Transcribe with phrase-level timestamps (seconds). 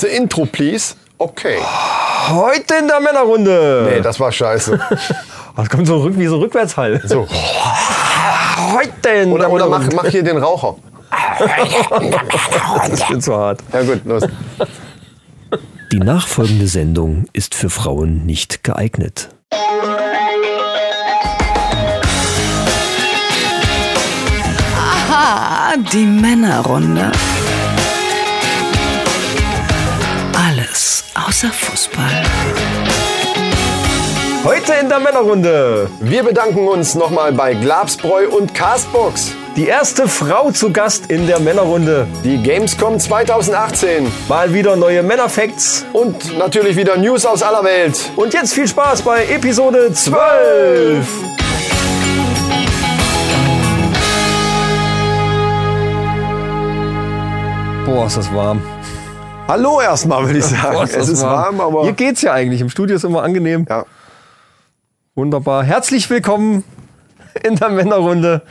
[0.00, 0.94] The Intro, please.
[1.18, 1.58] Okay.
[2.30, 3.88] Heute in der Männerrunde.
[3.92, 4.78] Nee, das war scheiße.
[5.56, 7.02] Das kommt so rück, wie so Rückwärtshall.
[7.04, 7.26] So.
[8.72, 9.96] Heute in Oder, der oder mach, Männerrunde.
[10.04, 10.76] mach hier den Raucher.
[12.88, 13.60] Das wird zu hart.
[13.72, 14.22] Ja gut, los.
[15.92, 19.28] Die nachfolgende Sendung ist für Frauen nicht geeignet.
[25.12, 27.12] Ah, die Männerrunde.
[30.50, 32.24] Alles außer Fußball.
[34.42, 35.88] Heute in der Männerrunde.
[36.00, 39.30] Wir bedanken uns nochmal bei Glabsbräu und Castbox.
[39.54, 42.08] Die erste Frau zu Gast in der Männerrunde.
[42.24, 44.10] Die Gamescom 2018.
[44.28, 45.86] Mal wieder neue Männerfacts.
[45.92, 48.10] Und natürlich wieder News aus aller Welt.
[48.16, 51.06] Und jetzt viel Spaß bei Episode 12.
[57.86, 58.60] Boah, ist das warm.
[59.50, 60.74] Hallo erstmal, würde ich sagen.
[60.74, 61.82] Boah, es ist warm, aber.
[61.82, 62.60] Hier geht's ja eigentlich.
[62.60, 63.66] Im Studio ist immer angenehm.
[63.68, 63.84] Ja.
[65.16, 65.64] Wunderbar.
[65.64, 66.62] Herzlich willkommen
[67.42, 68.42] in der Männerrunde.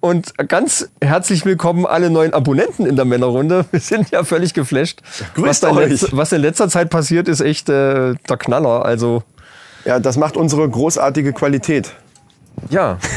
[0.00, 3.64] Und ganz herzlich willkommen alle neuen Abonnenten in der Männerrunde.
[3.70, 5.00] Wir sind ja völlig geflasht.
[5.36, 5.90] grüßt was, euch.
[5.90, 8.84] letz- was in letzter Zeit passiert, ist echt äh, der Knaller.
[8.84, 9.22] Also,
[9.86, 11.94] ja, das macht unsere großartige Qualität.
[12.68, 12.98] ja.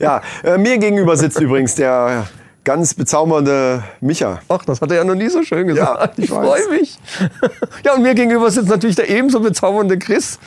[0.00, 2.26] Ja, äh, mir gegenüber sitzt übrigens der
[2.66, 4.40] ganz bezaubernde Micha.
[4.48, 6.00] Ach, das hat er ja noch nie so schön gesagt.
[6.00, 6.98] Ja, ich ich freue mich.
[7.84, 10.38] Ja, und mir gegenüber sitzt natürlich der ebenso bezaubernde Chris.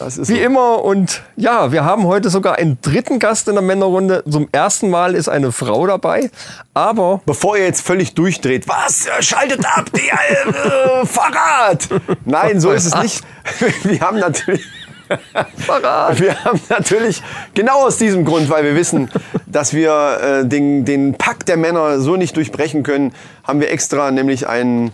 [0.00, 0.40] Das ist Wie so.
[0.40, 0.82] immer.
[0.82, 4.24] Und ja, wir haben heute sogar einen dritten Gast in der Männerrunde.
[4.28, 6.30] Zum ersten Mal ist eine Frau dabei.
[6.74, 9.06] Aber Bevor ihr jetzt völlig durchdreht, was?
[9.20, 11.88] Schaltet ab, die äh, Fahrrad!
[12.24, 13.24] Nein, so ist es nicht.
[13.84, 14.66] Wir haben natürlich.
[15.56, 16.20] Verrat.
[16.20, 17.22] Wir haben natürlich
[17.54, 19.10] genau aus diesem Grund, weil wir wissen,
[19.46, 23.12] dass wir äh, den, den Pakt der Männer so nicht durchbrechen können,
[23.44, 24.92] haben wir extra nämlich einen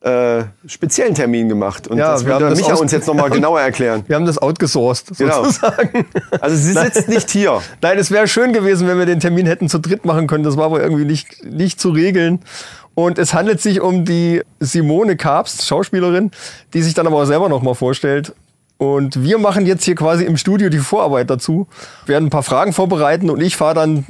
[0.00, 1.86] äh, speziellen Termin gemacht.
[1.86, 4.04] Und Ja, das wir wird Micha uns jetzt nochmal genauer erklären.
[4.08, 5.44] Wir haben das outgesourced, Genau.
[5.44, 6.06] sozusagen.
[6.40, 7.60] Also sie sitzt nicht hier.
[7.80, 10.42] Nein, es wäre schön gewesen, wenn wir den Termin hätten zu dritt machen können.
[10.44, 12.40] Das war aber irgendwie nicht, nicht zu regeln.
[12.94, 16.30] Und es handelt sich um die Simone Karpst, Schauspielerin,
[16.74, 18.34] die sich dann aber auch selber nochmal vorstellt.
[18.82, 21.68] Und wir machen jetzt hier quasi im Studio die Vorarbeit dazu,
[22.04, 24.06] werden ein paar Fragen vorbereiten und ich fahre dann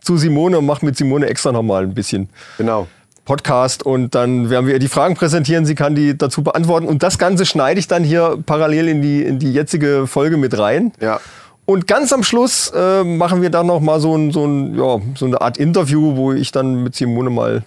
[0.00, 2.88] zu Simone und mache mit Simone extra nochmal ein bisschen Genau.
[3.24, 7.04] Podcast und dann werden wir ihr die Fragen präsentieren, sie kann die dazu beantworten und
[7.04, 10.90] das Ganze schneide ich dann hier parallel in die, in die jetzige Folge mit rein.
[11.00, 11.20] Ja.
[11.64, 14.98] Und ganz am Schluss äh, machen wir dann noch mal so, ein, so, ein, ja,
[15.14, 17.62] so eine Art Interview, wo ich dann mit Simone mal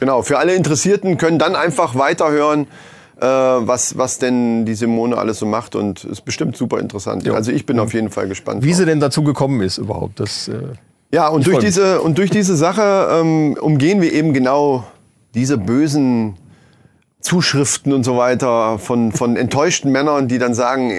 [0.00, 2.68] Genau, für alle Interessierten können dann einfach weiterhören,
[3.20, 7.28] äh, was, was denn die Simone alles so macht und ist bestimmt super interessant.
[7.28, 8.62] Also ich bin auf jeden Fall gespannt.
[8.62, 8.78] wie drauf.
[8.78, 10.20] sie denn dazu gekommen ist überhaupt.
[10.20, 10.54] Das, äh,
[11.12, 14.84] ja, und durch, diese, und durch diese Sache ähm, umgehen wir eben genau
[15.34, 16.34] diese bösen
[17.24, 20.92] Zuschriften und so weiter von, von enttäuschten Männern, die dann sagen,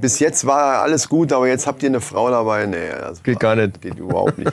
[0.00, 2.64] bis jetzt war alles gut, aber jetzt habt ihr eine Frau dabei.
[2.64, 3.82] Nee, das Geht gar nicht.
[3.82, 4.50] Geht überhaupt nicht.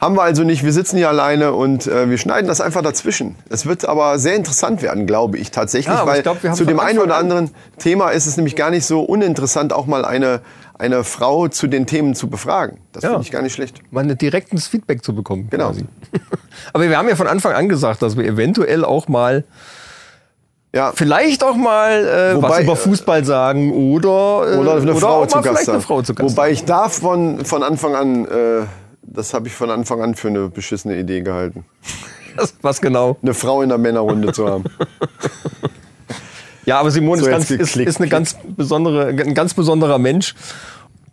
[0.00, 0.62] Haben wir also nicht.
[0.64, 3.34] Wir sitzen hier alleine und äh, wir schneiden das einfach dazwischen.
[3.50, 6.78] Es wird aber sehr interessant werden, glaube ich tatsächlich, Ja, weil ich glaub, zu dem
[6.78, 10.40] einen oder anderen Thema ist es nämlich gar nicht so uninteressant, auch mal eine,
[10.78, 12.78] eine Frau zu den Themen zu befragen.
[12.92, 13.08] Das Ja.
[13.10, 13.80] finde ich gar nicht schlecht.
[13.90, 15.48] mal ein direktes Feedback zu bekommen.
[15.50, 15.70] Genau.
[15.70, 15.84] Quasi.
[16.72, 19.42] Aber wir haben ja von Anfang an gesagt, dass wir eventuell auch mal,
[20.78, 24.82] Ja, vielleicht auch mal äh, was Wobei, über äh, Fußball sagen oder, äh, oder eine
[24.82, 25.80] oder Frau zu Gast vielleicht eine.
[25.80, 26.30] Frau zu Gast.
[26.30, 28.64] Wobei ich davon von Anfang an, äh,
[29.02, 31.64] das habe ich von Anfang an für eine beschissene Idee gehalten,
[32.62, 33.16] was genau?
[33.22, 34.62] eine Frau in der Männerrunde zu haben.
[36.64, 40.36] Ja, aber Simone So, ist, ganz, ist, ist eine ganz besondere, ein ganz besonderer Mensch.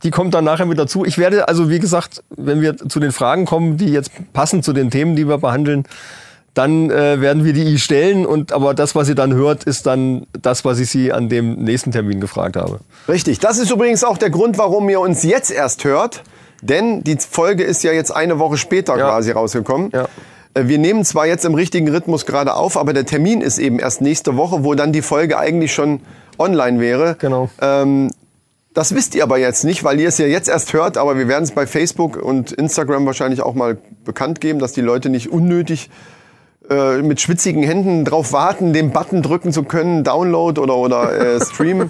[0.04, 1.06] Die kommt dann nachher mit dazu.
[1.06, 4.74] Ich werde also, wie gesagt, wenn wir zu den Fragen kommen, die jetzt passen zu
[4.74, 5.88] den Themen, die wir behandeln,
[6.56, 8.26] dann äh, werden wir die ihr stellen.
[8.26, 11.56] Und aber das, was ihr dann hört, ist dann das, was ich sie an dem
[11.64, 12.80] nächsten Termin gefragt habe.
[13.08, 13.38] Richtig.
[13.40, 16.24] Das ist übrigens auch der Grund, warum ihr uns jetzt erst hört.
[16.64, 19.10] Denn die Folge ist ja jetzt eine Woche später Ja.
[19.10, 19.92] quasi rausgekommen.
[19.94, 20.08] Ja.
[20.56, 23.78] Äh, Wir nehmen zwar jetzt im richtigen Rhythmus gerade auf, aber der Termin ist eben
[23.78, 26.00] erst nächste Woche, wo dann die Folge eigentlich schon
[26.40, 27.18] online wäre.
[27.20, 27.50] Genau.
[27.62, 28.10] Ähm,
[28.74, 31.28] das wisst ihr aber jetzt nicht, weil ihr es ja jetzt erst hört, aber wir
[31.28, 35.30] werden es bei Facebook und Instagram wahrscheinlich auch mal bekannt geben, dass die Leute nicht
[35.32, 35.90] unnötig
[36.70, 41.46] äh, mit schwitzigen Händen drauf warten, den Button drücken zu können, Download oder, oder äh,
[41.46, 41.90] Stream.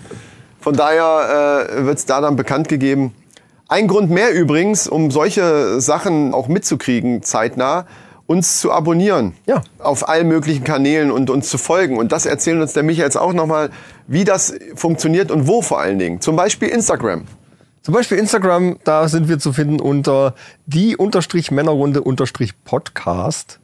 [0.59, 3.13] Von daher äh, wird es da dann bekannt gegeben.
[3.67, 7.85] Ein Grund mehr übrigens, um solche Sachen auch mitzukriegen, zeitnah,
[8.27, 9.33] uns zu abonnieren.
[9.45, 9.61] Ja.
[9.79, 11.97] Auf allen möglichen Kanälen und uns zu folgen.
[11.97, 13.69] Und das erzählt uns der Micha jetzt auch nochmal,
[14.07, 16.21] wie das funktioniert und wo vor allen Dingen.
[16.21, 17.25] Zum Beispiel Instagram.
[17.81, 20.33] Zum Beispiel Instagram, da sind wir zu finden unter
[20.65, 23.59] die unterstrich Männerrunde unterstrich Podcast.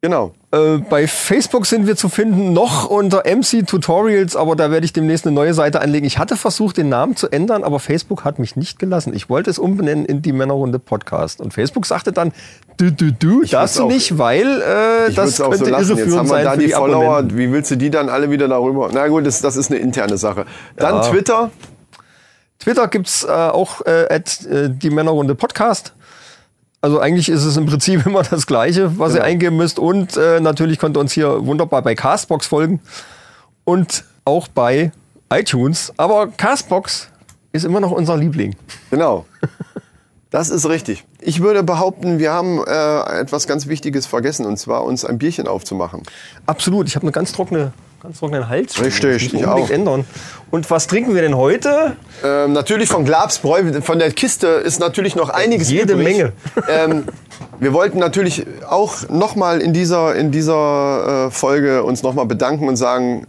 [0.00, 0.32] Genau.
[0.52, 4.92] Äh, bei Facebook sind wir zu finden, noch unter MC Tutorials, aber da werde ich
[4.92, 6.06] demnächst eine neue Seite anlegen.
[6.06, 9.12] Ich hatte versucht, den Namen zu ändern, aber Facebook hat mich nicht gelassen.
[9.12, 11.40] Ich wollte es umbenennen in die Männerrunde Podcast.
[11.40, 12.32] Und Facebook sagte dann,
[12.76, 15.70] du, du, du, darfst du auch- nicht, weil äh, Ich das würd's auch könnte so
[15.72, 15.88] lassen.
[15.88, 17.04] Jetzt irreführend haben wir sein da die, die Follower.
[17.16, 17.36] Abonnenten.
[17.38, 18.90] Wie willst du die dann alle wieder darüber?
[18.92, 20.46] Na gut, das, das ist eine interne Sache.
[20.76, 21.00] Dann Ja.
[21.10, 21.50] Twitter.
[22.60, 25.92] Twitter gibt's äh, auch äh, at, äh, die Männerrunde Podcast.
[26.80, 29.24] Also eigentlich ist es im Prinzip immer das Gleiche, was Genau.
[29.24, 29.78] ihr eingeben müsst.
[29.78, 32.80] Und äh, natürlich könnt ihr uns hier wunderbar bei Castbox folgen
[33.64, 34.92] und auch bei
[35.32, 35.92] iTunes.
[35.96, 37.08] Aber Castbox
[37.52, 38.54] ist immer noch unser Liebling.
[38.90, 39.26] Genau.
[40.30, 41.04] Das ist richtig.
[41.20, 45.48] Ich würde behaupten, wir haben äh, etwas ganz Wichtiges vergessen, und zwar uns ein Bierchen
[45.48, 46.02] aufzumachen.
[46.44, 46.86] Absolut.
[46.86, 47.72] Ich habe eine ganz trockene,
[48.02, 48.80] ganz trockenen Hals.
[48.82, 49.70] Richtig, ich auch.
[49.70, 50.04] ändern.
[50.50, 51.96] Und was trinken wir denn heute?
[52.24, 56.18] Ähm, natürlich von Glabsbräu, von der Kiste ist natürlich noch einiges Jede übrig.
[56.18, 56.32] Menge.
[56.68, 57.04] Ähm,
[57.60, 62.76] wir wollten natürlich auch nochmal in dieser, in dieser äh, Folge uns nochmal bedanken und
[62.76, 63.26] sagen,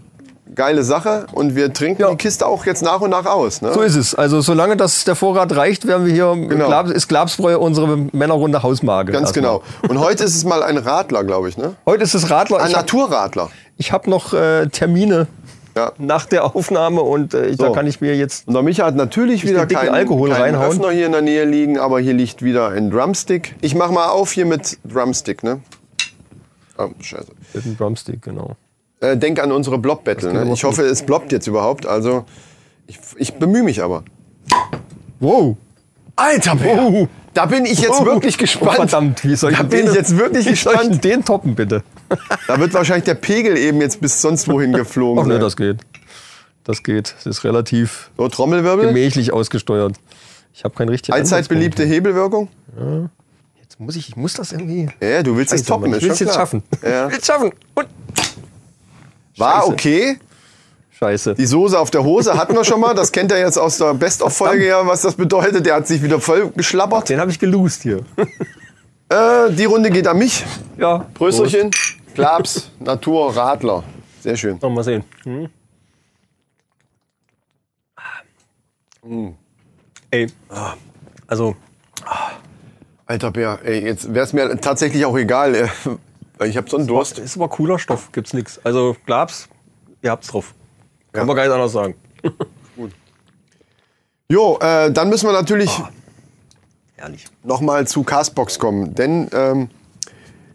[0.60, 1.26] geile Sache.
[1.32, 2.10] Und wir trinken Ja.
[2.12, 3.62] die Kiste auch jetzt nach und nach aus.
[3.62, 3.74] Ne?
[3.74, 4.14] So ist es.
[4.14, 6.68] Also solange das der Vorrat reicht, werden wir hier Genau.
[6.68, 9.14] Glab, ist Glabsbräu unsere Männerrunde Hausmarke.
[9.14, 9.64] Ganz genau.
[9.88, 11.58] Und heute ist es mal ein Radler, glaube ich.
[11.58, 11.76] Ne?
[11.86, 12.58] Heute ist es Radler.
[12.60, 13.50] Ein Ich hab- Naturradler.
[13.78, 15.28] Ich habe noch äh, Termine
[15.78, 15.94] Ja.
[15.98, 17.72] nach der Aufnahme und äh, da So.
[17.72, 18.46] kann ich mir jetzt.
[18.48, 20.72] Und der Micha hat natürlich wieder keinen, Alkohol keinen reinhauen.
[20.72, 23.56] Öffner hier in der Nähe liegen, aber hier liegt wieder ein Drumstick.
[23.62, 25.62] Ich mach mal auf hier mit Drumstick, ne?
[26.78, 27.32] Oh, scheiße.
[27.54, 28.58] Mit dem Drumstick, genau.
[29.02, 30.34] Äh, denk an unsere Blob-Battle.
[30.34, 30.54] Ne?
[30.54, 31.86] Ich hoffe, es blobbt jetzt überhaupt.
[31.86, 32.26] Also,
[32.88, 34.04] ich, ich bemühe mich aber.
[35.20, 35.56] Wow!
[36.16, 37.08] Alter, Oh.
[37.34, 38.06] da bin ich jetzt Oh.
[38.06, 38.72] wirklich gespannt.
[38.74, 41.04] Oh, verdammt, wie soll ich da bin den- ich jetzt wirklich soll ich gespannt.
[41.06, 41.84] den toppen, bitte?
[42.48, 45.78] Da wird wahrscheinlich der Pegel eben jetzt bis sonst wohin geflogen Ach ne, das geht.
[46.66, 47.16] Das geht.
[47.18, 48.88] Das ist relativ So, Trommelwirbel.
[48.88, 49.96] gemächlich ausgesteuert.
[50.54, 52.50] Ich habe keinen richtigen Allzeit beliebte Hebelwirkung.
[52.76, 53.10] Hebel.
[53.62, 54.90] Jetzt muss ich, ich muss das irgendwie.
[55.02, 56.42] Ja, du willst es toppen, ist ich will es jetzt klar.
[56.42, 56.64] schaffen.
[56.84, 57.06] Ja.
[57.08, 57.52] Ich will es schaffen.
[57.76, 57.88] Und
[59.40, 59.72] War Scheiße.
[59.74, 60.20] okay.
[60.92, 61.36] Scheiße.
[61.36, 62.94] Die Soße auf der Hose hatten wir schon mal.
[62.94, 65.66] Das kennt er jetzt aus der Best-of-Folge ja, was das bedeutet.
[65.66, 67.08] Der hat sich wieder voll geschlappert.
[67.10, 68.02] Den habe ich gelost hier.
[69.12, 70.46] Äh, die Runde geht an mich.
[70.78, 71.04] ja.
[71.16, 71.72] Prösterchen.
[72.14, 73.84] Klaps, Natur, Radler.
[74.22, 74.60] Sehr schön.
[74.62, 75.04] Noch mal sehen.
[75.24, 75.50] Hm.
[80.12, 80.28] Ey.
[81.26, 81.56] Also,
[83.08, 85.72] Alter Bär, ey, jetzt wäre es mir tatsächlich auch egal.
[86.46, 87.20] Ich habe so einen Durst.
[87.20, 88.12] ist aber cooler Stoff.
[88.12, 88.60] Gibt's nix.
[88.64, 89.50] Also, Glabs,
[90.02, 90.54] ihr habt's drauf.
[91.12, 91.96] Kann man gar nicht anders sagen.
[94.32, 95.72] Jo, äh, dann müssen wir natürlich
[96.98, 97.26] Herrlich.
[97.44, 98.94] nochmal zu Castbox kommen.
[98.94, 99.70] Denn ähm,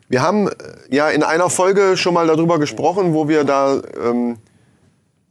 [0.09, 0.53] wir haben äh,
[0.91, 4.37] ja in einer Folge schon mal darüber gesprochen, wo wir da, ähm,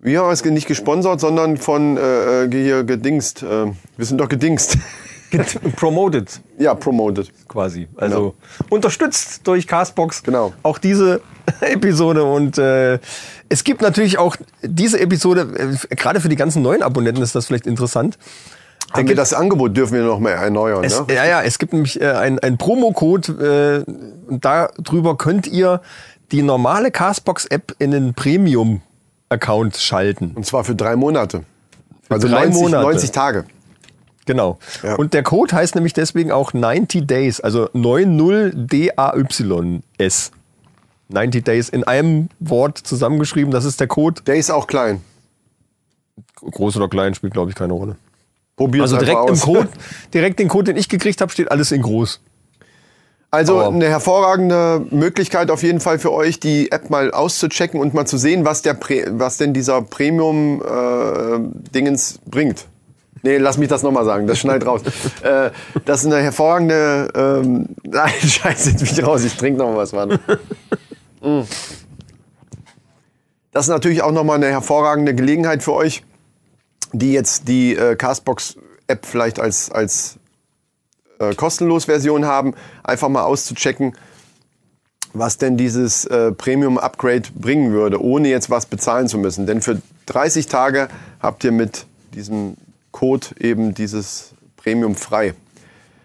[0.02, 3.44] wie haben wir es nicht gesponsert, sondern von äh, äh, hier gedingst.
[3.44, 4.78] Äh, wir sind doch gedingst.
[5.76, 7.32] Promoted ja, promoted.
[7.48, 7.88] quasi.
[7.98, 8.36] Also
[8.70, 10.24] unterstützt durch Castbox.
[10.24, 10.54] Genau.
[10.64, 11.22] Auch diese
[11.62, 12.24] Episode.
[12.24, 13.00] Und äh,
[13.50, 17.48] es gibt natürlich auch diese Episode, äh, gerade für die ganzen neuen Abonnenten ist das
[17.48, 18.18] vielleicht interessant.
[18.92, 20.84] Haben wir das Angebot dürfen wir noch mal erneuern.
[20.84, 21.16] Es, ne?
[21.16, 23.84] Ja, ja, es gibt nämlich äh, ein, ein Promocode äh,
[24.28, 25.82] und darüber könnt ihr
[26.32, 30.34] die normale Castbox-App in den Premium-Account schalten.
[30.36, 31.44] Und zwar für drei Monate.
[32.10, 32.84] Also drei 90, Monate.
[32.84, 33.46] 90 Tage.
[34.26, 34.58] Genau.
[34.84, 34.96] Ja.
[34.96, 40.32] Und der Code heißt nämlich deswegen auch 90 Days, also 90DAYS.
[41.10, 44.22] 90 Days in einem Wort zusammengeschrieben, das ist der Code.
[44.24, 45.02] Der ist auch klein.
[46.36, 47.96] Groß oder klein spielt, glaube ich, keine Rolle.
[48.56, 49.42] Probier Also direkt im aus.
[49.42, 49.68] Code,
[50.14, 52.22] direkt den Code, den ich gekriegt habe, steht alles in groß.
[53.32, 57.94] Also Aber- eine hervorragende Möglichkeit auf jeden Fall für euch, die App mal auszuchecken und
[57.96, 62.68] mal zu sehen, was, der Pre was denn dieser Premium-Dingens bringt.
[63.26, 64.82] Nee, lass mich das nochmal sagen, das schneidet raus.
[65.24, 65.50] äh,
[65.86, 67.10] das ist eine hervorragende...
[67.16, 70.20] Ähm, nein, scheiße, jetzt bin ich raus, ich trinke noch was, Mann.
[71.26, 71.44] Mm.
[73.54, 76.04] Das ist natürlich auch nochmal eine hervorragende Gelegenheit für euch,
[76.92, 80.20] die jetzt die äh, Castbox-App vielleicht als, als
[81.20, 83.96] äh, kostenlos Version haben, einfach mal auszuchecken,
[85.14, 89.46] was denn dieses äh, Premium-Upgrade bringen würde, ohne jetzt was bezahlen zu müssen.
[89.46, 90.90] Denn für 30 Tage
[91.22, 92.58] habt ihr mit diesem
[92.94, 95.34] Code eben dieses Premium frei.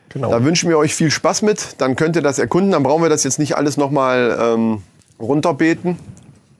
[0.08, 0.30] Genau.
[0.30, 1.76] Da wünschen wir euch viel Spaß mit.
[1.78, 2.72] Dann könnt ihr das erkunden.
[2.72, 4.82] Dann brauchen wir das jetzt nicht alles nochmal ähm,
[5.20, 5.98] runterbeten,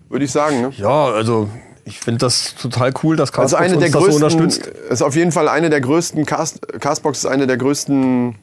[0.09, 0.61] würde ich sagen.
[0.61, 0.73] Ne?
[0.77, 1.49] Ja, also
[1.85, 4.67] ich finde das total cool, dass Also Castbox eine der uns das so größten, unterstützt.
[4.91, 8.35] ist auf jeden Fall eine der größten, Cast, Castbox ist eine der größten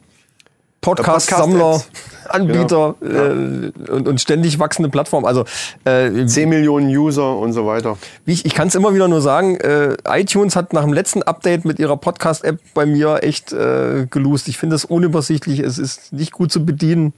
[0.80, 2.14] Podcast-Sammler, Podcast-Apps.
[2.28, 5.24] Anbieter äh, und, und ständig wachsende Plattform.
[5.24, 5.44] Also
[5.84, 7.96] äh, 10 Millionen User und so weiter.
[8.24, 11.22] wie ich, ich kann es immer wieder nur sagen, äh, iTunes hat nach dem letzten
[11.22, 14.48] Update mit ihrer Podcast-App bei mir echt äh, gelost.
[14.48, 17.12] Ich finde es unübersichtlich, es ist nicht gut zu bedienen.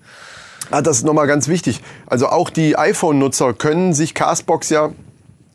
[0.71, 1.81] Ah, das ist nochmal ganz wichtig.
[2.07, 4.91] Also auch die iPhone-Nutzer können sich Castbox ja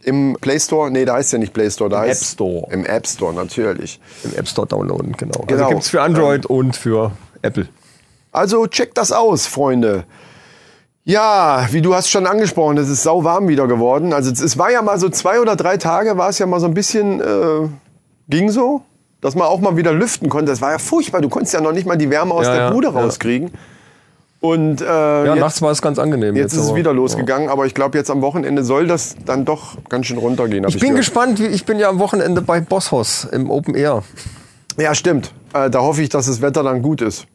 [0.04, 2.68] im Play Store, nee, da heißt ja nicht Play Store, da Im heißt App Store.
[2.72, 4.00] Im App Store, natürlich.
[4.24, 5.44] Im App Store downloaden, genau.
[5.48, 5.64] Genau.
[5.64, 7.68] Also gibt's für Android und für Apple.
[8.34, 10.04] Also checkt das aus, Freunde.
[11.06, 14.14] Ja, wie du hast schon angesprochen, es ist sau warm wieder geworden.
[14.14, 16.66] Also es, war ja mal so zwei oder drei Tage, war es ja mal so
[16.66, 17.68] ein bisschen, äh,
[18.30, 18.82] ging so,
[19.20, 20.52] dass man auch mal wieder lüften konnte.
[20.52, 22.62] Das war ja furchtbar, du konntest ja noch nicht mal die Wärme aus Ja, der
[22.64, 22.94] ja, Bude ja.
[22.94, 23.52] rauskriegen.
[24.40, 26.36] Und äh, Ja, jetzt, nachts war es ganz angenehm.
[26.36, 29.78] jetzt ist es wieder losgegangen, aber ich glaube, jetzt am Wochenende soll das dann doch
[29.90, 30.66] ganz schön runtergehen.
[30.68, 30.98] Ich bin gehört.
[30.98, 34.04] gespannt, wie- ich bin ja am Wochenende bei Bosshaus im Open Air.
[34.78, 35.34] Ja, stimmt.
[35.54, 37.26] Äh, da hoffe ich, dass das Wetter dann gut ist.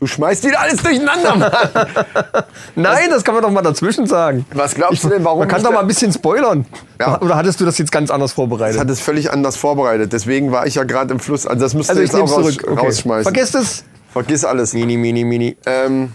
[0.00, 1.50] Du schmeißt wieder alles durcheinander, Mann.
[2.76, 4.46] Nein, das kann man doch mal dazwischen sagen.
[4.54, 6.66] Was glaubst du denn, warum Man kann ich doch mal ein bisschen spoilern.
[7.00, 7.20] Ja.
[7.20, 8.78] Oder hattest du das jetzt ganz anders Ich vorbereitet?
[8.78, 10.12] hatte es völlig anders vorbereitet.
[10.12, 11.48] Deswegen war ich ja gerade im Fluss.
[11.48, 12.70] Also das müsst ihr Also ich jetzt auch raus, zurück.
[12.70, 12.86] Okay.
[12.86, 13.24] rausschmeißen.
[13.24, 13.84] Vergesst es.
[14.12, 14.72] Vergiss alles.
[14.72, 15.56] Mini, mini, mini.
[15.66, 16.12] Ähm,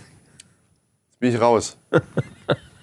[1.10, 1.78] jetzt bin ich raus.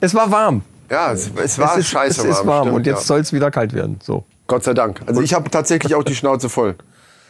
[0.03, 0.63] Es war warm.
[0.91, 3.05] Ja, es, es war es ist, scheiße es ist warm stimmt, und jetzt ja.
[3.05, 3.99] soll es wieder kalt werden.
[4.03, 4.25] So.
[4.47, 5.03] Gott sei Dank.
[5.05, 6.77] Also ich habe tatsächlich auch die Schnauze voll.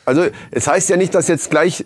[0.05, 1.85] Also es heißt ja nicht, dass jetzt gleich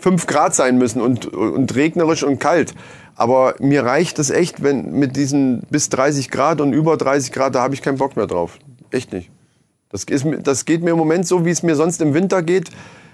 [0.00, 2.74] 5 Grad sein müssen und, und regnerisch und kalt.
[3.14, 7.54] Aber mir reicht es echt, wenn mit diesen bis 30 Grad und über 30 Grad,
[7.54, 8.58] da habe ich keinen Bock mehr drauf.
[8.90, 9.30] Echt nicht.
[9.90, 12.70] Das, ist, das geht mir im Moment so, wie es mir sonst im Winter geht.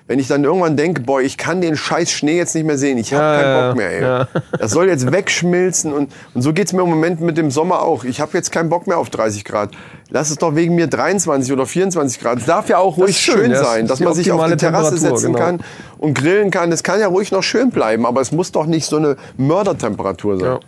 [0.08, 2.96] Wenn ich dann irgendwann denke, boah, ich kann den scheiß Schnee jetzt nicht mehr sehen.
[2.96, 4.02] Ich habe Ja, keinen Bock mehr, ey.
[4.02, 4.28] ja.
[4.56, 5.92] Das soll jetzt wegschmilzen.
[5.92, 8.04] Und, und so geht's mir im Moment mit dem Sommer auch.
[8.04, 9.70] Ich habe jetzt keinen Bock mehr auf 30 Grad.
[10.10, 12.38] Lass es doch wegen mir 23 oder 24 Grad.
[12.38, 14.90] Es darf ja auch ruhig schön, schön sein, Das dass man sich auf die Terrasse
[14.94, 15.44] Temperatur, setzen genau.
[15.44, 15.60] kann
[15.98, 16.70] und grillen kann.
[16.70, 20.38] Das kann ja ruhig noch schön bleiben, aber es muss doch nicht so eine Mördertemperatur
[20.38, 20.48] sein.
[20.48, 20.60] Ja.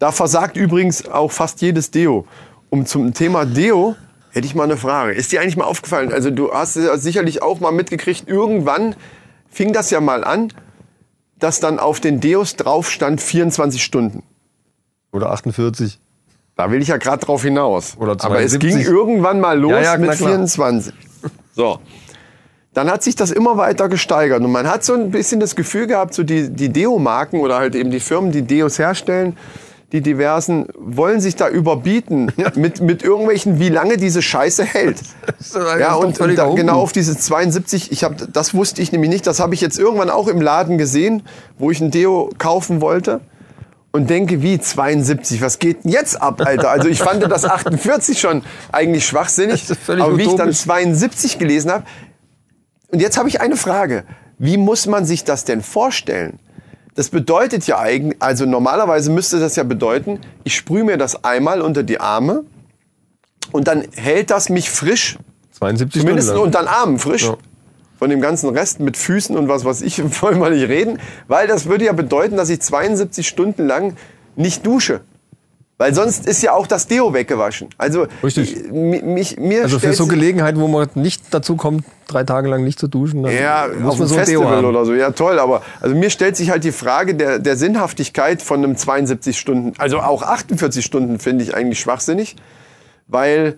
[0.00, 2.26] Da versagt übrigens auch fast jedes Deo.
[2.70, 3.94] Um zum Thema Deo
[4.30, 5.12] hätte ich mal eine Frage.
[5.12, 6.12] Ist dir eigentlich mal aufgefallen?
[6.12, 8.94] Also du hast ja sicherlich auch mal mitgekriegt, irgendwann
[9.50, 10.52] fing das ja mal an,
[11.38, 14.22] dass dann auf den Deos drauf stand 24 Stunden.
[15.12, 15.98] Oder 48.
[16.56, 17.96] Da will ich ja gerade drauf hinaus.
[17.98, 18.60] Oder Aber es 72.
[18.60, 20.30] ging irgendwann mal los Ja, ja, mit klar.
[20.30, 20.92] 24.
[21.54, 21.78] So.
[22.74, 24.42] Dann hat sich das immer weiter gesteigert.
[24.42, 27.74] Und man hat so ein bisschen das Gefühl gehabt, so die, die Deo-Marken oder halt
[27.74, 29.36] eben die Firmen, die Deos herstellen,
[29.92, 34.98] die diversen, wollen sich da überbieten mit, mit irgendwelchen, wie lange diese Scheiße hält.
[35.78, 39.40] Ja, und, und genau auf diese 72, ich hab, das wusste ich nämlich nicht, das
[39.40, 41.22] habe ich jetzt irgendwann auch im Laden gesehen,
[41.58, 43.20] wo ich ein Deo kaufen wollte
[43.90, 46.70] und denke, wie 72, was geht denn jetzt ab, Alter?
[46.70, 50.58] Also ich fand das 48 schon eigentlich schwachsinnig, aber wie ich dann utopisch.
[50.58, 51.84] 72 gelesen habe,
[52.90, 54.04] und jetzt habe ich eine Frage,
[54.38, 56.38] wie muss man sich das denn vorstellen?
[56.98, 61.62] Das bedeutet ja eigentlich, also normalerweise müsste das ja bedeuten, ich sprühe mir das einmal
[61.62, 62.42] unter die Arme
[63.52, 65.16] und dann hält das mich frisch
[65.52, 66.46] 72 Zumindest Stunden.
[66.46, 67.26] unter den Armen frisch.
[67.26, 67.36] Ja.
[68.00, 70.98] Von dem ganzen Rest mit Füßen und was weiß ich, wollen wir nicht reden.
[71.28, 73.94] Weil das würde ja bedeuten, dass ich 72 Stunden lang
[74.34, 75.02] nicht dusche.
[75.80, 77.68] Weil sonst ist ja auch das Deo weggewaschen.
[77.78, 78.56] Also Richtig.
[78.56, 82.48] ich- mi- mich, mir Also für so Gelegenheiten, wo man nicht dazu kommt, drei Tage
[82.48, 84.64] lang nicht zu duschen, dann ja, muss auf man so ein Deo Festival haben.
[84.66, 84.92] oder so.
[84.94, 85.38] Ja, toll.
[85.38, 89.72] Aber also mir stellt sich halt die Frage der, der Sinnhaftigkeit von einem 72 Stunden,
[89.78, 92.34] also auch 48 Stunden finde ich eigentlich schwachsinnig,
[93.06, 93.56] weil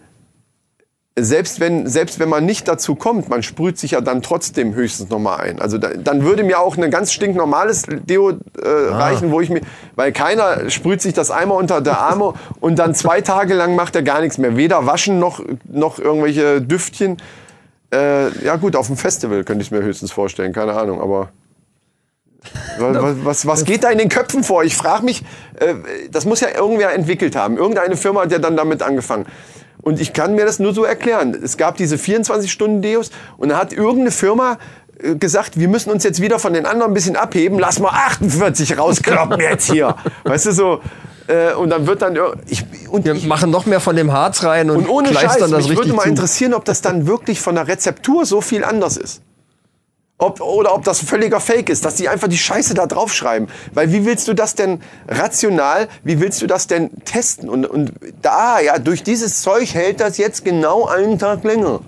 [1.19, 5.11] selbst wenn, selbst wenn man nicht dazu kommt, man sprüht sich ja dann trotzdem höchstens
[5.11, 5.61] nochmal ein.
[5.61, 8.99] Also da, dann würde mir auch ein ganz stinknormales Deo äh, Ah.
[8.99, 9.61] reichen, wo ich mir,
[9.97, 13.97] weil keiner sprüht sich das einmal unter der Arme und dann zwei Tage lang macht
[13.97, 14.57] er gar nichts mehr.
[14.57, 17.17] Weder waschen noch, noch irgendwelche Düftchen.
[17.93, 21.31] Äh, ja gut, auf dem Festival könnte ich mir höchstens vorstellen, keine Ahnung, aber
[22.79, 24.65] was, was, was geht da in den Köpfen vor?
[24.65, 25.23] Ich frage mich,
[25.59, 25.75] äh,
[26.11, 27.59] das muss ja irgendwer entwickelt haben.
[27.59, 29.27] Irgendeine Firma hat ja dann damit angefangen.
[29.83, 31.37] Und ich kann mir das nur so erklären.
[31.43, 34.59] Es gab diese 24-Stunden-Deos und da hat irgendeine Firma
[35.03, 37.59] äh, gesagt, wir müssen uns jetzt wieder von den anderen ein bisschen abheben.
[37.59, 39.97] Lass mal 48 rauskloppen jetzt hier.
[40.25, 40.81] Weißt du so?
[41.27, 42.19] Äh, und dann wird dann
[42.49, 45.21] ich, und Wir ich, machen noch mehr von dem Harz rein und, und ohne Scheiß,
[45.21, 48.41] kleistern das mich richtig würde mal interessieren, ob das dann wirklich von der Rezeptur so
[48.41, 49.23] viel anders ist.
[50.23, 53.49] Ob, oder ob das völliger Fake ist, dass die einfach die Scheiße da draufschreiben.
[53.73, 57.49] Weil wie willst du das denn rational, wie willst du das denn testen?
[57.49, 61.81] Und, und da, ja, durch dieses Zeug hält das jetzt genau einen Tag länger.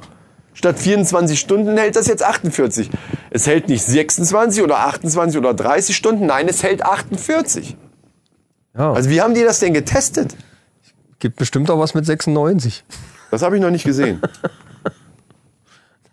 [0.55, 2.89] Statt 24 Stunden hält das jetzt 48.
[3.31, 7.77] Es hält nicht 26 oder 28 oder 30 Stunden, nein, es hält 48.
[8.77, 10.35] Ja, Also wie haben die das denn getestet?
[11.19, 12.83] gibt bestimmt auch was mit 96.
[13.31, 14.21] Das habe ich noch nicht gesehen.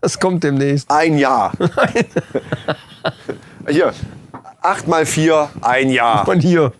[0.01, 0.89] Das kommt demnächst.
[0.89, 1.51] Ein Jahr.
[3.67, 3.93] Hier,
[4.61, 6.25] 8 mal 4, ein Jahr.
[6.25, 6.71] Von hier.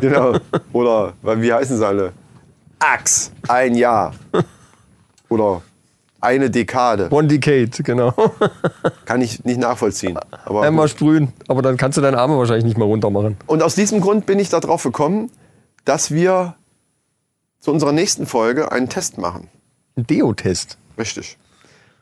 [0.00, 0.36] Genau.
[0.72, 2.12] Oder, wie heißen sie alle?
[2.78, 4.14] Ax, ein Jahr.
[5.28, 5.62] Oder
[6.20, 7.08] eine Dekade.
[7.10, 8.12] One Decade, genau.
[9.04, 10.18] Kann ich nicht nachvollziehen.
[10.44, 13.36] Aber Einmal sprühen, aber dann kannst du deine Arme wahrscheinlich nicht mehr runter machen.
[13.46, 15.30] Und aus diesem Grund bin ich darauf gekommen,
[15.84, 16.54] dass wir
[17.60, 19.48] zu unserer nächsten Folge einen Test machen.
[19.96, 20.78] Ein Deo-Test.
[20.98, 21.36] Richtig.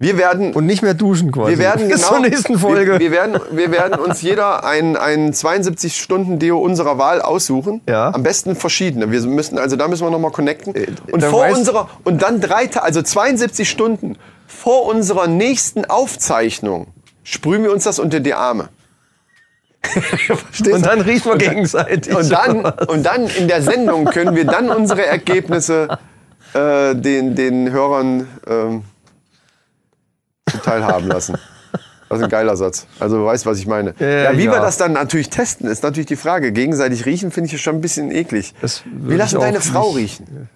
[0.03, 1.53] Wir werden Und nicht mehr duschen quasi.
[1.53, 2.95] Wir werden Bis genau, zur nächsten Folge.
[2.95, 7.83] Wir, wir, werden, wir werden uns jeder ein, ein 72 Stunden Deo unserer Wahl aussuchen.
[7.89, 8.13] Ja.
[8.13, 9.13] Am besten verschiedene.
[9.13, 10.75] Wir müssen also da müssen wir noch mal connecten.
[11.13, 14.17] Und da vor unserer und dann drei also 72 Stunden
[14.49, 16.89] vor unserer nächsten Aufzeichnung
[17.23, 18.71] sprühen wir uns das unter die Arme.
[20.73, 22.15] Und dann riechen wir gegenseitig.
[22.15, 25.99] Und dann, und dann in der Sendung können wir dann unsere Ergebnisse
[26.55, 28.85] äh, den, den Hörern ähm,
[30.51, 31.37] zuteilhaben lassen.
[32.09, 32.87] Das ist ein geiler Satz.
[33.01, 33.95] Also du weißt, was ich meine.
[33.99, 34.53] Ja, Ja, wie ja.
[34.53, 36.53] wir das dann natürlich testen, ist natürlich die Frage.
[36.53, 38.53] Gegenseitig riechen finde ich schon ein bisschen eklig.
[38.85, 40.49] Wir lassen deine Frau nicht- riechen.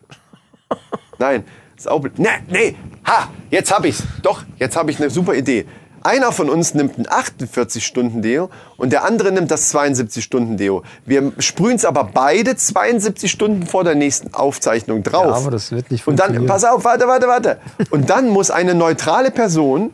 [1.18, 1.44] Nein,
[1.76, 2.04] ist auch.
[2.16, 2.76] Nee, nee,
[3.06, 4.02] ha, jetzt hab ich's.
[4.22, 5.66] Doch, jetzt habe ich eine super Idee.
[6.06, 10.84] Einer von uns nimmt ein 48-Stunden-Deo und der andere nimmt das 72-Stunden-Deo.
[11.04, 15.24] Wir sprühen es aber beide 72 Stunden vor der nächsten Aufzeichnung drauf.
[15.24, 17.58] Ja, aber das wird nicht Und dann, pass auf, warte, warte, warte.
[17.90, 19.90] Und dann muss eine neutrale Person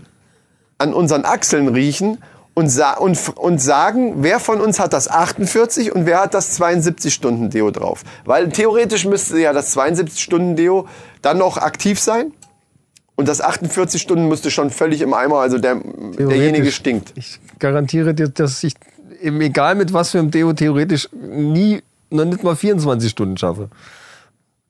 [0.76, 2.18] an unseren Achseln riechen
[2.52, 6.60] und, sa und, und sagen, wer von uns hat das 48 und wer hat das
[6.60, 8.02] 72-Stunden-Deo drauf.
[8.26, 10.86] Weil theoretisch müsste ja das 72-Stunden-Deo
[11.22, 12.32] dann noch aktiv sein.
[13.14, 15.76] Und das 48 Stunden müsste schon völlig im Eimer, also der,
[16.18, 17.12] derjenige stinkt.
[17.14, 18.74] Ich garantiere dir, dass ich,
[19.20, 23.68] eben egal mit was für einem Deo, theoretisch nie, noch nicht mal 24 Stunden schaffe.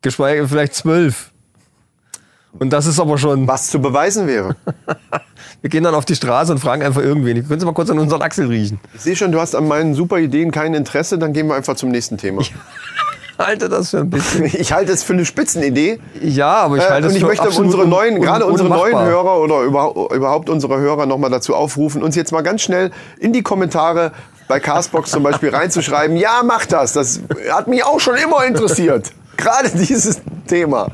[0.02, 1.30] Geschweige vielleicht 12.
[2.58, 3.46] Und das ist aber schon.
[3.49, 4.56] Was zu beweisen wäre.
[5.62, 7.46] Wir gehen dann auf die Straße und fragen einfach irgendwen.
[7.46, 8.80] Können Sie mal kurz an unseren Achsel riechen?
[8.94, 11.76] Ich sehe schon, du hast an meinen super Ideen kein Interesse, dann gehen wir einfach
[11.76, 12.42] zum nächsten Thema.
[13.46, 14.44] Halte das für ein bisschen.
[14.54, 16.00] Ich halte es für eine Spitzenidee.
[16.20, 18.20] Ja, aber ich Äh, halte und es ich für möchte absolut unsere un- neuen, un-
[18.22, 18.99] gerade unsere neuen.
[18.99, 23.32] Hörer oder überhaupt, überhaupt unsere Hörer nochmal dazu aufrufen, uns jetzt mal ganz schnell in
[23.32, 24.12] die Kommentare
[24.49, 26.92] bei Castbox zum Beispiel reinzuschreiben, ja, mach das.
[26.92, 27.20] Das
[27.50, 29.11] hat mich auch schon immer interessiert.
[29.37, 30.88] Gerade dieses Thema.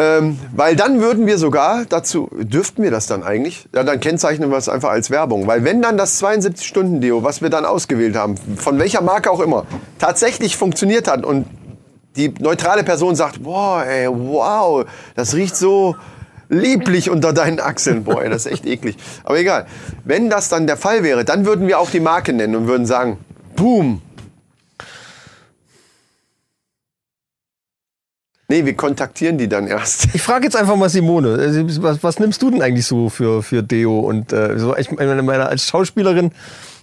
[0.00, 3.68] Ähm, weil dann würden wir sogar dazu, dürften wir das dann eigentlich?
[3.74, 5.46] Ja, dann kennzeichnen wir es einfach als Werbung.
[5.46, 9.66] Weil wenn dann das 72-Stunden-Deo, was wir dann ausgewählt haben, von welcher Marke auch immer,
[9.98, 11.44] tatsächlich funktioniert hat und
[12.16, 14.86] die neutrale Person sagt, boah, ey, wow,
[15.16, 15.96] das riecht so
[16.48, 18.04] lieblich unter deinen Achseln.
[18.04, 18.96] Boah, ey, das ist echt eklig.
[19.24, 19.66] Aber egal.
[20.04, 22.86] Wenn das dann der Fall wäre, dann würden wir auch die Marke nennen und würden
[22.86, 23.18] sagen,
[23.54, 24.00] boom.
[28.50, 30.08] Nee, wir kontaktieren die dann erst.
[30.12, 33.44] Ich frage jetzt einfach mal Simone, äh, was, was nimmst du denn eigentlich so für,
[33.44, 34.00] für Deo?
[34.00, 36.32] Und äh, so, ich meine, meine, als Schauspielerin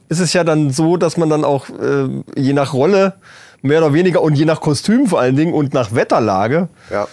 [0.07, 3.15] ist es ja dann so, dass man dann auch äh, je nach Rolle
[3.61, 7.05] mehr oder weniger und je nach Kostüm vor allen Dingen und nach Wetterlage Ja.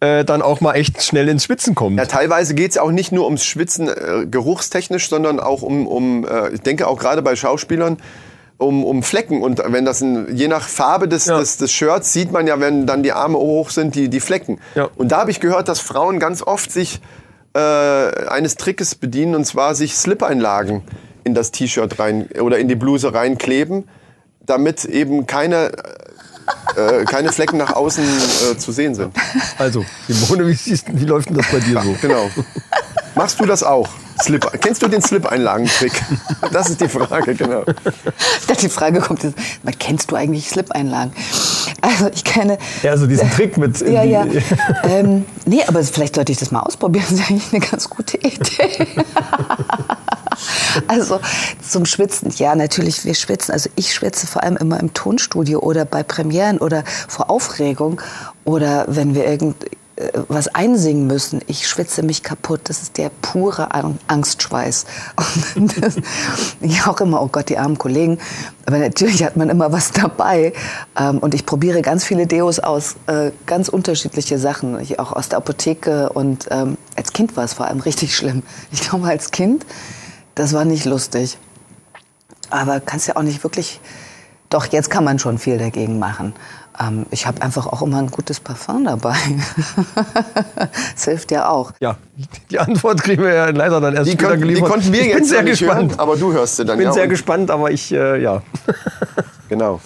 [0.00, 1.96] äh, dann auch mal echt schnell ins Schwitzen kommt.
[1.98, 6.26] Ja, teilweise geht's ja auch nicht nur ums Schwitzen äh, geruchstechnisch, sondern auch um, um
[6.26, 7.96] äh, ich denke auch gerade bei Schauspielern,
[8.58, 9.42] um, um Flecken.
[9.42, 11.38] Und wenn das ein, je nach Farbe des, Ja.
[11.38, 14.60] des, des Shirts sieht man ja, wenn dann die Arme hoch sind, die, die Flecken.
[14.74, 14.88] Ja.
[14.96, 17.00] Und da habe ich gehört, dass Frauen ganz oft sich
[17.54, 20.82] äh, eines Trickes bedienen, und zwar sich Slip-Einlagen
[21.24, 23.88] in das T-Shirt rein oder in die Bluse reinkleben,
[24.44, 25.72] damit eben keine,
[26.76, 29.12] äh, keine Flecken nach außen äh, zu sehen sind.
[29.58, 31.96] Also, Simone, wie, siehst, wie läuft denn das bei dir so?
[32.00, 32.30] Genau.
[33.16, 33.88] Machst du das auch?
[34.22, 35.92] Slip, kennst du den Slip-Einlagentrick?
[36.52, 37.64] Das ist die Frage, genau.
[38.62, 39.36] Die Frage kommt jetzt,
[39.78, 41.12] kennst du eigentlich Slip-Einlagen?
[41.80, 42.58] Also ich kenne...
[42.82, 44.26] Ja, also diesen Trick mit Ja, die- ja.
[44.84, 47.06] ähm, nee, aber vielleicht sollte ich das mal ausprobieren.
[47.08, 48.86] Das ist eigentlich eine ganz gute Idee.
[50.88, 51.18] also
[51.66, 53.52] zum Schwitzen, ja, natürlich, wir schwitzen.
[53.52, 58.00] Also ich schwitze vor allem immer im Tonstudio oder bei Premieren oder vor Aufregung
[58.44, 59.56] oder wenn wir irgend
[60.28, 61.40] was einsingen müssen.
[61.46, 62.60] Ich schwitze mich kaputt.
[62.64, 64.84] Das ist der pure Ang- Angstschweiß.
[65.80, 65.96] Das,
[66.60, 68.18] ich auch immer, oh Gott, die armen Kollegen.
[68.66, 70.52] Aber natürlich hat man immer was dabei.
[70.98, 74.78] Ähm, Und ich probiere ganz viele Deos aus, äh, ganz unterschiedliche Sachen.
[74.80, 76.10] Ich auch aus der Apotheke.
[76.10, 78.42] Und ähm, als Kind war es vor allem richtig schlimm.
[78.72, 79.64] Ich glaube, als Kind,
[80.34, 81.38] das war nicht lustig.
[82.50, 83.80] Aber kannst ja auch nicht wirklich.
[84.50, 86.34] Doch, jetzt kann man schon viel dagegen machen.
[86.80, 89.14] Ähm, ich habe einfach auch immer ein gutes Parfum dabei.
[90.94, 91.72] das hilft ja auch.
[91.80, 91.96] Ja,
[92.50, 95.06] die Antwort kriegen wir ja leider dann erst Die, später konnten, die konnten wir ich
[95.08, 95.90] jetzt bin sehr gespannt.
[95.92, 96.74] hören, aber du hörst sie dann.
[96.76, 98.42] Ich bin ja, sehr gespannt, aber ich, äh, ja.
[99.48, 99.80] Genau.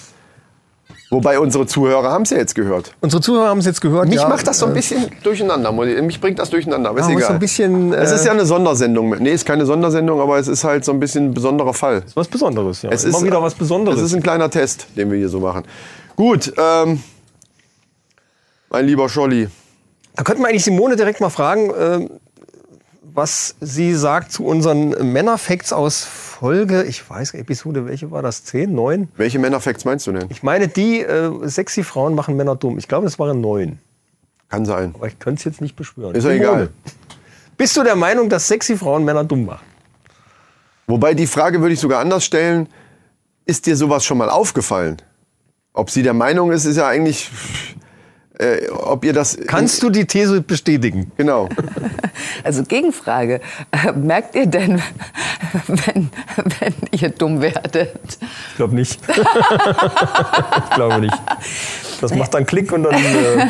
[1.12, 2.92] Wobei unsere Zuhörer haben es ja jetzt gehört.
[3.00, 4.07] Unsere Zuhörer haben es jetzt gehört.
[4.09, 5.72] Mich ja, macht das so ein äh, bisschen durcheinander.
[5.72, 7.22] muss ich- Mich bringt das durcheinander, aber ist egal.
[7.22, 9.11] so ein bisschen, es ist äh, ja eine Sondersendung.
[9.18, 12.05] Nee, ist keine Sondersendung, aber es ist halt so ein bisschen ein besonderer Fall.
[12.14, 12.90] Was Besonderes, ja.
[12.90, 13.98] Es Immer ist wieder was Besonderes.
[13.98, 15.64] Es ist ein kleiner Test, den wir hier so machen.
[16.16, 17.03] Gut, ähm,
[18.68, 19.49] mein lieber Scholli,
[20.16, 22.09] Da könnten wir eigentlich Simone direkt mal fragen, äh,
[23.03, 28.44] was sie sagt zu unseren Männerfacts aus Folge, ich weiß, Episode, welche war das?
[28.44, 29.09] 10, 9?
[29.16, 30.27] Welche Männerfacts meinst du denn?
[30.31, 32.79] Ich meine, die äh, sexy Frauen machen Männer dumm.
[32.79, 33.79] Ich glaube, das waren neun.
[34.49, 34.94] Kann sein.
[34.94, 36.14] Aber ich könnte es jetzt nicht beschwören.
[36.14, 36.70] Ist ja egal.
[37.57, 39.64] Bist du der Meinung, dass sexy Frauen Männer dumm machen?
[40.87, 42.68] Wobei die Frage würde ich sogar anders stellen.
[43.44, 44.96] Ist dir sowas schon mal aufgefallen?
[45.72, 47.30] Ob sie der Meinung ist, ist ja eigentlich,
[48.38, 49.38] äh, ob ihr das...
[49.46, 51.12] Kannst du die These bestätigen?
[51.16, 51.48] Genau.
[52.44, 53.40] Also Gegenfrage.
[53.70, 54.80] Äh, merkt ihr denn,
[55.66, 56.11] wenn,
[56.61, 58.18] wenn ihr dumm werdet?
[58.50, 58.98] Ich glaube nicht.
[59.09, 61.18] ich glaube nicht.
[62.00, 62.94] Das macht dann Klick und dann.
[62.94, 63.46] Äh,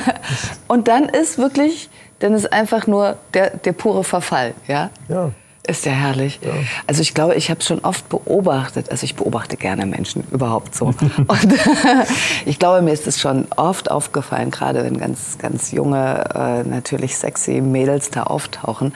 [0.67, 4.91] Und dann ist wirklich, dann ist einfach nur der, der pure Verfall, ja?
[5.09, 5.31] ja.
[5.67, 6.41] Ist ja herrlich.
[6.87, 10.87] Also ich glaube, ich habe schon oft beobachtet, also ich beobachte gerne Menschen überhaupt so.
[11.17, 11.55] Und
[12.47, 17.17] ich glaube, mir ist es schon oft aufgefallen, gerade wenn ganz, ganz junge, äh, natürlich
[17.17, 18.95] sexy Mädels da auftauchen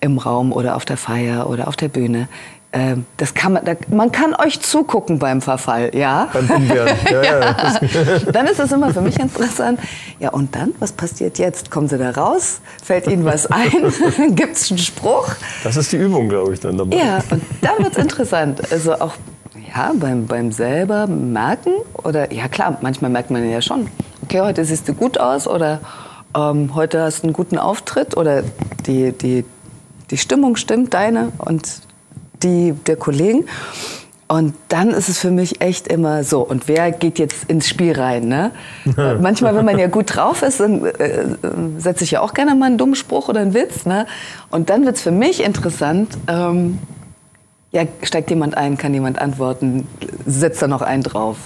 [0.00, 2.28] im Raum oder auf der Feier oder auf der Bühne.
[2.72, 6.28] Ähm, das kann man, man kann euch zugucken beim Verfall, ja?
[6.32, 6.68] Beim.
[6.68, 7.56] Ja, ja.
[8.32, 9.80] Dann ist das immer für mich interessant.
[10.18, 10.74] Ja, und dann?
[10.80, 11.70] Was passiert jetzt?
[11.70, 12.60] Kommen Sie da raus?
[12.82, 13.70] Fällt Ihnen was ein?
[14.34, 15.28] Gibt es einen Spruch?
[15.62, 16.96] das ist die Übung, glaube ich, dann dabei.
[16.96, 18.60] Ja, und dann wird es interessant.
[18.70, 19.14] Also auch
[19.74, 23.88] ja, beim, beim selber merken oder ja klar, manchmal merkt man ja schon,
[24.22, 25.80] okay, heute siehst du gut aus oder
[26.36, 28.42] ähm, heute hast du einen guten Auftritt oder
[28.86, 29.44] die, die,
[30.10, 31.85] die Stimmung stimmt, deine und
[32.42, 33.44] die der Kollegen.
[34.28, 36.40] Und dann ist es für mich echt immer so.
[36.40, 38.26] Und wer geht jetzt ins Spiel rein?
[38.26, 38.50] Ne?
[39.20, 41.36] Manchmal, wenn man ja gut drauf ist, dann äh, äh,
[41.78, 43.86] setze ich ja auch gerne mal einen dummen Spruch oder einen Witz.
[43.86, 44.06] Ne?
[44.50, 46.18] Und dann wird es für mich interessant.
[46.26, 46.78] Ähm,
[47.70, 49.86] ja, steigt jemand ein, kann jemand antworten,
[50.24, 51.36] setzt da noch einen drauf.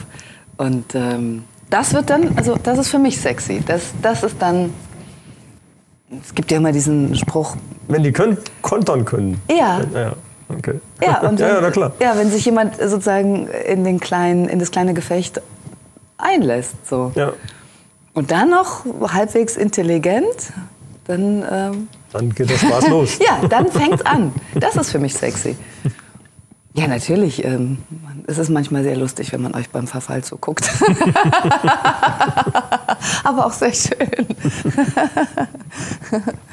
[0.57, 3.63] Und ähm, das wird dann, also das ist für mich sexy.
[3.67, 4.73] Das, das ist dann,
[6.23, 7.57] es gibt ja immer diesen Spruch,
[7.89, 9.41] Wenn die können, kontern können.
[9.51, 9.81] Ja.
[9.93, 10.13] Ja,
[10.59, 10.81] okay.
[11.03, 11.93] ja, und wenn, ja, na klar.
[12.01, 15.41] ja, wenn sich jemand sozusagen in, den kleinen, in das kleine Gefecht
[16.19, 16.87] einlässt.
[16.87, 17.13] So.
[17.15, 17.33] Ja.
[18.13, 20.53] Und dann noch halbwegs intelligent,
[21.07, 23.19] dann, ähm, Dann geht der Spaß los.
[23.27, 24.33] ja, dann fängt's an.
[24.55, 25.57] Das ist für mich sexy.
[26.75, 27.45] Ja, natürlich.
[27.45, 27.79] Ähm,
[28.27, 30.71] es ist manchmal sehr lustig, wenn man euch beim Verfall zuguckt.
[33.25, 34.27] Aber auch sehr schön.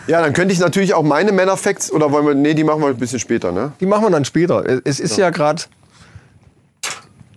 [0.08, 2.88] Ja, dann könnte ich natürlich auch meine Männerfacts, oder wollen wir, nee, die machen wir
[2.88, 3.73] ein bisschen später, ne?
[3.82, 4.63] Die machen wir dann später.
[4.86, 5.63] Es ist ja gerade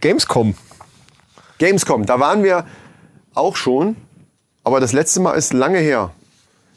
[0.01, 0.55] Gamescom.
[1.59, 2.65] Gamescom, da waren wir
[3.35, 3.97] auch schon,
[4.63, 6.13] aber das letzte Mal ist lange her.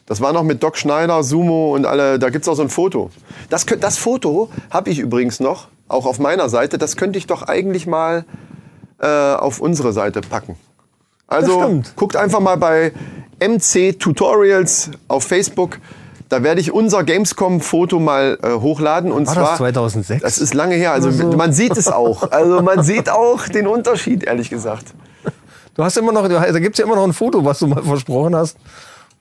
[0.08, 3.12] Das war noch mit Doc Schneider, Sumo und alle, da gibt's auch so ein Foto.
[3.50, 6.78] Das, das Foto habe ich übrigens noch, auch auf meiner Seite.
[6.78, 8.26] Das könnte ich doch eigentlich mal
[9.00, 10.58] äh, auf unsere Seite packen.
[11.28, 12.92] Also Das guckt einfach mal bei
[13.40, 15.80] MC Tutorials auf Facebook.
[16.30, 19.12] Da werde ich unser Gamescom-Foto mal äh, hochladen.
[19.12, 20.22] Und War das zwar, 2006?
[20.22, 20.92] Das ist lange her.
[20.92, 21.32] Also so?
[21.34, 22.32] man sieht es auch.
[22.32, 24.94] Also man sieht auch den Unterschied, ehrlich gesagt.
[25.76, 27.82] Du hast immer noch, da gibt es ja immer noch ein Foto, was du mal
[27.82, 28.58] versprochen hast,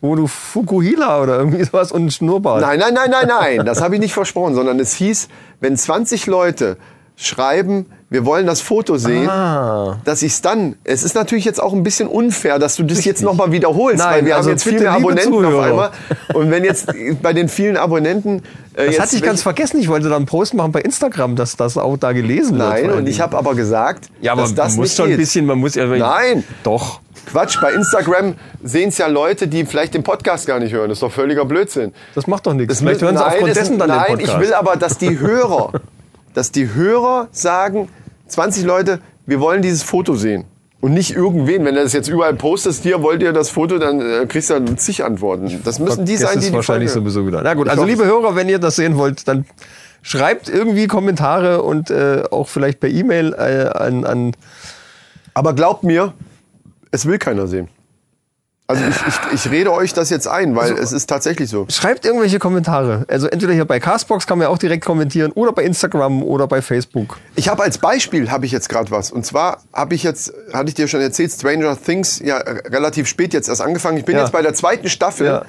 [0.02, 2.60] wo du Fukuhila oder irgendwie sowas und einen Schnurrbart.
[2.60, 3.64] Nein, nein, nein, nein, nein.
[3.66, 5.28] Das habe ich nicht versprochen, sondern es hieß,
[5.60, 6.76] wenn 20 Leute
[7.16, 9.98] schreiben, wir wollen das Foto sehen, Ah.
[10.04, 10.76] dass ich es dann.
[10.84, 14.12] Es ist natürlich jetzt auch ein bisschen unfair, dass du das jetzt nochmal wiederholst, Nein,
[14.16, 15.64] weil wir also haben jetzt viel bitte, Abonnenten auf Zuhörer.
[15.64, 15.90] einmal.
[16.34, 16.88] Und wenn jetzt
[17.22, 18.38] bei den vielen Abonnenten.
[18.74, 19.78] Äh, Das jetzt hatte ich ganz vergessen.
[19.78, 22.68] Ich wollte da einen Post machen bei Instagram, dass das auch da gelesen wird.
[22.68, 25.16] Nein, und ich habe aber gesagt, ja, aber dass das man muss nicht schon ein
[25.16, 25.86] bisschen, man muss ja.
[25.86, 26.44] Nein.
[26.64, 27.00] Doch.
[27.26, 30.88] Quatsch, bei Instagram sehen es ja Leute, die vielleicht den Podcast gar nicht hören.
[30.88, 31.92] Das ist doch völliger Blödsinn.
[32.14, 32.68] Das macht doch nichts.
[32.74, 34.34] Das Vielleicht hören sie nein, aufgrund dessen dann Nein, den Podcast.
[34.34, 35.72] ich will aber, dass die Hörer,
[36.34, 37.88] dass die Hörer sagen,
[38.28, 40.44] 20 Leute, wir wollen dieses Foto sehen.
[40.80, 41.64] Und nicht irgendwen.
[41.64, 44.54] Wenn du das jetzt überall postest, hier wollt ihr das Foto, dann äh, kriegst du
[44.54, 45.60] dann zig Antworten.
[45.64, 47.40] Das müssen die sein, ist die die wahrscheinlich Folge- sowieso wieder.
[47.42, 48.04] Na gut, Ich also liebe.
[48.04, 49.44] Hörer, wenn ihr das sehen wollt, dann
[50.02, 54.32] schreibt irgendwie Kommentare und äh, auch vielleicht per E-Mail äh, an, an
[55.34, 56.14] Aber glaubt mir,
[56.92, 57.68] es will keiner sehen.
[58.68, 61.66] Also ich, ich, ich rede euch das jetzt ein, weil es ist tatsächlich so.
[61.68, 63.04] Schreibt irgendwelche Kommentare.
[63.08, 66.46] Also entweder hier bei Castbox kann man ja auch direkt kommentieren oder bei Instagram oder
[66.46, 67.18] bei Facebook.
[67.34, 69.10] Ich habe als Beispiel habe ich jetzt gerade was.
[69.10, 73.34] Und zwar habe ich jetzt, hatte ich dir schon erzählt, Stranger Things ja relativ spät
[73.34, 73.98] jetzt erst angefangen.
[73.98, 74.22] Ich bin Ja.
[74.22, 75.26] jetzt bei der zweiten Staffel.
[75.26, 75.42] Ja.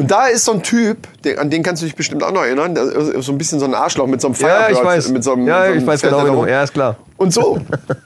[0.00, 0.96] Und da ist so ein Typ,
[1.38, 2.74] an den kannst du dich bestimmt auch noch erinnern,
[3.20, 4.78] so ein bisschen so ein Arschloch mit so einem Ja, Firebird.
[4.78, 5.08] ich weiß.
[5.10, 6.48] Mit so einem, ja, so einem ich weiß genau, rum.
[6.48, 6.96] ja, ist klar.
[7.18, 7.58] Und so.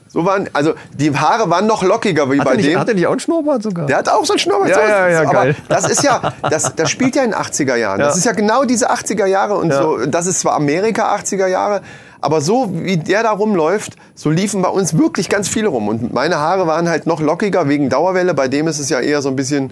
[0.09, 2.77] So waren, also die Haare waren noch lockiger wie Hat bei nicht, dem.
[2.79, 3.85] hat er nicht auch einen Schnurrbart sogar?
[3.85, 4.69] Der hat auch so einen Schnurrbart.
[4.69, 4.81] Ja, so.
[4.81, 5.55] ja, ja, aber geil.
[5.69, 7.99] Das ist ja, das, das spielt ja in den 80er Jahren.
[7.99, 8.17] Das Ja.
[8.19, 9.81] ist ja genau diese 80er Jahre und Ja.
[9.81, 10.05] so.
[10.05, 11.81] Das ist zwar Amerika 80er Jahre,
[12.19, 15.87] aber so wie der da rumläuft, so liefen bei uns wirklich ganz viele rum.
[15.87, 18.33] Und meine Haare waren halt noch lockiger wegen Dauerwelle.
[18.33, 19.71] Bei dem ist es ja eher so ein bisschen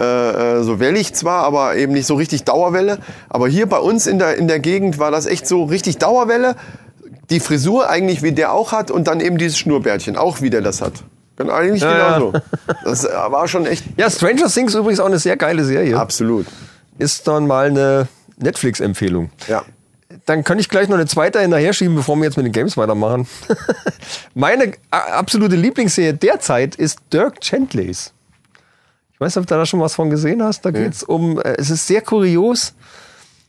[0.00, 2.98] äh, äh, so wellig zwar, aber eben nicht so richtig Dauerwelle.
[3.28, 6.56] Aber hier bei uns in der, in der Gegend war das echt so richtig Dauerwelle.
[7.28, 10.62] Die Frisur eigentlich wie der auch hat und dann eben dieses Schnurrbärtchen, auch wie der
[10.62, 10.94] das hat.
[11.36, 12.32] Genau, eigentlich Ja, genauso.
[12.84, 15.98] Das äh, war schon echt Ja, Stranger Things übrigens auch eine sehr geile Serie.
[15.98, 16.46] absolut.
[16.98, 18.08] Ist dann mal eine
[18.38, 19.30] Netflix-Empfehlung.
[19.48, 19.62] Ja.
[20.26, 22.76] Dann kann ich gleich noch eine zweite hinterher schieben, bevor wir jetzt mit den Games
[22.76, 23.26] weitermachen.
[24.34, 28.12] Meine absolute Lieblingsserie derzeit ist Dirk Gently's.
[29.20, 30.64] Ich weiß nicht, ob du da schon was von gesehen hast.
[30.64, 32.72] Da geht's um, äh, es ist sehr kurios.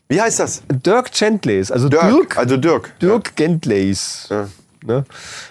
[0.06, 0.62] Wie heißt das?
[0.70, 2.02] Dirk Gently's, also Dirk.
[2.10, 2.92] Dirk, Also Dirk.
[3.00, 4.26] Dirk Gently's.
[4.28, 4.48] Ja.
[4.84, 5.04] Ne?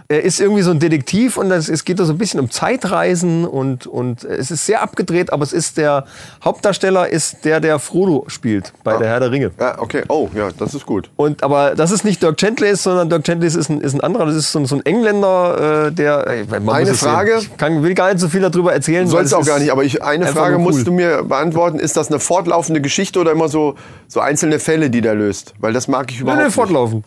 [0.07, 2.49] Er ist irgendwie so ein Detektiv und das, es geht da so ein bisschen um
[2.49, 6.05] Zeitreisen und, und es ist sehr abgedreht, aber es ist der
[6.43, 9.51] Hauptdarsteller ist der, der Frodo spielt bei der Herr der Ringe.
[9.59, 10.03] Ja, okay.
[10.07, 11.09] Oh, ja, das ist gut.
[11.15, 14.25] Und aber das ist nicht Dirk Gently's, sondern Dirk Gently's ist ein, ist ein anderer.
[14.25, 16.27] Das ist so ein, so ein Engländer, äh, der.
[16.27, 16.93] ey, Eine.
[16.93, 17.37] Frage.
[17.39, 19.07] Ich kann, will gar nicht so viel darüber erzählen.
[19.07, 20.61] Sollst es auch gar nicht, aber ich, eine Frage cool.
[20.61, 21.79] musst du mir beantworten.
[21.79, 23.75] Ist das eine fortlaufende Geschichte oder immer so,
[24.07, 25.53] so einzelne Fälle, die der löst?
[25.59, 26.55] Weil das mag ich Nee, überhaupt nee, nicht.
[26.55, 27.03] fortlaufen.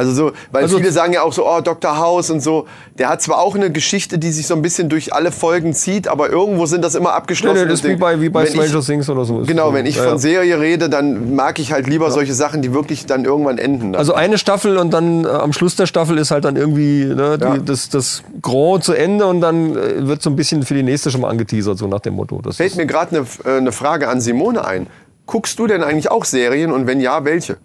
[0.00, 1.98] Also so, weil Also- viele sagen ja auch so, oh, Dr.
[1.98, 2.66] House und so.
[2.98, 6.08] Der hat zwar auch eine Geschichte, die sich so ein bisschen durch alle Folgen zieht,
[6.08, 7.58] aber irgendwo sind das immer Nee, abgeschlossen.
[7.64, 9.42] nee, das ist wie bei, wie bei Stranger Things oder so.
[9.46, 10.18] Genau, wenn ich Ja, von ja.
[10.18, 13.94] Serie rede, dann mag ich halt lieber solche Sachen, die wirklich dann irgendwann enden.
[13.94, 17.36] Also eine Staffel und dann äh, am Schluss der Staffel ist halt dann irgendwie ne,
[17.38, 17.56] die, Ja.
[17.58, 21.10] das, das Grand zu Ende und dann äh, wird so ein bisschen für die nächste
[21.10, 22.40] schon mal angeteasert, so nach dem Motto.
[22.42, 24.86] Das Fällt mir gerade eine äh, eine Frage an Simone ein.
[25.26, 27.58] Guckst du denn eigentlich auch Serien und wenn ja, welche?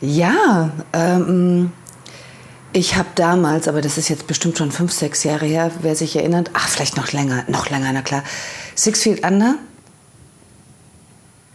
[0.00, 1.72] Ja, ähm,
[2.72, 6.16] ich habe damals, aber das ist jetzt bestimmt schon fünf, sechs Jahre her, wer sich
[6.16, 8.22] erinnert, ach, vielleicht noch länger, noch länger, na klar.
[8.74, 9.54] Six Feet Under?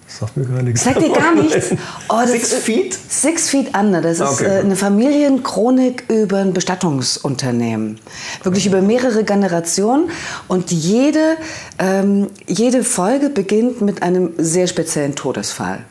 [0.07, 0.83] sagt mir gar nichts.
[0.83, 1.69] Sagt dir gar nichts?
[2.09, 2.93] Oh, das Six ist- Feet?
[3.09, 4.65] Six Feet Under, das ist Okay, äh, gut.
[4.65, 7.97] eine Familienchronik über ein Bestattungsunternehmen.
[8.43, 10.09] Wirklich über mehrere Generationen.
[10.49, 11.37] Und jede,
[11.79, 15.85] ähm, jede Folge beginnt mit einem sehr speziellen Todesfall.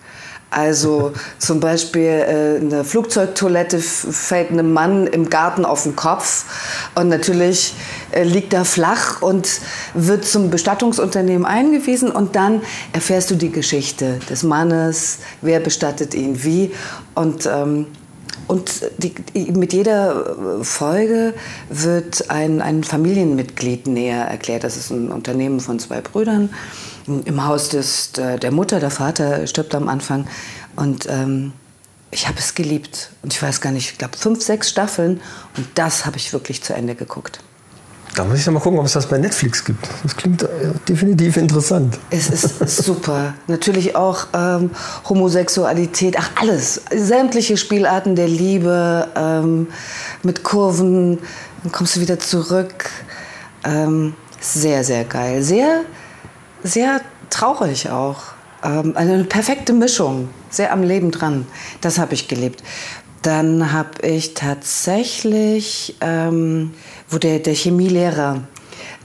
[0.50, 6.44] Also zum Beispiel äh, eine Flugzeugtoilette fällt einem Mann im Garten auf den Kopf
[6.96, 7.72] und natürlich
[8.10, 9.48] äh, liegt er flach und
[9.94, 16.42] wird zum Bestattungsunternehmen eingewiesen und dann erfährst du die Geschichte des Mannes, wer bestattet ihn
[16.42, 16.72] wie
[17.14, 17.86] und ähm,
[18.46, 19.14] und die,
[19.52, 21.34] mit jeder äh, Folge
[21.68, 24.64] wird ein, ein Familienmitglied näher erklärt.
[24.64, 26.50] Das ist ein Unternehmen von zwei Brüdern.
[27.06, 30.26] Im Haus des, der der Mutter, der Vater stirbt am Anfang.
[30.76, 31.52] Und ähm,
[32.10, 33.10] ich habe es geliebt.
[33.22, 35.20] Und ich weiß gar nicht, ich glaube fünf, sechs Staffeln.
[35.56, 37.40] Und das habe ich wirklich zu Ende geguckt.
[38.16, 39.86] Da muss ich noch mal gucken, ob es das bei Netflix gibt.
[40.02, 40.48] Das klingt äh,
[40.88, 41.96] definitiv interessant.
[42.10, 43.34] Es ist super.
[43.46, 44.70] Natürlich auch ähm,
[45.08, 46.82] Homosexualität, ach alles.
[46.94, 49.68] Sämtliche Spielarten der Liebe, ähm,
[50.24, 51.18] mit Kurven,
[51.62, 52.90] dann kommst du wieder zurück.
[53.64, 55.42] Ähm, sehr, sehr geil.
[55.42, 55.82] Sehr,
[56.62, 58.18] sehr traurig auch.
[58.62, 60.28] Ähm, eine perfekte Mischung.
[60.50, 61.46] Sehr am Leben dran.
[61.80, 62.62] Das habe ich geliebt.
[63.22, 66.72] Dann habe ich tatsächlich, ähm,
[67.08, 68.42] wo der, der Chemielehrer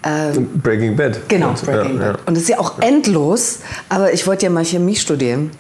[0.05, 1.27] ähm, Breaking Bad.
[1.27, 2.27] Genau, Breaking ja, Bad.
[2.27, 5.51] Und es ist ja auch endlos, aber ich wollte ja mal Chemie studieren.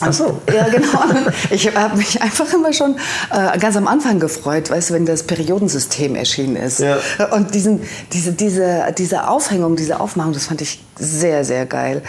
[0.00, 0.40] Ach so.
[0.52, 1.04] Ja, genau.
[1.50, 2.96] Ich habe mich einfach immer schon
[3.30, 6.80] äh, ganz am Anfang gefreut, weißt du, wenn das Periodensystem erschienen ist.
[6.80, 6.98] Ja.
[7.32, 7.80] Und diesen,
[8.12, 12.02] diese, diese, diese Aufhängung, diese Aufmachung, das fand ich sehr, sehr geil.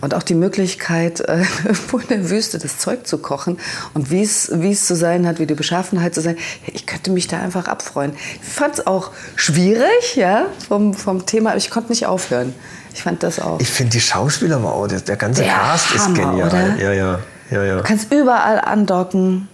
[0.00, 1.38] Und auch die Möglichkeit, äh,
[1.92, 3.58] in der Wüste das Zeug zu kochen
[3.94, 6.36] und wie es wie es zu sein hat, wie die Beschaffenheit zu sein.
[6.66, 8.12] Ich könnte mich da einfach abfreuen.
[8.42, 12.54] Ich fand es auch schwierig, ja, vom, vom Thema, aber ich konnte nicht aufhören.
[12.98, 13.60] Ich fand das auch.
[13.60, 16.48] Ich finde die Schauspieler aber auch, der, ganze Der Cast ist Hammer, genial.
[16.48, 16.76] oder?
[16.78, 17.76] Ja, ja, ja, ja.
[17.76, 19.46] Du kannst überall andocken.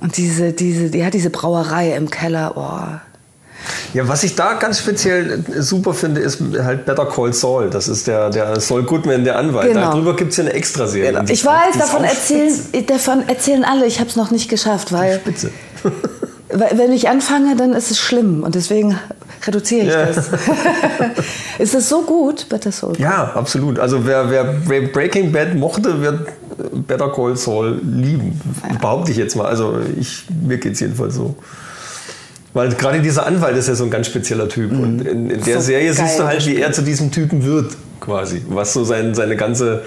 [0.00, 3.00] Und diese, diese, ja, diese Brauerei im Keller, oh.
[3.92, 7.70] Ja, was ich da ganz speziell super finde, ist halt Better Call Saul.
[7.70, 9.72] Das ist der, der Saul Goodman, der Anwalt.
[9.72, 9.90] Genau.
[9.90, 11.24] Darüber gibt es ja eine Extraserie.
[11.24, 13.86] Die Ich ist weiß, die ist davon erzählen, davon erzählen alle.
[13.86, 15.20] Ich habe es noch nicht geschafft, weil
[16.52, 18.42] wenn ich anfange, dann ist es schlimm.
[18.42, 18.98] Und deswegen
[19.46, 20.06] reduziere ich Ja.
[20.06, 20.28] das.
[21.58, 22.94] ist das so gut, Better Soul?
[22.98, 23.78] Ja, absolut.
[23.78, 26.28] Also wer, wer Breaking Bad mochte, wird
[26.86, 28.40] Better Call Saul lieben.
[28.80, 29.46] Behaupte ich jetzt mal.
[29.46, 31.34] Also ich, mir geht es jedenfalls so.
[32.54, 34.72] Weil gerade dieser Anwalt ist ja so ein ganz spezieller Typ.
[34.72, 35.60] Und in, in der Mhm.
[35.60, 38.42] So Serie siehst du halt, wie er zu diesem Typen wird, quasi.
[38.48, 39.82] Was so sein, seine ganze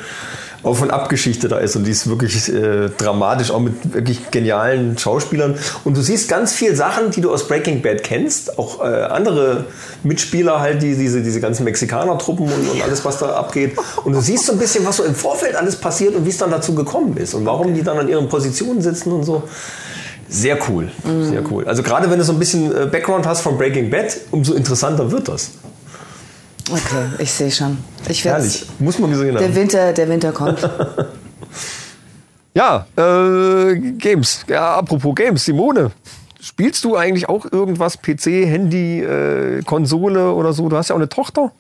[0.66, 1.76] Auf- und Abgeschichte da ist.
[1.76, 5.56] Und die ist wirklich äh, dramatisch, auch mit wirklich genialen Schauspielern.
[5.84, 8.58] Und du siehst ganz viele Sachen, die du aus Breaking Bad kennst.
[8.58, 9.66] Auch äh, andere
[10.04, 13.78] Mitspieler halt, die, diese, diese ganzen Mexikaner-Truppen und, und alles, was da abgeht.
[14.04, 16.38] Und du siehst so ein bisschen, was so im Vorfeld alles passiert und wie es
[16.38, 17.36] dann dazu gekommen ist.
[17.36, 19.44] Und warum die dann an ihren Positionen sitzen und so.
[20.28, 20.90] Sehr cool,
[21.30, 21.66] sehr cool.
[21.68, 25.12] Also gerade wenn du so ein bisschen äh, Background hast von Breaking Bad, umso interessanter
[25.12, 25.52] wird das.
[26.72, 27.78] Okay, ich sehe schon.
[28.10, 28.66] Ich Herrlich.
[28.80, 29.56] Muss man gesehen Der haben.
[29.56, 30.68] Winter, der Winter kommt.
[32.56, 34.46] Ja, äh, Games.
[34.48, 35.92] Ja, apropos Games, Simone.
[36.40, 37.98] Spielst du eigentlich auch irgendwas?
[37.98, 40.70] PC, Handy, äh, Konsole oder so?
[40.70, 41.52] Du hast ja auch eine Tochter.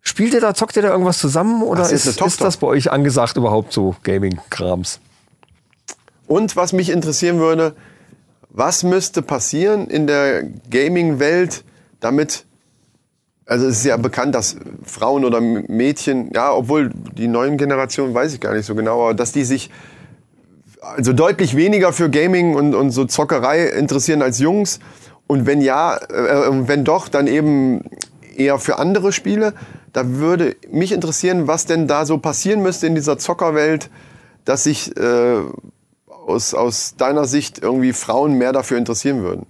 [0.00, 1.62] Spielt ihr da, zockt ihr da irgendwas zusammen?
[1.62, 4.98] Oder ist, ist ist das bei euch angesagt überhaupt so, Gaming-Krams?
[6.26, 7.76] Und was mich interessieren würde,
[8.50, 11.62] was müsste passieren in der Gaming-Welt,
[12.00, 12.46] damit,
[13.52, 18.32] also es ist ja bekannt, dass Frauen oder Mädchen, ja, obwohl die neuen Generationen weiß
[18.32, 19.68] ich gar nicht so genau, aber dass die sich
[20.80, 24.80] also deutlich weniger für Gaming und, und so Zockerei interessieren als Jungs.
[25.26, 27.84] Und wenn ja, äh, wenn doch, dann eben
[28.34, 29.52] eher für andere Spiele.
[29.92, 33.90] Da würde mich interessieren, was denn da so passieren müsste in dieser Zockerwelt,
[34.46, 35.40] dass sich äh,
[36.26, 39.44] aus, aus deiner Sicht irgendwie Frauen mehr dafür interessieren würden.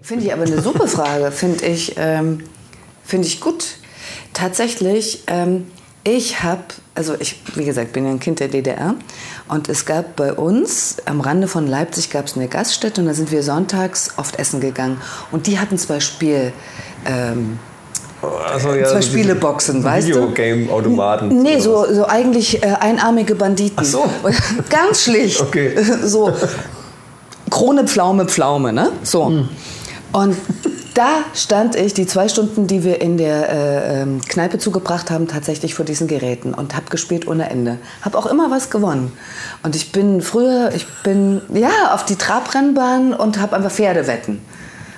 [0.00, 1.32] Finde ich aber eine super Frage.
[1.32, 2.44] Finde ich, ähm,
[3.10, 3.64] finde ich gut.
[4.32, 5.66] Tatsächlich, ähm,
[6.04, 6.62] ich habe,
[6.94, 8.94] also ich, wie gesagt, bin ja ein Kind der DDR
[9.48, 13.14] und es gab bei uns am Rande von Leipzig gab es eine Gaststätte und da
[13.14, 14.98] sind wir sonntags oft essen gegangen
[15.30, 16.52] und die hatten zwei Spiel,
[17.04, 17.58] ähm,
[18.50, 20.14] Also, ja, zwei Spieleboxen, weißt du?
[20.14, 21.42] Videogame-Automaten.
[21.42, 23.76] Nee, so, so eigentlich äh, einarmige Banditen.
[23.80, 24.04] Ach so.
[24.70, 25.40] Ganz schlicht.
[25.50, 25.74] Okay.
[26.04, 26.32] So
[27.50, 28.92] Krone, Pflaume, Pflaume, ne?
[29.02, 29.26] So.
[29.26, 29.48] Hm.
[30.12, 30.36] Und
[30.94, 35.28] da stand ich die zwei Stunden, die wir in der äh, ähm, Kneipe zugebracht haben,
[35.28, 37.78] tatsächlich vor diesen Geräten und habe gespielt ohne Ende.
[38.02, 39.12] Habe auch immer was gewonnen.
[39.62, 44.40] Und ich bin früher, ich bin ja auf die Trabrennbahn und habe einfach Pferdewetten.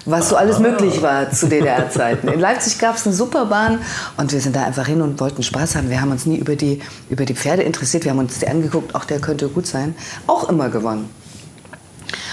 [0.05, 2.27] Was so alles möglich war zu DDR-Zeiten.
[2.27, 3.79] In Leipzig gab es eine Superbahn
[4.17, 5.91] und wir sind da einfach hin und wollten Spaß haben.
[5.91, 8.05] Wir haben uns nie über die, über die Pferde interessiert.
[8.05, 9.95] Wir haben uns die angeguckt, auch der könnte gut sein.
[10.27, 11.09] Auch immer gewonnen.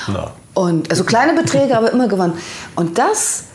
[0.08, 0.32] Na.
[0.60, 2.34] Und also kleine Beträge, aber immer gewonnen.
[2.76, 3.46] Und das,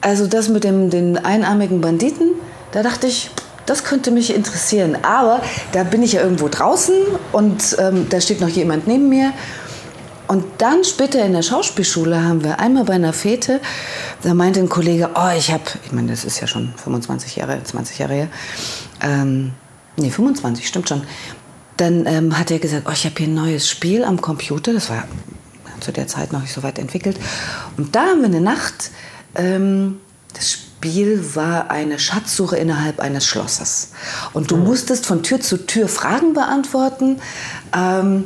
[0.00, 2.32] also das mit dem, den einarmigen Banditen,
[2.72, 3.30] da dachte ich,
[3.64, 4.98] das könnte mich interessieren.
[5.04, 6.96] Aber da bin ich ja irgendwo draußen
[7.30, 9.32] und ähm, da steht noch jemand neben mir.
[10.26, 13.60] Und dann später in der Schauspielschule haben wir einmal bei einer Fete,
[14.22, 17.62] da meinte ein Kollege, oh, ich habe, ich meine, das ist ja schon 25 Jahre,
[17.62, 18.28] 20 Jahre her,
[19.00, 19.52] ähm,
[19.96, 21.02] nee, 25, stimmt schon.
[21.76, 24.90] Dann ähm, hat er gesagt, oh, ich habe hier ein neues Spiel am Computer, das
[24.90, 25.04] war
[25.80, 27.18] zu der Zeit noch nicht so weit entwickelt.
[27.76, 28.90] Und da haben wir eine Nacht,
[29.34, 29.98] ähm,
[30.34, 33.90] das Spiel war eine Schatzsuche innerhalb eines Schlosses.
[34.32, 37.20] Und du musstest von Tür zu Tür Fragen beantworten.
[37.76, 38.24] Ähm,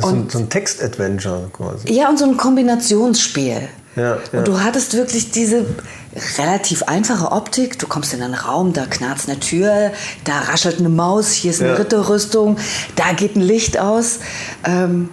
[0.00, 1.90] So ein, und so ein Text-Adventure quasi.
[1.92, 3.68] ja, und so ein Kombinationsspiel.
[3.96, 4.38] Ja, ja.
[4.38, 5.64] Und du hattest wirklich diese
[6.36, 7.78] relativ einfache Optik.
[7.78, 9.92] Du kommst in einen Raum, da knarzt eine Tür,
[10.24, 11.76] da raschelt eine Maus, hier ist eine Ja.
[11.76, 12.58] Ritterrüstung,
[12.96, 14.18] da geht ein Licht aus.
[14.64, 15.08] Ähm,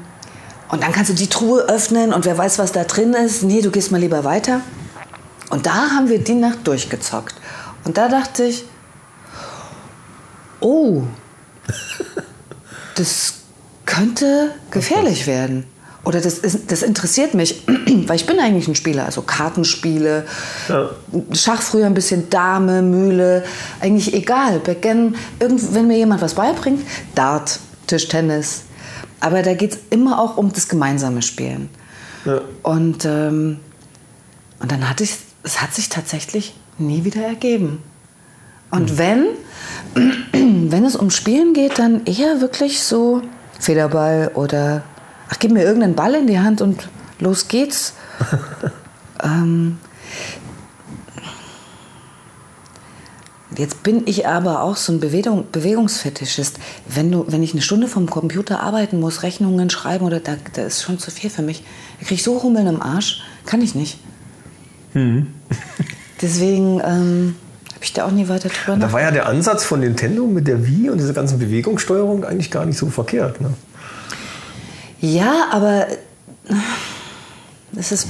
[0.74, 3.44] und dann kannst du die Truhe öffnen und wer weiß, was da drin ist.
[3.44, 4.62] Nee, du gehst mal lieber weiter.
[5.52, 7.36] Und da haben wir die Nacht durchgezockt.
[7.84, 8.66] Und da dachte ich,
[10.62, 11.04] oh,
[12.96, 13.36] das
[13.86, 15.68] könnte gefährlich werden.
[16.06, 17.68] Oder das, ist, das interessiert mich,
[18.08, 20.26] weil ich bin eigentlich ein Spieler, also Kartenspiele,
[21.34, 23.44] Schach früher ein bisschen Dame, Mühle,
[23.80, 24.58] eigentlich egal.
[24.58, 26.82] Backgammon, irgend, wenn mir jemand was beibringt,
[27.14, 28.64] Dart, Tischtennis.
[29.24, 31.70] Aber da geht es immer auch um das gemeinsame Spielen.
[32.62, 33.62] Und, ähm,
[34.60, 37.82] und dann hatte ich, es hat sich tatsächlich nie wieder ergeben.
[38.70, 39.28] Und wenn,
[40.34, 43.22] wenn es um Spielen geht, dann eher wirklich so
[43.62, 44.84] Federball oder
[45.30, 47.94] ach, gib mir irgendeinen Ball in die Hand und los geht's.
[49.24, 49.78] ähm,
[53.58, 56.60] Jetzt bin ich aber auch so ein Bewegung, Bewegungsfetischist.
[56.88, 60.64] Wenn, du, wenn ich eine Stunde vom Computer arbeiten muss, Rechnungen schreiben, oder da, da
[60.64, 61.64] ist schon zu viel für mich.
[62.00, 63.22] Da kriege ich so Hummeln im Arsch.
[63.46, 64.00] Kann ich nicht.
[66.22, 67.36] Deswegen ähm,
[67.74, 70.48] habe ich da auch nie weiter drüber Da war ja der Ansatz von Nintendo mit
[70.48, 73.42] der Wii und dieser ganzen Bewegungssteuerung eigentlich gar nicht so verkehrt.
[73.42, 73.54] Ne?
[75.02, 75.88] Ja, aber
[77.72, 78.08] das ist,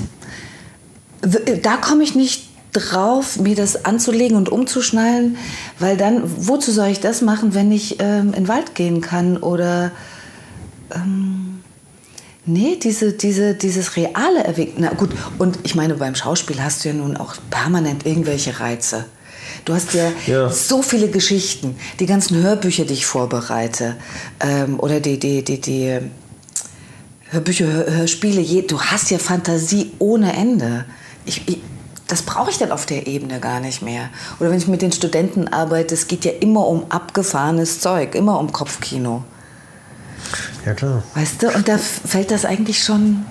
[1.21, 5.37] da komme ich nicht drauf, mir das anzulegen und umzuschnallen,
[5.79, 9.37] weil dann, wozu soll ich das machen, wenn ich ähm, in den Wald gehen kann
[9.37, 9.91] oder
[10.93, 11.61] ähm,
[12.45, 14.73] nee, diese, diese, dieses reale Erwägen.
[14.77, 19.05] Na gut, und ich meine, beim Schauspiel hast du ja nun auch permanent irgendwelche Reize.
[19.65, 20.49] Du hast ja, Ja.
[20.49, 23.95] so viele Geschichten, die ganzen Hörbücher, die ich vorbereite,
[24.39, 25.99] ähm, oder die, die, die, die
[27.29, 30.85] Hörbücher, Hör, Hörspiele, je, du hast ja Fantasie ohne Ende.
[31.25, 31.59] Ich, ich,
[32.07, 34.09] das brauche ich dann auf der Ebene gar nicht mehr.
[34.39, 38.39] Oder wenn ich mit den Studenten arbeite, es geht ja immer um abgefahrenes Zeug, immer
[38.39, 39.23] um Kopfkino.
[40.65, 41.03] Ja, klar.
[41.15, 41.47] Weißt du?
[41.49, 43.25] Und da fällt das eigentlich schon,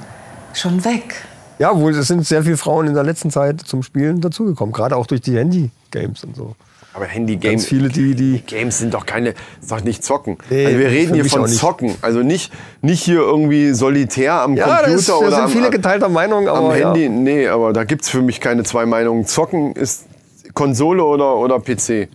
[0.55, 1.15] schon weg.
[1.59, 4.97] Ja, wohl, es sind sehr viele Frauen in der letzten Zeit zum Spielen dazugekommen, gerade
[4.97, 6.57] auch durch die Handy, Games und so.
[6.95, 7.63] Aber Handy-Games.
[7.63, 8.41] Ganz viele, die, die.
[8.47, 9.33] Games sind doch keine,
[9.69, 10.37] doch nicht zocken.
[10.51, 11.95] Nee, also wir reden hier von zocken.
[12.03, 15.51] Also nicht, nicht hier irgendwie solitär am Ja, Computer das ist, da oder sind am,
[15.51, 17.05] viele geteilter Meinung, am aber Handy.
[17.05, 17.09] Ja.
[17.09, 19.25] Nee, aber da gibt's für mich keine zwei Meinungen.
[19.25, 20.05] Zocken ist
[20.53, 22.09] Konsole oder, oder PC.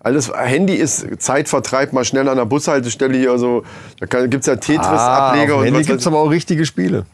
[0.00, 3.62] Alles, Handy ist Zeitvertreib, mal schnell an der Bushaltestelle hier so.
[4.00, 6.30] Da kann, gibt's ja Ah, Tetris-Ableger auf und Handy was gibt es weiß- aber auch
[6.30, 7.04] richtige Spiele.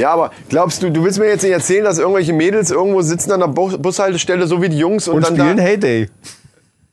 [0.00, 3.32] Ja, aber glaubst du, du willst mir jetzt nicht erzählen, dass irgendwelche Mädels irgendwo sitzen
[3.32, 6.08] an der Bu- Bushaltestelle, so wie die Jungs und, Und dann spielen da, Heyday.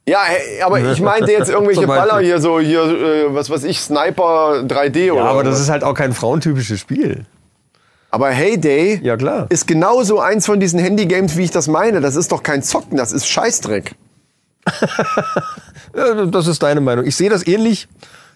[0.08, 0.20] Ja,
[0.66, 1.88] aber ich meinte jetzt irgendwelche.
[1.88, 5.62] Baller hier, so hier, äh, was weiß ich, Sniper 3D Ja, oder aber das was.
[5.62, 7.26] ist halt auch kein frauentypisches Spiel.
[8.10, 9.48] Aber Heyday Ja, klar.
[9.50, 12.00] ist genauso eins von diesen Handy-Games, wie ich das meine.
[12.02, 13.96] Das ist doch kein Zocken, das ist Scheißdreck.
[15.96, 17.06] Ja, das ist deine Meinung.
[17.06, 17.88] Ich sehe das ähnlich.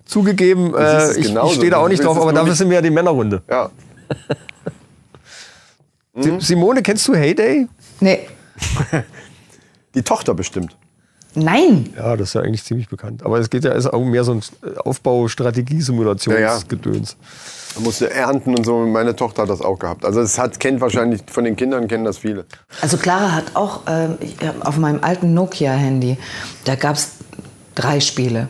[0.05, 2.89] Zugegeben, äh, ich, ich stehe da auch nicht drauf, aber dafür sind wir ja die
[2.89, 3.43] Männerrunde.
[3.49, 3.69] Ja.
[6.16, 7.68] Si- Simone, kennst du Heyday?
[7.99, 8.28] Nee.
[9.95, 10.76] Die Tochter bestimmt.
[11.34, 11.93] Nein.
[11.95, 13.24] Ja, das ist ja eigentlich ziemlich bekannt.
[13.24, 14.41] Aber es geht ja ist auch mehr so ein
[14.84, 17.16] Aufbau-Strategie-Simulationsgedöns.
[17.76, 18.80] Da musste ernten und so.
[18.86, 20.03] Meine Tochter hat das auch gehabt.
[20.03, 22.43] Also es hat, kennt wahrscheinlich von den Kindern kennen das viele.
[22.82, 23.84] Also Clara hat auch
[24.20, 26.18] ich, äh, auf meinem alten Nokia-Handy,
[26.66, 27.12] da gab es
[27.76, 28.49] drei Spiele.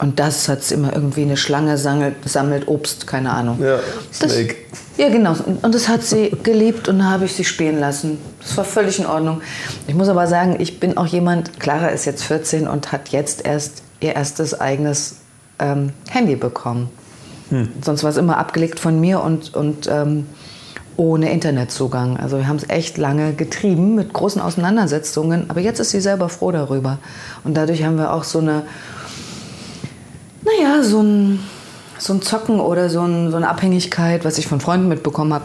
[0.00, 3.58] Und das hat immer irgendwie eine Schlange sammelt, sammelt Obst, keine Ahnung.
[3.60, 3.80] Ja,
[4.20, 4.54] das, Snake.
[4.96, 5.34] Ja, genau.
[5.62, 8.18] Und das hat sie geliebt und da habe ich sie spielen lassen.
[8.40, 9.40] Das war völlig in Ordnung.
[9.86, 13.44] Ich muss aber sagen, ich bin auch jemand, Clara ist jetzt 14 und hat jetzt
[13.44, 15.16] erst ihr erstes eigenes
[15.58, 16.90] ähm, Handy bekommen.
[17.82, 20.26] Sonst war es immer abgelegt von mir und, und ähm,
[20.96, 22.18] ohne Internetzugang.
[22.18, 25.48] Also wir haben es echt lange getrieben mit großen Auseinandersetzungen.
[25.48, 26.98] Aber jetzt ist sie selber froh darüber.
[27.44, 28.64] Und dadurch haben wir auch so eine,
[30.58, 31.40] naja, so ein,
[31.98, 35.44] so ein Zocken oder so, ein, so eine Abhängigkeit, was ich von Freunden mitbekommen habe,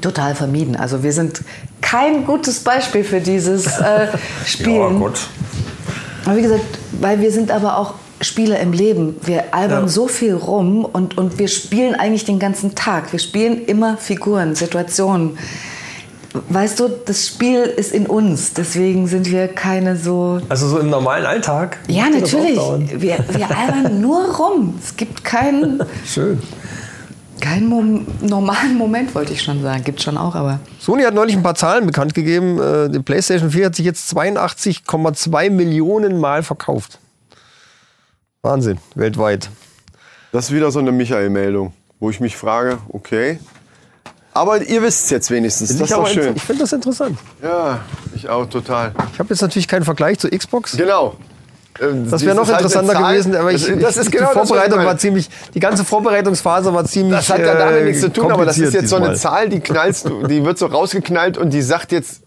[0.00, 0.76] total vermieden.
[0.76, 1.42] Also wir sind
[1.80, 4.08] kein gutes Beispiel für dieses äh,
[4.46, 5.02] Spielen.
[6.24, 6.64] Aber wie gesagt,
[7.00, 9.16] weil wir sind aber auch Spieler im Leben.
[9.22, 9.88] Wir albern Ja.
[9.88, 13.12] so viel rum und, und wir spielen eigentlich den ganzen Tag.
[13.12, 15.38] Wir spielen immer Figuren, Situationen.
[16.50, 18.52] Weißt du, das Spiel ist in uns.
[18.52, 20.40] Deswegen sind wir keine so.
[20.48, 21.78] Also so im normalen Alltag?
[21.88, 22.58] Ja, natürlich.
[23.00, 24.74] Wir, wir albern nur rum.
[24.82, 26.42] Es gibt keinen, Schön.
[27.40, 29.82] keinen Mom normalen Moment, wollte ich schon sagen.
[29.84, 30.60] Gibt schon auch, aber.
[30.78, 32.60] Sony hat neulich ein paar Zahlen bekannt gegeben.
[32.60, 36.98] Äh, Die PlayStation 4 hat sich jetzt 82,2 Millionen Mal verkauft.
[38.42, 39.48] Wahnsinn, weltweit.
[40.32, 43.38] Das ist wieder so eine Michael-Meldung, wo ich mich frage, okay.
[44.38, 45.70] Aber ihr wisst es jetzt wenigstens.
[45.70, 46.36] Das ist doch schön.
[46.36, 47.18] Ich finde das interessant.
[47.42, 47.80] Ja,
[48.14, 48.92] ich auch total.
[49.12, 50.76] Ich habe jetzt natürlich keinen Vergleich zur Xbox.
[50.76, 51.16] Genau.
[52.08, 55.60] Das wäre noch interessanter gewesen, aber ich, das, ist genau die Vorbereitung war ziemlich, die
[55.60, 57.18] ganze Vorbereitungsphase war ziemlich.
[57.18, 59.14] Das hat ja damit äh, nichts zu tun, aber das ist jetzt so eine.
[59.14, 62.22] Zahl, die knallst du, die wird so rausgeknallt und die sagt jetzt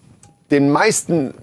[0.51, 1.34] den meisten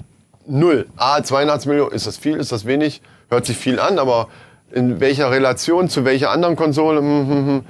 [0.47, 0.87] null.
[0.97, 3.03] Ah, 82 Millionen, ist das viel, ist das wenig?
[3.31, 4.29] Hört sich viel an, aber
[4.71, 7.01] in welcher Relation zu welcher anderen Konsole?
[7.01, 7.65] Hm, hm, hm.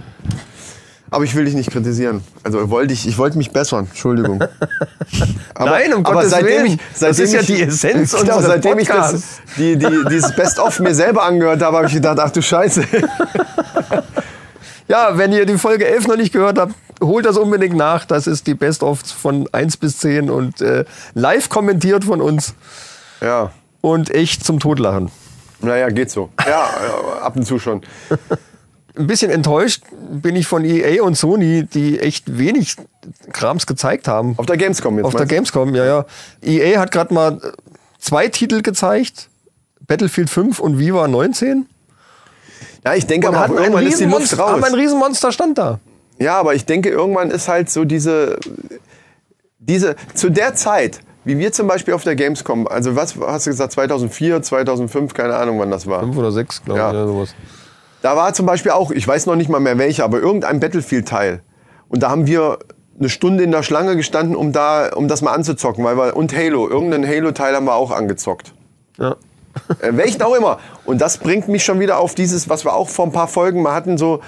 [1.11, 2.23] Aber ich will dich nicht kritisieren.
[2.45, 3.87] Also wollte ich, ich wollte mich bessern.
[3.89, 4.43] Entschuldigung.
[5.55, 6.67] Aber, Nein, um aber Gottes seitdem Willen.
[6.67, 9.23] Ich, Das seitdem ist ja ich, die Essenz genau, unseres seitdem ich das,
[9.57, 12.85] die, die, dieses Best-of mir selber angehört habe, habe ich gedacht, ach du Scheiße.
[14.89, 18.07] Ja, wenn ihr die Folge 11 noch nicht gehört habt, holt das unbedingt nach.
[18.07, 22.55] Das ist die Best-of von 1 bis 10 und äh, live kommentiert von uns
[23.21, 23.51] Ja.
[23.83, 25.11] und echt zum Totlachen.
[25.61, 26.31] Naja, geht so.
[26.47, 27.83] Ja, äh, ab und zu schon.
[28.99, 32.77] Ein bisschen enttäuscht bin ich von EA und Sony, die echt wenig
[33.33, 34.35] Krams gezeigt haben.
[34.37, 35.07] Auf der Gamescom jetzt.
[35.07, 35.27] Auf der?
[35.27, 36.05] Gamescom, ja, ja.
[36.43, 37.41] EA hat gerade mal
[37.99, 39.29] zwei Titel gezeigt.
[39.87, 41.67] Battlefield 5 und Viva 19.
[42.85, 44.63] Ja, ich denke Und aber hatten irgendwann ist die Luft raus.
[44.63, 45.79] ein Riesenmonster stand da.
[46.19, 48.39] Ja, aber ich denke, irgendwann ist halt so diese,
[49.59, 53.51] diese, zu der Zeit, wie wir zum Beispiel auf der Gamescom, also was hast du
[53.51, 56.01] gesagt, 2004, 2005, keine Ahnung, wann das war.
[56.01, 56.89] 5 oder 6, glaube Ja.
[56.91, 57.35] ich, oder sowas.
[58.03, 61.41] Da war zum Beispiel auch, ich weiß noch nicht mal mehr welcher, aber irgendein Battlefield-Teil.
[61.89, 62.59] Und da haben wir
[62.99, 66.35] eine Stunde in der Schlange gestanden, um da, um das mal anzuzocken, weil wir, und
[66.37, 68.53] Halo, irgendein Halo-Teil haben wir auch angezockt.
[68.99, 69.17] Ja.
[69.81, 70.61] Äh, welchen auch immer.
[70.85, 73.63] Und das bringt mich schon wieder auf dieses, was wir auch vor ein paar Folgen
[73.63, 74.21] mal hatten, so,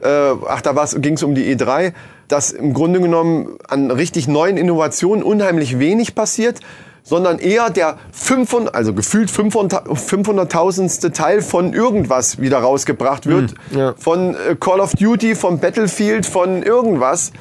[0.00, 1.92] äh, ach, da ging es um die E3,
[2.28, 6.60] dass im Grunde genommen an richtig neuen Innovationen unheimlich wenig passiert,
[7.08, 11.12] sondern eher der 500, also gefühlt 500 500.000.
[11.12, 13.54] Teil von irgendwas wieder rausgebracht wird.
[13.70, 13.94] ja.
[13.96, 17.32] Von äh, Call of Duty, von Battlefield, von irgendwas.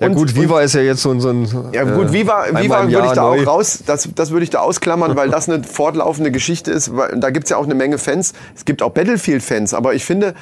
[0.00, 1.20] Ja Und- gut, Viva ist ja jetzt so ein...
[1.20, 3.42] So ein ja gut, äh, Viva, Viva würde ich da neu.
[3.42, 6.96] auch raus, das, das würde ich da ausklammern, weil das eine fortlaufende Geschichte ist.
[6.96, 8.32] Weil, da gibt's ja auch eine Menge Fans.
[8.56, 10.34] Es gibt auch Battlefield-Fans, aber ich finde,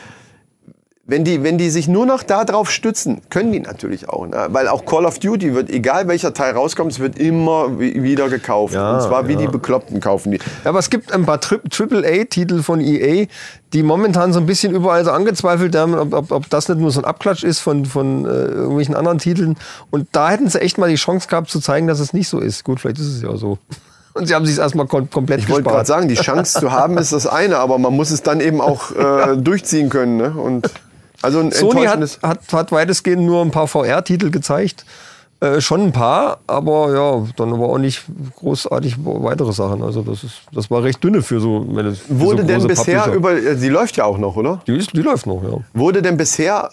[1.05, 4.25] wenn die, wenn die sich nur noch darauf stützen, können die natürlich auch.
[4.27, 4.47] Ne?
[4.51, 8.29] Weil auch Call of Duty wird, egal welcher Teil rauskommt, es wird immer wi- wieder
[8.29, 8.75] gekauft.
[8.75, 9.39] Ja, Und zwar wie ja.
[9.41, 10.39] die Bekloppten kaufen die.
[10.63, 13.27] Ja, aber es gibt ein paar Tri AAA-Titel von EA,
[13.73, 16.93] die momentan so ein bisschen überall so angezweifelt haben, ob, ob, ob das nicht nur
[16.93, 19.57] so ein Abklatsch ist von, von äh, irgendwelchen anderen Titeln.
[19.91, 22.39] Und da hätten sie echt mal die Chance gehabt zu zeigen, dass es nicht so
[22.39, 22.63] ist.
[22.63, 23.59] Gut, vielleicht ist es ja so.
[24.15, 26.99] Und sie haben sich erstmal kom komplett Ich wollte gerade sagen, die Chance zu haben
[26.99, 30.19] ist das eine, aber man muss es dann eben auch äh, durchziehen können.
[30.19, 30.31] Ne?
[30.31, 30.71] Und
[31.23, 34.85] also Sony hat, hat, hat weitestgehend nur ein paar VR-Titel gezeigt.
[35.41, 38.05] Äh, schon ein paar, aber ja, dann aber auch nicht
[38.37, 39.83] großartig weitere Sachen.
[39.83, 41.61] Also das ist, das war recht dünne für so.
[41.61, 43.17] Meine, für Wurde so denn bisher Publisher.
[43.17, 44.63] über, äh, die läuft ja auch noch, oder?
[44.69, 45.59] Die, ist, die läuft noch, ja.
[45.75, 46.71] Wurde denn bisher,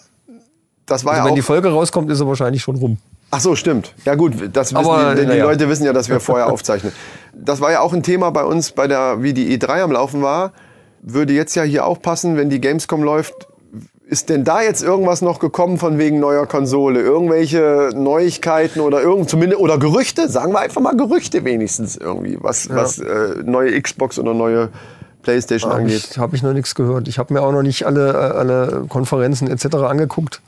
[0.86, 2.98] das war Also ja wenn auch, die Folge rauskommt, ist er wahrscheinlich schon rum.
[3.32, 3.96] ach so, stimmt.
[4.06, 5.46] Ja gut, das Aber, die, die naja.
[5.46, 6.94] Leute wissen ja, dass wir vorher aufzeichnen.
[7.34, 10.22] Das war ja auch ein Thema bei uns, bei der, wie die E3 am Laufen
[10.22, 10.52] war.
[11.02, 13.48] Würde jetzt ja hier auch passen, wenn die Gamescom läuft.
[14.10, 17.00] Ist denn da jetzt irgendwas noch gekommen von wegen neuer Konsole?
[17.00, 20.28] Irgendwelche Neuigkeiten oder irgend zumindest oder Gerüchte?
[20.28, 24.70] Sagen wir einfach mal Gerüchte wenigstens irgendwie, was, was äh, neue Xbox oder neue
[25.22, 26.08] PlayStation Habe angeht.
[26.10, 27.08] ich, hab ich noch nichts gehört.
[27.08, 29.76] Ich habe mir auch noch nicht alle, äh, alle Konferenzen etc.
[29.76, 30.42] angeguckt.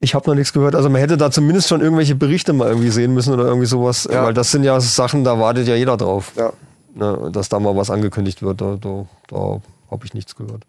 [0.00, 0.74] Ich habe noch nichts gehört.
[0.74, 4.08] Also man hätte da zumindest schon irgendwelche Berichte mal irgendwie sehen müssen oder irgendwie sowas.
[4.10, 4.24] Ja.
[4.24, 6.32] Weil das sind ja Sachen, da wartet ja jeder drauf.
[6.34, 6.52] Ja.
[6.96, 8.60] Ne, dass da mal was angekündigt wird.
[8.60, 10.64] Da, da, da habe ich nichts gehört.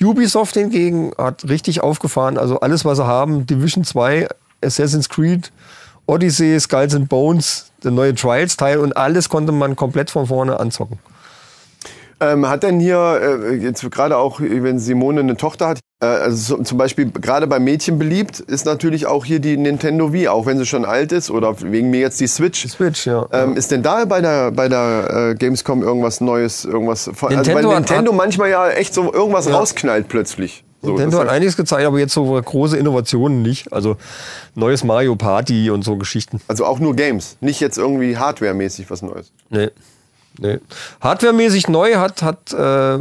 [0.00, 2.38] Ubisoft hingegen hat richtig aufgefahren.
[2.38, 4.28] Also alles, was sie haben, Division 2,
[4.62, 5.52] Assassin's Creed,
[6.06, 10.98] Odyssey, Skulls and Bones, der neue Trials-Teil und alles konnte man komplett von vorne anzocken.
[12.18, 16.56] Ähm, hat denn hier, äh, jetzt gerade auch, wenn Simone eine Tochter hat, äh, also
[16.56, 20.46] so, zum Beispiel gerade bei Mädchen beliebt, ist natürlich auch hier die Nintendo Wii, auch
[20.46, 22.66] wenn sie schon alt ist oder wegen mir jetzt die Switch.
[22.68, 23.26] Switch, ja.
[23.32, 27.36] Ähm, ist denn da bei der, bei der äh, Gamescom irgendwas Neues, irgendwas von, Nintendo
[27.38, 30.64] also weil hat- Nintendo manchmal ja echt so irgendwas rausknallt plötzlich.
[30.82, 33.72] So, Nintendo hat einiges gezeigt, aber jetzt so große Innovationen nicht.
[33.72, 33.96] Also
[34.54, 36.40] neues Mario Party und so Geschichten.
[36.48, 39.32] also auch nur Games, nicht jetzt irgendwie Hardware-mäßig was Neues.
[39.50, 39.70] Nee.
[40.38, 40.58] Nee.
[41.00, 42.98] Hardwaremäßig neu hat, hat äh,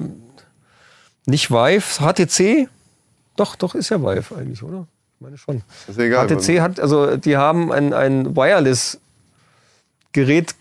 [1.26, 2.68] nicht Vive, HTC.
[3.36, 4.88] Doch, doch, ist ja Vive eigentlich, oder?
[5.16, 5.62] Ich meine schon.
[5.88, 6.28] Ist egal.
[6.28, 10.56] HTC hat, also die haben ein, ein Wireless-Gerät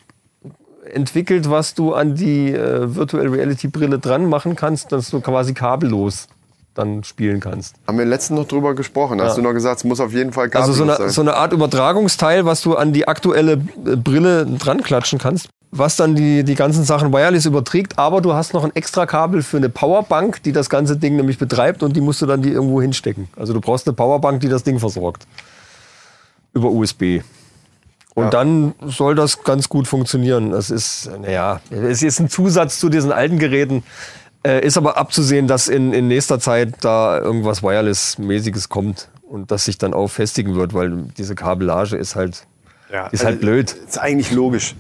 [0.93, 5.55] entwickelt, was du an die äh, Virtual Reality Brille dran machen kannst, dass du quasi
[5.55, 6.29] kabellos
[6.75, 7.77] dann spielen kannst.
[7.87, 9.21] Haben wir letztens noch drüber gesprochen.
[9.21, 9.39] Hast Ja.
[9.43, 11.15] du noch gesagt, es muss auf jeden Fall Also so kabellos eine, sein.
[11.15, 15.97] so eine Art Übertragungsteil, was du an die aktuelle äh, Brille dran klatschen kannst, was
[15.97, 19.57] dann die, die ganzen Sachen wireless überträgt, aber du hast noch ein extra Kabel für
[19.57, 22.81] eine Powerbank, die das ganze Ding nämlich betreibt und die musst du dann die irgendwo
[22.81, 23.29] hinstecken.
[23.37, 25.27] Also du brauchst eine Powerbank, die das Ding versorgt.
[26.53, 27.21] Über USB.
[28.15, 28.31] Und Ja.
[28.31, 30.53] dann soll das ganz gut funktionieren.
[30.53, 33.83] Das ist, naja, es ist ein Zusatz zu diesen alten Geräten.
[34.47, 39.65] Äh, ist aber abzusehen, dass in, in nächster Zeit da irgendwas Wireless-mäßiges kommt und das
[39.65, 42.47] sich dann auch festigen wird, weil diese Kabellage ist halt,
[43.11, 43.75] ist halt Also, blöd.
[43.89, 44.77] Ist eigentlich logisch.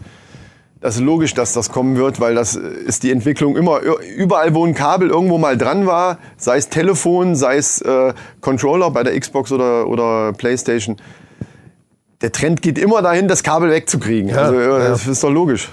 [0.84, 3.80] Das ist logisch, dass das kommen wird, weil das ist die Entwicklung immer.
[4.18, 8.12] Überall, wo ein Kabel irgendwo mal dran war, sei es Telefon, sei es äh,
[8.42, 10.98] Controller bei der Xbox oder, oder Playstation,
[12.20, 14.28] der Trend geht immer dahin, das Kabel wegzukriegen.
[14.28, 14.78] Ja, also, ja.
[14.90, 15.70] das ist doch logisch.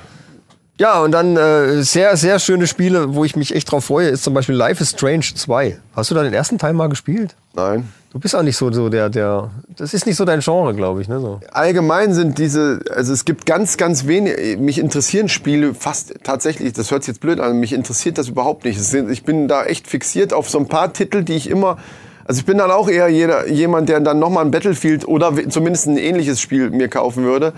[0.82, 4.24] Ja, und dann äh, sehr, sehr schöne Spiele, wo ich mich echt drauf freue, ist
[4.24, 5.78] zum Beispiel Life is Strange 2.
[5.96, 7.36] Hast du da den ersten Teil mal gespielt?
[7.54, 7.88] Nein.
[8.12, 9.52] Du bist auch nicht so, so der, der.
[9.78, 11.20] Das ist nicht so dein Genre, glaube ich, ne?
[11.20, 11.40] So.
[11.52, 16.90] Allgemein sind diese, also es gibt ganz, ganz wenig, mich interessieren Spiele fast tatsächlich, das
[16.90, 18.80] hört sich jetzt blöd an, mich interessiert das überhaupt nicht.
[18.92, 21.78] Ich bin da echt fixiert auf so ein paar Titel, die ich immer,
[22.26, 25.86] also ich bin dann auch eher jeder, jemand, der dann nochmal ein Battlefield oder zumindest
[25.86, 27.54] ein ähnliches Spiel mir kaufen würde.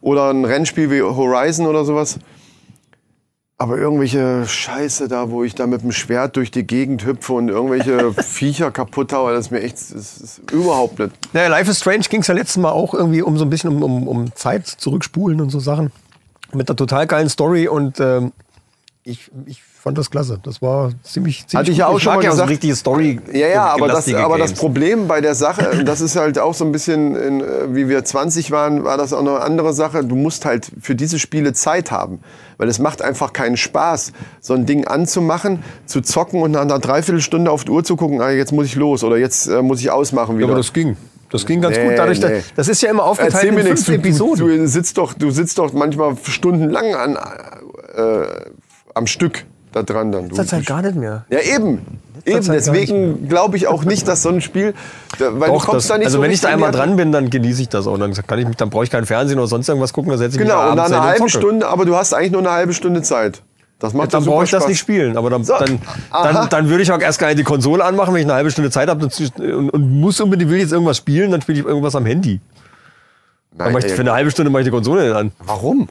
[0.00, 2.18] Oder ein Rennspiel wie Horizon oder sowas.
[3.56, 7.48] Aber irgendwelche Scheiße da, wo ich da mit dem Schwert durch die Gegend hüpfe und
[7.48, 11.12] irgendwelche Viecher kaputt haue, das ist mir echt, das ist überhaupt nicht.
[11.32, 13.70] Naja, Life is Strange ging es ja letztes Mal auch irgendwie um so ein bisschen
[13.70, 15.92] um, um, um Zeit zurückspulen und so Sachen.
[16.52, 18.32] Mit einer total geilen Story und ähm,
[19.06, 20.40] ich, ich fand das klasse.
[20.42, 22.50] Das war ziemlich, ziemlich Hatte ich ja auch schon mal ja so gesagt.
[22.50, 23.20] richtige Story.
[23.32, 24.54] Ja, ja, aber das, aber das.
[24.54, 27.44] Problem bei der Sache, das ist halt auch so ein bisschen, in, äh,
[27.74, 30.04] wie wir 20 waren, war das auch noch eine andere Sache.
[30.04, 32.20] Du musst halt für diese Spiele Zeit haben.
[32.56, 36.78] Weil es macht einfach keinen Spaß, so ein Ding anzumachen, zu zocken und nach einer
[36.78, 39.80] Dreiviertelstunde auf die Uhr zu gucken, ah, jetzt muss ich los oder jetzt äh, muss
[39.80, 40.48] ich ausmachen Ja, wieder.
[40.50, 40.96] aber das ging.
[41.30, 41.98] Das ging ganz Nee, gut.
[41.98, 42.42] Dadurch, nee.
[42.54, 43.84] das ist ja immer aufgeteilt Erzähl in nichts.
[43.84, 44.46] fünf Du, Episoden.
[44.46, 47.16] du, du, sitzt doch, du sitzt doch manchmal stundenlang an,
[47.96, 48.26] äh,
[48.94, 50.28] am Stück da dran dann.
[50.28, 51.24] Du, das halt gar nicht mehr.
[51.30, 51.80] ja, eben.
[52.26, 54.72] Eben, deswegen glaube ich auch nicht, dass so ein Spiel,
[55.18, 57.12] weil Doch, du kommst das, da nicht also so wenn ich da einmal dran bin,
[57.12, 57.98] dann genieße ich das auch.
[57.98, 60.36] Dann kann ich mich, dann brauche ich kein Fernsehen oder sonst irgendwas gucken, dann setze
[60.36, 61.30] ich mich Genau, und nach einer halben zocke.
[61.44, 63.42] Stunde, aber du hast eigentlich nur eine halbe Stunde Zeit.
[63.78, 64.68] Das macht dann ja super brauche ich das Spaß.
[64.70, 65.18] nicht spielen.
[65.18, 65.54] Aber dann, So.
[65.58, 65.78] dann,
[66.10, 68.50] dann, dann würde ich auch erst gar nicht die Konsole anmachen, wenn ich eine halbe
[68.50, 71.94] Stunde Zeit habe und, und muss unbedingt, will jetzt irgendwas spielen, dann spiele ich irgendwas
[71.94, 72.40] am Handy.
[73.50, 75.32] Dann Nein, mach ich, für eine halbe Stunde mache ich die Konsole nicht an.
[75.44, 75.88] warum?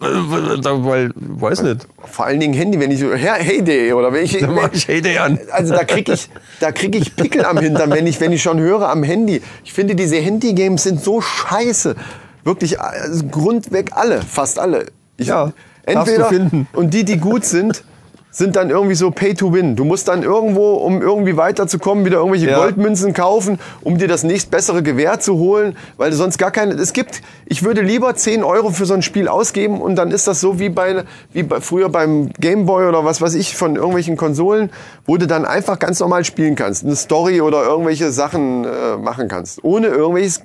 [0.00, 1.86] Weil, weil, weiß nicht.
[2.06, 5.18] Vor allen Dingen Handy, wenn ich so, Heyday oder wenn ich, Dann mach ich Heyday
[5.18, 5.38] an.
[5.52, 8.58] also da krieg ich, da krieg ich Pickel am Hintern, wenn ich, wenn ich schon
[8.58, 9.42] höre am Handy.
[9.62, 11.96] Ich finde, diese Handy-Games sind so scheiße.
[12.44, 14.86] Wirklich, also grundweg alle, fast alle.
[15.18, 15.52] Ich, Ja,
[15.84, 16.30] entweder,
[16.72, 17.84] und die, die gut sind,
[18.30, 19.76] sind dann irgendwie so Pay to Win.
[19.76, 22.58] Du musst dann irgendwo, um irgendwie weiterzukommen, wieder irgendwelche Ja.
[22.58, 26.74] Goldmünzen kaufen, um dir das nächstbessere Gewehr zu holen, weil du sonst gar keine.
[26.74, 30.28] Es gibt, ich würde lieber 10 Euro für so ein Spiel ausgeben und dann ist
[30.28, 34.16] das so wie bei, wie bei früher beim Gameboy oder was weiß ich von irgendwelchen
[34.16, 34.70] Konsolen,
[35.06, 39.28] wo du dann einfach ganz normal spielen kannst, eine Story oder irgendwelche Sachen äh, machen
[39.28, 40.42] kannst, ohne irgendwelches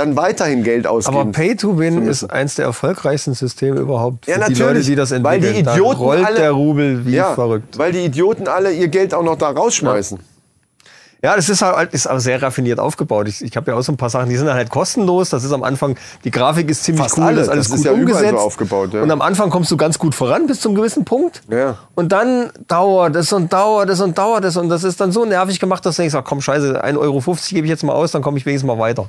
[0.00, 1.18] dann weiterhin Geld ausgeben.
[1.18, 4.26] Aber Pay to Win ist eins der erfolgreichsten Systeme überhaupt.
[4.26, 7.06] Ja, für die natürlich, Leute, die das weil die Idioten da rollt alle- der Rubel
[7.06, 7.78] wie ja, verrückt.
[7.78, 10.18] Weil die Idioten alle ihr Geld auch noch da rausschmeißen.
[11.22, 13.28] Ja, das ist halt ist aber sehr raffiniert aufgebaut.
[13.28, 15.28] Ich, ich habe ja auch so ein paar Sachen, die sind halt kostenlos.
[15.28, 17.36] Das ist am Anfang, die Grafik ist ziemlich Fast cool, alle.
[17.36, 18.42] das ist alles Das ist gut ja überall so umgesetzt.
[18.46, 19.02] aufgebaut, ja.
[19.02, 21.42] Und am Anfang kommst du ganz gut voran bis zum gewissen Punkt.
[21.50, 21.76] Ja.
[21.94, 24.56] Und dann dauert es und dauert es und dauert es.
[24.56, 27.20] Und das ist dann so nervig gemacht, dass du denkst, ach komm, scheiße, 1,50 Euro
[27.50, 29.06] gebe ich jetzt mal aus, dann komme ich wenigstens mal weiter.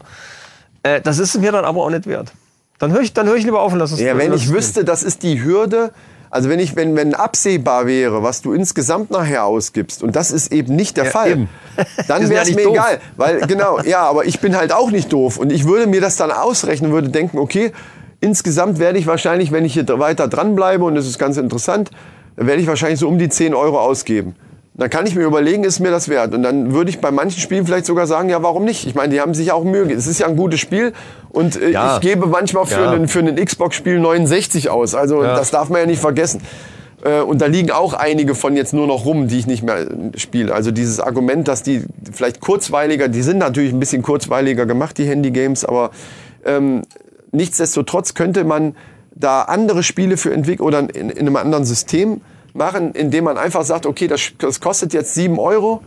[0.83, 2.31] Äh, das ist mir dann aber auch nicht wert.
[2.79, 4.83] Dann höre ich, dann hör ich lieber auf und lass es Ja, wenn ich wüsste,
[4.83, 5.91] das ist die Hürde,
[6.31, 10.51] also wenn ich, wenn, wenn absehbar wäre, was du insgesamt nachher ausgibst, und das ist
[10.51, 11.49] eben nicht der Ja, Fall, eben.
[12.07, 12.73] Dann wäre ja es nicht mir doof.
[12.73, 13.01] egal.
[13.17, 15.37] Weil, genau, ja, aber ich bin halt auch nicht doof.
[15.37, 17.71] Und ich würde mir das dann ausrechnen, würde denken, okay,
[18.19, 21.91] insgesamt werde ich wahrscheinlich, wenn ich hier weiter dranbleibe, und das ist ganz interessant,
[22.35, 24.35] werde ich wahrscheinlich so um die 10 Euro ausgeben.
[24.73, 26.33] Dann kann ich mir überlegen, ist mir das wert?
[26.33, 28.87] Und dann würde ich bei manchen Spielen vielleicht sogar sagen, ja, warum nicht?
[28.87, 29.99] Ich meine, die haben sich auch Mühe gegeben.
[29.99, 30.93] Es ist ja ein gutes Spiel
[31.29, 31.95] und äh, Ja.
[31.95, 32.91] ich gebe manchmal für Ja.
[32.91, 34.95] einen, für ein Xbox-Spiel 69 aus.
[34.95, 35.35] Also Ja.
[35.35, 36.41] das darf man ja nicht vergessen.
[37.03, 39.79] Äh, Und da liegen auch einige von jetzt nur noch rum, die ich nicht mehr
[39.81, 40.53] äh, spiele.
[40.53, 45.05] Also dieses Argument, dass die vielleicht kurzweiliger, die sind natürlich ein bisschen kurzweiliger gemacht, die
[45.05, 45.91] Handy-Games, aber
[46.45, 46.83] ähm,
[47.31, 48.75] nichtsdestotrotz könnte man
[49.15, 52.21] da andere Spiele für entwickeln oder in, in einem anderen System
[52.55, 55.81] machen, indem man einfach sagt, okay, das, das kostet jetzt 7 Euro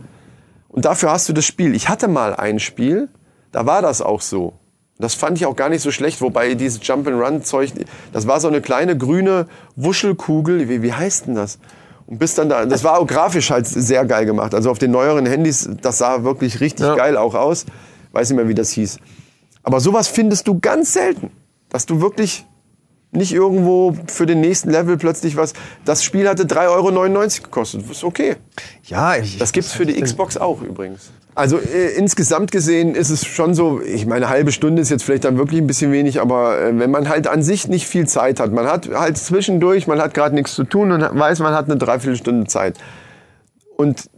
[0.69, 1.75] und dafür hast du das Spiel.
[1.75, 3.09] Ich hatte mal ein Spiel,
[3.51, 4.53] da war das auch so.
[4.97, 7.73] Das fand ich auch gar nicht so schlecht, wobei dieses Jump-and-Run-Zeug,
[8.13, 11.59] das war so eine kleine grüne Wuschelkugel, wie, wie heißt denn das?
[12.07, 14.53] Und bis dann da, das war auch grafisch halt sehr geil gemacht.
[14.53, 16.95] Also auf den neueren Handys, das sah wirklich richtig Ja.
[16.95, 17.65] geil auch aus.
[18.11, 18.99] Weiß nicht mehr, wie das hieß.
[19.63, 21.31] Aber sowas findest du ganz selten,
[21.69, 22.45] dass du wirklich
[23.15, 25.53] nicht irgendwo für den nächsten Level plötzlich was.
[25.83, 27.83] Das Spiel hatte 3,99 Euro gekostet.
[27.83, 28.35] Das ist okay.
[28.83, 31.11] Ja, ich, Das gibt's für die Xbox auch übrigens.
[31.35, 35.03] Also äh, insgesamt gesehen ist es schon so, ich meine, eine halbe Stunde ist jetzt
[35.03, 38.07] vielleicht dann wirklich ein bisschen wenig, aber äh, wenn man halt an sich nicht viel
[38.07, 41.53] Zeit hat, man hat halt zwischendurch, man hat gerade nichts zu tun und weiß, man
[41.53, 42.77] hat eine Dreiviertelstunde Zeit.
[43.75, 44.09] Und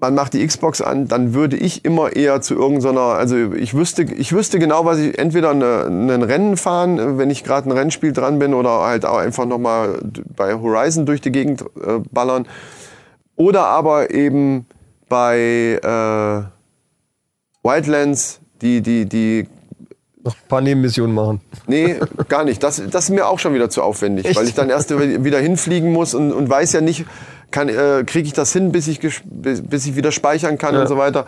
[0.00, 4.02] man macht die Xbox an, dann würde ich immer eher zu irgendeiner, also ich wüsste,
[4.02, 8.38] ich wüsste genau, was ich entweder ein Rennen fahren, wenn ich gerade ein Rennspiel dran
[8.38, 9.98] bin, oder halt auch einfach nochmal
[10.36, 12.46] bei Horizon durch die Gegend äh, ballern.
[13.36, 14.66] Oder aber eben
[15.08, 16.42] bei äh,
[17.66, 19.46] Wildlands, die, die, die
[20.22, 21.40] noch ein paar Nebenmissionen machen.
[21.66, 22.62] Nee, gar nicht.
[22.62, 24.36] Das, das ist mir auch schon wieder zu aufwendig, Echt?
[24.36, 27.04] weil ich dann erst wieder hinfliegen muss und, und weiß ja nicht,
[27.56, 30.82] kann, äh, kriege ich das hin, bis ich, bis, bis ich wieder speichern kann Ja.
[30.82, 31.26] und so weiter.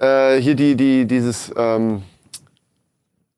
[0.00, 2.02] Äh, hier die, die, dieses ähm,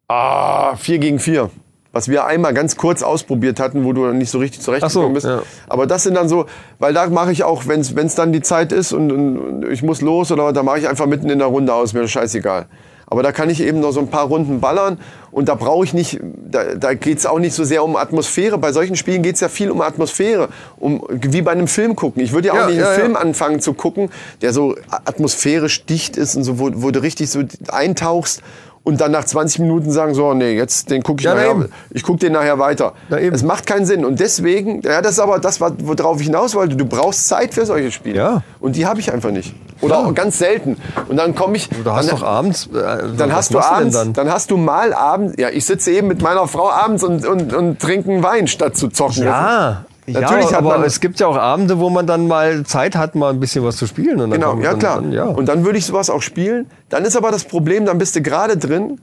[0.08, 1.50] ah, 4 gegen 4,
[1.92, 5.26] was wir einmal ganz kurz ausprobiert hatten, wo du nicht so richtig zurechtgekommen Ach bist.
[5.26, 5.42] so, ja.
[5.68, 6.46] Aber das sind dann so,
[6.78, 9.82] weil da mache ich auch, wenn es dann die Zeit ist und, und, und ich
[9.82, 12.66] muss los oder da mache ich einfach mitten in der Runde aus, mir das scheißegal.
[13.12, 14.98] Aber da kann ich eben noch so ein paar Runden ballern
[15.32, 16.18] und da brauche ich nicht,
[16.50, 18.56] da, da geht es auch nicht so sehr um Atmosphäre.
[18.56, 20.48] Bei solchen Spielen geht es ja viel um Atmosphäre,
[20.78, 22.22] um, wie bei einem Film gucken.
[22.22, 23.04] Ich würde ja auch Ja, nicht ja, einen ja.
[23.04, 24.08] Film anfangen zu gucken,
[24.40, 28.40] der so atmosphärisch dicht ist und so, wo, wo du richtig so eintauchst
[28.84, 31.68] und dann nach 20 Minuten sagen, so, nee, jetzt den gucke ich Ja, na nachher,
[31.90, 32.94] ich gucke den nachher weiter.
[33.08, 33.18] Na.
[33.18, 34.04] Es macht keinen Sinn.
[34.04, 36.74] Und deswegen, ja, das ist aber das, worauf ich hinaus wollte.
[36.74, 38.16] Du brauchst Zeit für solche Spiele.
[38.16, 38.42] Ja.
[38.58, 39.54] Und die habe ich einfach nicht.
[39.80, 40.76] Oder auch ganz selten.
[41.08, 41.68] Und dann komme ich.
[41.68, 42.68] Du hast dann, doch abends.
[42.68, 44.12] Äh, dann hast du abends, dann?
[44.12, 44.30] dann?
[44.30, 47.80] hast du mal abends, ja, ich sitze eben mit meiner Frau abends und, und, und
[47.80, 49.24] trinke einen Wein, statt zu zocken.
[49.24, 49.84] Ja,
[50.20, 53.30] ja, aber man- es gibt ja auch Abende, wo man dann mal Zeit hat, mal
[53.30, 54.20] ein bisschen was zu spielen.
[54.20, 54.96] Und dann Genau, ja dann, klar.
[55.02, 55.24] Dann, ja.
[55.24, 56.66] Und dann würde ich sowas auch spielen.
[56.88, 59.00] Dann ist aber das Problem, dann bist du gerade drin,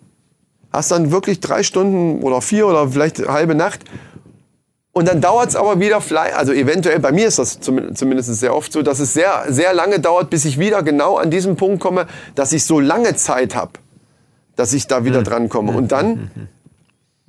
[0.72, 3.82] hast dann wirklich drei Stunden oder vier oder vielleicht halbe Nacht.
[4.92, 6.02] Und dann dauert es aber wieder
[6.36, 9.74] also eventuell, bei mir ist das zum- zumindest sehr oft so, dass es sehr, sehr
[9.74, 13.56] lange dauert, bis ich wieder genau an diesen Punkt komme, dass ich so lange Zeit
[13.56, 13.74] habe,
[14.56, 15.72] dass ich da wieder dran komme.
[15.72, 16.32] Und dann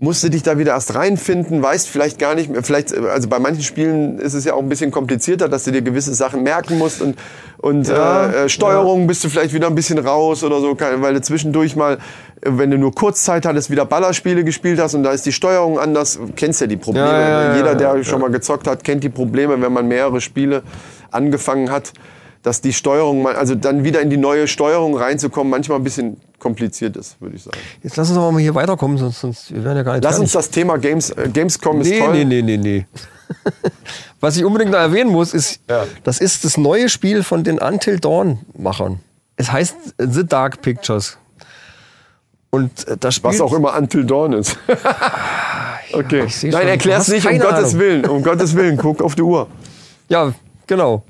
[0.03, 3.29] musst du dich da wieder erst reinfinden, weißt vielleicht gar nicht mehr, vielleicht, äh, also
[3.29, 6.43] bei manchen Spielen ist es ja auch ein bisschen komplizierter, dass du dir gewisse Sachen
[6.43, 7.19] merken musst und,
[7.59, 11.15] und Ja, äh, äh, Steuerung bist du vielleicht wieder ein bisschen raus oder so, weil
[11.15, 11.99] du zwischendurch mal, äh,
[12.45, 16.15] wenn du nur Kurzzeit hattest, wieder Ballerspiele gespielt hast und da ist die Steuerung anders,
[16.15, 17.07] du kennst ja die Probleme.
[17.07, 18.05] Ja, ja, ja, Jeder, der ja.
[18.05, 20.63] schon mal gezockt hat, kennt die Probleme, wenn man mehrere Spiele
[21.11, 21.93] angefangen hat,
[22.43, 26.97] dass die Steuerung, also dann wieder in die neue Steuerung reinzukommen, manchmal ein bisschen kompliziert
[26.97, 27.59] ist, würde ich sagen.
[27.83, 30.19] Jetzt lass uns aber mal hier weiterkommen, sonst, sonst wir werden ja gar nicht Lass
[30.19, 30.49] uns fertig.
[30.49, 32.13] das Thema Games, äh, Gamescom ist Nee, toll.
[32.13, 32.87] nee, nee, nee, nee.
[34.21, 35.85] Was ich unbedingt noch erwähnen muss, ist, Ja.
[36.03, 39.01] das ist das neue Spiel von den Until Dawn-Machern.
[39.37, 41.19] Es heißt The Dark Pictures.
[42.51, 43.31] Und äh, das Spiel.
[43.31, 44.57] Was auch immer Until Dawn ist.
[45.93, 46.25] okay.
[46.27, 47.79] ich seh Nein, erklär's nicht, um keine Gottes Ahnung.
[47.79, 48.05] Willen.
[48.07, 49.47] Um Gottes Willen, guck auf die Uhr.
[50.09, 50.33] Ja,
[50.67, 51.05] genau.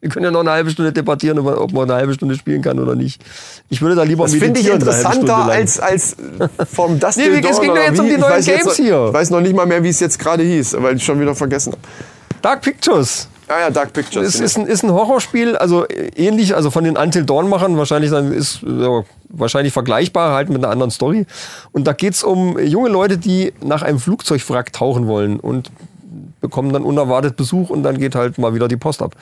[0.00, 2.78] Wir können ja noch eine halbe Stunde debattieren, ob man eine halbe Stunde spielen kann
[2.78, 3.20] oder nicht.
[3.68, 6.16] Ich würde da lieber Das finde ich interessanter als, als
[6.72, 9.06] vom Dusty Nee, es ging doch jetzt um die neuen Games hier.
[9.08, 11.34] Ich weiß noch nicht mal mehr, wie es jetzt gerade hieß, weil ich schon wieder
[11.34, 11.82] vergessen habe.
[12.42, 13.28] Dark Pictures.
[13.48, 14.34] Ah ja, Dark Pictures.
[14.34, 18.10] Es ist ein, ist ein Horrorspiel, also äh, ähnlich, also von den Until Dawn-Machern, wahrscheinlich
[18.10, 21.26] dann ist ja, wahrscheinlich vergleichbar, halt mit einer anderen Story.
[21.72, 25.70] Und da geht's um junge Leute, die nach einem Flugzeugwrack tauchen wollen und
[26.40, 29.16] bekommen dann unerwartet Besuch und dann geht halt mal wieder die Post ab.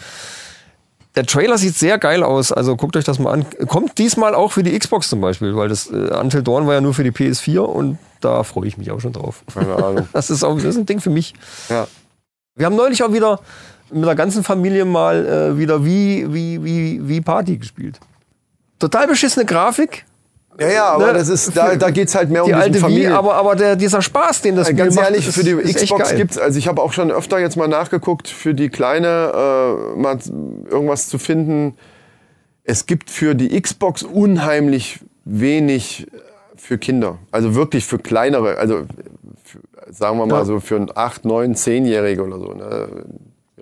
[1.16, 3.46] Der Trailer sieht sehr geil aus, also guckt euch das mal an.
[3.68, 6.80] Kommt diesmal auch für die Xbox zum Beispiel, weil das äh, Until Dawn war ja
[6.82, 9.42] nur für die PS4 und da freue ich mich auch schon drauf.
[9.52, 10.08] Keine Ahnung.
[10.12, 11.34] Das ist auch das ist ein Ding für mich.
[11.70, 11.86] Ja.
[12.54, 13.40] Wir haben neulich auch wieder
[13.90, 17.98] mit der ganzen Familie mal äh, wieder wie, wie, wie, wie Party gespielt.
[18.78, 20.04] Total beschissene Grafik.
[20.58, 22.76] Ja, ja, aber Ne, das ist, da, da geht's halt mehr um die diesen alte
[22.78, 23.12] Wie, Familien.
[23.12, 25.76] aber, aber der, dieser Spaß, den das Spiel Ganz macht, ehrlich, ist- für die ist
[25.76, 26.18] Xbox geil.
[26.18, 30.18] gibt's, also ich habe auch schon öfter jetzt mal nachgeguckt, für die Kleine äh, mal
[30.70, 31.74] irgendwas zu finden.
[32.64, 36.16] Es gibt für die Xbox unheimlich wenig äh,
[36.56, 37.18] für Kinder.
[37.30, 38.84] Also wirklich für kleinere, also
[39.44, 39.58] für,
[39.92, 40.44] sagen wir mal Ja.
[40.46, 42.52] so für ein 8, 9, 10-Jährige oder so.
[42.54, 42.88] Ne?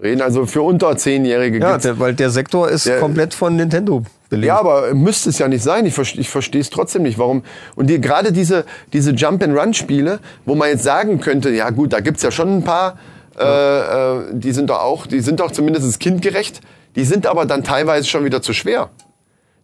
[0.05, 4.03] Reden also für unter 10-Jährige Ja, der, weil der Sektor ist Der- komplett von Nintendo
[4.29, 4.47] belegt.
[4.49, 5.87] ja, aber müsste es ja nicht sein.
[5.87, 7.43] Ich, verste- ich verstehe es trotzdem nicht, warum.
[7.75, 12.23] Und die, gerade diese, diese Jump-and-Run-Spiele, wo man jetzt sagen könnte, ja gut, da gibt's
[12.23, 12.99] ja schon ein paar,
[13.39, 16.61] äh, äh, die sind doch auch, die sind doch zumindest kindgerecht.
[16.97, 18.91] Die sind aber dann teilweise schon wieder zu schwer.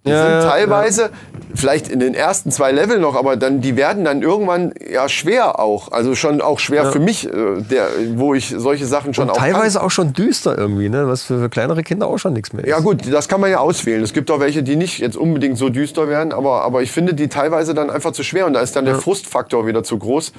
[0.06, 1.10] Die Ja, sind ja, teilweise,
[1.54, 5.58] vielleicht in den ersten zwei Leveln noch, aber dann, die werden dann irgendwann ja schwer
[5.60, 5.92] auch.
[5.92, 9.36] Also schon auch schwer für mich, äh, der, wo ich solche Sachen schon Und auch
[9.36, 9.52] kann.
[9.52, 11.06] teilweise auch schon düster irgendwie, ne?
[11.06, 12.70] was für, für kleinere Kinder auch schon nichts mehr ist.
[12.70, 14.02] Ja gut, das kann man ja auswählen.
[14.02, 17.12] Es gibt auch welche, die nicht jetzt unbedingt so düster werden, aber, aber ich finde
[17.12, 20.32] die teilweise dann einfach zu schwer und da ist dann der Frustfaktor wieder zu groß.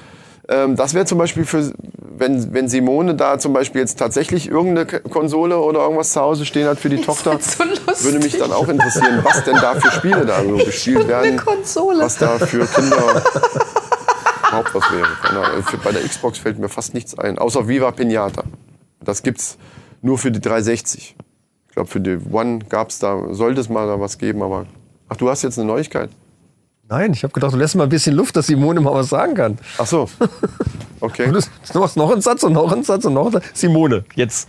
[0.48, 4.86] Ähm, das wäre zum Beispiel für, wenn, wenn Simone da zum Beispiel jetzt tatsächlich irgendeine
[5.00, 8.52] Konsole oder irgendwas zu Hause stehen hat für die Tochter, find's so würde mich dann
[8.52, 11.40] auch interessieren, was denn da für Spiele da so gespielt werden.
[11.44, 12.96] Was da für Kinder
[14.48, 15.62] überhaupt was wäre.
[15.62, 18.42] Für- Bei der Xbox fällt mir fast nichts ein, außer Viva Pinata.
[19.00, 19.56] Das gibt's
[20.00, 21.16] nur für die 360.
[21.68, 24.66] Ich glaube, für die One gab's da, sollte es mal da was geben, aber.
[25.08, 26.10] Ach, du hast jetzt eine Neuigkeit?
[26.92, 29.34] Nein, ich habe gedacht, du lässt mal ein bisschen Luft, dass Simone mal was sagen
[29.34, 29.58] kann.
[29.78, 30.08] Ach so.
[31.00, 31.32] Okay.
[31.32, 33.44] Das ist noch, noch ein Satz und noch ein Satz und noch ein Satz.
[33.54, 34.48] Simone, jetzt.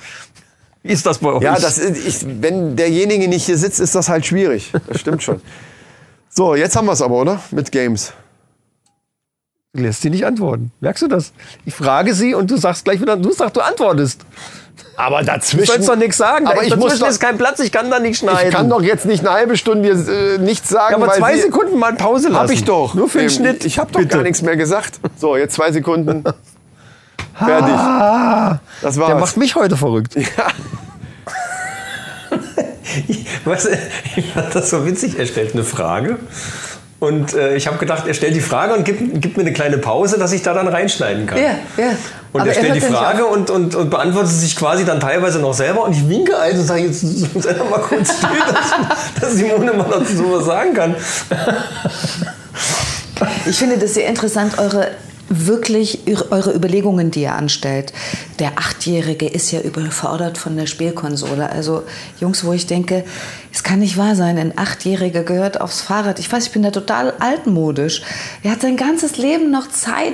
[0.84, 1.42] Wie ist das bei euch?
[1.42, 4.72] Ja, das ist, ich, wenn derjenige nicht hier sitzt, ist das halt schwierig.
[4.88, 5.42] Das stimmt schon.
[6.30, 7.42] So, jetzt haben wir es aber, oder?
[7.50, 8.14] Mit Games.
[9.74, 10.72] Du lässt sie nicht antworten.
[10.80, 11.34] Merkst du das?
[11.66, 14.24] Ich frage sie und du sagst gleich wieder, du sagst, du antwortest.
[14.96, 15.66] Aber Du dazwischen.
[15.66, 16.46] sollst doch nichts sagen.
[16.48, 18.50] Aber Da- ich muss dazwischen doch- ist kein Platz, ich kann da nicht schneiden.
[18.50, 21.36] Ich kann doch jetzt nicht eine halbe Stunde äh, nichts sagen, ja, aber weil zwei
[21.36, 22.44] Sie- Sekunden mal Pause lassen.
[22.44, 22.94] Hab ich doch.
[22.94, 23.66] Nur für den Ähm, Schnitt.
[23.66, 24.16] Ich habe doch Bitte.
[24.18, 25.00] gar nichts mehr gesagt.
[25.18, 26.24] So, jetzt zwei Sekunden.
[27.36, 27.76] Fertig.
[28.82, 29.08] Das war's.
[29.08, 30.16] Der macht mich heute verrückt.
[33.46, 33.70] Weißt du,
[34.16, 35.18] ich fand das so witzig.
[35.18, 36.18] Er stellt eine Frage.
[37.00, 39.78] Und äh, ich habe gedacht, er stellt die Frage und gibt, gibt mir eine kleine
[39.78, 41.38] Pause, dass ich da dann reinschneiden kann.
[41.38, 41.92] Ja, ja.
[42.34, 45.54] Und Aber er stellt die Frage und, und, und beantwortet sich quasi dann teilweise noch
[45.54, 45.84] selber.
[45.84, 49.74] Und ich winke ein und sage, jetzt sei doch mal kurz still, dass, dass Simone
[49.74, 50.96] mal dazu sowas sagen kann.
[53.46, 54.88] Ich finde das sehr interessant, eure
[55.30, 57.94] wirklich eure Überlegungen, die ihr anstellt.
[58.40, 61.50] Der Achtjährige ist ja überfordert von der Spielkonsole.
[61.50, 61.84] Also
[62.20, 63.04] Jungs, wo ich denke,
[63.52, 66.20] es kann nicht wahr sein, ein Achtjähriger gehört aufs Fahrrad.
[66.20, 68.02] Ich weiß, ich bin da total altmodisch.
[68.44, 70.14] Er hat sein ganzes Leben noch Zeit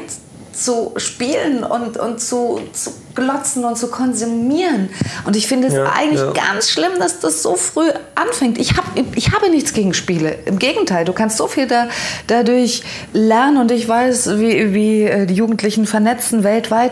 [0.53, 4.89] zu spielen und, und zu, zu glotzen und zu konsumieren.
[5.25, 6.31] Und ich finde es Ja, eigentlich ja.
[6.31, 8.57] ganz schlimm, dass das so früh anfängt.
[8.57, 8.85] Ich, hab,
[9.15, 10.37] ich habe nichts gegen Spiele.
[10.45, 11.87] Im Gegenteil, du kannst so viel da,
[12.27, 12.83] dadurch
[13.13, 16.91] lernen und ich weiß, wie, wie äh, die Jugendlichen vernetzen weltweit.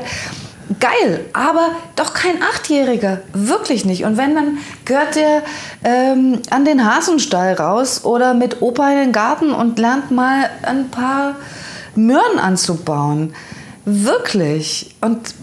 [0.82, 3.22] Geil, aber doch kein Achtjähriger.
[3.34, 4.04] Wirklich nicht.
[4.04, 5.44] Und wenn, dann gehört der
[5.84, 10.90] ähm, an den Hasenstall raus oder mit Opa in den Garten und lernt mal ein
[10.90, 11.36] paar
[11.98, 13.34] Möhren anzubauen.
[13.86, 14.96] Wirklich.
[15.02, 15.34] Und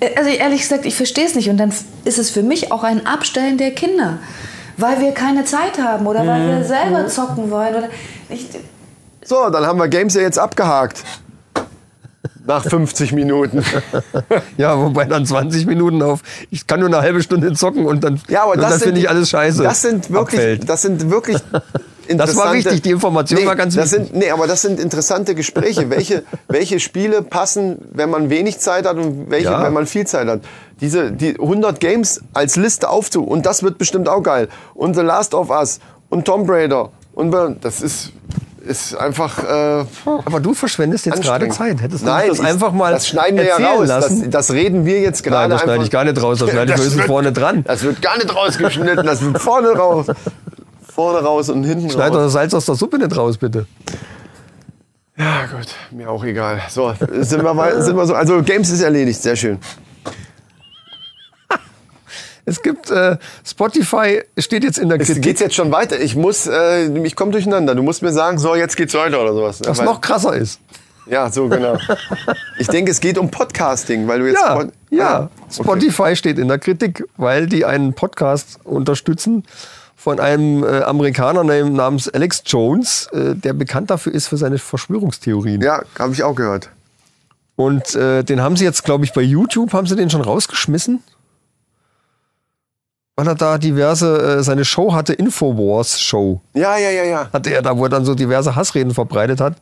[0.00, 1.48] äh, also ehrlich gesagt, ich verstehe es nicht.
[1.48, 1.72] Und dann
[2.04, 4.18] ist es für mich auch ein Abstellen der Kinder.
[4.76, 7.74] Weil wir keine Zeit haben oder weil wir selber zocken wollen.
[7.74, 7.88] Oder
[8.30, 8.46] ich,
[9.24, 11.02] So, dann haben wir Games ja jetzt abgehakt.
[12.44, 13.62] Nach 50 Minuten.
[14.56, 18.20] Ja, wobei dann 20 Minuten auf, ich kann nur eine halbe Stunde zocken und dann,
[18.28, 19.62] Ja, aber das sind finde ich alles scheiße.
[19.62, 20.68] Das sind wirklich, Abfällt.
[20.68, 21.38] das sind wirklich
[22.08, 24.08] Das war wichtig, die Information nee, war ganz das wichtig.
[24.10, 25.88] Sind, nee, aber das sind interessante Gespräche.
[25.90, 29.62] welche, welche Spiele passen, wenn man wenig Zeit hat und welche, Ja.
[29.62, 30.40] wenn man viel Zeit hat.
[30.80, 34.48] Diese die 100 Games als Liste aufzu und das wird bestimmt auch geil.
[34.74, 35.78] Und The Last of Us
[36.10, 38.10] und Tomb Raider und das ist
[38.64, 39.84] ist einfach äh,
[40.24, 41.48] Aber du verschwendest jetzt gerade.
[41.48, 41.82] Zeit.
[41.82, 43.88] Hättest du Nein, das ich- einfach mal Das schneiden wir ja raus.
[43.88, 44.30] lassen?
[44.30, 46.38] Das, das reden wir jetzt gerade Nein, das schneide ich gar nicht raus.
[46.38, 47.64] Das schneide ich höchstens vorne dran.
[47.66, 50.06] Das wird gar nicht rausgeschnitten, das wird vorne raus.
[50.94, 52.24] Vorne raus und hinten Schneid doch raus.
[52.24, 53.66] das Salz aus der Suppe nicht raus, bitte.
[55.16, 56.60] Ja, gut, mir auch egal.
[56.70, 58.14] So, sind wir, wei- sind wir so.
[58.14, 59.58] Also, Games ist erledigt, sehr schön.
[62.44, 65.22] Es gibt äh, Spotify, steht jetzt in der Es Kritik.
[65.22, 66.00] geht's jetzt schon weiter.
[66.00, 67.76] Ich muss, äh, ich komme durcheinander.
[67.76, 69.60] Du musst mir sagen, so, jetzt geht's weiter oder sowas.
[69.64, 70.58] was noch krasser ist.
[71.06, 71.78] Ja, so, genau.
[72.58, 74.40] Ich denke, es geht um Podcasting, weil du jetzt.
[74.42, 75.08] Ja, Pod- ja.
[75.08, 75.62] Ah, okay.
[75.62, 79.44] Spotify steht in der Kritik, weil die einen Podcast unterstützen
[80.02, 84.58] von einem äh, Amerikaner nam- namens Alex Jones, äh, der bekannt dafür ist für seine
[84.58, 85.60] Verschwörungstheorien.
[85.60, 86.70] Ja, habe ich auch gehört.
[87.54, 91.02] Und äh, den haben sie jetzt, glaube ich, bei YouTube, haben sie den schon rausgeschmissen?
[93.14, 97.28] Weil er da diverse, äh, seine Show hatte, Infowars Show, Ja, ja, ja, ja.
[97.32, 99.54] hatte er da, wo er dann so diverse Hassreden verbreitet hat.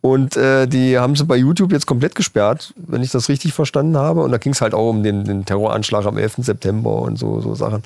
[0.00, 3.96] Und äh, die haben sie bei YouTube jetzt komplett gesperrt, wenn ich das richtig verstanden
[3.96, 4.22] habe.
[4.22, 6.36] Und da ging es halt auch um den, den Terroranschlag am 11.
[6.38, 7.82] September und so, so Sachen.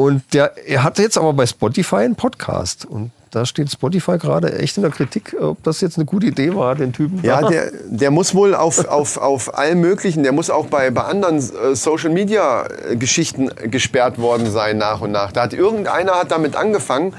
[0.00, 2.86] Und der, er hatte jetzt aber bei Spotify einen Podcast.
[2.86, 6.54] Und da steht Spotify gerade echt in der Kritik, ob das jetzt eine gute Idee
[6.54, 7.20] war, den Typen.
[7.22, 11.02] Ja, der, der muss wohl auf, auf, auf allen möglichen, der muss auch bei, bei
[11.02, 15.32] anderen äh, Social Media äh, Geschichten gesperrt worden sein nach und nach.
[15.32, 17.12] Da hat irgendeiner hat damit angefangen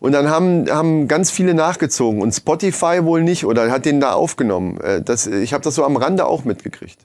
[0.00, 4.14] und dann haben, haben ganz viele nachgezogen und Spotify wohl nicht oder hat den da
[4.14, 4.80] aufgenommen.
[4.80, 6.98] Äh, Das, ich habe das so am Rande auch mitgekriegt.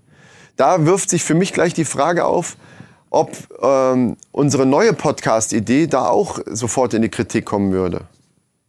[0.58, 2.58] Da wirft sich für mich gleich die Frage auf,
[3.12, 3.32] ob
[3.62, 8.02] ähm, unsere neue Podcast-Idee da auch sofort in die Kritik kommen würde.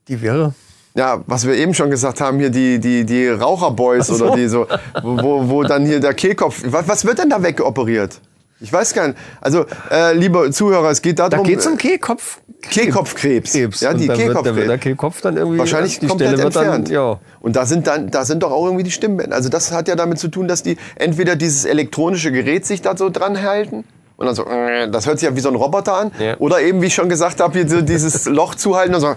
[0.09, 0.53] Die wäre.
[0.95, 4.23] Ja, was wir eben schon gesagt haben, hier die, die, die Raucherboys so.
[4.23, 4.67] oder die so,
[5.03, 8.21] wo, wo, dann hier der Kehlkopf, was, was wird denn da weggeoperiert?
[8.61, 9.19] Ich weiß gar nicht.
[9.41, 12.41] Also, äh, liebe Zuhörer, es geht Da darum, geht es um Kehlkopf.
[12.63, 13.53] Kehlkopfkrebs.
[13.53, 13.81] Krebs.
[13.81, 14.81] Ja, die wird, wird der Kehlkopfkrebs.
[14.83, 15.59] Kehlkopf dann irgendwie.
[15.59, 16.89] Wahrscheinlich die komplett Stelle entfernt.
[16.89, 16.95] dann.
[16.95, 17.21] Ja.
[17.41, 19.35] Und da sind dann, da sind doch auch irgendwie die Stimmbänder.
[19.35, 22.97] Also das hat ja damit zu tun, dass die entweder dieses elektronische Gerät sich da
[22.97, 23.85] so dran halten
[24.17, 26.37] und dann so, äh, das hört sich ja wie so ein Roboter an, Ja.
[26.39, 29.09] oder eben, wie ich schon gesagt habe, dieses Loch zuhalten und so,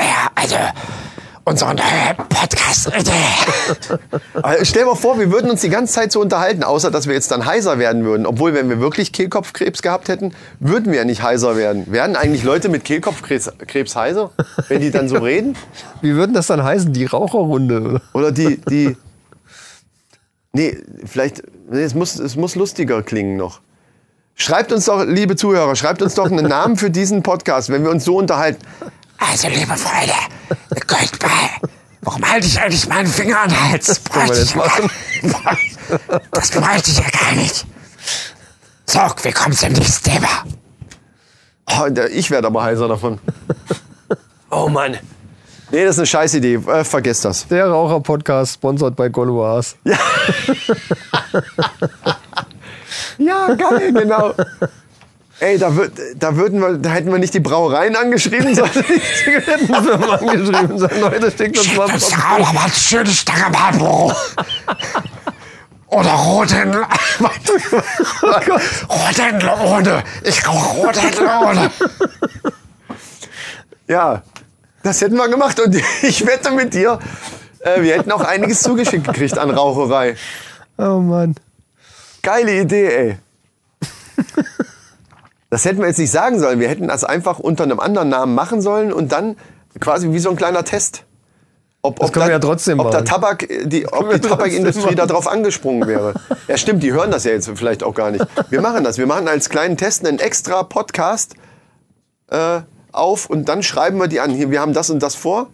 [0.00, 0.56] Ja, also,
[1.46, 3.10] unsere neue Podcast-Idee.
[4.34, 7.06] Aber Stell dir mal vor, wir würden uns die ganze Zeit so unterhalten, außer dass
[7.06, 8.24] wir jetzt dann heiser werden würden.
[8.26, 11.90] Obwohl, wenn wir wirklich Kehlkopfkrebs gehabt hätten, würden wir ja nicht heiser werden.
[11.92, 14.30] Werden eigentlich Leute mit Kehlkopfkrebs Krebs heiser,
[14.68, 15.54] wenn die dann so reden?
[16.00, 16.92] Wie würden das dann heißen?
[16.94, 17.80] Die Raucherrunde?
[17.82, 18.00] Oder?
[18.14, 18.96] Oder die, die.
[20.52, 21.42] Nee, vielleicht.
[21.70, 23.60] Nee, es, muss, es muss lustiger klingen noch.
[24.36, 27.90] Schreibt uns doch, liebe Zuhörer, schreibt uns doch einen Namen für diesen Podcast, wenn wir
[27.90, 28.60] uns so unterhalten.
[29.18, 30.12] Also, liebe Freunde,
[31.22, 31.70] mal.
[32.02, 34.00] Warum halte ich eigentlich meinen Finger an den Hals?
[34.14, 34.68] Das mal.
[36.32, 37.64] Das bräuchte ich ja gar nicht.
[38.86, 40.28] So, wir kommen zum nächsten Thema.
[41.70, 43.18] Oh, der- ich werde aber heiser davon.
[44.50, 44.98] Oh Mann.
[45.70, 46.54] Nee, das ist eine Scheißidee.
[46.56, 47.48] Äh, vergesst das.
[47.48, 49.76] Der Raucher-Podcast, sponsert bei Goloas.
[49.84, 49.96] Ja,
[53.18, 54.34] geil, genau.
[55.40, 59.00] Ey, da, würd, da, würden wir, da hätten wir nicht die Brauereien angeschrieben, sondern die
[59.24, 63.10] Zigarettenfirmen angeschrieben und sagen, Leute, schickt uns mal Das ist auch noch mal eine schöne
[63.10, 64.12] Stange Marlboro.
[65.88, 66.88] Oder Rothändler.
[68.88, 70.04] Rothändler ohne.
[70.22, 71.70] Ich rauche Rothändler ohne.
[73.88, 74.22] Ja,
[74.82, 76.98] das hätten wir gemacht und ich wette mit dir,
[77.60, 80.16] äh, wir hätten auch einiges zugeschickt gekriegt an Raucherei.
[80.78, 81.34] Oh Mann.
[82.24, 83.16] Geile Idee, ey.
[85.50, 86.58] Das hätten wir jetzt nicht sagen sollen.
[86.58, 89.36] Wir hätten das einfach unter einem anderen Namen machen sollen und dann
[89.78, 91.04] quasi wie so ein kleiner Test.
[91.80, 93.08] Ob, Das können wir ja trotzdem ob der machen.
[93.08, 96.14] Tabak, die, ob die Tabakindustrie da drauf angesprungen wäre.
[96.48, 98.26] Ja, stimmt, die hören das ja jetzt vielleicht auch gar nicht.
[98.50, 98.98] Wir machen das.
[98.98, 101.36] Wir machen als kleinen Test einen extra Podcast
[102.30, 102.60] äh,
[102.90, 104.30] auf und dann schreiben wir die an.
[104.30, 105.50] Hier, wir haben das und das vor.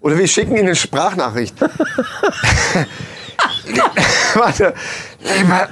[0.00, 1.54] Oder wir schicken ihnen eine Sprachnachricht.
[4.34, 4.74] Warte.
[5.20, 5.68] Liebe,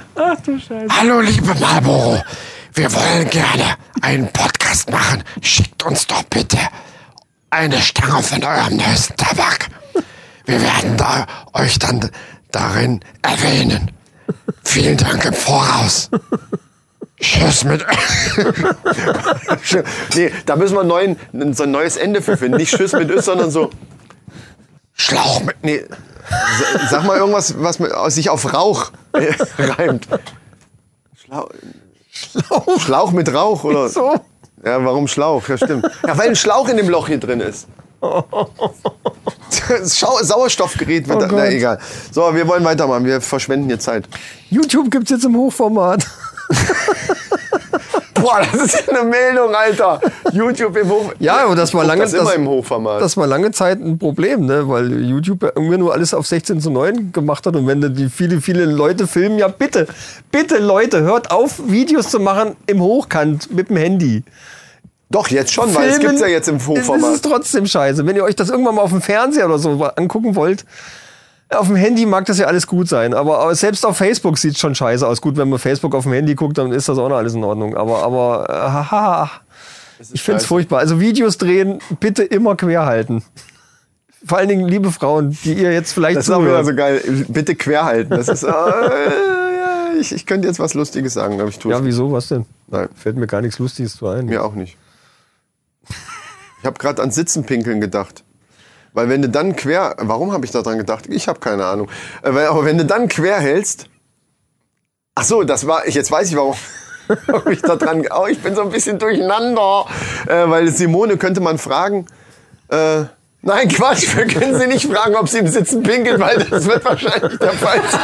[0.89, 2.21] Hallo, liebe Marlboro.
[2.73, 5.23] Wir wollen gerne einen Podcast machen.
[5.41, 6.57] Schickt uns doch bitte
[7.49, 9.69] eine Stange von eurem neuesten Tabak.
[10.45, 12.09] Wir werden da euch dann
[12.51, 13.91] darin erwähnen.
[14.63, 16.09] Vielen Dank im Voraus.
[17.19, 17.85] Tschüss mit.
[20.15, 21.17] nee, da müssen wir neuen,
[21.53, 22.57] so ein neues Ende für finden.
[22.57, 23.71] Nicht Schiss mit Ös, sondern so.
[24.99, 25.55] Schlauch mit.
[25.63, 25.85] Nee,
[26.29, 29.31] sa- sag mal irgendwas, was mit, sich auf Rauch äh,
[29.63, 30.07] reimt.
[31.15, 31.49] Schlauch.
[32.79, 33.87] Schlauch mit Rauch, oder?
[33.87, 34.19] So.
[34.63, 35.47] Ja, warum Schlauch?
[35.47, 35.89] Ja, stimmt.
[36.05, 37.67] Ja, weil ein Schlauch in dem Loch hier drin ist.
[39.83, 41.17] Sauerstoffgerät wird.
[41.17, 41.79] Oh da, na, egal.
[42.11, 43.05] So, wir wollen weitermachen.
[43.05, 44.05] Wir verschwenden hier Zeit.
[44.49, 46.05] YouTube gibt's jetzt im Hochformat.
[48.21, 50.01] Boah, das ist ja eine Meldung, Alter.
[50.31, 51.13] YouTube im Hoch.
[51.19, 53.01] Ja, aber das war lange Das Hochformat.
[53.01, 54.67] Das war lange Zeit ein Problem, ne?
[54.67, 57.55] weil YouTube ja irgendwie nur alles auf 16 zu 9 gemacht hat.
[57.55, 59.87] Und wenn da die viele, viele Leute filmen, ja bitte,
[60.31, 64.23] bitte Leute, hört auf, Videos zu machen im Hochkant mit dem Handy.
[65.11, 67.15] Doch, jetzt schon, weil es Filmen gibt's ja jetzt im Das Hochformat.
[67.15, 68.05] ist trotzdem scheiße.
[68.05, 70.65] Wenn ihr euch das irgendwann mal auf dem Fernseher oder so angucken wollt,
[71.49, 74.57] auf dem Handy mag das ja alles gut sein, aber aber selbst auf Facebook sieht
[74.57, 75.19] schon scheiße aus.
[75.21, 77.43] Gut, wenn man Facebook auf dem Handy guckt, dann ist das auch noch alles in
[77.43, 77.75] Ordnung.
[77.75, 79.31] Aber, aber, äh, haha.
[79.99, 80.47] Ich find's scheiße.
[80.47, 80.79] furchtbar.
[80.79, 83.23] Also Videos drehen, bitte immer quer halten.
[84.25, 86.65] Vor allen Dingen, liebe Frauen, die ihr jetzt vielleicht Das ist auch wieder zuhört.
[86.67, 87.25] so geil.
[87.29, 88.09] Bitte quer halten.
[88.11, 88.43] Das ist.
[88.49, 92.27] Äh, ja, ich, ich könnte jetzt was Lustiges sagen, aber ich tue Ja, wieso, was
[92.29, 92.45] denn?
[92.67, 94.25] Nein, Fällt mir gar nichts Lustiges zu ein.
[94.27, 94.77] mir auch nicht.
[96.59, 98.23] Ich habe gerade an Sitzen pinkeln gedacht.
[98.93, 101.05] Weil wenn du dann quer, warum habe ich da dran gedacht?
[101.07, 101.89] Ich habe keine Ahnung.
[102.23, 103.87] Äh, Aber wenn du dann quer hältst,
[105.15, 106.55] ach so, das war, jetzt weiß ich warum.
[107.27, 109.85] warum ich da dran, oh, ich bin so ein bisschen durcheinander,
[110.27, 112.05] äh, weil Simone könnte man fragen.
[112.69, 113.05] Äh,
[113.41, 116.85] nein, Quatsch, wir können sie nicht fragen, ob sie im Sitzen pinkelt, weil das wird
[116.85, 118.01] wahrscheinlich der Fall sein.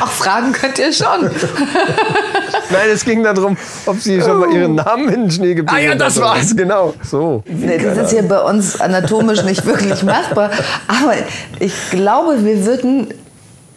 [0.00, 1.30] Ach, fragen könnt ihr schon.
[2.70, 3.56] Nein, es ging darum,
[3.86, 6.94] ob sie schon mal ihren Namen in den Schnee gebildet Ah ja, das war's, genau.
[7.02, 7.42] So.
[7.46, 10.50] Nee, das ist hier bei uns anatomisch nicht wirklich machbar.
[10.86, 11.14] Aber
[11.58, 13.08] ich glaube, wir würden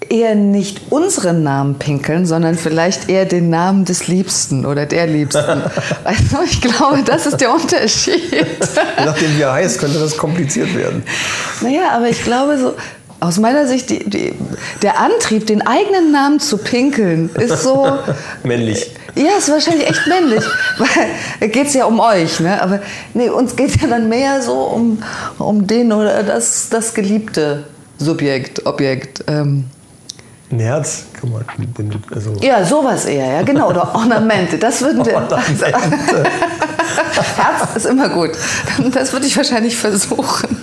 [0.10, 5.64] eher nicht unseren Namen pinkeln, sondern vielleicht eher den Namen des Liebsten oder der Liebsten.
[6.04, 8.32] Also ich glaube, das ist der Unterschied.
[8.32, 11.04] Je nachdem, wie er heißt, könnte das kompliziert werden.
[11.62, 12.74] Naja, aber ich glaube so,
[13.24, 14.34] aus meiner Sicht, die, die,
[14.82, 17.98] der Antrieb, den eigenen Namen zu pinkeln, ist so...
[18.44, 18.92] Männlich.
[19.16, 20.44] Ja, ist wahrscheinlich echt männlich.
[20.78, 22.62] Weil geht es ja um euch, ne?
[22.62, 22.80] Aber
[23.14, 25.02] nee, uns geht ja dann mehr so um,
[25.38, 27.66] um den oder das, das geliebte
[28.00, 29.24] Subjekt, Objekt.
[29.28, 29.66] Ähm.
[30.52, 31.46] Ein Herz kann man.
[32.14, 33.70] Also, Ja, sowas eher, ja, genau.
[33.70, 34.58] Oder Ornamente.
[34.58, 35.16] Das würden wir.
[35.16, 35.66] Ornamente.
[37.36, 38.32] Herz ist immer gut.
[38.94, 40.58] Das würde ich wahrscheinlich versuchen.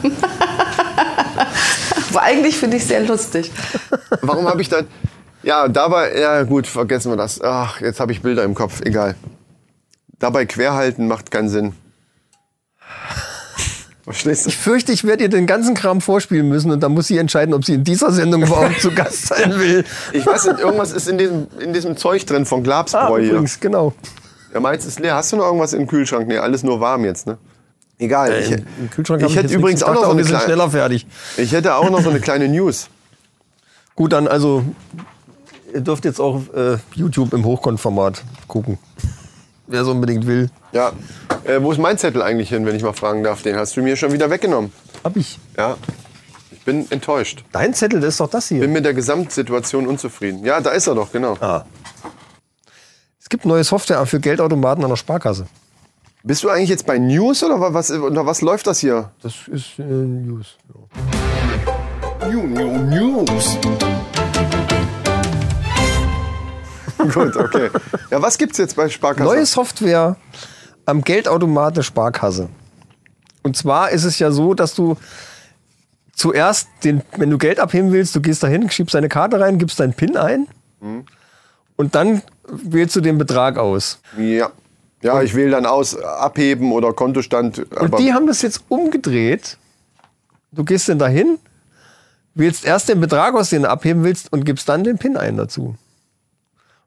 [2.10, 3.50] Aber eigentlich finde ich es sehr lustig.
[4.22, 4.86] Warum habe ich dann.
[5.42, 6.18] Ja, dabei.
[6.18, 7.40] Ja, gut, vergessen wir das.
[7.40, 8.80] Ach, jetzt habe ich Bilder im Kopf.
[8.82, 9.14] Egal.
[10.18, 11.72] Dabei querhalten macht keinen Sinn.
[14.04, 14.48] Verstehst du?
[14.50, 17.54] Ich fürchte, ich werde ihr den ganzen Kram vorspielen müssen und dann muss sie entscheiden,
[17.54, 19.84] ob sie in dieser Sendung überhaupt zu Gast sein will.
[20.12, 23.30] Ich weiß nicht, irgendwas ist in diesem, in diesem Zeug drin von Ah, Glabsbräu hier.
[23.32, 23.92] übrigens, genau.
[24.52, 25.14] Ja, meins ist leer.
[25.14, 26.26] Hast du noch irgendwas im Kühlschrank?
[26.26, 27.38] Nee, alles nur warm jetzt, ne?
[28.00, 28.32] Egal.
[28.40, 31.06] ich, Äh, Im Kühlschrank ich hätte übrigens auch Ich noch so eine kleine, schneller fertig.
[31.36, 32.88] ich hätte auch noch so eine kleine News.
[33.94, 34.64] Gut, dann also,
[35.74, 38.78] ihr dürft jetzt auch äh, YouTube im Hochkonformat gucken.
[39.66, 40.50] Wer es unbedingt will.
[40.72, 40.92] Ja.
[41.44, 43.42] Äh, wo ist mein Zettel eigentlich hin, wenn ich mal fragen darf?
[43.42, 44.72] Den hast du mir schon wieder weggenommen.
[45.04, 45.38] Hab ich.
[45.56, 45.76] Ja.
[46.50, 47.44] Ich bin enttäuscht.
[47.52, 48.60] Dein Zettel, das ist doch das hier.
[48.60, 50.44] Bin mit der Gesamtsituation unzufrieden.
[50.44, 51.36] Ja, da ist er doch, genau.
[51.40, 51.64] Ah.
[53.20, 55.46] Es gibt neue Software für Geldautomaten an der Sparkasse.
[56.22, 59.10] Bist du eigentlich jetzt bei News oder wa- was, unter was läuft das hier?
[59.22, 60.58] Das ist äh, News.
[62.30, 63.56] New, new, News.
[67.14, 67.70] Gut, okay.
[68.10, 69.24] Ja, was gibt's jetzt bei Sparkasse?
[69.24, 70.16] Neue Software
[70.84, 72.50] am Geldautomat der Sparkasse.
[73.42, 74.98] Und zwar ist es ja so, dass du
[76.14, 79.80] zuerst, den, wenn du Geld abheben willst, du gehst dahin, schiebst deine Karte rein, gibst
[79.80, 80.46] deinen PIN ein
[81.76, 84.00] und dann wählst du den Betrag aus.
[84.18, 84.50] Ja.
[85.02, 87.58] Ja, ich wähle dann aus, abheben oder Kontostand.
[87.58, 89.56] Und die haben das jetzt umgedreht.
[90.52, 91.38] Du gehst dann dahin,
[92.34, 95.36] wählst erst den Betrag aus, den du abheben willst und gibst dann den PIN ein
[95.36, 95.76] dazu.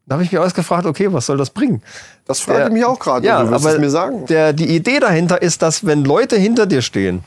[0.06, 1.82] Da habe ich mich ausgefragt, okay, was soll das bringen?
[2.26, 3.26] das frage ich mich auch gerade.
[3.26, 4.26] Ja, du aber es mir sagen.
[4.26, 7.24] Der, die Idee dahinter ist, dass wenn Leute hinter dir stehen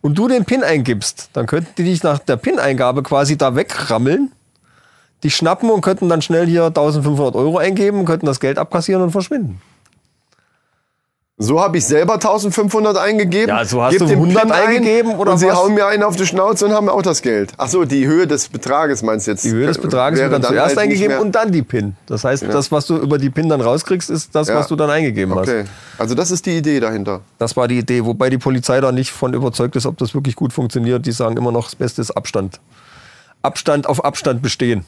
[0.00, 4.32] und du den PIN eingibst, dann könnten die dich nach der PIN-Eingabe quasi da wegrammeln,
[5.22, 9.12] dich schnappen und könnten dann schnell hier 1500 Euro eingeben, könnten das Geld abkassieren und
[9.12, 9.60] verschwinden.
[11.44, 13.48] So habe ich selber 1500 eingegeben.
[13.48, 15.56] Ja, so hast du den 100 PIN ein eingegeben oder Und sie was?
[15.56, 17.52] hauen mir einen auf die Schnauze und haben auch das Geld.
[17.58, 19.44] Ach so, die Höhe des Betrages meinst du jetzt?
[19.44, 21.96] Die Höhe des Betrages Wäre wird dann, zuerst halt eingegeben und dann die PIN.
[22.06, 24.56] Das heißt, das, was du über die PIN dann rauskriegst, ist das, Ja.
[24.56, 26.00] was du dann eingegeben Okay, hast.
[26.00, 27.20] also das ist die Idee dahinter.
[27.38, 30.36] Das war die Idee, wobei die Polizei da nicht von überzeugt ist, ob das wirklich
[30.36, 31.04] gut funktioniert.
[31.04, 32.60] Die sagen immer noch, das Beste ist Abstand.
[33.42, 34.84] Abstand auf Abstand bestehen.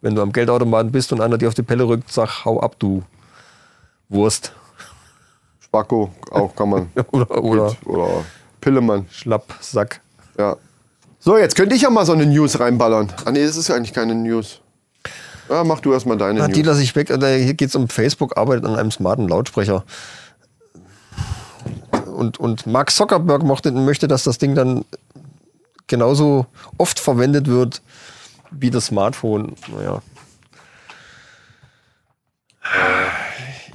[0.00, 2.76] Wenn du am Geldautomaten bist und einer dir auf die Pelle rückt, sag, hau ab,
[2.78, 3.02] du
[4.08, 4.52] Wurst.
[5.76, 6.90] Spacko auch kann man.
[7.12, 8.08] oder, oder Oder
[8.60, 9.06] Pillemann.
[9.10, 10.00] Schlappsack.
[10.38, 10.56] Ja.
[11.18, 13.12] So, jetzt könnte ich ja mal so eine News reinballern.
[13.24, 14.60] Ah nee, das ist ja eigentlich keine News.
[15.48, 16.54] Ja, mach du erstmal deine Ah, News.
[16.56, 17.10] die lasse ich weg.
[17.10, 19.84] Äh, Hier geht es um Facebook, arbeitet an einem smarten Lautsprecher.
[22.14, 24.84] Und, und Mark Zuckerberg mochte, möchte, dass das Ding dann
[25.86, 26.46] genauso
[26.78, 27.82] oft verwendet wird
[28.50, 29.54] wie das Smartphone.
[29.76, 30.00] Naja.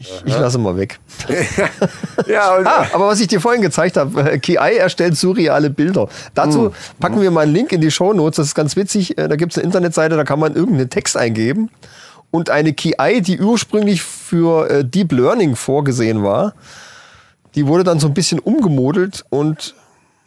[0.01, 0.99] Ich, ich lasse mal weg.
[2.27, 6.07] ja, Ah, aber was ich dir vorhin gezeigt habe, äh, KI erstellt surreale Bilder.
[6.33, 8.37] Dazu packen wir mal einen Link in die Show Notes.
[8.37, 9.17] Das ist ganz witzig.
[9.17, 11.69] Äh, Da gibt es eine Internetseite, da kann man irgendeinen Text eingeben.
[12.31, 16.53] Und eine KI, die ursprünglich für äh, Deep Learning vorgesehen war,
[17.55, 19.75] die wurde dann so ein bisschen umgemodelt und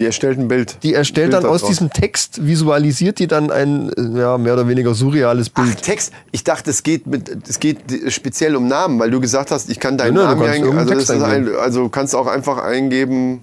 [0.04, 0.76] die erstellt ein Bild.
[0.82, 1.70] die erstellt Bild dann aus daraus.
[1.76, 5.82] diesem Text, visualisiert die dann ein äh, ja, mehr oder weniger surreales Ach, Bild.
[5.82, 6.12] Text.
[6.30, 7.78] Ich dachte, es geht mit, es geht
[8.08, 10.78] speziell um Namen, weil du gesagt hast, ich kann deinen Ja, Namen kannst eingeben.
[10.78, 13.42] Also, das Text ist ein, also kannst du auch einfach eingeben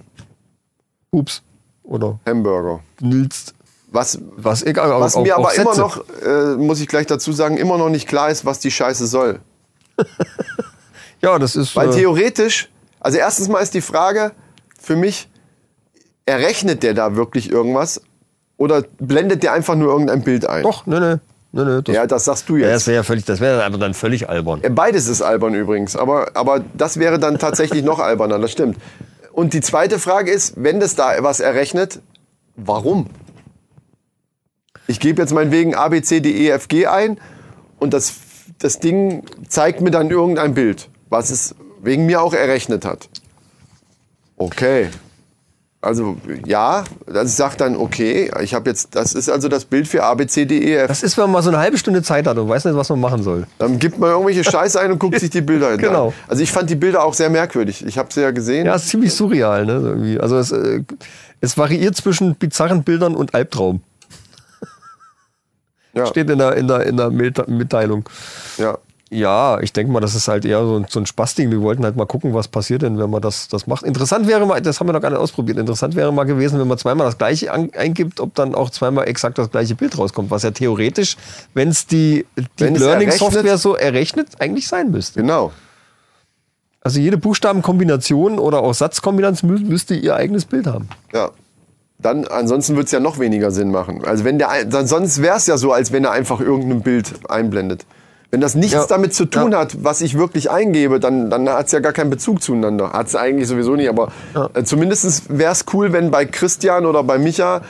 [1.10, 1.42] Ups.
[1.82, 2.80] Oder Hamburger.
[3.00, 3.54] Nilst.
[3.90, 7.56] Was, Was, egal, was auch- mir aber immer noch, äh, muss ich gleich dazu sagen,
[7.58, 9.40] immer noch nicht klar ist, was die Scheiße soll.
[11.20, 11.76] Ja, das ist.
[11.76, 12.68] Weil äh, theoretisch,
[13.00, 14.32] also erstens mal ist die Frage
[14.78, 15.28] für mich,
[16.26, 18.00] errechnet der da wirklich irgendwas
[18.56, 20.62] oder blendet der einfach nur irgendein Bild ein?
[20.62, 21.20] Doch, ne, ne.
[21.52, 22.74] ne, ne das, Ja, das sagst du Ja, jetzt.
[22.74, 24.62] das wäre ja völlig, das wäre aber dann völlig albern.
[24.74, 28.76] Beides ist albern übrigens, aber, aber das wäre dann tatsächlich noch alberner, das stimmt.
[29.32, 32.00] Und die zweite Frage ist, wenn das da was errechnet,
[32.56, 33.06] warum?
[34.86, 37.18] Ich gebe jetzt meinetwegen A, B, C, D, E, F, G ein
[37.78, 38.14] und das,
[38.58, 43.08] das Ding zeigt mir dann irgendein Bild, was es wegen mir auch errechnet hat.
[44.36, 44.88] Okay.
[45.84, 46.16] Also
[46.46, 50.14] ja, das sagt dann okay, ich habe jetzt, das ist also das Bild für A,
[50.14, 50.86] B, C, D, E, F.
[50.86, 52.88] Das ist, wenn man mal so eine halbe Stunde Zeit hat und weiß nicht, was
[52.88, 53.48] man machen soll.
[53.58, 55.78] Dann gibt man irgendwelche Scheiße ein und guckt sich die Bilder an.
[55.78, 56.14] Genau.
[56.28, 57.84] Also ich fand die Bilder auch sehr merkwürdig.
[57.84, 58.64] Ich habe sie ja gesehen.
[58.66, 59.72] Ja, ist ziemlich surreal, ne?
[59.72, 60.20] Irgendwie.
[60.20, 60.84] Also es, äh,
[61.40, 63.82] es variiert zwischen bizarren Bildern und Albtraum.
[65.94, 66.06] Ja.
[66.12, 68.08] Steht in der, in der, in der Mit- Mitteilung.
[68.56, 68.78] ja.
[69.14, 71.50] Ja, ich denke mal, das ist halt eher so ein, so ein Spaßding.
[71.50, 73.82] Wir wollten halt mal gucken, was passiert denn, wenn man das, das macht.
[73.82, 76.66] Interessant wäre mal, das haben wir noch gar nicht ausprobiert, interessant wäre mal gewesen, wenn
[76.66, 80.30] man zweimal das gleiche an, eingibt, ob dann auch zweimal exakt das gleiche Bild rauskommt.
[80.30, 81.18] Was ja theoretisch,
[81.52, 82.24] wenn es die,
[82.58, 85.20] die es Learning-Software so errechnet, eigentlich sein müsste.
[85.20, 85.52] Genau.
[86.80, 90.88] Also jede Buchstabenkombination oder auch Satzkombination mü- müsste ihr eigenes Bild haben.
[91.12, 91.32] Ja.
[91.98, 94.04] Dann, ansonsten wird's ja noch weniger Sinn machen.
[94.06, 94.48] Also wenn der,
[94.86, 97.84] sonst wär's ja so, als wenn er einfach irgendein Bild einblendet.
[98.32, 98.86] Wenn das nichts Ja.
[98.86, 99.58] damit zu tun Ja.
[99.60, 102.92] hat, was ich wirklich eingebe, dann, dann hat's ja gar keinen Bezug zueinander.
[102.94, 104.08] Hat's eigentlich sowieso nicht, aber
[104.54, 107.60] äh, zumindest wär's cool, wenn bei Christian oder bei Micha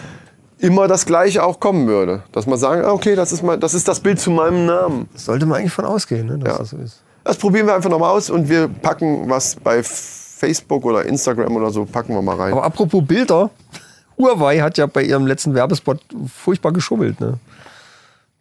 [0.58, 2.22] immer das Gleiche auch kommen würde.
[2.30, 5.08] Dass man sagen, ah, okay, das ist, mein, das ist das Bild zu meinem Namen.
[5.12, 6.58] Das sollte man eigentlich von ausgehen, ne, dass Ja.
[6.60, 7.02] das so ist.
[7.24, 11.70] Das probieren wir einfach nochmal aus und wir packen was bei Facebook oder Instagram oder
[11.70, 12.52] so, packen wir mal rein.
[12.52, 13.50] Aber apropos Bilder,
[14.18, 15.98] Huawei hat ja bei ihrem letzten Werbespot
[16.32, 17.20] furchtbar geschummelt.
[17.20, 17.34] Ne?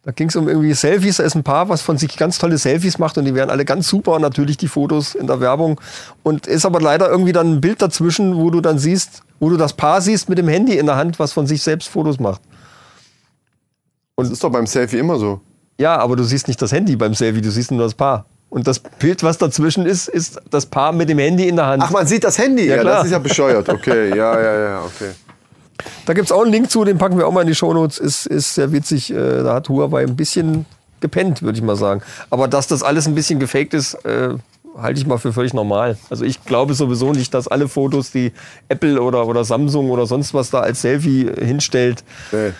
[0.04, 1.18] Da ging es um irgendwie Selfies.
[1.18, 3.64] Da ist ein Paar, was von sich ganz tolle Selfies macht und die wären alle
[3.64, 5.80] ganz super, natürlich die Fotos in der Werbung.
[6.24, 9.56] Und ist aber leider irgendwie dann ein Bild dazwischen, wo du dann siehst, wo du
[9.56, 12.40] das Paar siehst mit dem Handy in der Hand, was von sich selbst Fotos macht.
[14.16, 15.40] das ist doch beim Selfie immer so.
[15.78, 18.26] Ja, aber du siehst nicht das Handy beim Selfie, du siehst nur das Paar.
[18.50, 21.82] Und das Bild, was dazwischen ist, ist das Paar mit dem Handy in der Hand.
[21.86, 22.66] Ach, man sieht das Handy.
[22.66, 22.96] Ja, klar.
[22.96, 23.68] das ist ja bescheuert.
[23.68, 25.12] Okay, ja, ja, ja, okay.
[26.06, 27.98] Da gibt's auch einen Link zu, den packen wir auch mal in die Shownotes.
[27.98, 29.10] Ist, ist sehr witzig.
[29.12, 30.66] Äh, Da hat Huawei ein bisschen
[31.00, 32.02] gepennt, würde ich mal sagen.
[32.30, 34.34] Aber dass das alles ein bisschen gefaked ist, äh,
[34.78, 35.98] halte ich mal für völlig normal.
[36.10, 38.32] Also ich glaube sowieso nicht, dass alle Fotos, die
[38.68, 42.52] Apple oder, oder Samsung oder sonst was da als Selfie hinstellt, Nee.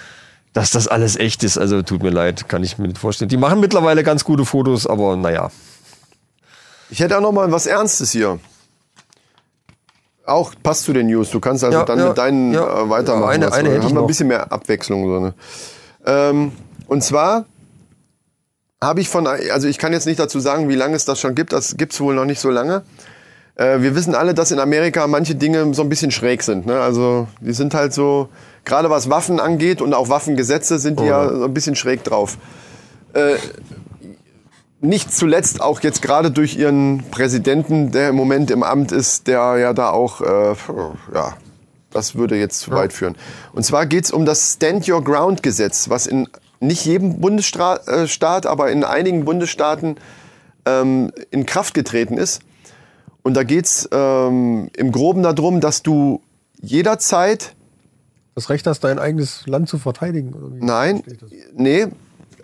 [0.52, 1.56] dass das alles echt ist.
[1.56, 3.28] Also tut mir leid, kann ich mir nicht vorstellen.
[3.30, 5.50] Die machen mittlerweile ganz gute Fotos, aber naja.
[6.90, 8.38] Ich hätte auch noch mal was Ernstes hier.
[10.24, 11.30] Auch passt zu den News.
[11.30, 12.82] Du kannst also Ja, dann ja, mit deinen ja.
[12.82, 13.30] äh, weitermachen.
[13.30, 15.04] Eine- was, eine hätte haben wir ein bisschen mehr Abwechslung.
[15.06, 15.34] So, ne?
[16.06, 16.52] ähm,
[16.86, 17.46] und zwar
[18.80, 21.34] habe ich von, also ich kann jetzt nicht dazu sagen, wie lange es das schon
[21.34, 21.52] gibt.
[21.52, 22.82] Das gibt's wohl noch nicht so lange.
[23.54, 26.66] Äh, wir wissen alle, dass in Amerika manche Dinge so ein bisschen schräg sind.
[26.66, 26.80] Ne?
[26.80, 28.28] Also die sind halt so,
[28.64, 32.38] gerade was Waffen angeht und auch Waffengesetze sind die ja so ein bisschen schräg drauf.
[33.12, 33.34] Äh,
[34.82, 39.56] nicht zuletzt auch jetzt gerade durch ihren Präsidenten, der im Moment im Amt ist, der
[39.58, 40.54] ja da auch, äh,
[41.14, 41.36] ja,
[41.90, 43.16] das würde jetzt zu weit führen.
[43.52, 46.28] Und zwar geht's um das Stand Your Ground Gesetz, was in
[46.58, 49.96] nicht jedem Bundesstaat, äh, aber in einigen Bundesstaaten
[50.66, 52.42] ähm, in Kraft getreten ist.
[53.22, 56.20] Und da geht's ähm, im Groben darum, dass du
[56.60, 57.54] jederzeit
[58.34, 60.32] Das Recht hast, dein eigenes Land zu verteidigen.
[60.34, 60.64] Oder wie?
[60.64, 61.04] Nein,
[61.54, 61.86] nee,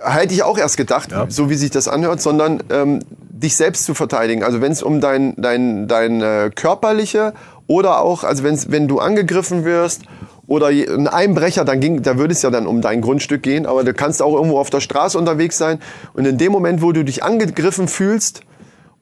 [0.00, 3.00] hätte ich auch erst gedacht, so wie sich das anhört, sondern ähm,
[3.30, 4.42] dich selbst zu verteidigen.
[4.42, 7.34] Also wenn es um dein, dein, dein äh, körperliche
[7.66, 10.02] oder auch, also wenn's, wenn du angegriffen wirst
[10.46, 13.84] oder ein Einbrecher, dann ging, da würde es ja dann um dein Grundstück gehen, aber
[13.84, 15.80] du kannst auch irgendwo auf der Straße unterwegs sein
[16.14, 18.42] und in dem Moment, wo du dich angegriffen fühlst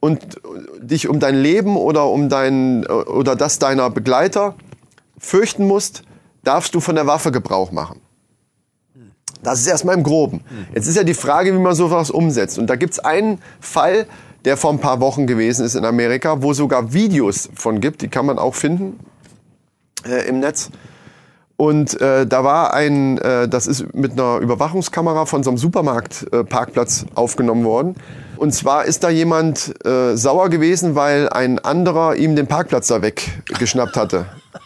[0.01, 0.40] und
[0.81, 4.55] dich um dein Leben oder um dein oder das deiner Begleiter
[5.18, 6.02] fürchten musst,
[6.44, 8.01] darfst du von der Waffe Gebrauch machen.
[9.42, 10.42] Das ist erstmal im Groben.
[10.74, 12.58] Jetzt ist ja die Frage, wie man sowas umsetzt.
[12.58, 14.06] Und da gibt's einen Fall,
[14.44, 18.08] der vor ein paar Wochen gewesen ist in Amerika, wo sogar Videos von gibt, die
[18.08, 18.98] kann man auch finden
[20.06, 20.70] äh, im Netz.
[21.56, 27.02] Und äh, da war ein, äh, das ist mit einer Überwachungskamera von so einem Supermarktparkplatz
[27.04, 27.94] äh, aufgenommen worden.
[28.36, 33.00] Und zwar ist da jemand äh, sauer gewesen, weil ein anderer ihm den Parkplatz da
[33.00, 34.26] weggeschnappt hatte.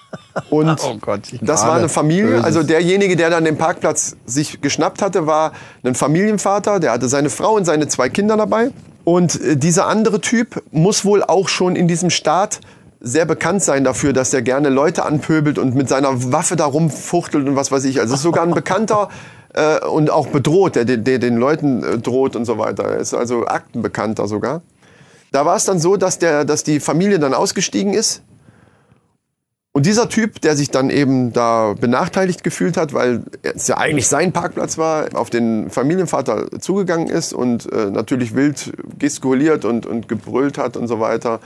[0.51, 2.27] Und Oh Gott, das war eine Familie.
[2.27, 2.45] Böses.
[2.45, 5.53] Also derjenige, der dann den Parkplatz sich geschnappt hatte, war
[5.83, 6.81] ein Familienvater.
[6.81, 8.71] Der hatte seine Frau und seine zwei Kinder dabei.
[9.05, 12.61] Und äh, dieser andere Typ muss wohl auch schon in diesem Staat
[13.01, 17.49] sehr bekannt sein dafür, dass er gerne Leute anpöbelt und mit seiner Waffe da rumfuchtelt
[17.49, 17.99] und was weiß ich.
[17.99, 19.09] Also es ist sogar ein Bekannter
[19.55, 22.85] äh, und auch bedroht, der, der den Leuten äh, droht und so weiter.
[22.85, 24.61] Er ist also Aktenbekannter sogar.
[25.33, 28.23] Da war es dann so, dass, der, dass die Familie dann ausgestiegen ist
[29.81, 34.09] und dieser Typ, der sich dann eben da benachteiligt gefühlt hat, weil es ja eigentlich
[34.09, 40.07] sein Parkplatz war, auf den Familienvater zugegangen ist und äh, natürlich wild gestikuliert und, und
[40.07, 41.41] gebrüllt hat und so weiter.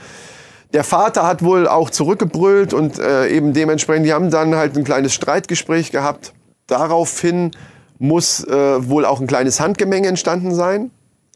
[0.73, 4.83] Der Vater hat wohl auch zurückgebrüllt und äh, eben dementsprechend, die haben dann halt ein
[4.83, 6.33] kleines Streitgespräch gehabt.
[6.67, 7.51] Daraufhin
[7.99, 10.91] muss äh, wohl auch ein kleines Handgemenge entstanden sein.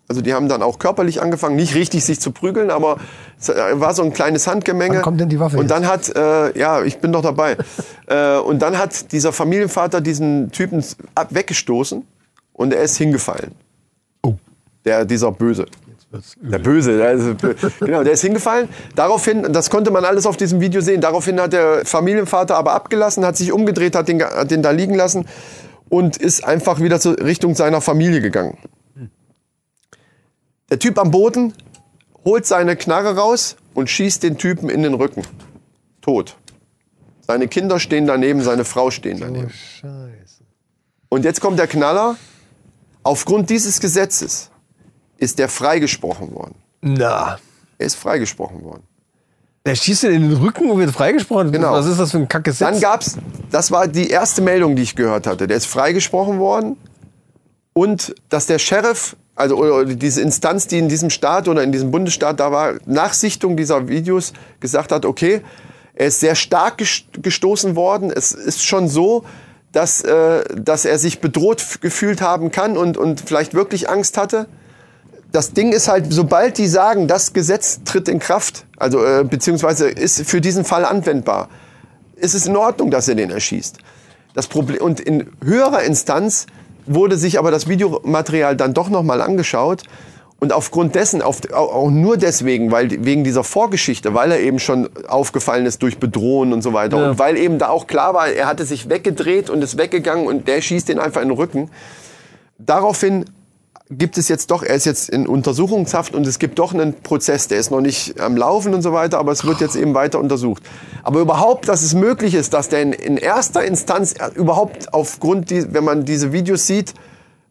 [0.10, 2.98] Also die haben dann auch körperlich angefangen, nicht richtig sich zu prügeln, aber
[3.40, 4.96] es äh, war so ein kleines Handgemenge.
[4.96, 5.72] Wann kommt denn die Waffe Und jetzt?
[5.72, 7.58] dann hat, äh, ja, ich bin doch dabei.
[8.08, 10.84] äh, und dann hat dieser Familienvater diesen Typen
[11.14, 12.04] ab weggestoßen
[12.54, 13.52] und er ist hingefallen.
[14.24, 14.34] Oh.
[14.84, 15.68] Der, dieser Böse.
[16.42, 18.68] Der Böse, der ist, genau, der ist hingefallen.
[18.96, 23.24] Daraufhin, das konnte man alles auf diesem Video sehen, daraufhin hat der Familienvater aber abgelassen,
[23.24, 25.28] hat sich umgedreht, hat den, hat den da liegen lassen
[25.88, 28.58] und ist einfach wieder zur Richtung seiner Familie gegangen.
[30.70, 31.54] Der Typ am Boden
[32.26, 35.24] holt seine Knarre raus und schießt den Typen in den Rücken.
[36.02, 36.36] Tot.
[37.22, 39.50] Seine Kinder stehen daneben, seine Frau stehen daneben.
[39.50, 40.44] Scheiße.
[41.10, 42.18] Und jetzt kommt der Knaller.
[43.04, 44.52] Aufgrund dieses Gesetzes
[45.18, 46.56] ist der freigesprochen worden.
[46.82, 47.40] Na.
[47.78, 48.84] Er ist freigesprochen worden.
[49.66, 51.52] Der schießt ihn in den Rücken und wird freigesprochen.
[51.52, 51.74] Genau.
[51.74, 52.60] Was ist das für ein Kackgesetz?
[52.60, 53.18] Dann gab's,
[53.52, 55.48] das war die erste Meldung, die ich gehört hatte.
[55.48, 56.78] Der ist freigesprochen worden
[57.74, 61.92] und dass der Sheriff, also oder diese Instanz, die in diesem Staat oder in diesem
[61.92, 65.42] Bundesstaat da war, nach Sichtung dieser Videos gesagt hat, okay,
[65.96, 68.12] er ist sehr stark ges- gestoßen worden.
[68.16, 69.24] Es ist schon so,
[69.72, 74.48] dass, äh, dass er sich bedroht gefühlt haben kann und, und vielleicht wirklich Angst hatte
[75.32, 79.90] das Ding ist halt, sobald die sagen, das Gesetz tritt in Kraft, also äh, beziehungsweise
[79.90, 81.50] ist für diesen Fall anwendbar,
[82.16, 83.78] ist es in Ordnung, dass er den erschießt.
[84.34, 86.48] Das Problem und in höherer Instanz
[86.90, 89.84] wurde sich aber das Videomaterial dann doch noch mal angeschaut
[90.40, 94.90] und aufgrund dessen, auf, auch nur deswegen, weil wegen dieser Vorgeschichte, weil er eben schon
[95.08, 97.10] aufgefallen ist durch Bedrohen und so weiter Ja.
[97.12, 100.48] und weil eben da auch klar war, er hatte sich weggedreht und ist weggegangen und
[100.48, 101.70] der schießt den einfach in den Rücken.
[102.58, 103.26] Daraufhin
[103.90, 107.48] gibt es jetzt doch, er ist jetzt in Untersuchungshaft und es gibt doch einen Prozess,
[107.48, 110.20] der ist noch nicht am Laufen und so weiter, aber es wird jetzt eben weiter
[110.20, 110.62] untersucht.
[111.04, 115.74] Aber überhaupt, dass es möglich ist, dass der in, in erster Instanz überhaupt aufgrund, die,
[115.74, 116.94] wenn man diese Videos sieht,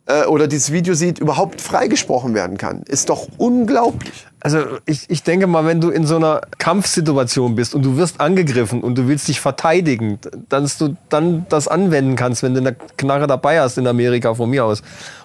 [0.09, 4.27] äh, oder dieses Video sieht, überhaupt freigesprochen werden kann, ist doch unglaublich.
[4.41, 8.21] Also ich, ich denke mal, wenn du in so einer Kampfsituation bist und du wirst
[8.21, 12.77] angegriffen und du willst dich verteidigen, dass du dann das anwenden kannst, wenn du eine
[12.97, 14.83] Knarre dabei hast in Amerika von mir aus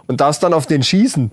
[0.08, 1.32] und darfst dann auf den schießen.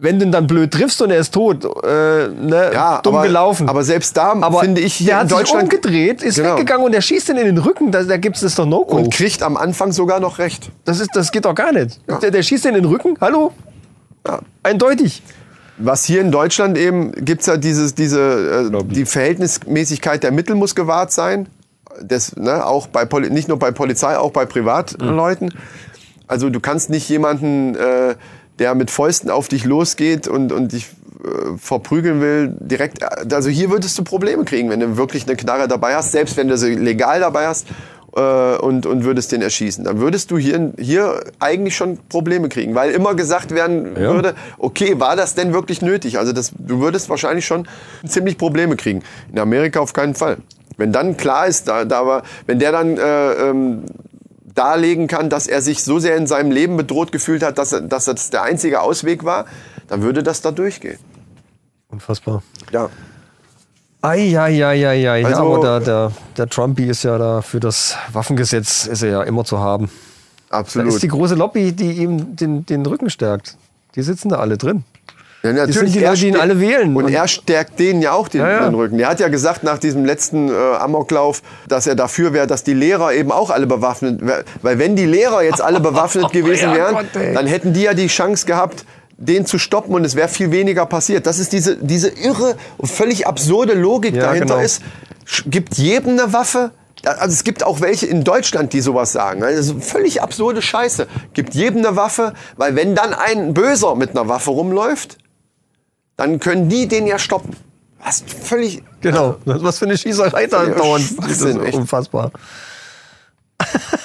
[0.00, 3.26] Wenn du ihn dann blöd triffst und er ist tot, äh, ne, Ja, dumm aber,
[3.26, 3.68] gelaufen.
[3.68, 6.52] aber selbst da Aber finde ich hier der in hat sich Deutschland umgedreht, ist Genau.
[6.52, 7.90] weggegangen und er schießt ihn in den Rücken.
[7.90, 8.94] Da, da gibt's das doch No-Go.
[8.96, 10.70] und kriegt am Anfang sogar noch recht.
[10.84, 11.98] Das, ist, das geht doch gar nicht.
[12.08, 12.18] Ja.
[12.18, 13.16] Der, der schießt ihn in den Rücken.
[13.20, 13.52] Hallo?
[14.24, 14.38] Ja.
[14.62, 15.20] Eindeutig.
[15.78, 20.76] Was hier in Deutschland eben gibt's ja dieses, diese, äh, die Verhältnismäßigkeit der Mittel muss
[20.76, 21.48] gewahrt sein.
[22.00, 25.52] Das, ne, auch bei Poli nicht nur bei Polizei, auch bei Privatleuten.
[26.28, 28.14] Also du kannst nicht jemanden, äh,
[28.58, 30.86] der mit Fäusten auf dich losgeht und, und dich
[31.24, 33.02] äh, verprügeln will, direkt.
[33.32, 36.48] Also hier würdest du Probleme kriegen, wenn du wirklich eine Knarre dabei hast, selbst wenn
[36.48, 37.66] du sie legal dabei hast
[38.14, 39.84] äh, und, und würdest den erschießen.
[39.84, 45.00] Dann würdest du hier, hier eigentlich schon Probleme kriegen, weil immer gesagt werden würde, okay,
[45.00, 46.18] war das denn wirklich nötig?
[46.18, 47.66] Also das, du würdest wahrscheinlich schon
[48.06, 49.02] ziemlich Probleme kriegen.
[49.32, 50.38] In Amerika auf keinen Fall.
[50.76, 53.84] Wenn dann klar ist, da, da war, wenn der dann äh, ähm,
[54.58, 58.06] darlegen kann, dass er sich so sehr in seinem Leben bedroht gefühlt hat, dass, dass
[58.06, 59.46] das der einzige Ausweg war,
[59.86, 60.98] dann würde das da durchgehen.
[61.88, 62.42] Unfassbar.
[62.72, 62.90] Ja.
[64.02, 64.96] Eieieiei.
[64.96, 69.10] Ja, Also- aber der, der, der Trumpy ist ja da für das Waffengesetz ist er
[69.10, 69.90] ja immer zu haben.
[70.50, 70.88] Da Absolut.
[70.94, 73.56] ist die große Lobby, die ihm den, den Rücken stärkt.
[73.94, 74.84] Die sitzen da alle drin.
[75.56, 76.94] Ja, Die sind die Leute, die ihn alle wählen.
[76.96, 78.64] Und, Und- er stärkt denen ja auch den, Ja, ja.
[78.64, 78.98] den Rücken.
[78.98, 82.74] Er hat ja gesagt nach diesem letzten äh, Amoklauf, dass er dafür wäre, dass die
[82.74, 84.44] Lehrer eben auch alle bewaffnet wären.
[84.62, 87.94] Weil wenn die Lehrer jetzt alle bewaffnet gewesen Ja, wären, Gott, dann hätten die ja
[87.94, 88.84] die Chance gehabt,
[89.16, 91.26] den zu stoppen und es wäre viel weniger passiert.
[91.26, 94.58] Das ist diese, diese irre völlig absurde Logik dahinter genau.
[94.64, 94.82] ist,
[95.46, 96.70] gibt jedem eine Waffe.
[97.04, 99.40] Also es gibt auch welche in Deutschland, die sowas sagen.
[99.40, 101.06] Das ist völlig absurde Scheiße.
[101.32, 105.16] Gibt jedem eine Waffe, weil wenn dann ein Böser mit einer Waffe rumläuft,
[106.18, 107.56] dann können die den ja stoppen.
[108.04, 108.82] Was völlig.
[109.00, 109.36] Genau.
[109.46, 111.18] Was für eine Schießerei da Ja, dauernd.
[111.20, 111.74] Das ist echt.
[111.74, 112.30] unfassbar.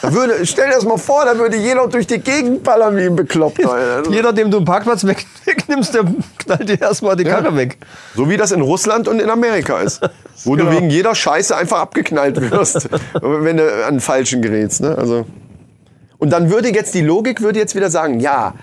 [0.01, 3.03] Da würde, stell dir das mal vor, da würde jeder durch die Gegend ballern wie
[3.05, 3.71] ein Bekloppter.
[3.71, 4.09] Alter.
[4.09, 6.05] Jeder, dem du einen Parkplatz weg, wegnimmst, der
[6.39, 7.77] knallt dir erstmal die Karre weg.
[8.15, 10.01] So wie das in Russland und in Amerika ist.
[10.43, 10.71] Wo Genau.
[10.71, 12.89] du wegen jeder Scheiße einfach abgeknallt wirst,
[13.21, 14.81] wenn du an den Falschen gerätst.
[14.81, 14.97] Ne?
[14.97, 15.25] Also.
[16.17, 18.55] Und dann würde jetzt die Logik würde jetzt wieder sagen, ja,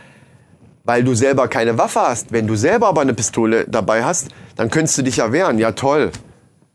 [0.90, 2.32] weil du selber keine Waffe hast.
[2.32, 4.26] Wenn du selber aber eine Pistole dabei hast,
[4.56, 5.56] dann könntest du dich ja wehren.
[5.60, 6.10] Ja, toll.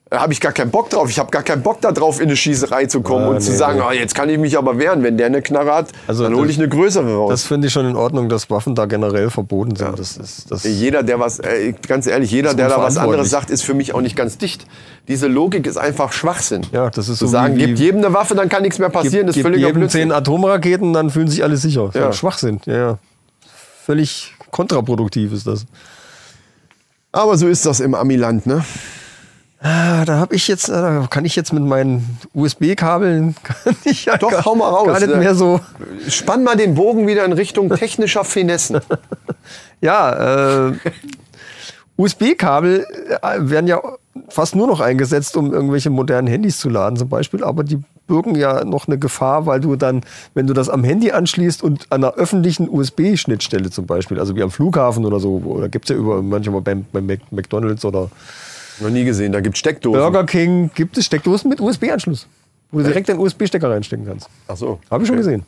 [0.09, 1.09] Da habe ich gar keinen Bock drauf.
[1.09, 3.57] Ich habe gar keinen Bock darauf, in eine Schießerei zu kommen Ah, und zu nee,
[3.57, 3.85] sagen, nee.
[3.85, 5.03] ah, jetzt kann ich mich aber wehren.
[5.03, 7.29] Wenn der eine Knarre hat, Also dann hole ich eine größere raus.
[7.31, 9.99] Das finde ich schon in Ordnung, dass Waffen da generell verboten sind.
[9.99, 13.49] Das ist, das Jeder, der was, äh, ganz ehrlich, jeder, der da was anderes sagt,
[13.49, 14.65] ist für mich auch nicht ganz dicht.
[15.09, 16.61] Diese Logik ist einfach Schwachsinn.
[16.71, 18.79] Ja, das ist Zu so sagen, wie- wie- gebt jedem eine Waffe, dann kann nichts
[18.79, 20.01] mehr passieren, gibt, ist völliger jedem Blödsinn.
[20.03, 21.89] zehn Atomraketen, dann fühlen sich alle sicher.
[21.93, 21.99] Ja.
[21.99, 22.13] Ja.
[22.13, 22.61] Schwachsinn.
[22.65, 22.97] Ja, ja.
[23.85, 25.67] Völlig kontraproduktiv ist das.
[27.11, 28.65] Aber so ist das im Amiland, ne?
[29.59, 34.17] Ah, da habe ich jetzt, da kann ich jetzt mit meinen USB-Kabeln kann ich ja
[34.17, 35.17] Doch, gar, hau mal raus, gar nicht ne?
[35.17, 35.59] mehr so.
[36.07, 38.79] Spann mal den Bogen wieder in Richtung technischer Finessen.
[39.81, 40.73] Ja, äh,
[41.97, 42.87] USB-Kabel
[43.21, 43.79] äh, werden ja
[44.29, 48.35] fast nur noch eingesetzt, um irgendwelche modernen Handys zu laden zum Beispiel, aber die birgen
[48.35, 50.01] ja noch eine Gefahr, weil du dann,
[50.33, 54.43] wenn du das am Handy anschließt und an einer öffentlichen USB-Schnittstelle zum Beispiel, also wie
[54.43, 58.09] am Flughafen oder so, oder gibt's ja über manchmal beim, beim McDonalds oder
[58.79, 59.99] Noch nie gesehen, da gibt's Steckdosen.
[59.99, 62.27] Burger King, gibt es Steckdosen mit USB-Anschluss,
[62.71, 64.29] wo du direkt den USB-Stecker reinstecken kannst.
[64.47, 64.79] Ach so.
[64.91, 65.43] Habe ich schon gesehen.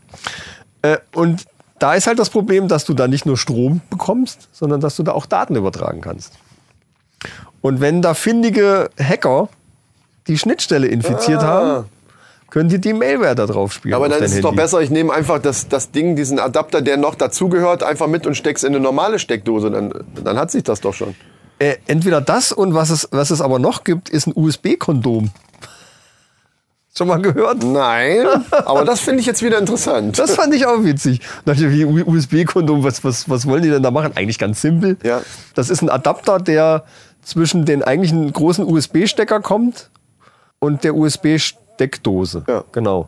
[0.82, 1.46] Äh, und
[1.80, 5.04] da ist halt das Problem, dass du da nicht nur Strom bekommst, sondern dass du
[5.04, 6.34] da auch Daten übertragen kannst.
[7.62, 9.50] Und wenn da findige Hacker
[10.28, 11.86] die Schnittstelle infiziert haben,
[12.49, 13.94] können die die Mailware da drauf spielen.
[13.94, 16.98] Aber dann ist es doch besser, ich nehme einfach das, das Ding, diesen Adapter, der
[16.98, 19.69] noch dazugehört, einfach mit und steck's in eine normale Steckdose.
[19.69, 19.94] Dann,
[20.24, 21.15] dann hat sich das doch schon.
[21.60, 25.32] Äh, entweder das und was es, was es aber noch gibt, ist ein USB-Kondom.
[26.98, 27.64] Schon mal gehört?
[27.64, 30.18] Nein, aber das finde ich jetzt wieder interessant.
[30.18, 31.19] Das fand ich auch witzig.
[31.45, 34.14] Da dachte ich, wie USB-Kondom, was, was, was wollen die denn da machen?
[34.15, 34.98] Eigentlich ganz simpel.
[35.03, 35.22] Ja.
[35.53, 36.86] Das ist ein Adapter, der
[37.22, 39.91] zwischen den eigentlichen großen USB-Stecker kommt
[40.60, 40.95] und der
[41.78, 42.44] USB-Steckdose.
[42.48, 42.64] Ja.
[42.72, 43.08] Genau.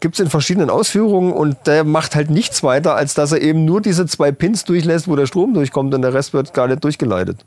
[0.00, 3.64] Gibt es in verschiedenen Ausführungen und der macht halt nichts weiter, als dass er eben
[3.64, 6.82] nur diese zwei Pins durchlässt, wo der Strom durchkommt und der Rest wird gar nicht
[6.82, 7.44] durchgeleitet.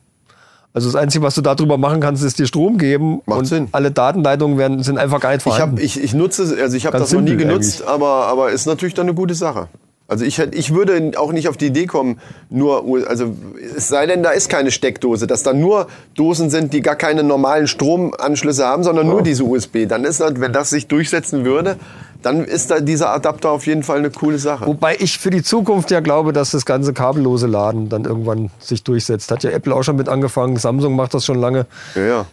[0.76, 3.68] Also das Einzige, was du darüber machen kannst, ist dir Strom geben Macht und Sinn.
[3.72, 5.78] alle Datenleitungen werden, sind einfach gar nicht Ich, vorhanden.
[5.78, 8.66] hab, ich, ich nutze es, also ich habe das noch nie genutzt, aber, aber ist
[8.66, 9.68] natürlich dann eine gute Sache.
[10.08, 12.20] Also ich, ich würde auch nicht auf die Idee kommen,
[12.50, 13.36] nur, also
[13.76, 17.24] es sei denn, da ist keine Steckdose, dass da nur Dosen sind, die gar keine
[17.24, 19.88] normalen Stromanschlüsse haben, sondern nur diese USB.
[19.88, 21.78] Dann ist das, wenn das sich durchsetzen würde,
[22.22, 24.66] dann ist da dieser Adapter auf jeden Fall eine coole Sache.
[24.66, 28.84] Wobei ich für die Zukunft ja glaube, dass das ganze kabellose Laden dann irgendwann sich
[28.84, 29.32] durchsetzt.
[29.32, 31.66] Hat ja Apple auch schon mit angefangen, Samsung macht das schon lange.
[31.96, 32.26] Ja, ja.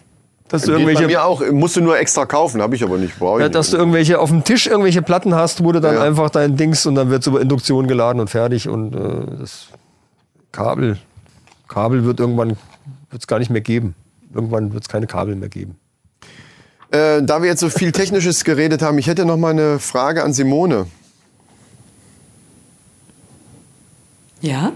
[0.50, 2.98] Dass du Geht bei irgendwelche, mir auch, musst du nur extra kaufen, habe ich aber
[2.98, 3.18] nicht.
[3.18, 3.54] Brauche ja, nicht.
[3.54, 6.02] dass du irgendwelche auf dem Tisch irgendwelche Platten hast, wo du dann Ja.
[6.02, 9.68] einfach dein Dings und dann wird es über Induktion geladen und fertig und äh, das
[10.50, 10.98] Kabel,
[11.68, 12.56] Kabel wird irgendwann
[13.10, 13.94] wird's gar nicht mehr geben.
[14.34, 15.76] Irgendwann wird es keine Kabel mehr geben.
[16.90, 20.24] Äh, da wir jetzt so viel Technisches geredet haben, ich hätte noch mal eine Frage
[20.24, 20.86] an Simone.
[24.40, 24.72] Ja?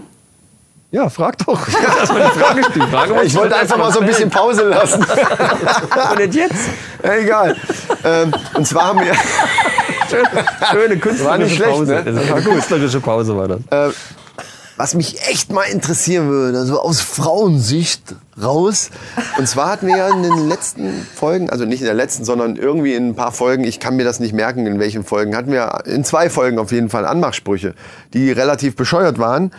[0.95, 1.59] Ja, frag doch.
[1.67, 5.03] Die Frage, Frage Ich wollte einfach mal so ein bisschen Pause lassen.
[6.11, 6.69] Und nicht jetzt.
[7.03, 7.57] Ja, egal.
[8.05, 9.13] ähm, und zwar haben wir,
[10.71, 11.95] Schöne künstlerische War nicht schlecht, Pause.
[11.95, 12.03] ne?
[12.13, 13.93] Das war künstlerische Pause war das.
[14.77, 18.89] was mich echt mal interessieren würde, so aus Frauensicht raus.
[19.37, 22.55] Und zwar hatten wir ja in den letzten Folgen, also nicht in der letzten, sondern
[22.55, 25.51] irgendwie in ein paar Folgen, ich kann mir das nicht merken, in welchen Folgen, hatten
[25.51, 27.73] wir in zwei Folgen auf jeden Fall Anmachsprüche,
[28.13, 29.51] die relativ bescheuert waren,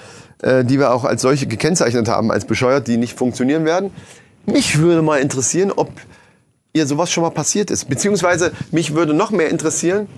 [0.43, 3.91] äh, die wir auch als solche gekennzeichnet haben, als bescheuert, die nicht funktionieren werden.
[4.47, 5.91] Mich würde mal interessieren, ob
[6.73, 7.89] ihr sowas schon mal passiert ist.
[7.89, 10.09] Beziehungsweise mich würde noch mehr interessieren,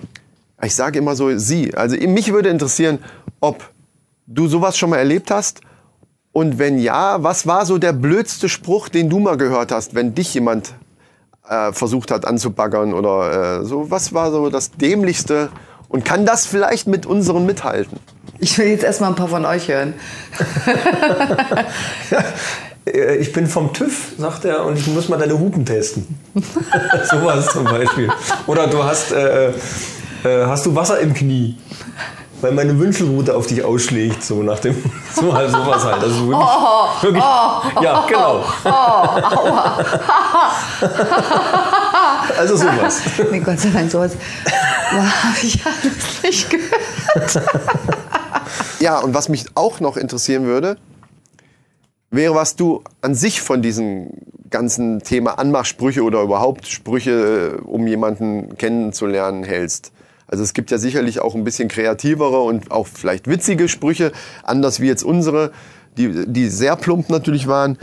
[0.61, 1.73] Ich sage immer so sie.
[1.73, 2.99] Also mich würde interessieren,
[3.39, 3.69] ob
[4.27, 5.61] du sowas schon mal erlebt hast.
[6.31, 10.13] Und wenn ja, was war so der blödste Spruch, den du mal gehört hast, wenn
[10.13, 10.73] dich jemand
[11.47, 13.89] äh, versucht hat anzubaggern oder äh, so?
[13.89, 15.49] Was war so das dämlichste?
[15.89, 17.99] Und kann das vielleicht mit unseren mithalten?
[18.39, 19.93] Ich will jetzt erstmal ein paar von euch hören.
[22.85, 26.17] Äh, Ich bin vom TÜV, sagt er, und ich muss mal deine Hupen testen.
[27.11, 28.09] Sowas zum Beispiel.
[28.47, 29.53] Oder du hast, äh, äh,
[30.45, 31.57] hast du Wasser im Knie?
[32.41, 34.75] Weil meine Wünschelrute auf dich ausschlägt, so nach dem,
[35.13, 36.01] so halt sowas halt.
[36.01, 37.23] Also wirklich, Oh, wirklich
[37.81, 38.45] ja, genau.
[42.37, 43.01] also sowas.
[43.31, 44.13] Nee, Gott sei Dank, sowas
[44.91, 47.41] habe ich alles nicht gehört.
[48.79, 50.77] Ja, und was mich auch noch interessieren würde,
[52.11, 54.11] wäre, was du an sich von diesem
[54.49, 59.91] ganzen Thema Anmachsprüche oder überhaupt Sprüche, äh, um jemanden kennenzulernen, hältst.
[60.29, 64.11] Also es gibt ja sicherlich auch ein bisschen kreativere und auch vielleicht witzige Sprüche,
[64.43, 65.51] anders wie jetzt unsere,
[65.97, 67.77] die, die sehr plump natürlich waren.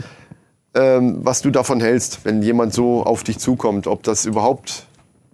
[0.73, 4.85] Ähm, was du davon hältst, wenn jemand so auf dich zukommt, ob das überhaupt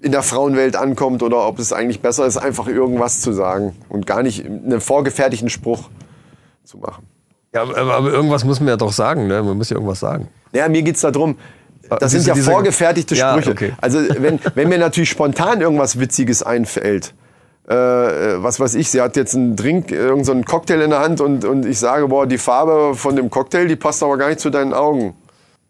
[0.01, 4.05] in der Frauenwelt ankommt oder ob es eigentlich besser ist, einfach irgendwas zu sagen und
[4.05, 5.89] gar nicht einen vorgefertigten Spruch
[6.63, 7.07] zu machen.
[7.53, 9.43] Ja, aber, aber irgendwas müssen wir ja doch sagen, ne?
[9.43, 10.27] Man muss ja irgendwas sagen.
[10.53, 11.37] Ja, mir geht's darum,
[11.89, 13.51] das diese- sind ja diese- vorgefertigte Ja, Sprüche.
[13.51, 13.73] okay.
[13.81, 17.13] Also wenn, wenn mir natürlich spontan irgendwas Witziges einfällt,
[17.69, 20.89] äh, äh, was weiß ich, sie hat jetzt einen Drink, irgendeinen so einen Cocktail in
[20.89, 24.17] der Hand und, und ich sage, boah, die Farbe von dem Cocktail, die passt aber
[24.17, 25.15] gar nicht zu deinen Augen.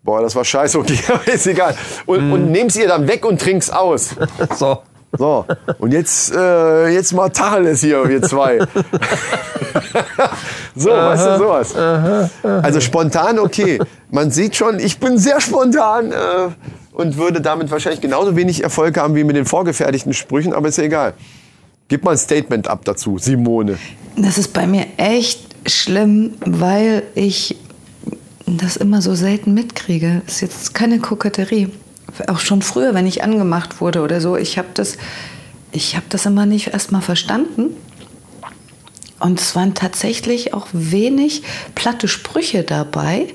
[0.04, 0.98] Boah, das war scheiße, okay,
[1.34, 1.76] ist egal.
[2.06, 2.34] Und, Mhm.
[2.34, 4.16] und nimm's ihr dann weg und trink's aus.
[4.58, 4.80] So.
[5.16, 5.46] So,
[5.78, 8.58] und jetzt, äh, jetzt mal Tacheles hier, wir zwei.
[10.76, 11.76] so, weißt du, sowas.
[12.44, 13.80] Also spontan, okay.
[14.12, 16.16] Man sieht schon, ich bin sehr spontan äh,
[16.92, 20.78] und würde damit wahrscheinlich genauso wenig Erfolg haben wie mit den vorgefertigten Sprüchen, aber ist
[20.78, 21.14] ja egal.
[21.88, 23.78] Gib mal ein Statement ab dazu, Simone.
[24.16, 27.58] Das ist bei mir echt schlimm, weil ich
[28.46, 30.22] das immer so selten mitkriege.
[30.26, 31.70] Das ist jetzt keine Koketterie.
[32.28, 34.98] Auch schon früher, wenn ich angemacht wurde oder so, ich habe das,
[35.72, 37.76] ich habe das immer nicht erst mal verstanden.
[39.24, 41.44] Und es waren tatsächlich auch wenig
[41.76, 43.28] platte Sprüche dabei.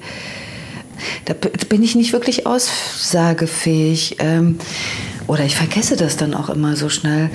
[1.24, 4.16] Da bin ich nicht wirklich aussagefähig.
[4.18, 4.58] Ähm,
[5.26, 7.30] oder ich vergesse das dann auch immer so schnell.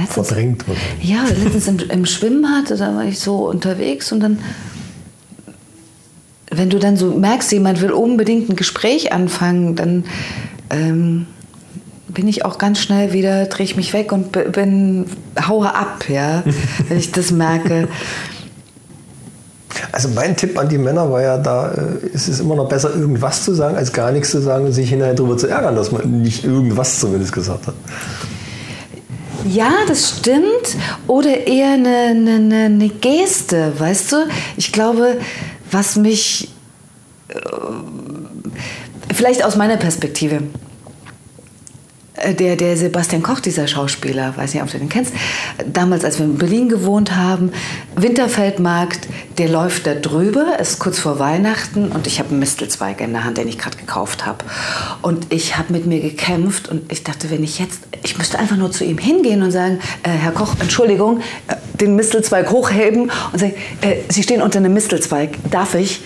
[0.00, 1.10] Letztens- Verdrängt wahrscheinlich.
[1.10, 4.38] ja, letztens im, im Schwimmbad, da war ich so unterwegs und dann,
[6.50, 10.04] wenn du dann so merkst, jemand will unbedingt ein Gespräch anfangen, dann
[10.70, 11.26] ähm,
[12.14, 15.06] bin ich auch ganz schnell wieder, drehe ich mich weg und bin,
[15.46, 16.42] haue ab, ja,
[16.88, 17.88] wenn ich das merke.
[19.92, 22.94] Also mein Tipp an die Männer war ja, da äh, ist es immer noch besser,
[22.94, 25.92] irgendwas zu sagen, als gar nichts zu sagen und sich hinterher darüber zu ärgern, dass
[25.92, 27.74] man nicht irgendwas zumindest gesagt hat.
[29.46, 30.76] Ja, das stimmt.
[31.06, 34.16] Oder eher eine, eine, eine, Geste, weißt du?
[34.56, 35.18] Ich glaube,
[35.70, 36.50] was mich,
[37.28, 37.34] äh,
[39.14, 40.42] vielleicht aus meiner Perspektive,
[42.38, 45.12] der, der Sebastian Koch, dieser Schauspieler, weiß nicht, ob du den kennst,
[45.66, 47.52] damals, als wir in Berlin gewohnt haben,
[47.96, 49.08] Winterfeldmarkt,
[49.38, 53.12] der läuft da drüber, es ist kurz vor Weihnachten und ich habe einen Mistelzweig in
[53.12, 54.44] der Hand, den ich gerade gekauft habe.
[55.02, 58.56] Und ich habe mit mir gekämpft und ich dachte, wenn ich jetzt, ich müsste einfach
[58.56, 63.38] nur zu ihm hingehen und sagen, äh, Herr Koch, Entschuldigung, äh, den Mistelzweig hochheben und
[63.38, 66.02] sagen, äh, Sie stehen unter einem Mistelzweig, darf ich?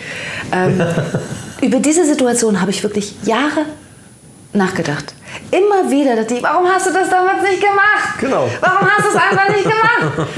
[0.52, 0.80] Ähm,
[1.60, 3.66] über diese Situation habe ich wirklich Jahre
[4.54, 5.14] nachgedacht.
[5.50, 8.18] Immer wieder dachte ich, warum hast du das damals nicht gemacht?
[8.20, 8.48] Genau.
[8.60, 10.28] Warum hast du es einfach nicht gemacht?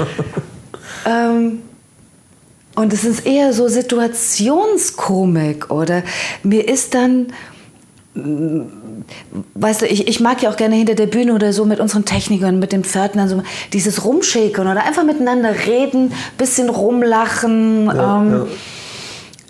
[1.05, 1.61] ähm,
[2.75, 6.03] und es ist eher so Situationskomik oder
[6.43, 7.33] mir ist dann,
[8.13, 8.61] mm,
[9.55, 12.05] weißt du, ich, ich mag ja auch gerne hinter der Bühne oder so mit unseren
[12.05, 17.91] Technikern, mit den Pförtnern so dieses Rumschäkern oder einfach miteinander reden, bisschen rumlachen.
[17.93, 18.47] ähm,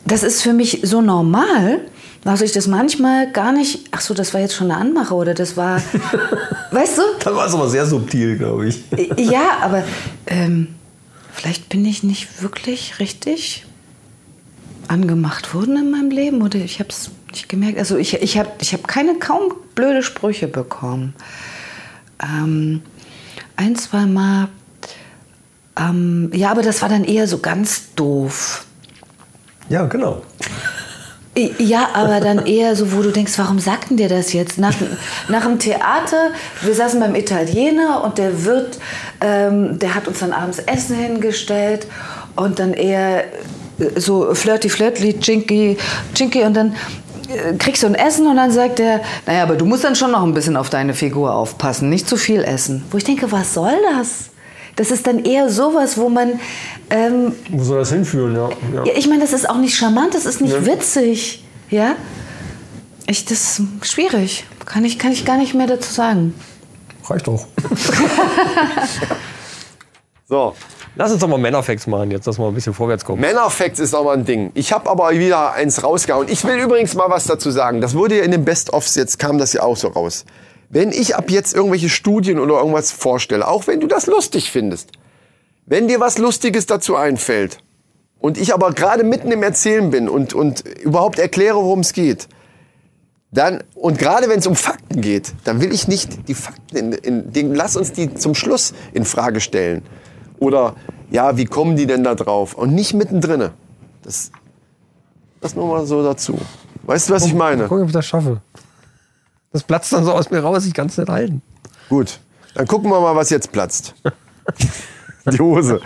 [0.05, 1.81] Das ist für mich so normal,
[2.23, 5.33] dass ich das manchmal gar nicht, ach so, das war jetzt schon eine Anmache oder
[5.33, 5.81] das war,
[6.71, 7.01] weißt du?
[7.19, 8.83] Das war es aber sehr subtil, glaube ich.
[9.17, 9.83] Ja, aber
[10.27, 10.75] ähm,
[11.33, 13.65] vielleicht bin ich nicht wirklich richtig
[14.87, 17.79] angemacht worden in meinem Leben oder ich habe es nicht gemerkt.
[17.79, 21.13] Also ich, ich habe ich hab keine kaum blöde Sprüche bekommen.
[22.21, 22.81] Ähm,
[23.55, 24.49] ein, zwei Mal.
[25.77, 28.65] Ähm, ja, aber das war dann eher so ganz doof.
[29.69, 30.21] Ja, genau.
[31.35, 34.57] Ja, aber dann eher so, wo du denkst, warum sagt denn der das jetzt?
[34.57, 34.73] Nach,
[35.29, 36.31] nach dem Theater,
[36.61, 38.77] wir saßen beim Italiener und der Wirt,
[39.21, 41.87] ähm, der hat uns dann abends Essen hingestellt
[42.35, 43.27] und dann eher äh,
[43.95, 45.77] so flirty, flirty, chinky,
[46.13, 46.75] chinky und dann
[47.29, 50.11] äh, kriegst du ein Essen und dann sagt er, naja, aber du musst dann schon
[50.11, 52.83] noch ein bisschen auf deine Figur aufpassen, nicht zu viel essen.
[52.91, 54.30] Wo ich denke, was soll das?
[54.75, 56.39] Das ist dann eher sowas, wo man,
[56.89, 58.49] ähm, Wo soll das hinführen, ja.
[58.73, 58.85] ja.
[58.85, 61.95] ja, ich meine, das ist auch nicht charmant, das ist nicht witzig, ja.
[63.07, 64.45] Ich, das ist schwierig.
[64.65, 66.33] Kann ich, kann ich gar nicht mehr dazu sagen.
[67.05, 67.45] Reicht doch.
[70.31, 70.55] So.
[70.95, 73.19] Lass uns doch mal Männerfacts machen, jetzt, dass wir ein bisschen vorwärts kommen.
[73.19, 74.51] Männerfacts ist aber ein Ding.
[74.53, 76.29] Ich habe aber wieder eins rausgehauen.
[76.29, 77.81] Ich will übrigens mal was dazu sagen.
[77.81, 80.23] Das wurde ja in den Best-ofs, jetzt kam das ja auch so raus.
[80.71, 84.89] Wenn ich ab jetzt irgendwelche Studien oder irgendwas vorstelle, auch wenn du das lustig findest,
[85.65, 87.57] wenn dir was Lustiges dazu einfällt
[88.19, 92.29] und ich aber gerade mitten im Erzählen bin und, und überhaupt erkläre, worum es geht,
[93.31, 96.91] dann, und gerade wenn es um Fakten geht, dann will ich nicht die Fakten, in,
[96.93, 99.83] in, den, lass uns die zum Schluss in Frage stellen.
[100.39, 100.75] Oder,
[101.09, 102.53] ja, wie kommen die denn da drauf?
[102.53, 103.49] Und nicht mittendrin.
[104.03, 104.31] Das,
[105.41, 106.37] das nur mal so dazu.
[106.83, 107.67] Weißt du, was ich meine?
[107.67, 108.41] Guck, ob ich das schaffe.
[109.51, 111.41] Das platzt dann so aus mir raus, ich kann es nicht halten.
[111.89, 112.19] Gut,
[112.55, 113.95] dann gucken wir mal, was jetzt platzt.
[115.25, 115.81] Die Hose.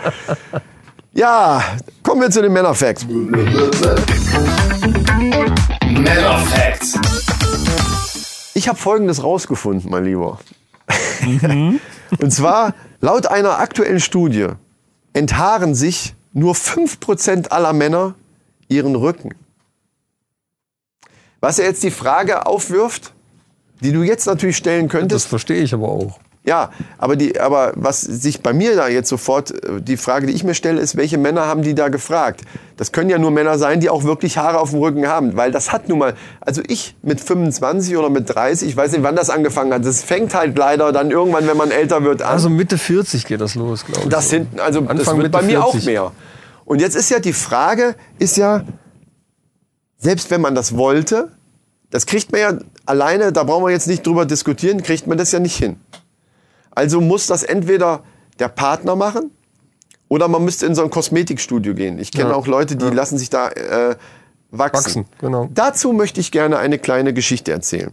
[1.12, 1.64] Ja,
[2.04, 3.04] kommen wir zu den Männerfacts.
[5.84, 6.94] Männerfacts.
[8.54, 10.38] Ich habe Folgendes rausgefunden, mein Lieber.
[12.20, 14.46] Und zwar, laut einer aktuellen Studie
[15.12, 18.14] enthaaren sich nur 5% aller Männer
[18.68, 19.34] ihren Rücken.
[21.40, 23.12] Was ja jetzt die Frage aufwirft,
[23.80, 25.26] die du jetzt natürlich stellen Das könntest.
[25.28, 26.18] verstehe ich aber auch.
[26.44, 30.32] Ja, aber, die, aber was sich bei mir da jetzt sofort, äh, die Frage, die
[30.32, 32.42] ich mir stelle, ist, welche Männer haben die da gefragt?
[32.76, 35.50] Das können ja nur Männer sein, die auch wirklich Haare auf dem Rücken haben, weil
[35.50, 39.16] das hat nun mal, also ich mit 25 oder mit 30, ich weiß nicht, wann
[39.16, 42.28] das angefangen hat, das fängt halt leider dann irgendwann, wenn man älter wird, an.
[42.28, 44.08] Also Mitte 40 geht das los, glaube ich.
[44.08, 45.80] das sind, also das Anfang, wird Mitte bei mir 40.
[45.80, 46.12] auch mehr.
[46.64, 48.62] Und jetzt ist ja die Frage, ist ja,
[49.98, 51.32] selbst wenn man das wollte,
[51.90, 52.52] das kriegt man ja
[52.86, 55.78] alleine, da brauchen wir jetzt nicht drüber diskutieren, kriegt man das ja nicht hin.
[56.70, 58.02] Also muss das entweder
[58.38, 59.30] der Partner machen
[60.08, 61.98] oder man müsste in so ein Kosmetikstudio gehen.
[61.98, 62.36] Ich kenne Ja.
[62.36, 63.96] auch Leute, die lassen sich da äh,
[64.50, 64.84] wachsen.
[64.84, 65.48] Wachsen, genau.
[65.52, 67.92] Dazu möchte ich gerne eine kleine Geschichte erzählen.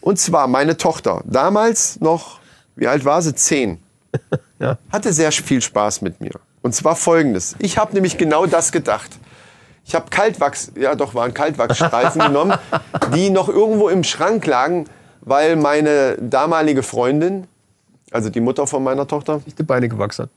[0.00, 2.40] Und zwar meine Tochter, damals noch,
[2.76, 3.34] wie alt war sie?
[3.34, 3.78] Zehn.
[4.60, 4.76] Ja.
[4.90, 6.32] Hatte sehr viel Spaß mit mir.
[6.62, 7.54] Und zwar folgendes.
[7.60, 9.08] Ich habe nämlich genau das gedacht.
[9.88, 12.58] Ich habe Kaltwachs, ja doch, waren Kaltwachsstreifen genommen,
[13.14, 14.84] die noch irgendwo im Schrank lagen,
[15.22, 17.46] weil meine damalige Freundin,
[18.10, 20.30] also die Mutter von meiner Tochter, Die Beine gewachsen hat.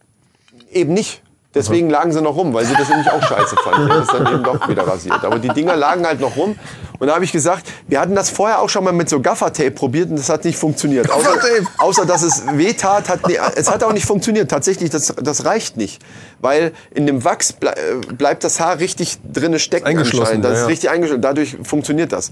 [0.71, 1.21] Eben nicht.
[1.53, 3.77] Deswegen lagen sie noch rum, weil sie das nämlich auch scheiße fand.
[3.77, 5.25] Die hat das dann eben doch wieder rasiert.
[5.25, 6.57] Aber die Dinger lagen halt noch rum.
[6.97, 9.71] Und da habe ich gesagt, wir hatten das vorher auch schon mal mit so Gaffertape
[9.71, 11.11] probiert und das hat nicht funktioniert.
[11.11, 11.39] Außer,
[11.77, 14.49] außer dass es weh tat, hat, nee, es hat auch nicht funktioniert.
[14.49, 16.01] Tatsächlich, das, das reicht nicht.
[16.39, 19.87] Weil in dem Wachs ble äh, bleibt das Haar richtig drinne stecken.
[19.87, 20.41] Eingeschlossen.
[20.41, 20.65] Das ist ja.
[20.67, 21.21] richtig eingeschlossen.
[21.21, 22.29] Dadurch funktioniert das.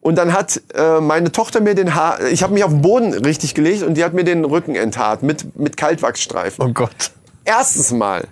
[0.00, 3.12] Und dann hat äh, meine Tochter mir den Haar, ich habe mich auf den Boden
[3.12, 6.64] richtig gelegt und die hat mir den Rücken enthaart mit, mit Kaltwachsstreifen.
[6.64, 7.10] Oh Gott.
[7.44, 8.28] Erstens mal,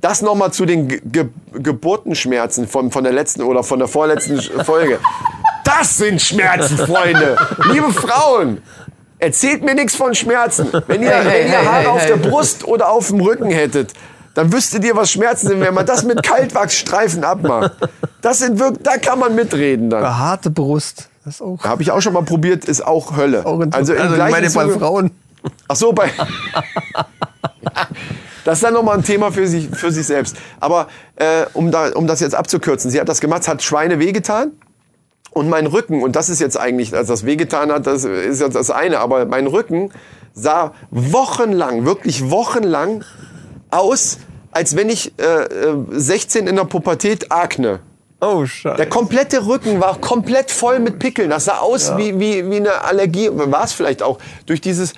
[0.00, 4.40] das nochmal zu den Ge Ge Geburtenschmerzen von, von der letzten oder von der vorletzten
[4.40, 4.98] Folge.
[5.64, 7.36] Das sind Schmerzen, Freunde.
[7.70, 8.62] Liebe Frauen,
[9.18, 10.68] erzählt mir nichts von Schmerzen.
[10.86, 12.08] Wenn ihr, Hey, wenn ihr hey, Haare hey, auf hey.
[12.08, 13.92] der Brust oder auf dem Rücken hättet,
[14.34, 17.72] dann wüsstet ihr, was Schmerzen sind, wenn man das mit Kaltwachsstreifen abmacht.
[18.22, 20.02] Das sind wirklich, da kann man mitreden dann.
[20.02, 21.08] Behaarte Brust.
[21.24, 23.44] Das ist auch, Habe ich auch schon mal probiert, ist auch Hölle.
[23.44, 25.10] auch also also ich meine bei Frauen.
[25.68, 26.10] Ach so, bei.
[28.44, 30.36] Das ist dann nochmal ein Thema für sich, für sich selbst.
[30.60, 34.52] Aber äh, um, da, um das jetzt abzukürzen, sie hat das gemacht, hat Schweine wehgetan.
[35.32, 38.56] Und mein Rücken, und das ist jetzt eigentlich, als das wehgetan hat, das ist jetzt
[38.56, 39.92] das eine, aber mein Rücken
[40.32, 43.04] sah wochenlang, wirklich wochenlang
[43.70, 44.18] aus,
[44.50, 47.80] als wenn ich äh, äh, 16 in der Pubertät Akne.
[48.20, 48.76] Oh, scheiße.
[48.76, 51.30] Der komplette Rücken war komplett voll mit Pickeln.
[51.30, 53.30] Das sah aus wie, wie, wie eine Allergie.
[53.32, 54.18] War es vielleicht auch.
[54.44, 54.92] Durch dieses,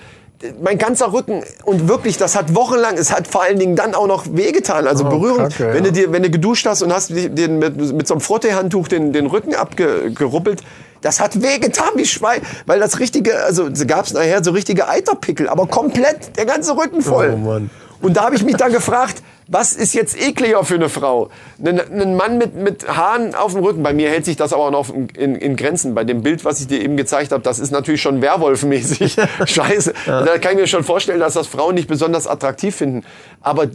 [0.63, 1.43] mein ganzer Rücken.
[1.65, 4.87] Und wirklich, das hat wochenlang, es hat vor allen Dingen dann auch noch wehgetan.
[4.87, 5.49] Also Berührung.
[5.49, 5.91] Kacke, wenn, ja.
[5.91, 9.13] du dir, wenn du geduscht hast und hast den, mit, mit so einem Frotteehandtuch den,
[9.13, 10.63] den Rücken abgeruppelt,
[11.01, 12.43] das hat wehgetan wie Schwein.
[12.67, 15.49] Weil das richtige, also gab es nachher so richtige Eiterpickel.
[15.49, 17.33] Aber komplett, der ganze Rücken voll.
[17.35, 17.71] Oh, Mann.
[18.03, 21.31] Und da habe ich mich dann gefragt, was ist jetzt ekliger für eine Frau?
[21.65, 23.83] Ein, Mann mit, mit Haaren auf dem Rücken.
[23.83, 25.95] Bei mir hält sich das aber noch in, in, Grenzen.
[25.95, 29.17] Bei dem Bild, was ich dir eben gezeigt habe, das ist natürlich schon Werwolf-mäßig.
[29.47, 29.95] Scheiße.
[30.07, 33.05] Da kann ich mir schon vorstellen, dass das Frauen nicht besonders attraktiv finden.
[33.41, 33.69] Aber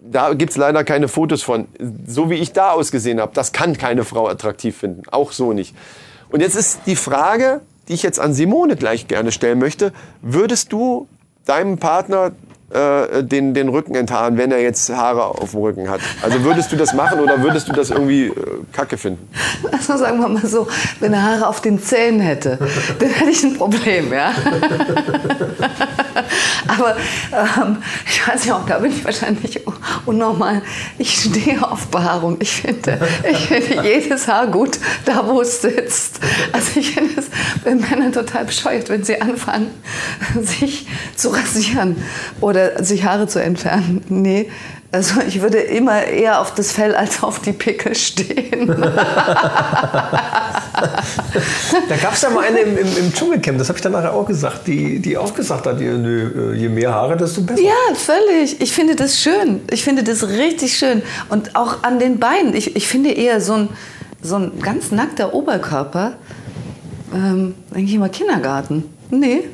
[0.00, 1.66] da gibt's leider keine Fotos von.
[2.06, 5.02] So wie ich da ausgesehen habe, das kann keine Frau attraktiv finden.
[5.10, 5.74] Auch so nicht.
[6.30, 9.92] Und jetzt ist die Frage, die ich jetzt an Simone gleich gerne stellen möchte.
[10.22, 11.08] Würdest du
[11.44, 12.32] deinem Partner
[12.70, 16.00] äh, den, den Rücken enthaaren, wenn er jetzt Haare auf dem Rücken hat?
[16.20, 18.32] Also würdest du das machen oder würdest du das irgendwie äh,
[18.72, 19.28] kacke finden?
[19.70, 20.66] Also sagen wir mal so,
[20.98, 22.58] wenn er Haare auf den Zähnen hätte,
[22.98, 24.32] dann hätte ich ein Problem, ja.
[26.66, 26.96] Aber
[27.32, 27.76] ähm,
[28.06, 29.60] ich weiß ja auch, da bin ich wahrscheinlich
[30.04, 30.62] unnormal.
[30.98, 32.38] Ich stehe auf Behaarung.
[32.40, 32.98] Ich finde,
[33.30, 36.18] ich finde jedes Haar gut, da wo es sitzt.
[36.52, 37.26] Also ich finde es
[37.64, 39.70] bei Männern total bescheuert, wenn sie anfangen,
[40.40, 41.96] sich zu rasieren
[42.40, 44.02] oder sich Haare zu entfernen.
[44.08, 44.48] Nee,
[44.92, 48.68] also ich würde immer eher auf das Fell als auf die Pickel stehen.
[51.88, 54.12] Da gab es ja mal eine im, im, im Dschungelcamp, das habe ich dann nachher
[54.12, 57.62] auch gesagt, die, die auch gesagt hat, je, nö, je mehr Haare, desto besser.
[57.62, 58.60] Ja, völlig.
[58.60, 59.60] Ich finde das schön.
[59.70, 61.02] Ich finde das richtig schön.
[61.28, 62.54] Und auch an den Beinen.
[62.54, 63.68] Ich, ich finde eher so ein,
[64.22, 66.14] so ein ganz nackter Oberkörper,
[67.14, 68.84] ähm, denke ich immer Kindergarten.
[69.08, 69.44] Nee,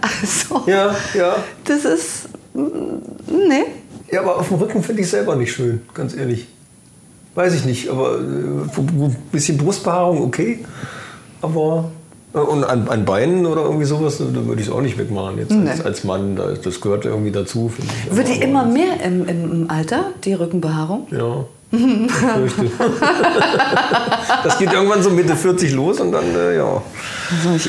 [0.00, 1.36] also Ja, ja.
[1.64, 3.64] das ist, nee.
[4.10, 6.46] Ja, aber auf dem Rücken finde ich selber nicht schön, ganz ehrlich.
[7.34, 10.64] Weiß ich nicht, aber äh, ein bisschen Brustbehaarung okay.
[11.42, 11.90] Aber
[12.32, 15.38] äh, und an, an Beinen oder irgendwie sowas, da würde ich es auch nicht wegmachen
[15.38, 15.84] jetzt als, Nee.
[15.84, 16.36] als Mann.
[16.36, 18.16] Da- Das gehört irgendwie dazu, finde ich.
[18.16, 21.08] Wird die immer mehr im, im Alter, die Rückenbehaarung?
[21.10, 21.44] Ja.
[24.44, 26.82] das geht irgendwann so Mitte 40 los und dann, äh, ja.
[27.30, 27.68] Also ich,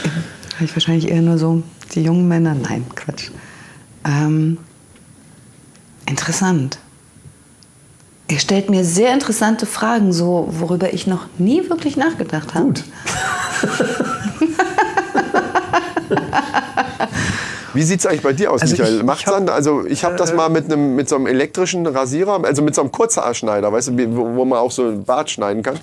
[0.64, 1.64] ich wahrscheinlich eher nur so
[1.94, 2.56] die jungen Männer.
[2.56, 3.32] Nein, Quatsch.
[4.06, 4.58] Ähm,
[6.06, 6.78] interessant.
[8.28, 12.66] Ihr stellt mir sehr interessante Fragen, so worüber ich noch nie wirklich nachgedacht habe.
[12.66, 12.84] Gut.
[17.74, 18.98] Wie sieht es eigentlich bei dir aus, Also Michael?
[18.98, 21.28] ich- Macht's ich hab- dann, also ich habe das mal mit einem mit so einem
[21.28, 25.04] elektrischen Rasierer, also mit so einem Kurzhaarschneider, weißt du, wo, wo man auch so einen
[25.04, 25.78] Bart schneiden kann.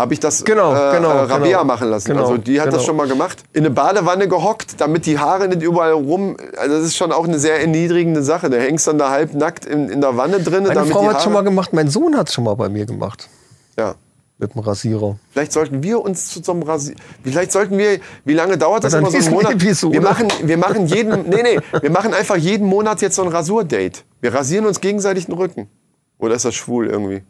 [0.00, 1.64] Habe ich das Genau, äh, genau, äh, Rabea genau.
[1.64, 2.08] machen lassen.
[2.08, 2.86] Genau, also die hat das genau.
[2.86, 3.44] schon mal gemacht.
[3.52, 6.38] In eine Badewanne gehockt, damit die Haare nicht überall rum.
[6.56, 8.48] Also das ist schon auch eine sehr erniedrigende Sache.
[8.48, 10.64] Da hängst dann da halb nackt in, in der Wanne drin.
[10.64, 13.28] Meine Frau hat schon mal gemacht, mein Sohn hat es schon mal bei mir gemacht.
[13.78, 13.94] Ja.
[14.38, 15.18] Mit dem Rasierer.
[15.32, 16.94] Vielleicht sollten wir uns zu so einem Rasier.
[17.22, 18.00] Vielleicht sollten wir.
[18.24, 19.52] Wie lange dauert das immer so einen Monat?
[19.52, 19.92] Episode.
[19.92, 21.28] Wir machen, wir machen jeden.
[21.28, 21.58] Nee, nee.
[21.78, 24.00] Wir machen einfach jeden Monat jetzt so ein Rasurdate.
[24.22, 25.68] Wir rasieren uns gegenseitig den Rücken.
[26.18, 27.22] Oder ist das schwul irgendwie?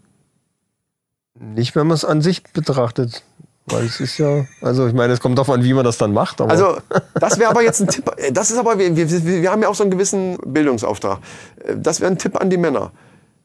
[1.42, 3.22] Nicht, wenn man es an sich betrachtet.
[3.66, 6.12] Weil es ist ja, also ich meine, es kommt darauf an, wie man das dann
[6.12, 6.40] macht.
[6.40, 6.78] Aber Also,
[7.14, 8.10] das wäre aber jetzt ein Tipp.
[8.16, 11.18] äh, Das ist aber, wir, wir, wir haben ja auch so einen gewissen Bildungsauftrag.
[11.64, 12.90] Äh, Das wäre ein Tipp an die Männer.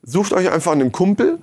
[0.04, 1.38] Sucht euch einfach einen Kumpel,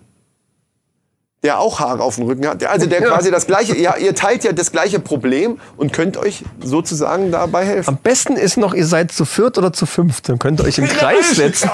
[1.43, 2.65] der auch Haare auf dem Rücken hat.
[2.67, 6.45] Also der quasi das gleiche, ja, ihr teilt ja das gleiche Problem und könnt euch
[6.63, 7.89] sozusagen dabei helfen.
[7.91, 10.29] am besten ist noch, ihr seid zu viert oder zu fünft.
[10.29, 11.71] Dann könnt ihr euch im Kreis setzen.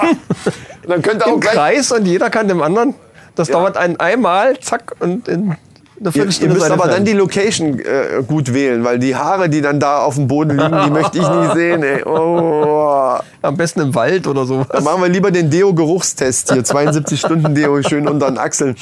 [0.87, 2.93] Dann könnt ihr auch Im Kreis und jeder kann dem anderen.
[3.39, 5.57] Das dauert ein einmal, zack, und in einer
[5.99, 9.61] Ihr, ihr Viertelstunde müsst aber dann die Location äh, gut wählen, weil die Haare, die
[9.61, 11.83] dann da auf dem Boden liegen, die möchte ich nie sehen.
[11.83, 12.03] Ey.
[12.05, 13.17] Oh.
[13.41, 14.67] Am besten im Wald oder sowas.
[14.71, 16.63] Dann machen wir lieber den Deo-Geruchstest hier.
[16.63, 18.75] 72 Stunden Deo schön unter den Achseln.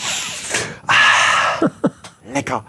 [0.87, 1.67] Ah,
[2.33, 2.63] lecker.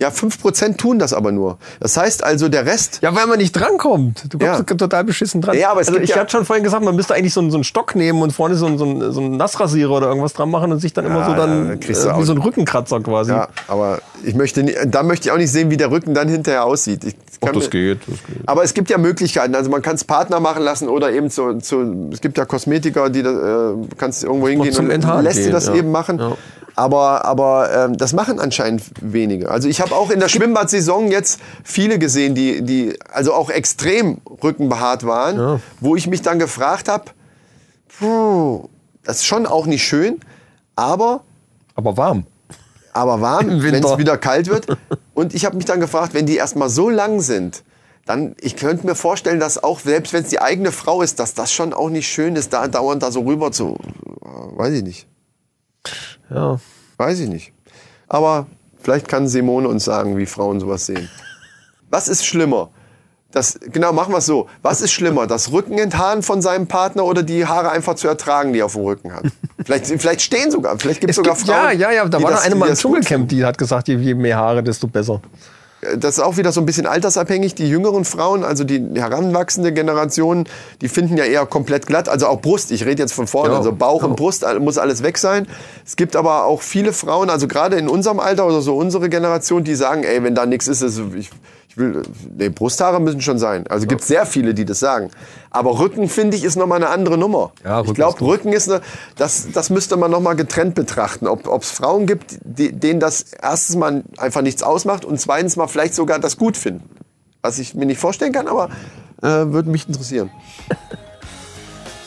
[0.00, 1.58] Ja, 5% tun das aber nur.
[1.80, 3.00] Das heißt also, der Rest.
[3.02, 4.32] Ja, weil man nicht drankommt.
[4.32, 4.76] Du kommst Ja.
[4.76, 5.58] total beschissen dran.
[5.58, 7.50] Ja, aber es also ich ja- hatte schon vorhin gesagt, man müsste eigentlich so einen,
[7.50, 10.34] so einen Stock nehmen und vorne so einen, so einen, so einen Nassrasierer oder irgendwas
[10.34, 13.32] dran machen und sich dann immer so da dann äh, wie so ein Rückenkratzer quasi.
[13.32, 16.28] Ja, aber ich möchte nie, da möchte ich auch nicht sehen, wie der Rücken dann
[16.28, 17.02] hinterher aussieht.
[17.02, 18.48] Ich kann mir- geht, das geht.
[18.48, 19.56] Aber es gibt ja Möglichkeiten.
[19.56, 23.10] Also man kann es Partner machen lassen oder eben zu, zu es gibt ja Kosmetiker,
[23.10, 24.88] die das, äh, kannst irgendwo hingehen und
[25.24, 25.74] lässt dir gehen, das ja.
[25.74, 26.18] eben machen.
[26.18, 26.36] Ja.
[26.78, 29.50] Aber, aber ähm, das machen anscheinend wenige.
[29.50, 34.18] Also ich habe auch in der Schwimmbadsaison jetzt viele gesehen, die, die also auch extrem
[34.44, 37.06] rückenbehaart waren, wo ich mich dann gefragt habe,
[39.02, 40.20] das ist schon auch nicht schön,
[40.76, 41.22] aber
[41.74, 42.26] Aber warm.
[42.92, 44.66] aber warm, wenn es wieder kalt wird.
[45.14, 47.64] Und ich habe mich dann gefragt, wenn die erstmal so lang sind,
[48.06, 51.34] dann, ich könnte mir vorstellen, dass auch, selbst wenn es die eigene Frau ist, dass
[51.34, 53.76] das schon auch nicht schön ist, da dauernd da so rüber zu,
[54.56, 55.08] weiß ich nicht,
[56.30, 56.58] Ja.
[56.96, 57.52] weiß ich nicht.
[58.08, 58.46] Aber
[58.80, 61.08] vielleicht kann Simone uns sagen, wie Frauen sowas sehen.
[61.90, 62.70] Was ist schlimmer?
[63.30, 64.46] Das, genau, machen wir es so.
[64.62, 65.26] Was ist schlimmer?
[65.26, 68.84] Das Rückenenthaaren von seinem Partner oder die Haare einfach zu ertragen, die er auf dem
[68.84, 69.24] Rücken hat?
[69.64, 71.56] Vielleicht, vielleicht stehen sogar, vielleicht gibt es sogar gibt, Frauen.
[71.78, 72.08] ja, ja, ja.
[72.08, 74.62] Da war das- noch eine mal im Dschungelcamp, die hat gesagt, je, je mehr Haare,
[74.62, 75.20] desto besser.
[75.96, 77.54] Das ist auch wieder so ein bisschen altersabhängig.
[77.54, 80.44] Die jüngeren Frauen, also die heranwachsende Generation,
[80.80, 82.08] die finden ja eher komplett glatt.
[82.08, 82.72] Also auch Brust.
[82.72, 83.52] Ich rede jetzt von vorne.
[83.52, 84.08] Ja, Also Bauch ja.
[84.08, 85.46] und Brust muss alles weg sein.
[85.86, 89.62] Es gibt aber auch viele Frauen, also gerade in unserem Alter oder so unsere Generation,
[89.62, 91.30] die sagen, ey, wenn da nichts ist, ist ich
[91.78, 92.02] will,
[92.36, 93.66] nee, Brusthaare müssen schon sein.
[93.68, 95.10] Also gibt sehr viele, die das sagen.
[95.50, 97.52] Aber Rücken, finde ich, ist nochmal eine andere Nummer.
[97.64, 98.20] Ja, ich glaube.
[98.20, 98.80] Rücken ist eine,
[99.16, 101.26] das, das müsste man nochmal getrennt betrachten.
[101.26, 105.68] Ob es Frauen gibt, die, denen das erstens mal einfach nichts ausmacht und zweitens mal
[105.68, 106.88] vielleicht sogar das gut finden.
[107.42, 108.68] Was ich mir nicht vorstellen kann, aber
[109.22, 110.30] äh, würde mich interessieren.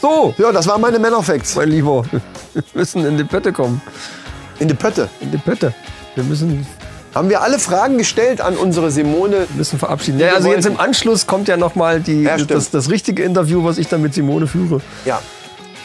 [0.02, 1.56] So, Ja, das waren meine Männerfacts.
[1.56, 2.04] mein Lieber,
[2.54, 3.80] wir müssen in die Pötte kommen.
[4.58, 5.08] In die Pötte.
[5.20, 5.76] In die Pötte.
[6.16, 6.66] Wir müssen
[7.14, 9.48] Haben wir alle Fragen gestellt an unsere Simone?
[9.50, 10.20] Wir müssen verabschieden.
[10.20, 13.88] Ja, also jetzt im Anschluss kommt ja nochmal Ja, das, das richtige Interview, was ich
[13.90, 14.80] dann mit Simone führe.
[15.06, 15.20] Ja.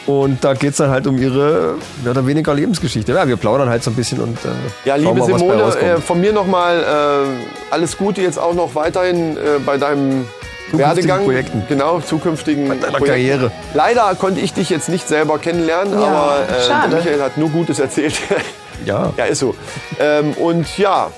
[0.07, 1.75] Und da geht es dann halt um ihre
[2.05, 3.13] mehr oder weniger Lebensgeschichte.
[3.13, 4.49] Ja, wir plaudern halt so ein bisschen und äh,
[4.89, 8.55] Ja, liebe mal, was bei Simone, äh, von mir nochmal äh, alles Gute jetzt auch
[8.55, 10.27] noch weiterhin äh, bei deinem
[10.71, 11.25] Werdegang.
[11.25, 11.65] Projekten.
[11.69, 13.07] Genau, zukünftigen Bei deiner Projekten.
[13.09, 13.51] Karriere.
[13.75, 17.81] Leider konnte ich dich jetzt nicht selber kennenlernen, Ja, aber äh, Michael hat nur Gutes
[17.81, 18.15] erzählt.
[18.85, 19.13] ja.
[19.17, 19.55] ja, ist so.
[19.99, 21.11] Ähm, und ja,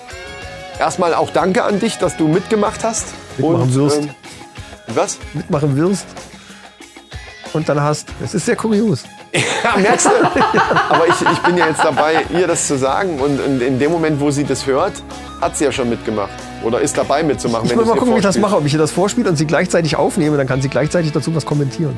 [0.79, 3.07] erstmal auch danke an dich, dass du mitgemacht hast.
[3.37, 4.03] Mitmachen und, wirst.
[4.03, 4.11] ähm,
[4.89, 5.19] was?
[5.35, 6.07] mitmachen wirst
[7.53, 8.09] und dann hast.
[8.23, 9.05] Es ist sehr kurios.
[9.33, 10.11] Ja, merkst du?
[10.89, 13.21] Aber ich, ich bin ja jetzt dabei, ihr das zu sagen.
[13.21, 14.95] Und in, in dem Moment, wo sie das hört,
[15.41, 16.31] hat sie ja schon mitgemacht.
[16.65, 17.67] Oder ist dabei mitzumachen.
[17.67, 18.57] Ich du's mal gucken, wie ich das mache.
[18.57, 21.45] Ob ich ihr das vorspiele und sie gleichzeitig aufnehme, dann kann sie gleichzeitig dazu was
[21.45, 21.97] kommentieren.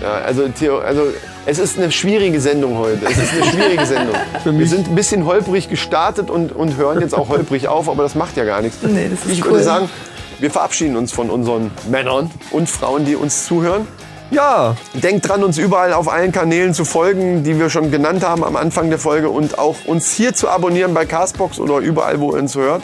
[0.00, 1.02] Ja, also, Theo, also
[1.46, 3.04] es ist eine schwierige Sendung heute.
[3.04, 4.14] Es ist eine schwierige Sendung.
[4.44, 4.70] Wir mich.
[4.70, 8.36] sind ein bisschen holprig gestartet und, und hören jetzt auch holprig auf, aber das macht
[8.36, 8.78] ja gar nichts.
[8.82, 9.52] Nee, das ist ich cool.
[9.52, 9.90] würde sagen,
[10.38, 13.86] wir verabschieden uns von unseren Männern und Frauen, die uns zuhören.
[14.30, 18.42] Ja, Denkt dran, uns überall auf allen Kanälen zu folgen, die wir schon genannt haben
[18.44, 22.32] am Anfang der Folge und auch uns hier zu abonnieren bei Castbox oder überall, wo
[22.32, 22.82] ihr uns hört.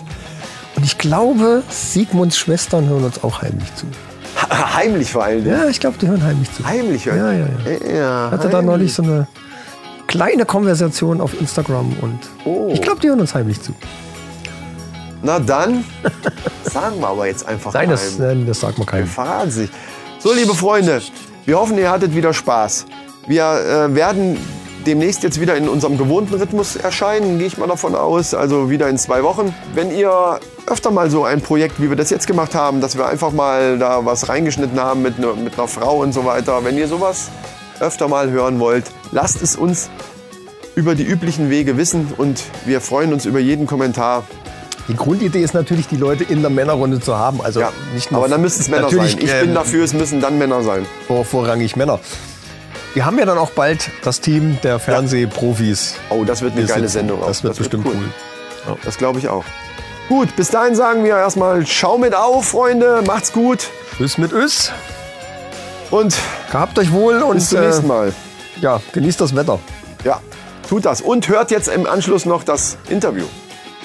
[0.77, 3.87] und ich glaube, Sigmunds Schwestern hören uns auch heimlich zu.
[4.75, 5.47] Heimlich vor Dingen.
[5.47, 6.65] Ja, ich glaube, die hören heimlich zu.
[6.65, 7.19] Heimlich hören.
[7.19, 7.47] Ja, ja,
[7.89, 7.95] ja.
[7.95, 8.31] ja.
[8.31, 9.27] hatte da neulich so eine
[10.07, 12.69] kleine Konversation auf Instagram und Oh.
[12.73, 13.73] ich glaube, die hören uns heimlich zu.
[15.23, 15.85] Na dann,
[16.65, 19.07] sagen wir aber jetzt einfach Nein, das, nein, das sagt man keinem.
[19.07, 19.71] Verraten sich.
[20.19, 21.01] So, liebe Freunde,
[21.45, 22.87] wir hoffen, ihr hattet wieder Spaß.
[23.27, 24.37] Wir äh, werden
[24.87, 28.35] demnächst jetzt wieder in unserem gewohnten Rhythmus erscheinen, gehe ich mal davon aus.
[28.35, 29.55] Also wieder in zwei Wochen.
[29.75, 33.07] Wenn ihr öfter mal so ein Projekt, wie wir das jetzt gemacht haben, dass wir
[33.07, 36.79] einfach mal da was reingeschnitten haben mit, ne, mit einer Frau und so weiter, wenn
[36.79, 37.31] ihr sowas
[37.81, 39.91] öfter mal hören wollt, lasst es uns
[40.75, 44.25] über die üblichen Wege wissen und wir freuen uns über jeden Kommentar.
[44.89, 47.41] Die Grundidee ist natürlich, die Leute in der Männerrunde zu haben.
[47.41, 49.17] Also Ja, nicht nur aber dann müssen es Männer sein.
[49.19, 50.87] Ich ähm, bin dafür, es müssen dann Männer sein.
[51.09, 51.99] vor, vorrangig Männer.
[52.97, 55.97] Wir haben ja dann auch bald das Team der Fernsehprofis.
[56.09, 56.89] Oh, das wird eine Wir geile.
[56.89, 57.23] Sendung.
[57.23, 57.27] auch.
[57.27, 58.75] Das wird bestimmt cool.
[58.85, 59.45] Das glaube ich auch.
[60.09, 63.03] Gut, bis dahin sagen wir erstmal Schau mit auf, Freunde.
[63.07, 63.69] Macht's gut
[63.99, 64.73] Tschüss mit Ös.
[65.91, 66.17] und
[66.51, 68.09] Gehabt euch wohl und bis zum nächsten Mal.
[68.09, 69.59] Äh, ja, genießt das Wetter.
[70.03, 70.21] Ja,
[70.67, 71.03] tut das.
[71.03, 73.27] Und hört jetzt im Anschluss noch das Interview.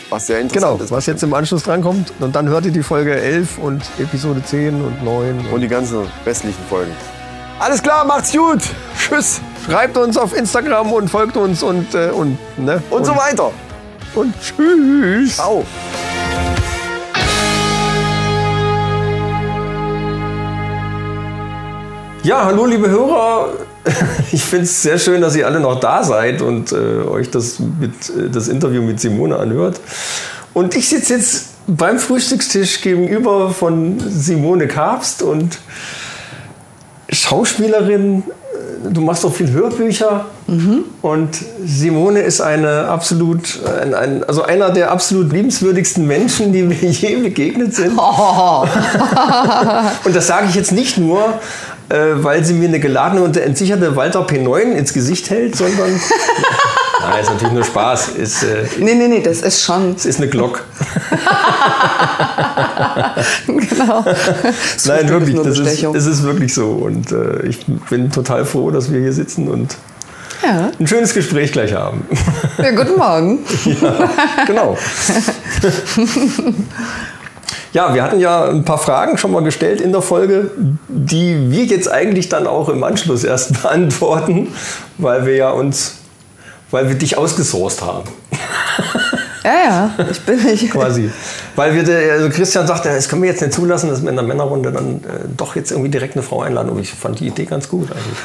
[0.10, 0.92] Was sehr interessant Genau, ist.
[0.92, 2.14] was jetzt im Anschluss drankommt.
[2.22, 5.48] Und dann hört ihr die Folge 11 und Episode 10 und 9.
[5.52, 6.92] Und die ganzen restlichen Folgen.
[7.62, 8.60] Alles klar, macht's gut.
[8.98, 9.40] Tschüss.
[9.64, 12.82] Schreibt uns auf Instagram und folgt uns und, äh, und, ne?
[12.90, 13.52] Und, so weiter.
[14.16, 15.36] Und tschüss.
[15.36, 15.64] Ciao.
[22.24, 23.50] Ja, hallo liebe Hörer.
[24.32, 27.60] Ich finde es sehr schön, dass ihr alle noch da seid und äh, euch das,
[27.60, 29.80] mit, äh, das Interview mit Simone anhört.
[30.54, 35.60] Und ich sitze jetzt beim Frühstückstisch gegenüber von Simone Kabst und
[37.12, 38.24] Schauspielerin.
[38.24, 40.26] Äh, Du machst doch viel Hörbücher
[41.04, 41.30] und
[41.64, 47.18] Simone ist eine absolut, ein, ein, also einer der absolut liebenswürdigsten Menschen, die mir je
[47.18, 47.92] begegnet sind.
[50.04, 51.22] Und das sage ich jetzt nicht nur,
[51.90, 55.92] äh, weil sie mir eine geladene und entsicherte Walter P9 ins Gesicht hält, sondern.
[57.12, 58.10] Nein, ist natürlich nur Spaß.
[58.10, 59.94] Ist, äh, Nee, nee, nee, das ist schon.
[59.96, 60.64] es ist eine Glock.
[63.48, 64.06] genau.
[64.86, 65.36] Nein, wirklich.
[65.36, 66.70] Das ist, das ist wirklich so.
[66.70, 69.76] Und äh, ich bin total froh, dass wir hier sitzen und
[70.42, 70.72] Ja.
[70.80, 72.06] ein schönes Gespräch gleich haben.
[72.58, 73.40] ja, guten Morgen.
[74.48, 74.78] genau.
[77.74, 80.52] Ja, wir hatten ja ein paar Fragen schon mal gestellt in der Folge,
[80.88, 84.54] die wir jetzt eigentlich dann auch im Anschluss erst beantworten,
[84.98, 85.96] weil wir ja uns,
[86.72, 88.04] weil wir dich ausgesourced haben,
[89.44, 89.52] Ja,
[89.98, 90.70] ja, ich bin nicht.
[90.72, 91.10] quasi.
[91.56, 94.24] weil wir, also Christian sagte, das können wir jetzt nicht zulassen, dass wir in der
[94.26, 96.70] Männerrunde dann äh, doch jetzt irgendwie direkt eine Frau einladen.
[96.70, 98.18] Und ich fand die Idee ganz gut eigentlich.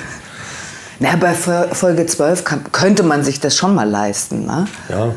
[0.99, 4.45] Na, bei Fol- Folge 12 kann, könnte man sich das schon mal leisten.
[4.45, 4.67] Ne?
[4.91, 5.13] Ja.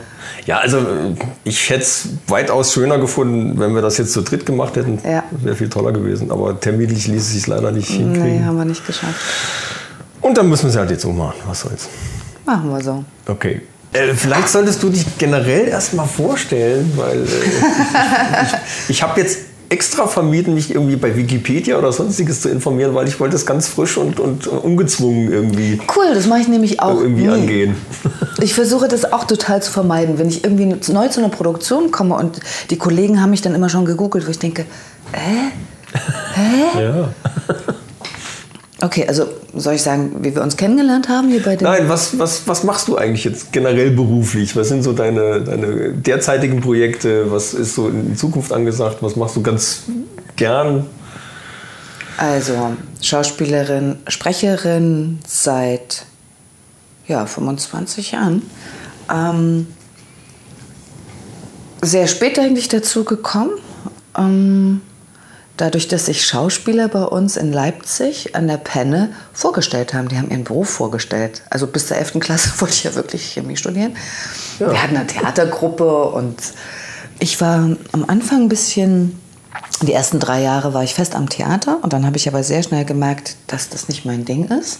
[0.45, 4.45] Ja, also äh, ich hätte es weitaus schöner gefunden, wenn wir das jetzt zu dritt
[4.45, 4.99] gemacht hätten.
[5.03, 5.23] Ja.
[5.31, 6.31] Wäre viel toller gewesen.
[6.31, 8.39] Aber terminlich ließ es sich leider nicht hinkriegen.
[8.39, 9.15] Nee, haben wir nicht geschafft.
[10.21, 11.35] Und dann müssen wir es halt jetzt so machen.
[11.45, 11.89] Was soll's.
[12.49, 13.03] Machen wir so.
[13.27, 13.61] Okay.
[13.93, 19.37] Äh, vielleicht solltest du dich generell erstmal vorstellen, weil äh, ich, ich habe jetzt
[19.69, 23.67] extra vermieden, mich irgendwie bei Wikipedia oder sonstiges zu informieren, weil ich wollte es ganz
[23.67, 27.33] frisch und, und ungezwungen irgendwie, Cool, das mache ich nämlich auch irgendwie nie.
[27.33, 27.75] angehen.
[28.41, 32.15] Ich versuche das auch total zu vermeiden, wenn ich irgendwie neu zu einer Produktion komme
[32.15, 32.39] und
[32.71, 34.65] die Kollegen haben mich dann immer schon gegoogelt, wo ich denke,
[35.13, 36.81] äh?
[36.81, 37.09] Ja.
[38.81, 41.65] Okay, also soll ich sagen, wie wir uns kennengelernt haben hier bei den.
[41.65, 44.55] Nein, was, was, was machst du eigentlich jetzt generell beruflich?
[44.55, 47.29] Was sind so deine, deine derzeitigen Projekte?
[47.29, 48.97] Was ist so in Zukunft angesagt?
[49.01, 49.83] Was machst du ganz
[50.37, 50.85] gern?
[52.17, 56.05] Also Schauspielerin, Sprecherin seit
[57.07, 58.43] ja, 25 Jahren.
[59.13, 59.67] Ähm,
[61.81, 63.51] sehr spät eigentlich dazu gekommen.
[64.17, 64.81] Ähm,
[65.61, 70.07] dadurch, dass sich Schauspieler bei uns in Leipzig an der Penne vorgestellt haben.
[70.07, 71.41] Die haben ihren Beruf vorgestellt.
[71.49, 72.19] Also bis zur 11.
[72.19, 73.95] Klasse wollte ich ja wirklich Chemie studieren.
[74.57, 76.37] Wir hatten eine Theatergruppe und
[77.19, 79.19] ich war am Anfang ein bisschen,
[79.81, 82.63] die ersten drei Jahre war ich fest am Theater und dann habe ich aber sehr
[82.63, 84.79] schnell gemerkt, dass das nicht mein Ding ist.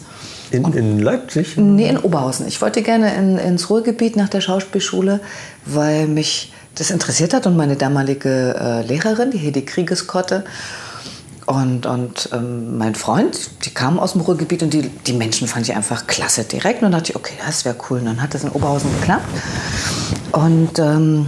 [0.52, 1.58] In, in Leipzig?
[1.58, 2.48] Nee, in Oberhausen.
[2.48, 5.20] Ich wollte gerne in, ins Ruhrgebiet nach der Schauspielschule,
[5.66, 10.46] weil mich das interessiert hat und meine damalige äh, Lehrerin, die Hedi Kriegeskotte,
[11.50, 15.68] und, und ähm, mein Freund, die kamen aus dem Ruhrgebiet und die, die Menschen fand
[15.68, 16.84] ich einfach klasse direkt.
[16.84, 17.98] Und dann dachte ich, okay, das wäre cool.
[17.98, 19.26] Und dann hat das in Oberhausen geklappt.
[20.32, 21.26] Und ähm,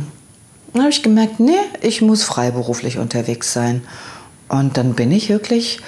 [0.73, 3.81] dann habe ich gemerkt, nee, ich muss freiberuflich unterwegs sein.
[4.47, 5.79] Und dann bin ich wirklich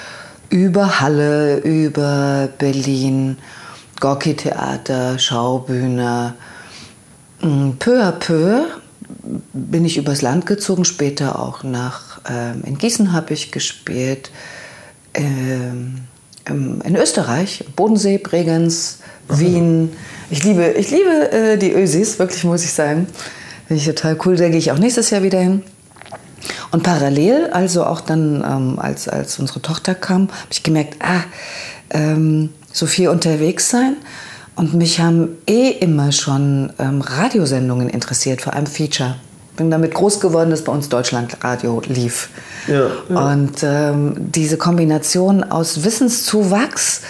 [0.49, 3.37] über Halle, über Berlin,
[3.99, 6.33] Gorki-Theater, Schaubühne,
[7.41, 8.63] mh, peu à peu
[9.53, 14.31] bin ich übers Land gezogen, später auch nach, ähm, in Gießen habe ich gespielt,
[15.13, 16.05] ähm,
[16.45, 19.93] in Österreich, Bodensee, Bregenz, Wien.
[20.29, 23.07] Ich liebe, ich liebe äh, die Ösis, wirklich muss ich sagen.
[23.67, 25.63] Finde ich total cool, da gehe ich auch nächstes Jahr wieder hin.
[26.71, 31.23] Und parallel, also auch dann, ähm, als, als unsere Tochter kam, habe ich gemerkt, ah,
[31.91, 33.95] ähm, so viel unterwegs sein.
[34.55, 39.15] Und mich haben eh immer schon ähm, Radiosendungen interessiert, vor allem Feature.
[39.55, 42.29] Bin damit groß geworden, dass bei uns Deutschlandradio lief.
[42.67, 42.87] Ja,
[43.31, 47.01] Und ähm, diese Kombination aus Wissenszuwachs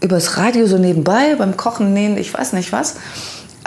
[0.00, 2.96] übers Radio so nebenbei, beim Kochen, Nähen, ich weiß nicht was,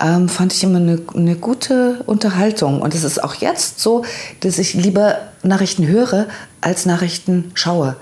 [0.01, 2.81] ähm, fand ich immer eine, eine gute Unterhaltung.
[2.81, 4.03] Und es ist auch jetzt so,
[4.41, 6.27] dass ich lieber Nachrichten höre,
[6.61, 7.95] als Nachrichten schaue.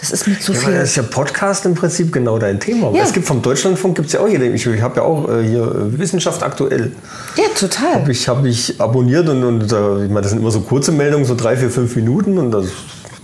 [0.00, 0.72] Das ist mir zu Ja, viel.
[0.74, 2.90] das ist ja Podcast im Prinzip genau dein Thema.
[2.94, 3.02] Ja.
[3.04, 4.46] Es gibt vom Deutschlandfunk gibt es ja auch jede.
[4.46, 6.92] Ich, ich habe ja auch äh, hier äh, Wissenschaft aktuell.
[7.36, 7.96] ja, total.
[7.96, 10.90] Habe ich, hab ich abonniert und, und äh, ich meine, das sind immer so kurze
[10.92, 12.66] Meldungen, so drei, vier, fünf Minuten und das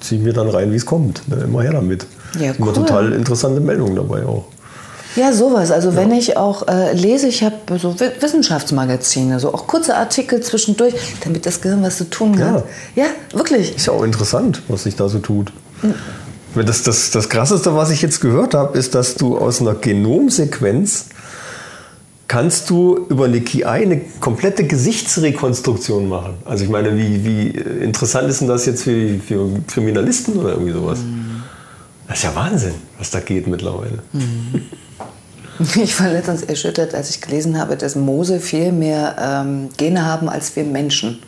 [0.01, 1.27] ziehe mir dann rein, wie es kommt.
[1.29, 1.37] Ne?
[1.45, 2.07] Immer her damit.
[2.39, 2.73] Ja, Immer cool.
[2.75, 4.45] total interessante Meldungen dabei auch.
[5.17, 5.71] Ja, sowas.
[5.71, 10.43] Also wenn ich auch äh, lese, ich habe so Wi- Wissenschaftsmagazine, so auch kurze Artikel
[10.43, 10.93] zwischendurch,
[11.25, 12.65] damit das Gehirn was zu tun hat.
[12.95, 13.77] Ja, wirklich.
[13.77, 15.53] Ist ja auch interessant, was sich da so tut.
[16.65, 21.07] Das, das, das Krasseste, was ich jetzt gehört habe, ist, dass du aus einer Genomsequenz
[22.29, 26.35] kannst du über eine KI eine komplette Gesichtsrekonstruktion machen.
[26.45, 30.73] Also ich meine, wie, wie interessant ist denn das jetzt für, für Kriminalisten oder irgendwie
[30.73, 30.99] sowas?
[32.09, 33.99] Das ist ja Wahnsinn, was da geht mittlerweile.
[35.77, 40.29] Ich war letztens erschüttert, als ich gelesen habe, dass Moose viel mehr ähm, Gene haben
[40.29, 41.21] als wir Menschen.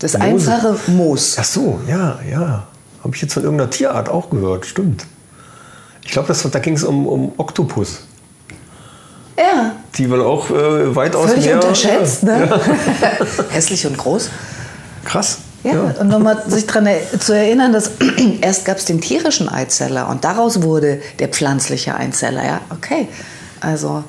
[0.00, 0.24] Das Moose?
[0.24, 1.36] einfache Moos.
[1.38, 2.66] Ach so, ja, ja.
[3.02, 5.06] Habe ich jetzt von irgendeiner Tierart auch gehört, stimmt.
[6.04, 8.00] Ich glaube, da ging es um, um Oktopus.
[9.38, 11.54] Ja, Die wohl auch äh, weitaus völlig mehr...
[11.56, 12.60] unterschätzt, ne?
[13.50, 14.28] Hässlich und groß.
[15.04, 15.38] Krass.
[15.62, 17.92] Ja, und nochmal sich daran zu erinnern, dass
[18.40, 22.44] erst gab es den tierischen Eizeller und daraus wurde der pflanzliche Eizeller.
[22.44, 23.08] Ja, okay.
[23.60, 24.04] Also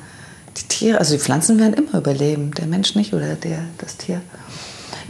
[0.58, 4.22] die Tiere, also die Pflanzen werden immer überleben, der Mensch nicht oder der, das Tier.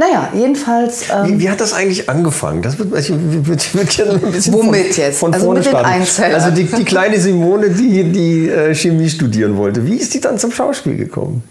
[0.02, 1.10] Naja, jedenfalls.
[1.10, 2.64] Wie, Ähm, wie hat das eigentlich angefangen?
[2.64, 5.20] Das wird, ich würde würd gerne ein bisschen Womit von, jetzt?
[5.20, 6.34] von Also vorne mit starten.
[6.34, 9.86] Also die, die kleine Simone, die, die äh, Chemie studieren wollte.
[9.86, 11.44] Wie ist die dann zum Schauspiel gekommen?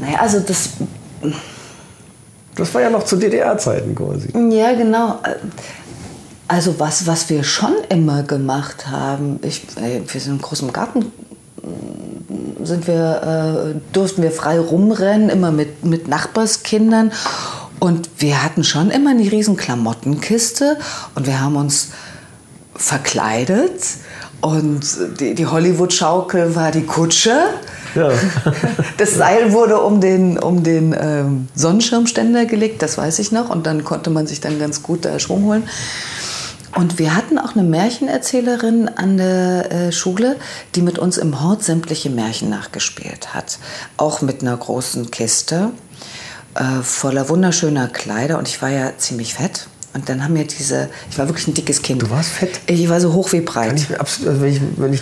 [0.00, 0.70] naja, also das
[2.56, 4.30] Das war ja noch zu DDR-Zeiten quasi.
[4.52, 5.20] Ja, genau.
[6.48, 11.12] Also was, was wir schon immer gemacht haben, ich, äh, wir sind im großen Garten,
[12.62, 17.12] sind wir, äh, durften wir frei rumrennen, immer mit, mit Nachbarskindern.
[17.80, 20.78] Und wir hatten schon immer eine riesen Klamottenkiste
[21.14, 21.90] und wir haben uns
[22.74, 23.82] verkleidet.
[24.40, 24.82] Und
[25.20, 27.40] die, die Hollywood-Schaukel war die Kutsche.
[27.94, 28.10] Ja.
[28.96, 33.50] Das Seil wurde um den, um den ähm, Sonnenschirmständer gelegt, das weiß ich noch.
[33.50, 35.64] Und dann konnte man sich dann ganz gut da Schwung holen.
[36.74, 40.36] Und wir hatten auch eine Märchenerzählerin an der äh, Schule,
[40.74, 43.58] die mit uns im Hort sämtliche Märchen nachgespielt hat.
[43.96, 45.70] Auch mit einer großen Kiste
[46.54, 48.38] äh, voller wunderschöner Kleider.
[48.38, 49.68] Und ich war ja ziemlich fett.
[49.94, 52.02] Und dann haben mir diese, ich war wirklich ein dickes Kind.
[52.02, 52.60] Du warst fett?
[52.66, 53.68] Ich war so hoch wie breit.
[53.68, 55.00] Kann ich also wenn, ich, wenn, ich,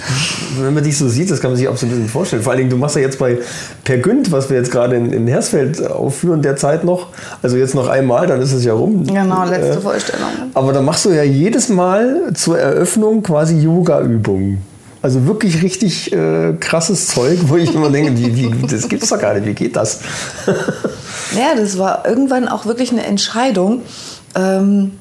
[0.61, 2.43] wenn man dich so sieht, das kann man sich absolut nicht vorstellen.
[2.43, 3.39] Vor allen Dingen, du machst ja jetzt bei
[3.85, 7.09] Per Günd, was wir jetzt gerade in, in Hersfeld aufführen, derzeit noch,
[7.43, 9.07] also jetzt noch einmal, dann ist es ja rum.
[9.07, 10.29] Genau, letzte Äh, Vorstellung.
[10.53, 14.61] Aber da machst du ja jedes Mal zur Eröffnung quasi Yoga-Übungen.
[15.01, 19.19] Also wirklich richtig äh, krasses Zeug, wo ich immer denke, wie, wie, das gibt's doch
[19.19, 20.01] gar nicht, wie geht das?
[21.37, 23.83] Ja, das war irgendwann auch wirklich eine Entscheidung,
[24.35, 24.93] ähm,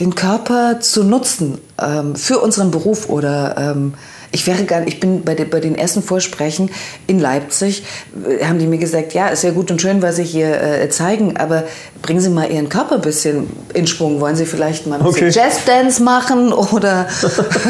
[0.00, 3.94] den Körper zu nutzen ähm, für unseren Beruf oder ähm,
[4.30, 6.70] ich wäre gar ich bin bei, den- bei den ersten Vorsprechen
[7.06, 7.82] in Leipzig,
[8.28, 10.88] äh, haben die mir gesagt, ja, ist ja gut und schön, was Sie hier äh,
[10.90, 11.64] zeigen, aber
[12.02, 14.20] bringen Sie mal Ihren Körper ein bisschen in Schwung.
[14.20, 15.36] Wollen Sie vielleicht mal ein bisschen Okay.
[15.38, 17.06] Jazzdance machen oder...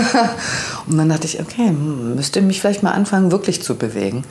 [0.86, 4.24] und dann dachte ich, okay, hm, müsste mich vielleicht mal anfangen, wirklich zu bewegen.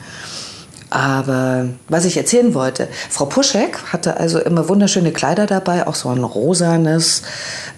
[0.90, 6.08] Aber was ich erzählen wollte, Frau Puschek hatte also immer wunderschöne Kleider dabei, auch so
[6.08, 7.22] ein rosanes,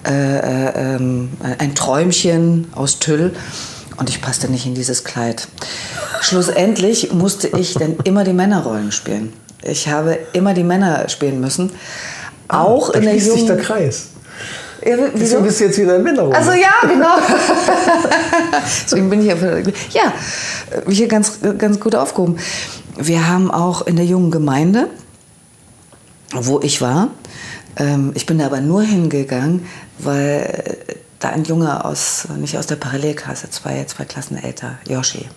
[0.07, 3.33] äh, äh, ähm, ein Träumchen aus Tüll.
[3.97, 5.49] Und ich passte nicht in dieses Kleid.
[6.21, 9.33] Schlussendlich musste ich dann immer die Männerrollen spielen.
[9.63, 11.71] Ich habe immer die Männer spielen müssen.
[12.49, 14.09] Auch da in der schließt sich der Kreis.
[14.85, 15.19] Ja, wieso?
[15.19, 16.37] Deswegen bist du jetzt wieder in Männerrunde.
[16.37, 17.17] Also ja, genau.
[18.85, 19.35] Deswegen bin ich ja,
[19.93, 20.13] ja
[20.89, 22.39] hier ganz, ganz gut aufgehoben.
[23.03, 24.89] Wir haben auch in der jungen Gemeinde,
[26.33, 27.09] wo ich war,
[27.77, 29.67] ähm, ich bin da aber nur hingegangen,
[29.99, 30.79] weil
[31.19, 35.29] da ein Junge aus, nicht aus der Parallelklasse, zwei, zwei Klassen älter, Yoshi,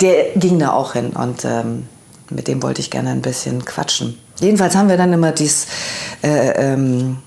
[0.00, 1.86] der ging da auch hin und ähm,
[2.30, 4.18] mit dem wollte ich gerne ein bisschen quatschen.
[4.40, 5.66] Jedenfalls haben wir dann immer dies,
[6.22, 7.18] äh, ähm,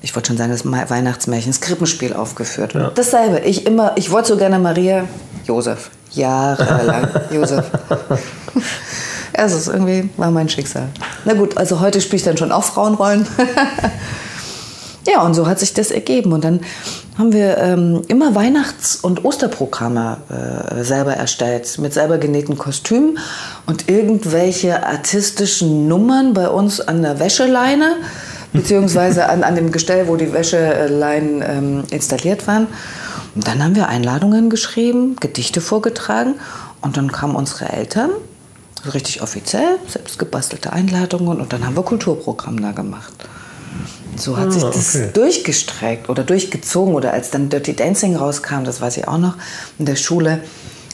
[0.00, 2.74] ich wollte schon sagen, das Weihnachtsmärchen, das Krippenspiel aufgeführt.
[2.74, 3.40] Und Dasselbe.
[3.40, 5.08] Ich immer, ich wollte so gerne Maria,
[5.44, 7.64] Josef, jahrelang, Josef.
[9.36, 10.88] Es ist irgendwie, war mein Schicksal.
[11.24, 13.26] Na gut, also heute spiele ich dann schon auch Frauenrollen.
[15.08, 16.32] ja, und so hat sich das ergeben.
[16.32, 16.60] Und dann
[17.18, 23.18] haben wir ähm, immer Weihnachts- und Osterprogramme äh, selber erstellt, mit selber genähten Kostümen
[23.66, 27.96] und irgendwelche artistischen Nummern bei uns an der Wäscheleine,
[28.52, 32.68] beziehungsweise an, an dem Gestell, wo die Wäscheleinen ähm, installiert waren.
[33.34, 36.34] Und dann haben wir Einladungen geschrieben, Gedichte vorgetragen
[36.80, 38.10] und dann kamen unsere Eltern
[38.92, 43.12] richtig offiziell, selbst gebastelte Einladungen und dann haben wir Kulturprogramm da gemacht.
[44.16, 45.10] So hat sich das okay.
[45.12, 49.34] durchgestreckt oder durchgezogen oder als dann Dirty Dancing rauskam, das weiß ich auch noch,
[49.78, 50.42] in der Schule,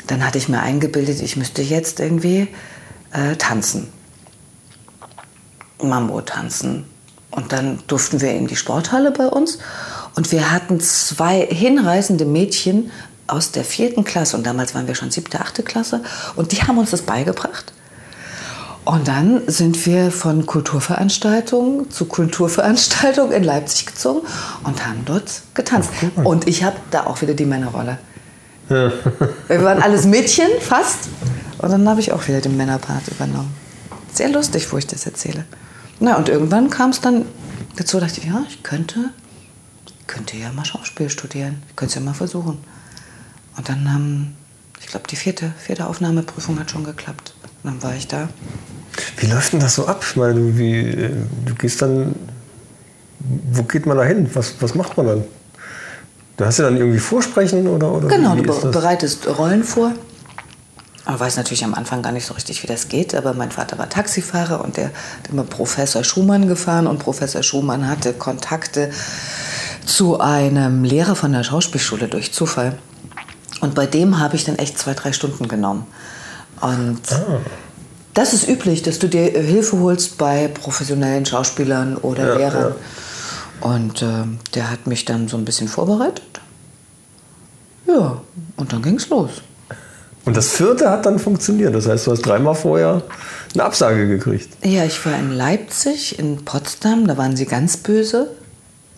[0.06, 2.48] dann hatte ich mir eingebildet, ich müsste jetzt irgendwie
[3.12, 3.88] äh, tanzen.
[5.82, 6.84] Mambo tanzen.
[7.30, 9.58] Und dann durften wir in die Sporthalle bei uns
[10.16, 12.90] und wir hatten zwei hinreißende Mädchen
[13.28, 16.02] aus der vierten Klasse und damals waren wir schon siebte, achte Klasse
[16.34, 17.72] und die haben uns das beigebracht.
[18.90, 24.26] Und dann sind wir von Kulturveranstaltung zu Kulturveranstaltung in Leipzig gezogen
[24.64, 25.90] und haben dort getanzt.
[26.24, 27.98] Und ich habe da auch wieder die Männerrolle.
[28.66, 31.08] Wir waren alles Mädchen, fast.
[31.58, 33.54] Und dann habe ich auch wieder den Männerpart übernommen.
[34.12, 35.44] Sehr lustig, wo ich das erzähle.
[36.00, 37.26] Na, und irgendwann kam es dann
[37.76, 39.10] dazu, dachte ich, ja, ich könnte,
[40.08, 41.62] könnte ja mal Schauspiel studieren.
[41.68, 42.58] Ich könnte es ja mal versuchen.
[43.56, 44.36] Und dann haben,
[44.80, 47.34] ich glaube, die vierte, vierte Aufnahmeprüfung hat schon geklappt.
[47.62, 48.28] Und dann war ich da.
[49.16, 50.04] Wie läuft denn das so ab?
[50.08, 51.10] Ich meine, du, wie,
[51.46, 52.14] du gehst dann.
[53.52, 54.28] Wo geht man da hin?
[54.34, 55.24] Was, was macht man dann?
[56.36, 59.92] Du hast ja dann irgendwie Vorsprechen oder, oder Genau, du be- bereitest Rollen vor.
[61.12, 63.76] Ich weiß natürlich am Anfang gar nicht so richtig, wie das geht, aber mein Vater
[63.78, 64.92] war Taxifahrer und der hat
[65.30, 68.90] immer Professor Schumann gefahren und Professor Schumann hatte Kontakte
[69.84, 72.78] zu einem Lehrer von der Schauspielschule durch Zufall.
[73.60, 75.86] Und bei dem habe ich dann echt zwei, drei Stunden genommen.
[76.60, 77.00] Und
[78.20, 82.74] das ist üblich, dass du dir Hilfe holst bei professionellen Schauspielern oder Ja, Lehrern.
[83.62, 86.40] Und ähm, der hat mich dann so ein bisschen vorbereitet.
[87.86, 88.20] Ja,
[88.56, 89.30] und dann ging's los.
[90.26, 91.74] Und das vierte hat dann funktioniert.
[91.74, 93.02] Das heißt, du hast dreimal vorher
[93.54, 94.50] eine Absage gekriegt.
[94.62, 98.30] Ja, ich war in Leipzig, in Potsdam, da waren sie ganz böse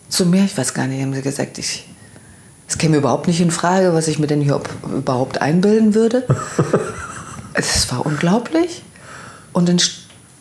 [0.09, 0.43] zu mir.
[0.43, 1.87] Ich weiß gar nicht, haben sie gesagt, ich,
[2.67, 6.25] es käme überhaupt nicht in Frage, was ich mir denn hier überhaupt einbilden würde.
[7.55, 8.81] Es war unglaublich.
[9.53, 9.81] Und in,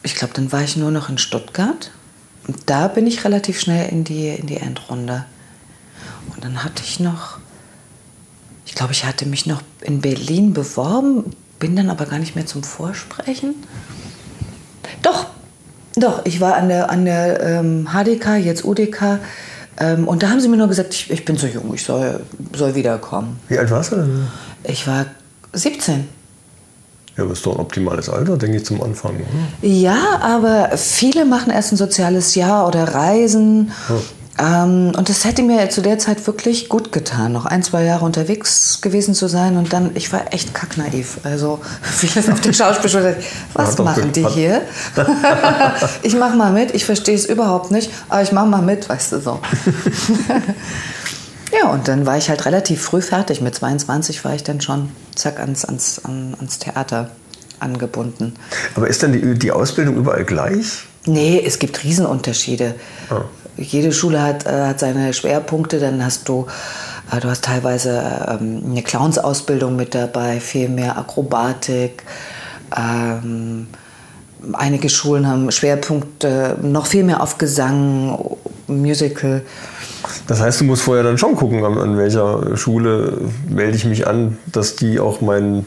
[0.02, 1.90] ich glaube, dann war ich nur noch in Stuttgart.
[2.48, 5.26] Und da bin ich relativ schnell in die, in die Endrunde.
[6.34, 7.38] Und dann hatte ich noch,
[8.66, 12.46] ich glaube, ich hatte mich noch in Berlin beworben, bin dann aber gar nicht mehr
[12.46, 13.54] zum Vorsprechen.
[15.02, 15.26] Doch,
[15.94, 19.20] doch, ich war an der, an der ähm, HDK, jetzt UDK.
[19.78, 22.24] Ähm, und da haben sie mir nur gesagt, ich, ich bin zu jung, ich soll,
[22.54, 23.38] soll wiederkommen.
[23.48, 24.28] Wie alt warst du denn?
[24.64, 25.06] Ich war
[25.52, 26.08] 17.
[27.16, 29.16] Ja, aber ist doch ein optimales Alter, denke ich, zum Anfang.
[29.16, 29.68] Oder?
[29.68, 33.70] Ja, aber viele machen erst ein soziales Jahr oder reisen.
[34.38, 38.06] Ähm, und das hätte mir zu der Zeit wirklich gut getan, noch ein, zwei Jahre
[38.06, 39.58] unterwegs gewesen zu sein.
[39.58, 41.18] Und dann, ich war echt kacknaiv.
[41.22, 43.16] Also vieles auf der Schauspielschule.
[43.52, 44.62] Was doch machen die hier?
[46.02, 49.12] ich mach mal mit, ich verstehe es überhaupt nicht, aber ich mach mal mit, weißt
[49.12, 49.40] du so.
[51.52, 53.40] ja, und dann war ich halt relativ früh fertig.
[53.40, 57.10] Mit 22 war ich dann schon zack ans, ans, an- ans Theater
[57.60, 58.34] angebunden.
[58.74, 60.84] Aber ist denn die, die Ausbildung überall gleich?
[61.06, 62.74] Nee, es gibt Riesenunterschiede.
[63.10, 63.22] Ah.
[63.56, 65.78] Jede Schule hat, äh, hat seine Schwerpunkte.
[65.78, 66.46] Dann hast du,
[67.14, 68.02] äh, du hast teilweise
[68.40, 72.02] ähm, eine Clownsausbildung mit dabei, viel mehr Akrobatik.
[72.76, 73.66] Ähm,
[74.54, 78.18] einige Schulen haben Schwerpunkte noch viel mehr auf Gesang,
[78.66, 79.42] Musical.
[80.26, 83.18] Das heißt, du musst vorher dann schon gucken, an, an welcher Schule
[83.48, 85.66] melde ich mich an, dass die auch meinen,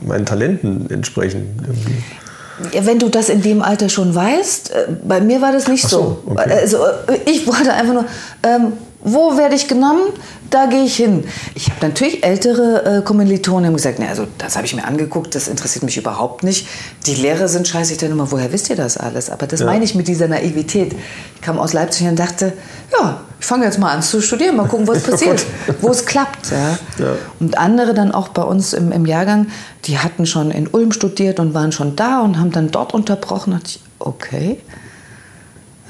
[0.00, 1.58] meinen Talenten entsprechen.
[1.62, 2.86] Irgendwie.
[2.86, 5.90] Wenn du das in dem Alter schon weißt, äh, bei mir war das nicht Ach
[5.90, 5.98] so.
[5.98, 6.52] so, okay.
[6.52, 8.04] Also äh, ich wollte einfach nur,
[8.42, 8.72] ähm,
[9.08, 10.02] wo werde ich genommen?
[10.50, 11.22] Da gehe ich hin.
[11.54, 15.46] Ich habe natürlich ältere äh, Kommilitonen gesagt, na, also das habe ich mir angeguckt, das
[15.46, 16.66] interessiert mich überhaupt nicht.
[17.06, 17.92] Die Lehrer sind scheiße.
[17.92, 19.30] Ich dachte immer, woher wisst ihr das alles?
[19.30, 19.66] Aber das Ja.
[19.66, 20.92] meine ich mit dieser Naivität.
[21.36, 22.52] Ich kam aus Leipzig und dachte,
[22.98, 25.46] ja, ich fange jetzt mal an zu studieren, mal gucken, was passiert,
[25.80, 26.50] wo es klappt.
[26.50, 26.70] Ja.
[26.98, 27.12] Ja.
[27.38, 29.46] Und andere dann auch bei uns im, im Jahrgang,
[29.84, 33.52] die hatten schon in Ulm studiert und waren schon da und haben dann dort unterbrochen.
[33.52, 34.60] Da dachte ich, okay.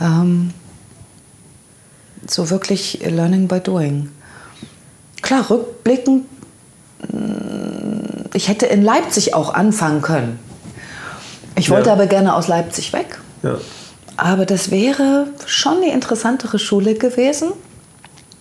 [0.02, 0.50] Ähm,
[2.30, 4.10] so wirklich Learning by Doing.
[5.22, 6.26] Klar, rückblickend,
[7.12, 10.38] mh, ich hätte in Leipzig auch anfangen können.
[11.56, 11.94] Ich wollte Ja.
[11.94, 13.18] aber gerne aus Leipzig weg.
[13.42, 13.56] Ja.
[14.18, 17.52] Aber das wäre schon die interessantere Schule gewesen.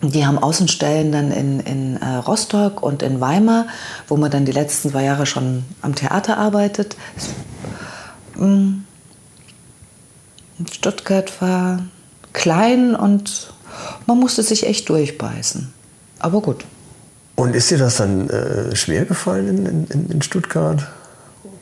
[0.02, 3.68] Die haben Außenstellen dann in, in äh, Rostock und in Weimar,
[4.08, 6.96] wo man dann die letzten zwei Jahre schon am Theater arbeitet.
[8.38, 8.74] Mh,
[10.72, 11.80] Stuttgart war
[12.34, 13.54] klein und
[14.08, 15.72] man musste sich echt durchbeißen.
[16.20, 16.66] Aber gut.
[17.36, 20.88] Und ist dir das dann äh, schwer gefallen in, in, in Stuttgart?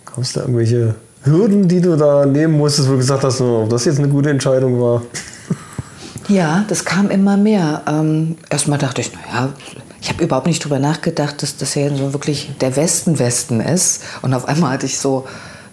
[0.05, 3.63] Gab es da irgendwelche Hürden, die du da nehmen musstest, wo du gesagt hast, oh,
[3.63, 5.01] ob das jetzt eine gute Entscheidung war?
[6.29, 7.81] Ja, das kam immer mehr.
[7.85, 9.49] Ähm, erstmal dachte ich, naja,
[10.01, 14.03] ich habe überhaupt nicht drüber nachgedacht, dass das ja so wirklich der Westen-Westen ist.
[14.21, 15.27] Und auf einmal hatte ich so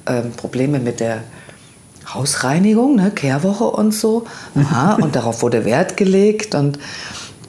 [0.06, 1.22] ähm, Probleme mit der
[2.15, 4.24] Hausreinigung, ne, Kehrwoche und so.
[4.55, 6.55] Aha, und darauf wurde Wert gelegt.
[6.55, 6.78] Und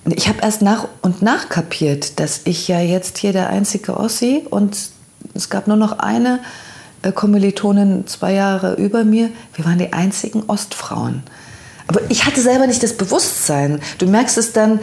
[0.06, 4.46] ich habe erst nach und nach kapiert, dass ich ja jetzt hier der einzige Ossi
[4.50, 4.78] und
[5.34, 6.40] es gab nur noch eine
[7.04, 9.30] äh, Kommilitonin zwei Jahre über mir.
[9.54, 11.24] Wir waren die einzigen Ostfrauen.
[11.88, 13.82] Aber ich hatte selber nicht das Bewusstsein.
[13.98, 14.80] Du merkst es dann,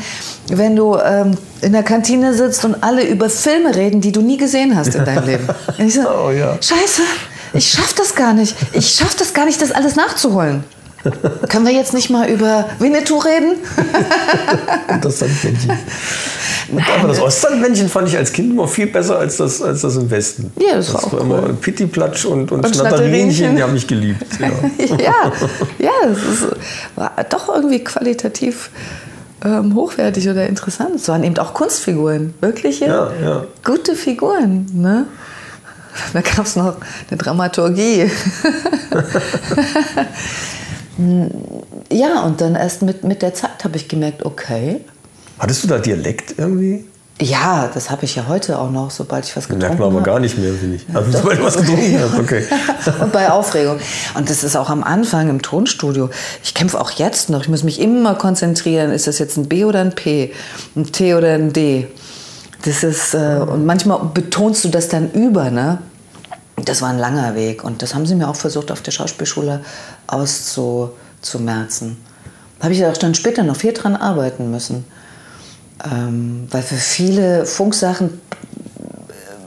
[0.48, 4.36] wenn du ähm, in der Kantine sitzt und alle über Filme reden, die du nie
[4.36, 5.48] gesehen hast in deinem Leben.
[5.78, 6.58] Und ich so, Oh ja.
[6.60, 7.02] Scheiße,
[7.52, 8.54] ich schaff das gar nicht.
[8.72, 10.64] Ich schaff das gar nicht, das alles nachzuholen.
[11.48, 13.54] Können wir jetzt nicht mal über Winnetou reden?
[15.02, 15.70] Das Sandmännchen.
[16.72, 19.96] Und aber das Ostsandmännchen fand ich als Kind immer viel besser als das, als das
[19.96, 20.50] im Westen.
[20.58, 21.26] Ja, das war auch war cool.
[21.26, 24.26] immer Pittiplatsch und, und, Und Schnatterinchen, die habe ich geliebt.
[24.78, 24.96] Ja.
[24.96, 25.32] ja,
[25.78, 26.46] ja, das ist,
[26.96, 28.70] war doch irgendwie qualitativ
[29.44, 30.96] ähm, hochwertig oder interessant.
[30.96, 33.44] Es waren eben auch Kunstfiguren, wirkliche Ja, ja.
[33.64, 34.66] gute Figuren.
[34.72, 35.06] Ne?
[36.12, 36.76] Da gab es noch
[37.08, 38.10] eine Dramaturgie.
[41.90, 44.80] ja, und dann erst mit, mit der Zeit habe ich gemerkt, okay,
[45.38, 46.84] Hattest du da Dialekt irgendwie?
[47.20, 49.96] ja, das habe ich ja heute auch noch, sobald ich was getrunken Merkt man aber
[49.98, 50.10] habe.
[50.10, 50.86] gar nicht mehr, finde ich.
[50.94, 52.44] Also, sobald du was getrunken hast, okay.
[53.00, 53.78] und bei Aufregung.
[54.14, 56.10] Und das ist auch am Anfang im Tonstudio.
[56.44, 57.42] Ich kämpfe auch jetzt noch.
[57.42, 58.92] Ich muss mich immer konzentrieren.
[58.92, 60.32] Ist das jetzt ein B oder ein P?
[60.76, 61.88] Ein T oder ein D?
[62.64, 65.78] Das ist, äh, und manchmal betonst du das dann über, ne?
[66.64, 67.62] Das war ein langer Weg.
[67.64, 69.60] Und das haben sie mir auch versucht, auf der Schauspielschule
[70.06, 71.96] auszumerzen.
[72.58, 74.84] Da habe ich auch dann später noch viel dran arbeiten müssen.
[75.92, 78.20] Ähm, weil für viele Funksachen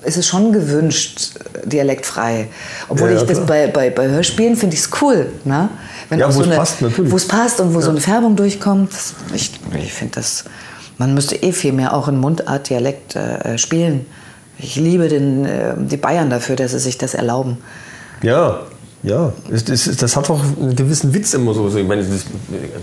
[0.04, 1.32] ist es schon gewünscht,
[1.66, 2.48] dialektfrei.
[2.90, 3.48] Obwohl Ja, ja, ich das klar.
[3.48, 5.30] bei, bei, bei Hörspielen finde ich es cool.
[5.44, 5.70] Ne?
[6.10, 7.12] Wenn Ja, wo es eine- passt, natürlich.
[7.12, 8.92] Wo es passt und wo so eine Färbung durchkommt.
[9.34, 10.46] Ich, ich finde das,
[10.98, 14.06] man müsste eh viel mehr auch in Mundart-Dialekt äh, spielen.
[14.58, 17.58] Ich liebe den, äh, die Bayern dafür, dass sie sich das erlauben.
[18.22, 18.62] Ja,
[19.04, 19.34] ja.
[19.50, 19.66] Es-
[19.98, 21.76] Das hat auch einen gewissen Witz immer so.
[21.76, 22.26] Ich meine, das,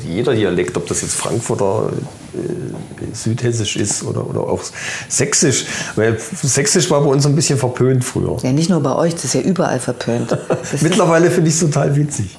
[0.05, 1.91] jeder Dialekt, ob das jetzt Frankfurter
[2.35, 4.61] äh, Südhessisch ist oder, oder auch
[5.09, 5.67] Sächsisch.
[5.95, 8.37] Weil Sächsisch war bei uns ein bisschen verpönt früher.
[8.43, 10.33] Ja, nicht nur bei euch, das ist ja überall verpönt.
[10.73, 12.37] Das Mittlerweile finde ich es total witzig.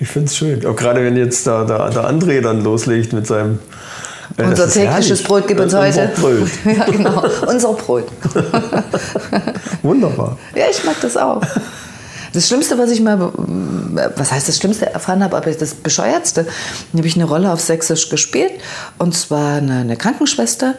[0.00, 0.66] Ich finde es schön.
[0.66, 3.60] Auch gerade wenn jetzt da, da, der André dann loslegt mit seinem.
[4.36, 5.22] Äh, das Unser tägliches.
[5.22, 6.12] Brot gibt uns Unser heute.
[6.20, 6.48] Brot.
[6.76, 7.24] ja, genau.
[7.46, 8.08] Unser Brot.
[9.82, 10.38] Wunderbar.
[10.54, 11.42] Ja, ich mag das auch.
[12.32, 16.46] Das Schlimmste, was ich mal, äh, was heißt das Schlimmste erfahren habe, aber das Bescheuertste,
[16.96, 18.52] habe ich eine Rolle auf Sächsisch gespielt.
[18.98, 20.74] Und zwar eine, eine Krankenschwester.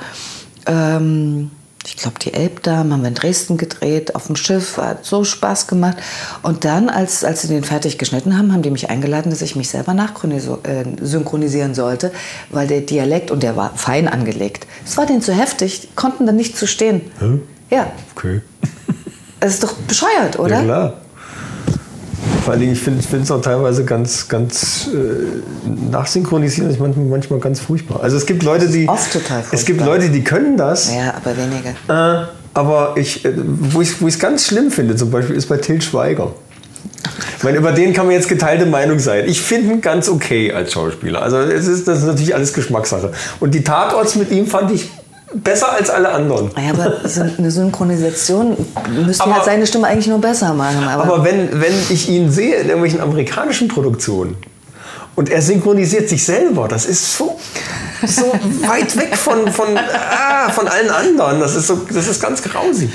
[0.65, 1.51] Ähm,
[1.87, 5.67] ich glaube, die Elbdamen haben wir in Dresden gedreht, auf dem Schiff, hat so Spaß
[5.67, 5.97] gemacht.
[6.41, 9.55] Und dann, als, als sie den fertig geschnitten haben, haben die mich eingeladen, dass ich
[9.55, 12.11] mich selber nachsynchronisieren sollte,
[12.49, 16.35] weil der Dialekt, und der war fein angelegt, es war denen zu heftig, konnten dann
[16.35, 17.01] nicht zu stehen.
[17.19, 17.41] Hm?
[17.69, 18.41] Ja, Okay.
[19.39, 20.57] das ist doch bescheuert, oder?
[20.57, 20.93] Ja, klar.
[22.45, 27.59] Vor Dingen, ich finde es auch teilweise ganz, ganz äh, nachsynchronisieren ist manchmal, manchmal ganz
[27.59, 28.01] furchtbar.
[28.03, 28.87] Also es gibt Leute, die.
[28.87, 29.97] Oft total Es gibt furchtbar.
[29.97, 30.93] Leute, die können das.
[30.93, 32.21] Ja, aber weniger.
[32.21, 35.81] Äh, aber ich, äh, wo ich es ganz schlimm finde, zum Beispiel, ist bei Till
[35.81, 36.33] Schweiger.
[37.39, 39.23] Ich meine, über den kann man jetzt geteilte Meinung sein.
[39.27, 41.23] Ich finde ihn ganz okay als Schauspieler.
[41.23, 43.11] Also es ist, das ist natürlich alles Geschmackssache.
[43.39, 44.91] Und die Tatorts mit ihm fand ich
[45.43, 46.51] besser als alle anderen.
[46.55, 46.97] Ja, aber
[47.37, 48.55] eine Synchronisation
[49.05, 50.87] müsste Aber- halt seine Stimme eigentlich nur besser machen.
[50.87, 54.37] Aber, Aber wenn, wenn ich ihn sehe in irgendwelchen amerikanischen Produktionen
[55.15, 57.37] und er synchronisiert sich selber, das ist so,
[58.05, 58.25] so
[58.67, 61.39] weit weg von, von, ah, von allen anderen.
[61.39, 62.89] Das ist, so, das ist ganz grausig.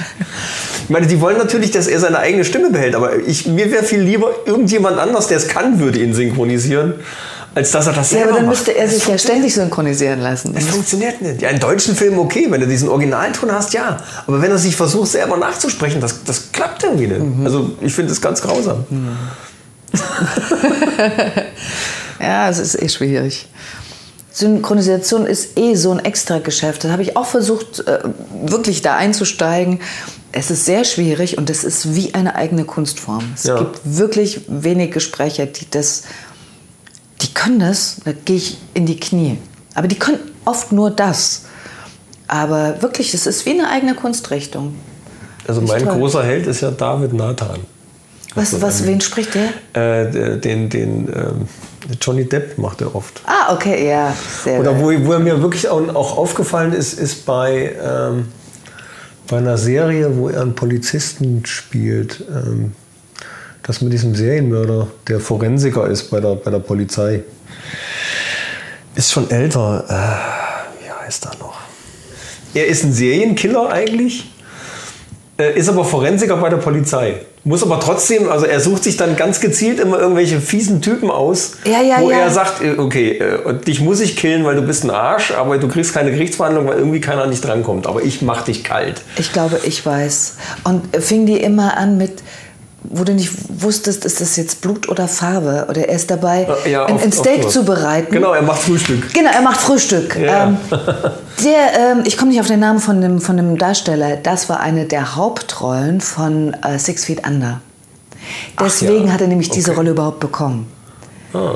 [0.85, 3.85] Ich meine, die wollen natürlich, dass er seine eigene Stimme behält, aber ich, mir wäre
[3.85, 6.95] viel lieber, irgendjemand anders, der es kann, würde ihn synchronisieren,
[7.55, 8.56] als dass er das ja, selber aber dann macht.
[8.56, 10.55] müsste er Das sich ja ständig synchronisieren lassen.
[10.56, 11.43] es funktioniert nicht.
[11.43, 13.98] Ja, in deutschen Filmen okay, wenn du diesen Originalton hast, ja.
[14.27, 17.20] Aber wenn er sich versucht, selber nachzusprechen, das, das klappt irgendwie nicht.
[17.20, 17.44] Mhm.
[17.44, 18.85] Also ich finde das ganz grausam.
[22.20, 23.48] Ja, es ist eh schwierig.
[24.32, 26.85] Synchronisation ist eh so ein Extrageschäft.
[26.85, 27.98] Da habe ich auch versucht, äh,
[28.44, 29.81] wirklich da einzusteigen.
[30.31, 33.24] Es ist sehr schwierig und es ist wie eine eigene Kunstform.
[33.35, 33.59] Es Ja.
[33.59, 36.02] gibt wirklich wenige Sprecher, die das,
[37.31, 39.39] die können das, da gehe ich in die Knie.
[39.74, 41.44] Aber die können oft nur das.
[42.27, 44.74] Aber wirklich, es ist wie eine eigene Kunstrichtung.
[45.47, 45.94] Also mein toll.
[45.94, 47.61] großer Held ist ja David Nathan.
[48.35, 49.51] Was, was, wen spricht der?
[49.73, 51.48] Äh, den den ähm,
[52.01, 53.23] Johnny Depp macht er oft.
[53.27, 54.15] Ah, okay, ja.
[54.44, 58.28] Sehr Oder wo, wo er mir wirklich auch, auch aufgefallen ist, ist bei, ähm,
[59.27, 62.24] bei einer Serie, wo er einen Polizisten spielt.
[62.28, 62.73] Ähm,
[63.71, 67.23] das mit diesem Serienmörder, der Forensiker ist bei der, bei der Polizei.
[68.97, 69.85] Ist schon älter.
[69.89, 71.57] Äh, wie heißt er noch?
[72.53, 74.29] Er ist ein Serienkiller eigentlich,
[75.39, 77.21] äh, ist aber Forensiker bei der Polizei.
[77.45, 81.53] Muss aber trotzdem, also er sucht sich dann ganz gezielt immer irgendwelche fiesen Typen aus,
[81.65, 82.19] Ja, ja, wo ja.
[82.19, 85.59] er sagt, äh, okay, äh, dich muss ich killen, weil du bist ein Arsch, aber
[85.59, 87.87] du kriegst keine Gerichtsverhandlung, weil irgendwie keiner an dich drankommt.
[87.87, 89.03] Aber ich mach dich kalt.
[89.17, 90.35] Ich glaube, ich weiß.
[90.65, 92.23] Und fing die immer an mit,
[92.82, 93.31] wo du nicht
[93.62, 95.66] wusstest, ist das jetzt Blut oder Farbe?
[95.69, 97.61] Oder er ist dabei, Äh, ja, ein, oft- ein Steak oft so.
[97.61, 98.12] zu bereiten.
[98.12, 99.12] Genau, er macht Frühstück.
[99.12, 100.16] Genau, er macht Frühstück.
[100.16, 100.48] Ja.
[100.48, 104.16] Ähm, der, ähm, ich komme nicht auf den Namen von dem, von dem Darsteller.
[104.16, 107.61] Das war eine der Hauptrollen von äh, Six Feet Under.
[108.59, 109.12] Deswegen ja.
[109.12, 109.78] hat er nämlich diese Okay.
[109.78, 110.66] Rolle überhaupt bekommen.
[111.32, 111.55] Ah.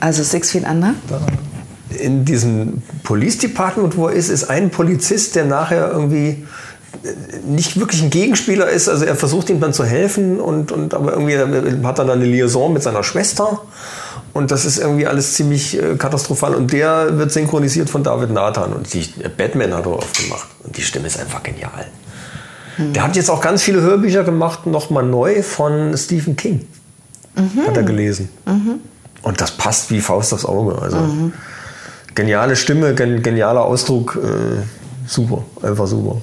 [0.00, 0.94] Also Six Feet Under.
[1.98, 6.46] in diesem Police Department, wo er ist, ist ein Polizist, der nachher irgendwie
[7.46, 8.88] nicht wirklich ein Gegenspieler ist.
[8.88, 11.36] Also er versucht ihm dann zu helfen und, und aber irgendwie
[11.86, 13.60] hat er dann eine Liaison mit seiner Schwester.
[14.32, 16.54] Und das ist irgendwie alles ziemlich äh, katastrophal.
[16.54, 18.72] Und der wird synchronisiert von David Nathan.
[18.72, 20.48] Und die, äh, Batman hat er oft gemacht.
[20.62, 21.86] Und die Stimme ist einfach genial.
[22.78, 26.66] Der hat jetzt auch ganz viele Hörbücher gemacht, nochmal neu von Stephen King.
[27.66, 28.30] Hat er gelesen.
[29.22, 30.80] Und das passt wie Faust aufs Auge.
[30.80, 30.96] Also
[32.14, 34.62] geniale Stimme, gen genialer Ausdruck, äh,
[35.06, 36.22] super, einfach super.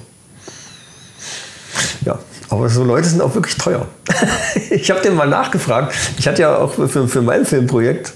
[2.04, 2.18] Ja,
[2.48, 3.86] aber so Leute sind auch wirklich teuer.
[4.70, 5.94] ich habe den mal nachgefragt.
[6.18, 8.12] Ich hatte ja auch für, für mein Filmprojekt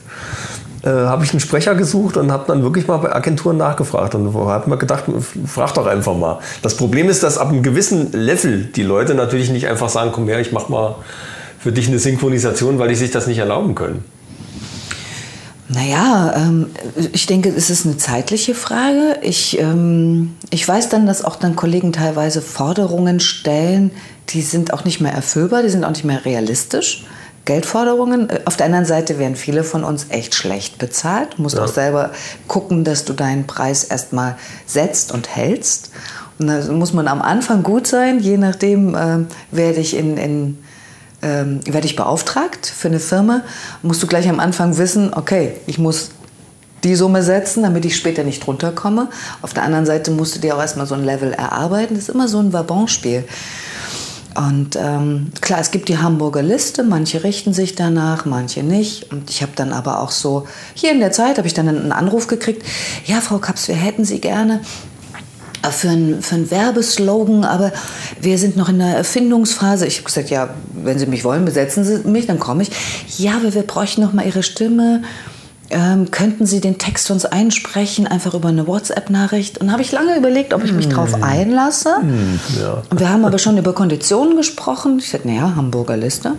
[0.85, 4.35] äh, habe ich einen Sprecher gesucht und habe dann wirklich mal bei Agenturen nachgefragt und
[4.35, 5.05] habe mir gedacht,
[5.47, 6.41] frag doch einfach mal.
[6.63, 10.29] Das Problem ist, dass ab einem gewissen Level die Leute natürlich nicht einfach sagen, komm
[10.29, 10.97] her, ich mach mal
[11.59, 14.05] für dich eine Synchronisation, weil die sich das nicht erlauben können.
[15.75, 16.71] Naja, ähm,
[17.13, 19.19] ich denke, es ist eine zeitliche Frage.
[19.23, 23.91] Ich, ähm, ich weiß dann, dass auch dann Kollegen teilweise Forderungen stellen,
[24.31, 27.05] die sind auch nicht mehr erfüllbar, die sind auch nicht mehr realistisch.
[27.45, 28.31] Geldforderungen.
[28.31, 31.31] Äh, Auf der anderen Seite werden viele von uns echt schlecht bezahlt.
[31.37, 31.65] Du musst Ja.
[31.65, 32.11] auch selber
[32.47, 34.37] gucken, dass du deinen Preis erstmal
[34.67, 35.91] setzt und hältst.
[36.39, 40.59] Und da muss man am Anfang gut sein, je nachdem, ähm, wer dich in, in
[41.25, 43.41] ähm, werde ich beauftragt für eine Firma,
[43.83, 46.11] musst du gleich am Anfang wissen, okay, ich muss
[46.85, 49.09] die Summe setzen, damit ich später nicht runterkomme.
[49.41, 51.95] Auf der anderen Seite musst du dir auch erstmal so ein Level erarbeiten.
[51.95, 53.25] Das ist immer so ein Wabonspiel.
[54.35, 59.11] Und ähm, klar, es gibt die Hamburger Liste, manche richten sich danach, manche nicht.
[59.13, 61.93] Und ich habe dann aber auch so, hier in der Zeit habe ich dann einen
[61.93, 62.63] Anruf gekriegt,
[63.07, 64.61] ja, Frau Kaps, wir hätten Sie gerne
[65.71, 67.73] für einen für einen Werbeslogan, aber
[68.21, 69.87] wir sind noch in der Erfindungsphase.
[69.87, 72.71] Ich habe gesagt, ja, wenn Sie mich wollen, besetzen Sie mich, dann komme ich.
[73.19, 75.03] Ja, aber wir bräuchten noch mal Ihre Stimme.
[75.71, 79.59] Ähm, könnten Sie den Text uns einsprechen, einfach über eine WhatsApp-Nachricht?
[79.59, 81.97] Und habe ich lange überlegt, ob ich mich drauf einlasse.
[82.91, 84.99] Und wir haben aber schon über Konditionen gesprochen.
[84.99, 86.35] Ich sagte, naja, Hamburger Liste.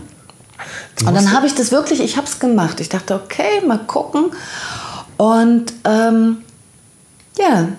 [1.06, 2.80] Und dann habe ich das wirklich, ich habe es gemacht.
[2.80, 4.26] Ich dachte, okay, mal gucken.
[5.18, 6.38] Und ähm,
[7.38, 7.70] ja,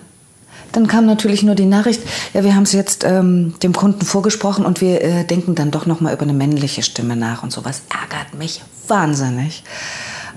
[0.77, 2.01] dann kam natürlich nur die Nachricht,
[2.35, 5.87] ja, wir haben es jetzt ähm, dem Kunden vorgesprochen und wir äh, denken dann doch
[5.87, 9.63] noch mal über eine männliche Stimme nach und sowas ärgert mich wahnsinnig.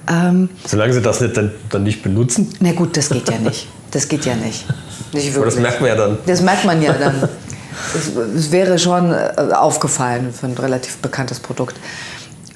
[0.09, 2.55] Ähm, Solange sie das nicht, dann, dann nicht benutzen.
[2.61, 3.69] na gut, das geht ja nicht.
[3.91, 4.65] Das geht ja nicht.
[5.12, 6.19] Nicht Aber das merkt man ja dann.
[6.25, 7.29] Das merkt man ja dann.
[7.95, 11.77] Es, es wäre schon äh, aufgefallen für ein relativ bekanntes Produkt.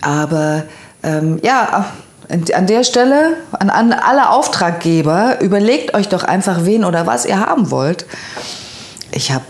[0.02, 0.65] Aber
[1.02, 1.86] ähm, ja,
[2.28, 7.38] an- der Stelle, an, an alle Auftraggeber, überlegt euch doch einfach, wen oder was ihr
[7.40, 8.06] haben wollt.
[9.10, 9.44] Ich habe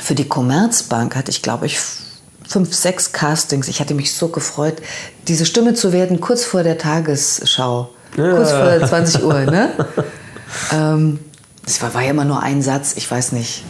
[0.00, 1.78] für die Commerzbank, hatte ich glaube ich
[2.46, 3.68] fünf, sechs Castings.
[3.68, 4.76] Ich hatte mich so gefreut,
[5.26, 7.90] diese Stimme zu werden, kurz vor der Tagesschau.
[8.14, 9.70] Kurz vor 20 Uhr, ne?
[10.72, 11.18] Ähm,
[11.66, 13.64] es war, war ja immer nur ein Satz, ich weiß nicht.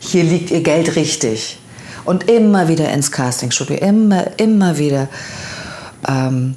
[0.00, 1.60] Hier liegt ihr Geld richtig.
[2.04, 5.06] Und immer wieder ins Castingstudio, immer, immer wieder.
[6.08, 6.56] Ähm,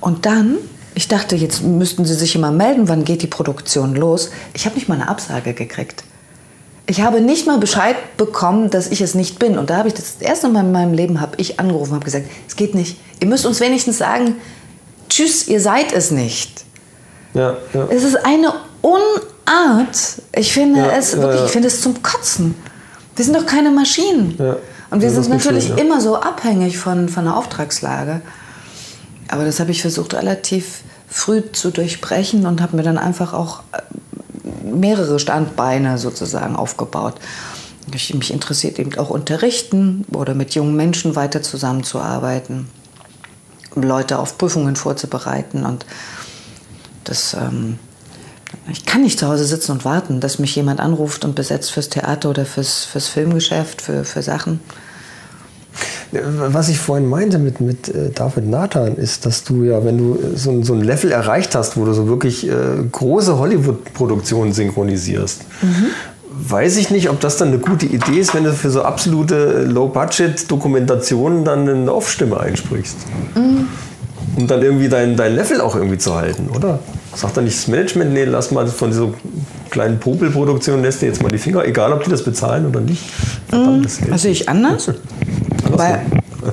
[0.00, 0.56] und dann,
[0.94, 4.30] ich dachte, jetzt müssten sie sich immer melden, wann geht die Produktion los.
[4.54, 6.04] Ich habe nicht mal eine Absage gekriegt.
[6.88, 9.58] Ich habe nicht mal Bescheid bekommen, dass ich es nicht bin.
[9.58, 12.26] Und da habe ich das erste Mal in meinem Leben habe ich angerufen, habe gesagt,
[12.46, 12.98] es geht nicht.
[13.20, 14.36] Ihr müsst uns wenigstens sagen,
[15.08, 16.64] tschüss, ihr seid es nicht.
[17.34, 17.88] Ja, ja.
[17.90, 18.52] Es ist eine
[18.82, 19.96] Unart.
[20.34, 22.54] Ich finde Ja, es wirklich, ich finde es zum Kotzen.
[23.16, 24.36] Wir sind doch keine Maschinen.
[24.38, 24.56] Ja.
[24.90, 28.20] Und wir sind natürlich schön, immer so abhängig von, von der Auftragslage.
[29.28, 33.60] Aber das habe ich versucht relativ früh zu durchbrechen und habe mir dann einfach auch
[33.72, 33.82] äh,
[34.66, 37.14] mehrere Standbeine sozusagen aufgebaut.
[37.94, 42.68] Ich, mich interessiert eben auch Unterrichten oder mit jungen Menschen weiter zusammenzuarbeiten,
[43.74, 45.86] Leute auf Prüfungen vorzubereiten und
[47.04, 47.78] das, ähm,
[48.70, 51.88] ich kann nicht zu Hause sitzen und warten, dass mich jemand anruft und besetzt fürs
[51.88, 54.60] Theater oder fürs, fürs Filmgeschäft, für, für Sachen.
[56.50, 60.14] Was ich vorhin meinte mit, mit äh, David Nathan, ist, dass du ja, wenn du
[60.14, 62.52] äh, so, ein- so ein Level erreicht hast, wo du so wirklich äh,
[62.92, 65.42] große Hollywood-Produktionen synchronisierst,
[66.30, 69.34] weiß ich nicht, ob das dann eine gute Idee ist, wenn du für so absolute
[69.34, 72.96] äh, Low-Budget-Dokumentationen dann eine Off-Stimme einsprichst.
[74.36, 76.78] Um dann irgendwie dein, dein Level auch irgendwie zu halten, oder?
[77.14, 79.08] Sagt dann nicht das Management, nee, lass mal von dieser
[79.70, 83.02] kleinen Popelproduktion, lässt dir jetzt mal die Finger, egal ob die das bezahlen oder nicht.
[83.48, 84.00] Verdammt, das.
[84.08, 84.90] Das sehe ich anders.
[85.70, 86.02] Weil,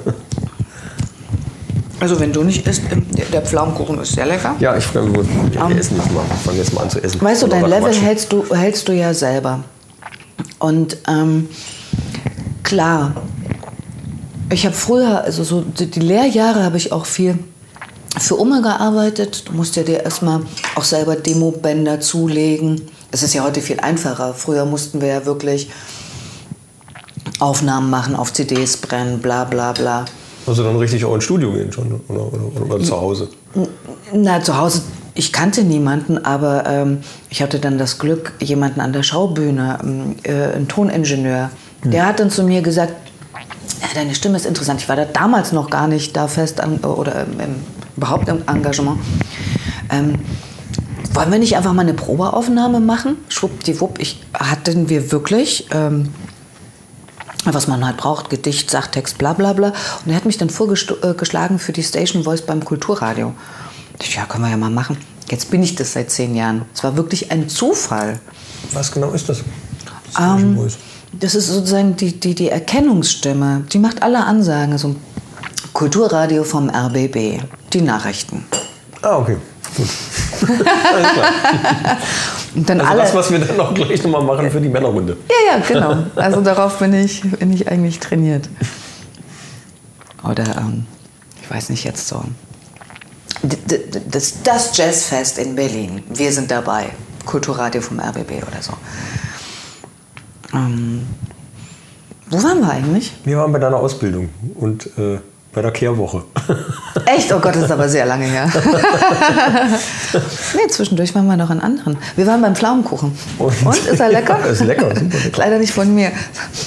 [2.00, 4.56] also wenn du nicht isst, ähm, der, der Pflaumenkuchen ist sehr lecker.
[4.60, 6.24] Ja, ich fange wir Ähm, essen jetzt mal.
[6.44, 7.22] Fangen jetzt mal an zu essen.
[7.22, 9.64] Weißt du, dein Level hältst du, hältst du ja selber.
[10.60, 11.50] Und ähm,
[12.64, 13.14] klar,
[14.52, 17.38] ich habe früher, also so die, die Lehrjahre habe ich auch viel
[18.18, 19.44] für Umme gearbeitet.
[19.48, 20.42] Du musst ja dir erstmal
[20.76, 22.82] auch selber Demobänder zulegen.
[23.14, 24.34] Es ist ja heute viel einfacher.
[24.34, 25.70] Früher mussten wir ja wirklich
[27.40, 30.06] Aufnahmen machen, auf CDs brennen, bla bla bla.
[30.48, 33.30] Also dann richtig auch ins Studio gehen schon oder, oder, oder zu Hause.
[34.12, 34.82] Na, zu Hause,
[35.14, 40.16] ich kannte niemanden, aber ähm, ich hatte dann das Glück, jemanden an der Schaubühne, ähm,
[40.24, 41.52] äh, ein Toningenieur,
[41.84, 42.94] der hat dann zu mir gesagt,
[43.94, 44.82] deine Stimme ist interessant.
[44.82, 47.56] Ich war da damals noch gar nicht da fest an, oder im, im,
[47.96, 48.98] überhaupt im Engagement.
[49.92, 50.16] Ähm,
[51.14, 53.18] wollen wir nicht einfach mal eine Probeaufnahme machen?
[53.30, 56.14] Schwuppdiwupp, ich hatten wir wirklich, ähm,
[57.46, 59.74] was man halt braucht, Gedicht, Sachtext, bla bla bla.
[60.06, 63.34] Und er hat mich dann vorgeschlagen für die Station Voice beim Kulturradio.
[64.02, 64.98] Ich ja, können wir ja mal machen.
[65.30, 66.64] Jetzt bin ich das seit zehn Jahren.
[66.74, 68.20] Es war wirklich ein Zufall.
[68.72, 69.44] Was genau ist das?
[70.20, 70.58] Ähm,
[71.14, 73.66] das ist sozusagen die, die, die Erkennungsstimme.
[73.72, 74.78] Die macht alle Ansagen.
[74.78, 74.96] So
[75.74, 77.42] Kulturradio vom RBB.
[77.74, 78.46] Die Nachrichten.
[79.02, 79.38] ah, okay.
[79.76, 79.88] Gut.
[80.94, 81.98] Alles klar.
[82.56, 83.02] Und dann Also alle.
[83.02, 85.18] das, was wir dann noch gleich nochmal machen für die Männerrunde.
[85.30, 86.04] Ja, ja, genau.
[86.16, 88.48] Also darauf bin ich, bin ich eigentlich trainiert.
[90.24, 90.86] Oder, ähm,
[91.42, 92.24] ich weiß nicht, jetzt so.
[94.10, 96.04] Das, das Jazzfest in Berlin.
[96.10, 96.92] Wir sind dabei.
[97.26, 98.74] Kulturradio vom RBB oder so.
[100.54, 101.08] Ähm,
[102.30, 103.14] wo waren wir eigentlich?
[103.26, 105.20] Wir waren bei deiner Ausbildung und äh,
[105.54, 106.24] bei der Kehrwoche.
[107.06, 107.32] Echt?
[107.32, 108.50] Oh Gott, das ist aber sehr lange her.
[110.56, 111.98] nee, zwischendurch waren wir noch in anderen.
[112.16, 113.16] Wir waren beim Pflaumenkuchen.
[113.38, 113.54] Und,
[113.88, 114.40] ist er lecker?
[114.40, 115.38] Ja, ist lecker, super lecker.
[115.38, 116.12] Leider nicht von mir.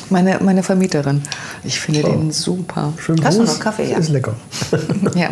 [0.08, 1.22] Meine, meine Vermieterin.
[1.64, 2.92] Ich finde den super.
[2.98, 3.90] Schön Hast du noch Kaffee?
[3.90, 3.98] Ja.
[3.98, 4.34] Ist lecker.
[5.14, 5.30] ja.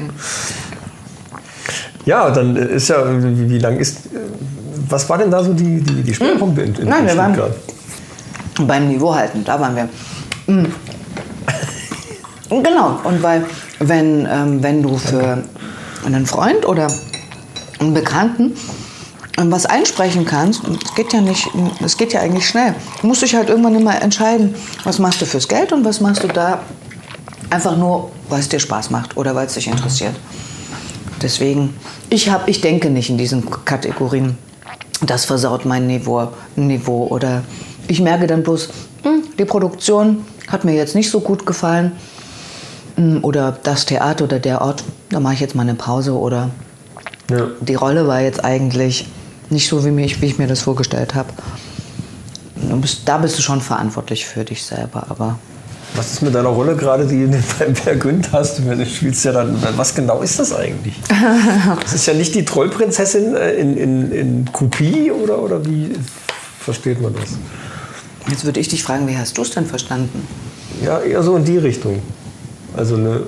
[2.07, 4.01] Ja, dann ist ja, wie, wie lang ist,
[4.91, 7.39] was war denn da so die, die, die Schwerpunkte in, in, Nein, in wir waren-
[8.67, 9.89] beim Niveau halten, da waren wir.
[12.49, 13.47] Genau, und weil,
[13.79, 15.43] wenn, ähm, wenn du für
[16.05, 16.89] einen Freund oder
[17.81, 18.53] einen Bekannten
[19.39, 21.49] ähm, was einsprechen kannst, es geht ja nicht,
[21.83, 24.55] es geht ja eigentlich schnell, du musst dich halt irgendwann immer entscheiden,
[24.85, 26.61] was machst du fürs Geld und was machst du da
[27.51, 30.15] einfach nur, weil es dir Spaß macht oder weil es dich interessiert.
[31.23, 31.75] Deswegen,
[32.11, 34.37] ich, hab, ich denke nicht in diesen Kategorien,
[35.01, 37.07] das versaut mein Niveau, Niveau.
[37.07, 37.43] Oder
[37.89, 38.69] ich merke dann bloß,
[39.03, 41.93] hm, die Produktion hat mir jetzt nicht so gut gefallen.
[42.97, 46.13] Hm, Oder das Theater oder der Ort, da mache ich jetzt mal eine Pause.
[46.13, 46.51] Oder
[47.31, 47.49] Ja.
[47.61, 49.09] die Rolle war jetzt eigentlich
[49.51, 51.29] nicht so, wie, mich, wie ich mir das vorgestellt habe.
[52.81, 55.07] Bist, da bist du schon verantwortlich für dich selber.
[55.11, 55.39] Aber
[55.97, 58.59] Was ist mit deiner Rolle gerade, die du beim Per Günd hast?
[58.59, 60.95] Du spielst ja dann, was genau ist das eigentlich?
[61.83, 65.93] Das ist ja nicht die Trollprinzessin äh, in, in, in Kopie oder, oder wie
[66.61, 67.31] versteht man das?
[68.31, 70.27] jetzt würde ich dich fragen, wie hast du es denn verstanden?
[70.83, 72.01] Ja, eher so in die Richtung.
[72.77, 73.21] Also eine,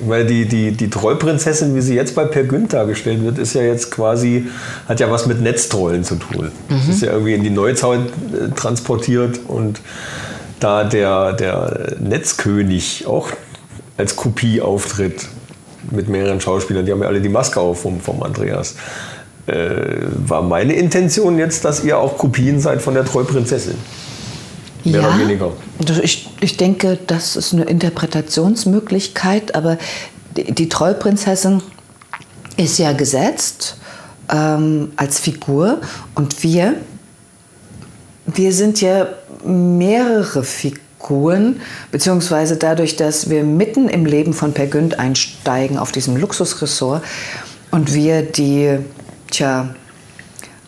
[0.00, 3.62] weil die, die, die Trollprinzessin, wie sie jetzt bei Per Günd dargestellt wird, ist ja
[3.62, 4.46] jetzt quasi,
[4.88, 6.52] hat ja was mit Netztrollen zu tun.
[6.68, 9.80] Das ist ja irgendwie in die Neuzeit äh, transportiert und
[10.60, 13.30] da der, der Netzkönig auch
[13.96, 15.26] als Kopie auftritt
[15.90, 18.74] mit mehreren Schauspielern, die haben ja alle die Maske auf vom, vom Andreas.
[19.46, 23.76] Äh, war meine Intention jetzt, dass ihr auch Kopien seid von der Trollprinzessin.
[24.84, 25.52] Mehr oder weniger.
[26.02, 29.78] Ich, ich denke, das ist eine Interpretationsmöglichkeit, aber
[30.36, 31.62] die, die Trollprinzessin
[32.56, 33.76] ist ja gesetzt
[34.30, 35.80] ähm, als Figur
[36.14, 36.74] und wir,
[38.26, 39.08] wir sind ja
[39.44, 41.60] mehrere Figuren,
[41.90, 47.02] beziehungsweise dadurch, dass wir mitten im Leben von Per Günd einsteigen auf diesem Luxusressort
[47.70, 48.78] und wir die,
[49.30, 49.74] tja,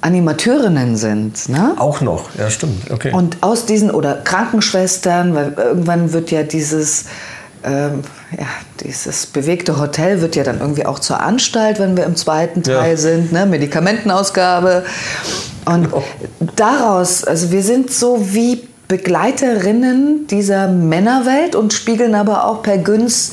[0.03, 1.75] Animateurinnen sind, ne?
[1.79, 2.91] Auch noch, ja stimmt.
[2.91, 3.13] Okay.
[3.13, 7.05] Und aus diesen, oder Krankenschwestern, weil irgendwann wird ja dieses,
[7.65, 8.03] ähm,
[8.39, 8.47] ja,
[8.83, 12.81] dieses bewegte Hotel wird ja dann irgendwie auch zur Anstalt, wenn wir im zweiten Ja.
[12.81, 13.45] Teil sind, ne?
[13.47, 14.85] Medikamentenausgabe.
[15.67, 15.89] Und
[16.57, 23.33] daraus, also wir sind so wie Begleiterinnen dieser Männerwelt und spiegeln aber auch per Günz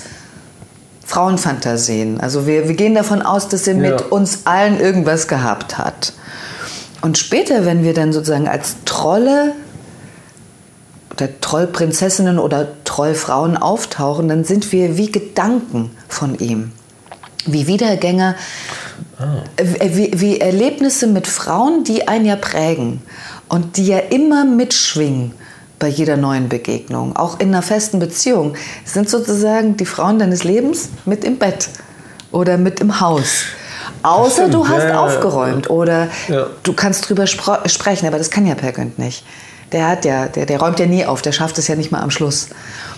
[1.05, 2.19] Frauenfantasien.
[2.19, 4.05] Also wir, wir gehen davon aus, dass er mit Ja.
[4.09, 6.13] uns allen irgendwas gehabt hat.
[7.01, 9.53] Und später, wenn wir dann sozusagen als Trolle
[11.13, 16.71] oder Trollprinzessinnen oder Trollfrauen auftauchen, dann sind wir wie Gedanken von ihm.
[17.45, 18.35] Wie Wiedergänger,
[19.57, 23.01] äh, wie, wie Erlebnisse mit Frauen, die einen ja prägen
[23.47, 25.33] und die ja immer mitschwingen
[25.79, 28.55] bei jeder neuen Begegnung, auch in einer festen Beziehung.
[28.83, 31.69] Sind sozusagen die Frauen deines Lebens mit im Bett
[32.31, 33.43] oder mit im Haus.
[34.03, 34.99] Außer du hast Ja, ja, ja.
[35.01, 36.47] aufgeräumt oder Ja.
[36.63, 39.23] du kannst drüber sprechen, aber das kann ja Per Günd nicht.
[39.71, 42.01] Der, hat ja, der, der räumt ja nie auf, der schafft es ja nicht mal
[42.01, 42.47] am Schluss.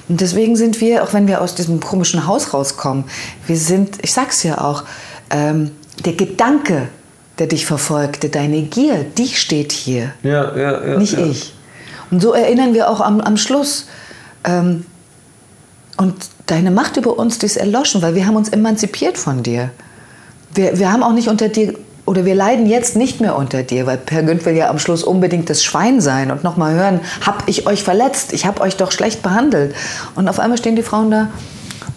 [0.07, 3.05] Und deswegen sind wir, auch wenn wir aus diesem komischen Haus rauskommen,
[3.47, 4.83] wir sind, ich sag's ja auch,
[5.31, 5.71] ähm,
[6.05, 6.89] der Gedanke,
[7.39, 11.53] der dich verfolgte, deine Gier, die steht hier, ja, ja, ja, nicht ich.
[12.11, 13.87] Und so erinnern wir auch am, am Schluss.
[14.43, 14.85] Ähm,
[15.97, 16.15] und
[16.45, 19.71] deine Macht über uns, die ist erloschen, weil wir haben uns emanzipiert von dir.
[20.53, 21.73] Wir, wir haben auch nicht unter dir,
[22.05, 25.03] oder wir leiden jetzt nicht mehr unter dir, weil Per Günd will ja am Schluss
[25.03, 28.91] unbedingt das Schwein sein und nochmal hören, hab ich euch verletzt, ich hab euch doch
[28.91, 29.75] schlecht behandelt.
[30.15, 31.27] Und auf einmal stehen die Frauen da,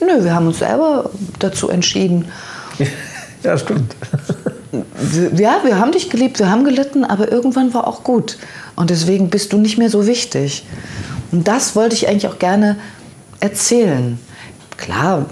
[0.00, 2.26] nö, wir haben uns selber dazu entschieden.
[3.44, 3.96] Ja, stimmt.
[5.34, 8.38] Ja, wir haben dich geliebt, wir haben gelitten, aber irgendwann war auch gut.
[8.76, 10.64] Und deswegen bist du nicht mehr so wichtig.
[11.32, 12.76] Und das wollte ich eigentlich auch gerne
[13.40, 14.18] erzählen.
[14.76, 15.26] Klar,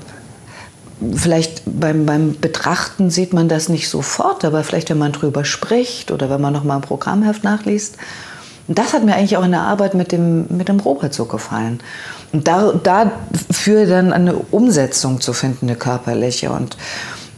[1.14, 6.10] vielleicht beim, beim Betrachten sieht man das nicht sofort, aber vielleicht, wenn man drüber spricht
[6.10, 7.97] oder wenn man noch mal ein Programmheft nachliest.
[8.68, 11.24] Und das hat mir eigentlich auch in der Arbeit mit dem, mit dem Robert so
[11.24, 11.81] gefallen.
[12.32, 16.51] Und da, dafür dann eine Umsetzung zu finden, eine körperliche.
[16.51, 16.77] Und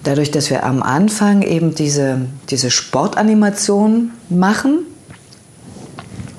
[0.03, 4.87] dadurch, dass wir am Anfang eben diese, diese Sportanimation machen,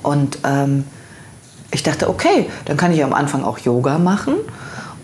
[0.02, 0.84] und ähm,
[1.70, 4.34] ich dachte, okay, dann kann ich am Anfang auch Yoga machen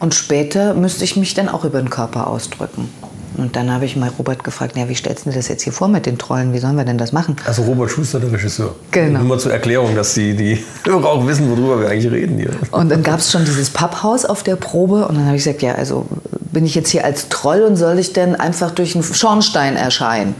[0.00, 2.88] und später müsste ich mich dann auch über den Körper ausdrücken.
[3.36, 5.72] Und dann habe ich mal Robert gefragt, ja, wie stellst du dir das jetzt hier
[5.72, 6.52] vor mit den Trollen?
[6.52, 7.36] Wie sollen wir denn das machen?
[7.46, 8.74] Also Robert Schuster, der Regisseur.
[8.90, 9.20] Genau.
[9.20, 12.50] Nur mal zur Erklärung, dass die, die Hörer auch wissen, worüber wir eigentlich reden hier.
[12.72, 15.62] Und dann gab es schon dieses Papphaus auf der Probe und dann habe ich gesagt,
[15.62, 16.06] ja, also
[16.52, 20.34] bin ich jetzt hier als Troll und soll ich denn einfach durch einen Schornstein erscheinen?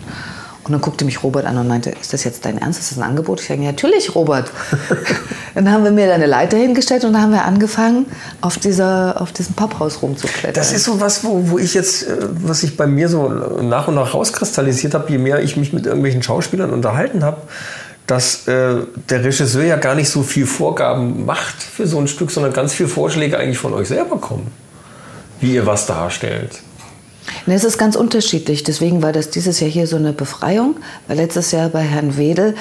[0.70, 2.78] Und dann guckte mich Robert an und meinte, ist das jetzt dein Ernst?
[2.78, 3.40] Ist das ein Angebot?
[3.40, 4.52] Ich sage, ja, natürlich, Robert.
[5.56, 8.06] dann haben wir mir da eine Leiter hingestellt und dann haben wir angefangen,
[8.40, 10.55] auf, dieser, auf diesem Papphaus rumzuklettern.
[10.55, 13.88] Das ist so was, wo, wo ich jetzt, äh, was sich bei mir so nach
[13.88, 17.38] und nach rauskristallisiert habe, je mehr ich mich mit irgendwelchen Schauspielern unterhalten habe,
[18.06, 18.76] dass äh,
[19.09, 22.74] der Regisseur ja gar nicht so viel Vorgaben macht für so ein Stück, sondern ganz
[22.74, 24.47] viele Vorschläge eigentlich von euch selber kommen,
[25.40, 26.60] wie ihr was darstellt.
[27.47, 28.64] Ne, es ist ganz unterschiedlich.
[28.64, 30.76] Deswegen war das dieses Jahr hier so eine Befreiung.
[31.06, 32.55] Weil letztes Jahr bei Herrn Wedel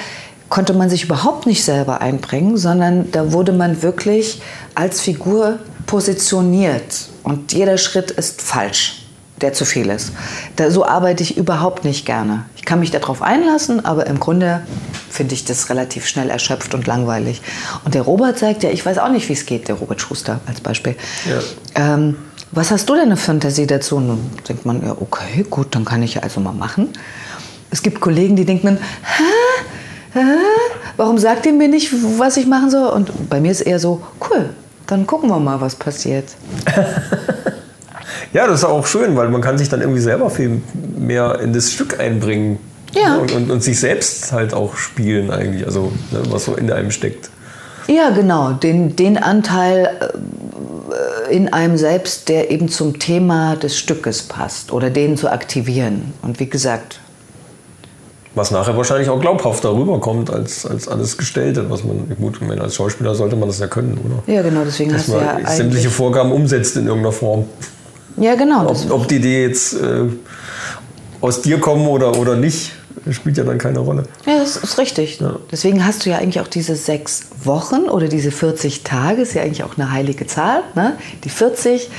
[0.48, 4.42] konnte man sich überhaupt nicht selber einbringen, sondern da wurde man wirklich
[4.74, 7.08] als Figur positioniert.
[7.22, 9.06] Und jeder Schritt ist falsch,
[9.40, 10.12] der zu viel ist.
[10.56, 12.44] Da, so arbeite ich überhaupt nicht gerne.
[12.56, 14.62] Ich kann mich darauf einlassen, aber im Grunde
[15.08, 17.40] finde ich das relativ schnell erschöpft und langweilig.
[17.84, 20.40] Und der Robert sagt ja, ich weiß auch nicht, wie es geht, der Robert Schuster
[20.46, 20.96] als Beispiel.
[21.28, 21.94] Ja.
[21.94, 22.16] Ähm,
[22.52, 23.96] was hast du denn eine Fantasie dazu?
[23.96, 24.18] Und dann
[24.48, 26.88] denkt man, ja, okay, gut, dann kann ich ja also mal machen.
[27.70, 29.22] Es gibt Kollegen, die denken, hä?
[30.12, 30.20] Hä?
[30.96, 32.88] Warum sagt ihr mir nicht, was ich machen soll?
[32.88, 34.50] Und bei mir ist eher so, cool,
[34.86, 36.24] dann gucken wir mal, was passiert.
[38.32, 40.62] Ja, das ist auch schön, weil man kann sich dann irgendwie selber viel
[40.96, 42.58] mehr in das Stück einbringen.
[42.92, 43.16] Ja.
[43.16, 46.90] Und, und, und sich selbst halt auch spielen eigentlich, also ne, was so in einem
[46.90, 47.30] steckt.
[47.86, 50.18] Ja, genau, den, den Anteil äh,
[51.30, 56.12] in einem selbst, der eben zum Thema des Stückes passt oder den zu aktivieren.
[56.22, 57.00] Und wie gesagt,
[58.34, 62.60] Was nachher wahrscheinlich auch glaubhafter rüberkommt als, als alles Gestellte, was man, gut, ich meine,
[62.60, 64.32] als Schauspieler sollte man das ja können, oder?
[64.32, 65.56] ja genau, deswegen Dass hast du man ja eigentlich...
[65.56, 67.46] sämtliche Vorgaben umsetzt in irgendeiner Form.
[68.16, 68.68] Ja, genau.
[68.68, 70.04] Ob, ob die Idee jetzt äh,
[71.20, 72.72] aus dir kommen oder, oder nicht,
[73.10, 74.04] spielt ja dann keine Rolle.
[74.26, 75.18] Ja, das ist richtig.
[75.50, 79.42] Deswegen hast du ja eigentlich auch diese sechs Wochen oder diese 40 Tage, ist ja
[79.42, 80.96] eigentlich auch eine heilige Zahl, ne?
[81.24, 81.90] die 40.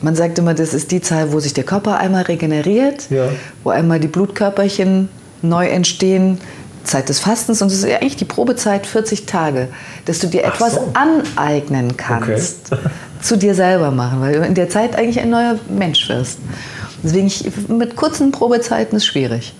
[0.00, 3.28] Man sagt immer, das ist die Zahl, wo sich der Körper einmal regeneriert, Ja.
[3.64, 5.08] wo einmal die Blutkörperchen
[5.42, 6.38] neu entstehen.
[6.84, 9.68] Zeit des Fastens und es ist ja eigentlich die Probezeit 40 Tage,
[10.06, 10.90] dass du dir Ach etwas so.
[10.94, 12.70] aneignen kannst,
[13.20, 16.38] zu dir selber machen, weil du in der Zeit eigentlich ein neuer Mensch wirst.
[17.02, 19.54] Deswegen ich, mit kurzen Probezeiten ist schwierig.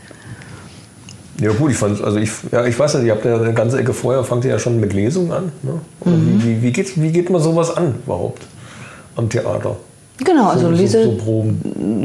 [1.41, 3.79] Ja gut, ich fand, also ich, ja, ich weiß nicht, ihr habt ja eine ganze
[3.79, 5.53] Ecke vorher, fangt ihr ja schon mit Lesungen an.
[5.63, 5.81] Ne?
[6.05, 6.43] Mhm.
[6.43, 8.43] wie, wie, geht, wie geht man sowas an überhaupt
[9.17, 9.77] am Theater?
[10.25, 11.47] Genau, also so, Lese, so, so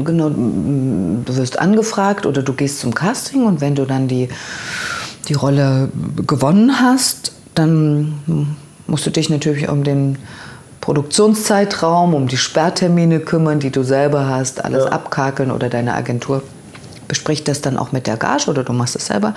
[0.04, 4.28] genau, du wirst angefragt oder du gehst zum Casting und wenn du dann die,
[5.28, 5.88] die Rolle
[6.24, 8.14] gewonnen hast, dann
[8.86, 10.18] musst du dich natürlich um den
[10.80, 14.92] Produktionszeitraum, um die Sperrtermine kümmern, die du selber hast, alles Ja.
[14.92, 16.42] abkakeln oder deine Agentur
[17.08, 19.34] bespricht das dann auch mit der Gage oder du machst es selber.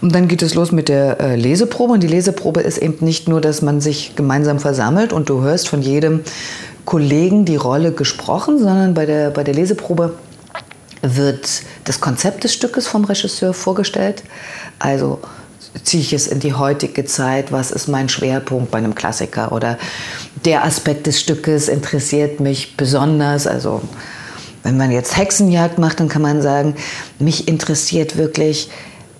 [0.00, 1.94] Und dann geht es los mit der äh, Leseprobe.
[1.94, 5.68] Und die Leseprobe ist eben nicht nur, dass man sich gemeinsam versammelt und du hörst
[5.68, 6.22] von jedem
[6.84, 10.14] Kollegen die Rolle gesprochen, sondern bei der, bei der Leseprobe
[11.02, 14.22] wird das Konzept des Stückes vom Regisseur vorgestellt.
[14.78, 15.20] Also
[15.82, 19.78] ziehe ich es in die heutige Zeit, was ist mein Schwerpunkt bei einem Klassiker oder
[20.44, 23.46] der Aspekt des Stückes interessiert mich besonders.
[23.46, 23.82] Also
[24.66, 26.74] wenn man jetzt Hexenjagd macht, dann kann man sagen,
[27.20, 28.68] mich interessiert wirklich,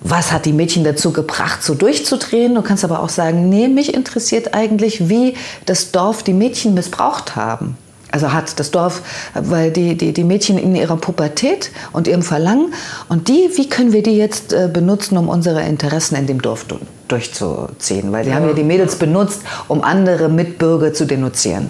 [0.01, 2.53] was hat die Mädchen dazu gebracht, so durchzudrehen.
[2.53, 7.35] Du kannst aber auch sagen, nee, mich interessiert eigentlich, wie das Dorf die Mädchen missbraucht
[7.35, 7.77] haben.
[8.11, 9.01] Also hat das Dorf,
[9.33, 12.73] weil die, die, die Mädchen in ihrer Pubertät und ihrem Verlangen
[13.09, 16.63] und die, wie können wir die jetzt äh, benutzen, um unsere Interessen in dem Dorf
[16.65, 16.79] du-
[17.09, 18.11] durchzuziehen?
[18.11, 21.69] Weil die haben ja die Mädels benutzt, um andere Mitbürger zu denunzieren.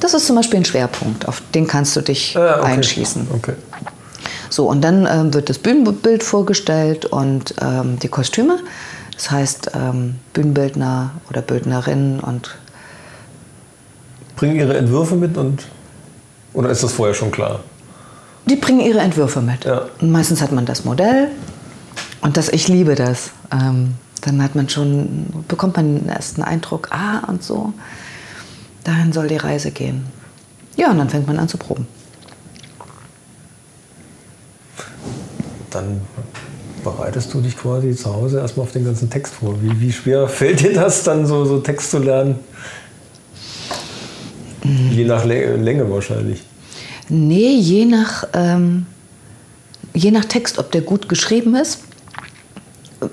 [0.00, 2.72] Das ist zum Beispiel ein Schwerpunkt, auf den kannst du dich Ah, okay.
[2.72, 3.28] einschießen.
[3.34, 3.54] Okay.
[4.48, 8.58] So, und dann ähm, wird das Bühnenbild vorgestellt und ähm, die Kostüme.
[9.14, 12.56] Das heißt, ähm, Bühnenbildner oder Bildnerinnen und
[14.36, 15.64] Bringen ihre Entwürfe mit und
[16.54, 17.60] oder ist das vorher schon klar?
[18.46, 19.64] die bringen ihre Entwürfe mit.
[19.64, 19.82] Ja.
[20.00, 21.28] Und meistens hat man das Modell
[22.22, 23.30] und das, ich liebe das.
[23.52, 27.72] Ähm, dann hat man schon, bekommt man den ersten Eindruck, ah und so,
[28.84, 30.06] dahin soll die Reise gehen.
[30.76, 31.86] Ja, und dann fängt man an zu proben.
[35.70, 36.00] Dann
[36.82, 39.60] bereitest du dich quasi zu Hause erstmal auf den ganzen Text vor.
[39.62, 42.36] Wie, wie schwer fällt dir das dann, so, so Text zu lernen?
[44.62, 46.42] Je nach Lä- Länge wahrscheinlich.
[47.08, 48.86] Nee, je nach, ähm,
[49.94, 51.80] je nach Text, ob der gut geschrieben ist.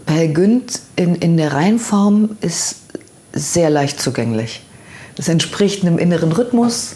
[0.05, 2.77] Bei Günd in, in der Reihenform ist
[3.33, 4.61] sehr leicht zugänglich.
[5.17, 6.95] Das entspricht einem inneren Rhythmus,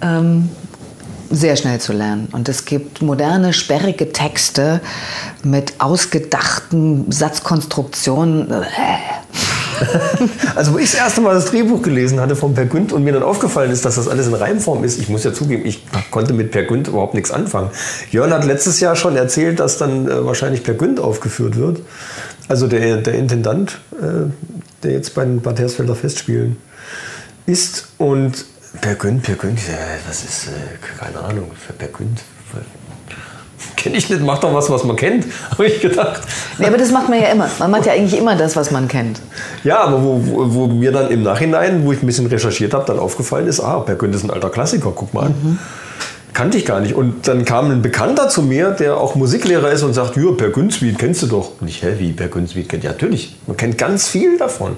[0.00, 0.48] ähm,
[1.30, 2.28] sehr schnell zu lernen.
[2.32, 4.80] Und es gibt moderne, sperrige Texte
[5.42, 8.52] mit ausgedachten Satzkonstruktionen.
[10.54, 13.12] Also wo ich das erste Mal das Drehbuch gelesen hatte von Per Günd und mir
[13.12, 16.34] dann aufgefallen ist, dass das alles in Reimform ist, ich muss ja zugeben, ich konnte
[16.34, 17.70] mit Per Günd überhaupt nichts anfangen.
[18.12, 21.80] Jörn hat letztes Jahr schon erzählt, dass dann äh, wahrscheinlich Per Günd aufgeführt wird.
[22.46, 24.30] Also der, der Intendant, äh,
[24.84, 26.58] der jetzt bei den Bad Hersfelder Festspielen
[27.52, 27.88] ist.
[27.98, 28.44] Und
[28.80, 29.74] Per Günd, Per Günd, ja,
[30.08, 30.50] was ist, äh,
[30.98, 32.20] keine Ahnung, für Per Günd.
[33.76, 36.22] Kenne ich nicht, mach doch was, was man kennt, habe ich gedacht.
[36.58, 37.48] Nee, aber das macht man ja immer.
[37.58, 39.20] Man macht ja eigentlich immer das, was man kennt.
[39.64, 42.84] Ja, aber wo, wo, wo mir dann im Nachhinein, wo ich ein bisschen recherchiert habe,
[42.86, 45.58] dann aufgefallen ist, ah, Per Günd ist ein alter Klassiker, guck mal an.
[46.32, 46.94] Kannte ich gar nicht.
[46.94, 50.48] Und dann kam ein Bekannter zu mir, der auch Musiklehrer ist und sagt, ja, Per
[50.48, 51.60] Günzwied kennst du doch.
[51.60, 52.84] Und ich, hä, wie, Per Günzwied kennt?
[52.84, 53.36] Ja, natürlich.
[53.46, 54.76] Man kennt ganz viel davon.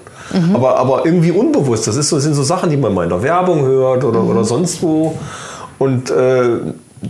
[0.52, 1.86] Aber, aber irgendwie unbewusst.
[1.86, 4.44] Das ist so, sind so Sachen, die man mal in der Werbung hört oder, oder
[4.44, 5.16] sonst wo.
[5.78, 6.58] Und äh,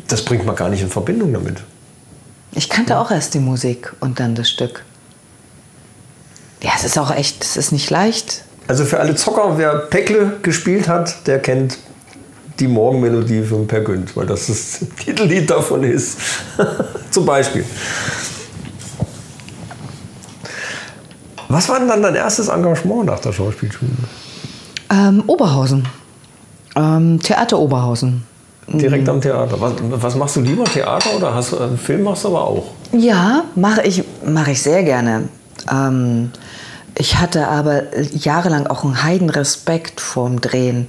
[0.08, 1.62] das bringt man gar nicht in Verbindung damit.
[2.52, 4.84] Ich kannte auch erst die Musik und dann das Stück.
[6.62, 8.44] Ja, es ist auch echt, es ist nicht leicht.
[8.68, 11.78] Also für alle Zocker, wer Päckle gespielt hat, der kennt
[12.60, 16.18] die Morgenmelodie von Per Günd, weil das das Titellied davon ist.
[17.10, 17.64] Zum Beispiel.
[21.48, 23.90] Was war denn dann dein erstes Engagement nach der Schauspielschule?
[24.90, 25.86] Ähm, Oberhausen.
[26.76, 28.24] Ähm, Theater Oberhausen.
[28.66, 29.60] Direkt am Theater.
[29.60, 32.64] Was, was machst du lieber, Theater oder hast, du- äh, Film machst du aber auch?
[32.92, 35.28] Ja, mache ich, mach ich sehr gerne.
[35.70, 36.30] Ähm,
[36.96, 40.86] ich hatte aber jahrelang auch einen Heidenrespekt vorm Drehen,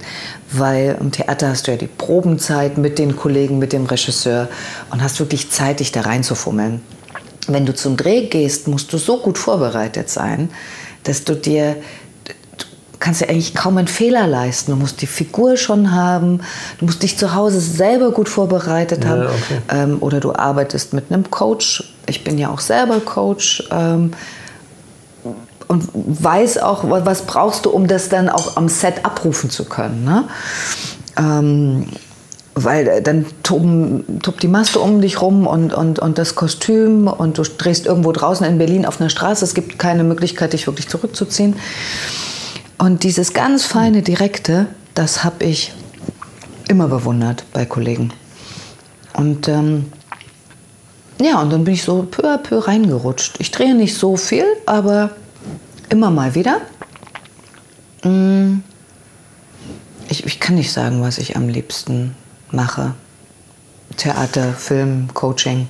[0.52, 4.48] weil im Theater hast du ja die Probenzeit mit den Kollegen, mit dem Regisseur
[4.90, 6.80] und hast wirklich Zeit, dich da reinzufummeln.
[7.48, 10.50] Wenn du zum Dreh gehst, musst du so gut vorbereitet sein,
[11.02, 11.76] dass du dir
[12.24, 14.70] du kannst ja eigentlich kaum einen Fehler leisten.
[14.70, 16.40] Du musst die Figur schon haben,
[16.78, 19.26] du musst dich zu Hause selber gut vorbereitet haben.
[19.26, 19.60] okay.
[19.68, 21.84] Ähm, oder du arbeitest mit einem Coach.
[22.06, 23.68] Ich bin ja auch selber Coach.
[23.70, 24.12] Ähm,
[25.68, 29.64] und weiß auch, wa- was brauchst du, um das dann auch am Set abrufen zu
[29.64, 30.04] können.
[30.04, 30.24] Ne?
[31.18, 31.86] Ähm,
[32.54, 37.36] weil äh, dann tobt die Maske um dich rum und, und, und das Kostüm und
[37.36, 39.44] du drehst irgendwo draußen in Berlin auf einer Straße.
[39.44, 41.56] Es gibt keine Möglichkeit, dich wirklich zurückzuziehen.
[42.78, 45.72] Und dieses ganz feine, direkte, das habe ich
[46.68, 48.12] immer bewundert bei Kollegen.
[49.12, 49.92] Und ähm,
[51.20, 53.36] ja, und dann bin ich so peu à peu reingerutscht.
[53.38, 55.10] Ich drehe nicht so viel, aber
[55.88, 56.60] immer mal wieder.
[58.04, 58.60] Mm.
[60.08, 62.14] Ich, ich kann nicht sagen, was ich am liebsten
[62.50, 62.94] mache.
[63.96, 65.66] Theater, Film, Coaching.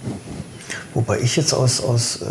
[0.94, 2.26] Wobei ich jetzt aus, aus äh,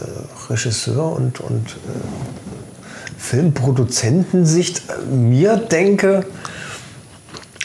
[0.50, 6.26] Regisseur und, und äh, Filmproduzentensicht äh, mir denke,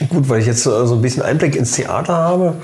[0.09, 2.56] gut, weil ich jetzt so so ein bisschen Einblick ins Theater habe,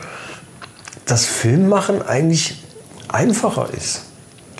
[1.04, 2.62] dass Filmmachen eigentlich
[3.08, 4.05] einfacher ist.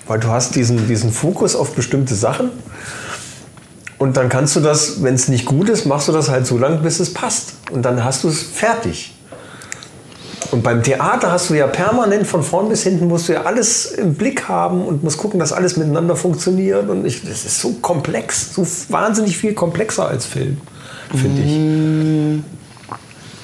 [0.07, 2.51] Weil du hast diesen, diesen Fokus auf bestimmte Sachen
[3.99, 6.59] und dann kannst du das, wenn es nicht gut ist, machst du das halt so
[6.59, 7.55] lange, bis es passt.
[7.71, 9.15] Und dann hast du es fertig.
[10.53, 13.87] Und beim Theater hast du ja permanent von vorn bis hinten musst du ja alles
[13.87, 16.89] im Blick haben und musst gucken, dass alles miteinander funktioniert.
[16.89, 20.59] Und ich, das ist so komplex, so wahnsinnig viel komplexer als Film,
[21.15, 22.56] finde ich.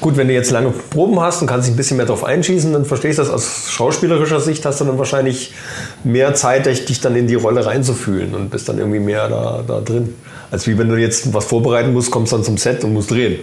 [0.02, 2.72] Gut, wenn du jetzt lange Proben hast und kannst dich ein bisschen mehr drauf einschießen,
[2.72, 5.54] dann verstehe ich das aus schauspielerischer Sicht, hast du dann wahrscheinlich
[6.02, 9.80] mehr Zeit, dich dann in die Rolle reinzufühlen und bist dann irgendwie mehr da, da
[9.80, 10.16] drin.
[10.50, 13.38] Als wie wenn du jetzt was vorbereiten musst, kommst dann zum Set und musst drehen.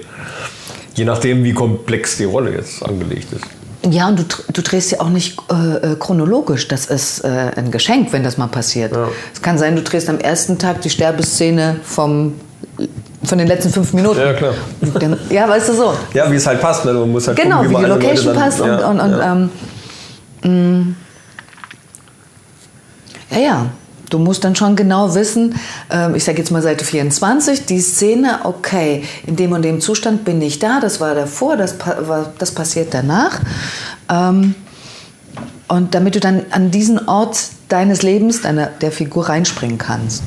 [0.95, 3.45] Je nachdem, wie komplex die Rolle jetzt angelegt ist.
[3.89, 6.67] Ja, und du, du drehst ja auch nicht äh, äh, chronologisch.
[6.67, 8.93] Das ist äh, ein Geschenk, wenn das mal passiert.
[8.93, 9.07] Ja.
[9.33, 12.33] Es kann sein, du drehst am ersten Tag die Sterbeszene vom,
[13.23, 14.19] von den letzten fünf Minuten.
[14.19, 14.53] Ja, klar.
[14.99, 15.93] Dann, ja, weißt du so.
[16.13, 16.85] Ja, wie es halt passt.
[16.85, 16.93] Ne?
[16.93, 18.99] Man muss halt Genau, gucken, wie die alle Leute Location dann- passt und, ja, und,
[18.99, 19.31] und ja.
[20.43, 20.93] ähm,
[23.31, 23.35] mh.
[23.35, 23.65] ja, ja.
[24.09, 25.53] Du musst dann schon genau wissen,
[25.91, 30.25] ähm, ich sage jetzt mal Seite 24, die Szene, okay, in dem und dem Zustand
[30.25, 33.39] bin ich da, das war davor, das, war, das passiert danach.
[34.09, 34.55] Ähm,
[35.67, 40.23] und damit du dann an diesen Ort deines Lebens, deiner, der Figur reinspringen kannst.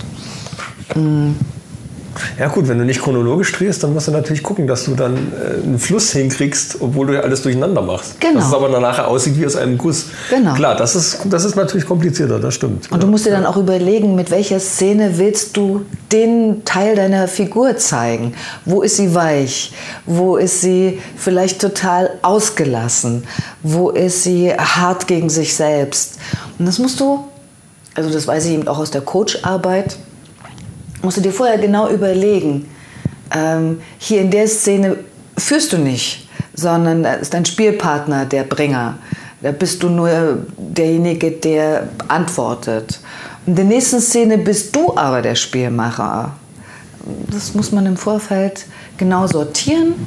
[2.39, 5.15] Ja gut, wenn du nicht chronologisch drehst, dann musst du natürlich gucken, dass du dann
[5.17, 8.21] äh, einen Fluss hinkriegst, obwohl du ja alles durcheinander machst.
[8.21, 8.35] Genau.
[8.35, 10.07] Dass es aber danach aussieht wie aus einem Guss.
[10.31, 10.55] Genau.
[10.55, 12.91] Klar, das ist, das ist natürlich komplizierter, das stimmt.
[12.91, 17.29] Und du musst dir dann auch überlegen, mit welcher Szene willst du den Teil deiner
[17.29, 18.35] Figur zeigen?
[18.65, 19.73] Wo ist sie weich?
[20.07, 23.25] Wo ist sie vielleicht total ausgelassen?
[23.63, 26.19] Wo ist sie hart gegen sich selbst?
[26.59, 27.25] Und das musst du,
[27.95, 29.97] also das weiß ich eben auch aus der Coacharbeit,
[31.03, 32.69] musst du dir vorher genau überlegen.
[33.35, 34.99] Ähm, hier in der Szene
[35.37, 38.99] führst du nicht, sondern ist dein Spielpartner der Bringer.
[39.43, 43.01] Da bist du nur derjenige, der antwortet.
[43.47, 46.37] In der nächsten Szene bist du aber der Spielmacher.
[47.29, 48.67] das muss man im Vorfeld
[48.97, 50.07] genau sortieren.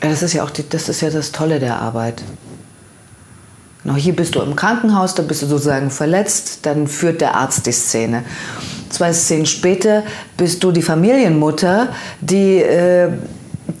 [0.00, 2.22] Das ist ja auch die, das ist ja das Tolle der Arbeit.
[3.88, 7.64] Genau, hier bist du im Krankenhaus, da bist du sozusagen verletzt, dann führt der Arzt
[7.64, 8.22] die Szene.
[8.90, 10.02] Zwei Szenen später
[10.36, 11.88] bist du die Familienmutter,
[12.20, 13.08] die äh,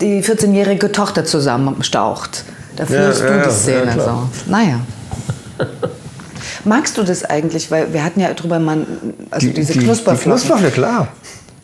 [0.00, 2.44] die 14-jährige Tochter zusammenstaucht.
[2.76, 3.94] Da führst ja, du ja, die Szene.
[3.98, 4.28] ja, so.
[4.46, 4.80] Naja.
[6.64, 7.70] Magst du das eigentlich?
[7.70, 8.86] Weil wir hatten ja drüber mal,
[9.30, 10.40] also diese die, Knusperflocken.
[10.40, 11.08] Die Knusperflocken, klar.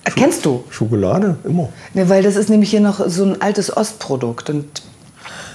[0.05, 0.65] Äh, Kennst du?
[0.69, 1.71] Schokolade, immer.
[1.95, 4.51] Ne, weil das ist nämlich hier noch so ein altes Ostprodukt.
[4.51, 4.83] Und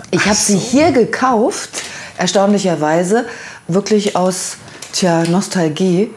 [0.09, 1.83] ich habe sie hier gekauft,
[2.19, 3.25] erstaunlicherweise,
[3.67, 4.57] wirklich aus
[4.91, 6.11] tja, Nostalgie.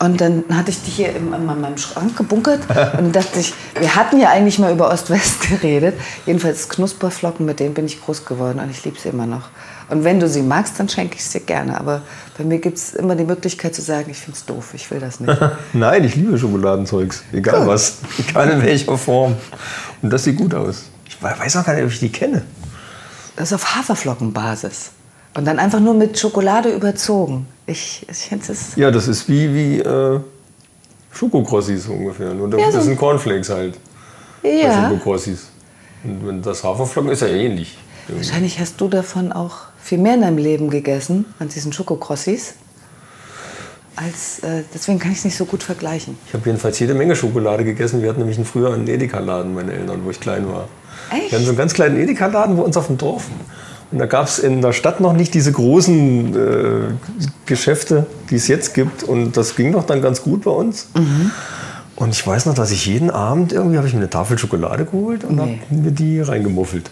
[0.00, 3.52] Und dann hatte ich die hier in, in meinem Schrank gebunkert und dann dachte ich,
[3.78, 5.94] wir hatten ja eigentlich mal über Ost-West geredet.
[6.24, 9.48] Jedenfalls Knusperflocken, mit denen bin ich groß geworden und ich liebe sie immer noch.
[9.88, 11.80] Und wenn du sie magst, dann schenke ich sie gerne.
[11.80, 12.02] Aber
[12.36, 15.00] bei mir gibt es immer die Möglichkeit zu sagen, ich finde es doof, ich will
[15.00, 15.36] das nicht.
[15.72, 17.22] Nein, ich liebe Schokoladenzeugs.
[17.32, 17.66] Egal Cool.
[17.68, 17.96] was.
[18.18, 19.34] Egal in welcher Form.
[20.02, 20.84] Und das sieht gut aus.
[21.06, 22.42] Ich weiß auch gar nicht, ob ich die kenne.
[23.34, 24.90] Das ist auf Haferflockenbasis.
[25.38, 27.46] Und dann einfach nur mit Schokolade überzogen.
[27.64, 28.74] Ich, ich finde es.
[28.74, 30.18] Ja, das ist wie, wie äh,
[31.12, 32.34] Schokokrossis ungefähr.
[32.34, 33.78] Nur Ja, das so- sind Cornflakes halt.
[34.42, 34.88] Ja.
[34.88, 35.46] Schokokrossis.
[36.02, 37.78] Und wenn das Haferflocken ist ja ähnlich.
[38.08, 42.54] Wahrscheinlich hast du davon auch viel mehr in deinem Leben gegessen, an diesen Schokokrossis.
[43.94, 46.18] Als, äh, deswegen kann ich es nicht so gut vergleichen.
[46.26, 48.02] Ich habe jedenfalls jede Menge Schokolade gegessen.
[48.02, 50.66] Wir hatten nämlich einen früher einen Edeka-Laden, meine Eltern, wo ich klein war.
[51.12, 51.30] Echt?
[51.30, 53.26] Wir hatten so einen ganz kleinen Edeka-Laden bei uns auf dem Dorf.
[53.90, 56.80] Und da gab es in der Stadt noch nicht diese großen äh,
[57.46, 59.02] Geschäfte, die es jetzt gibt.
[59.02, 60.88] Und das ging doch dann ganz gut bei uns.
[60.94, 61.30] Mhm.
[61.96, 64.84] Und ich weiß noch, dass ich jeden Abend irgendwie habe ich mir eine Tafel Schokolade
[64.84, 65.60] geholt und Nee.
[65.70, 66.90] habe mir die reingemuffelt.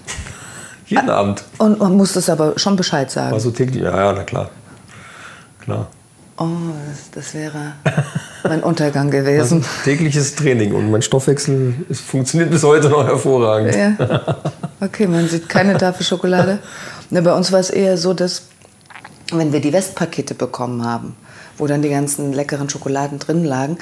[0.86, 1.44] jeden Abend.
[1.58, 3.32] Und man muss das aber schon Bescheid sagen.
[3.32, 3.82] War so täglich.
[3.82, 4.50] Ja, ja, na klar.
[5.60, 5.88] Klar.
[6.38, 6.44] Oh,
[6.88, 7.72] das, das wäre
[8.44, 9.64] mein Untergang gewesen.
[9.84, 13.74] Tägliches Training und mein Stoffwechsel funktioniert bis heute noch hervorragend.
[13.74, 14.36] Ja.
[14.80, 16.58] Okay, man sieht keine Tafel Schokolade.
[17.08, 18.42] Ne, bei uns war es eher so, dass
[19.32, 21.16] wenn wir die Westpakete bekommen haben,
[21.56, 23.78] wo dann die ganzen leckeren Schokoladen drin lagen,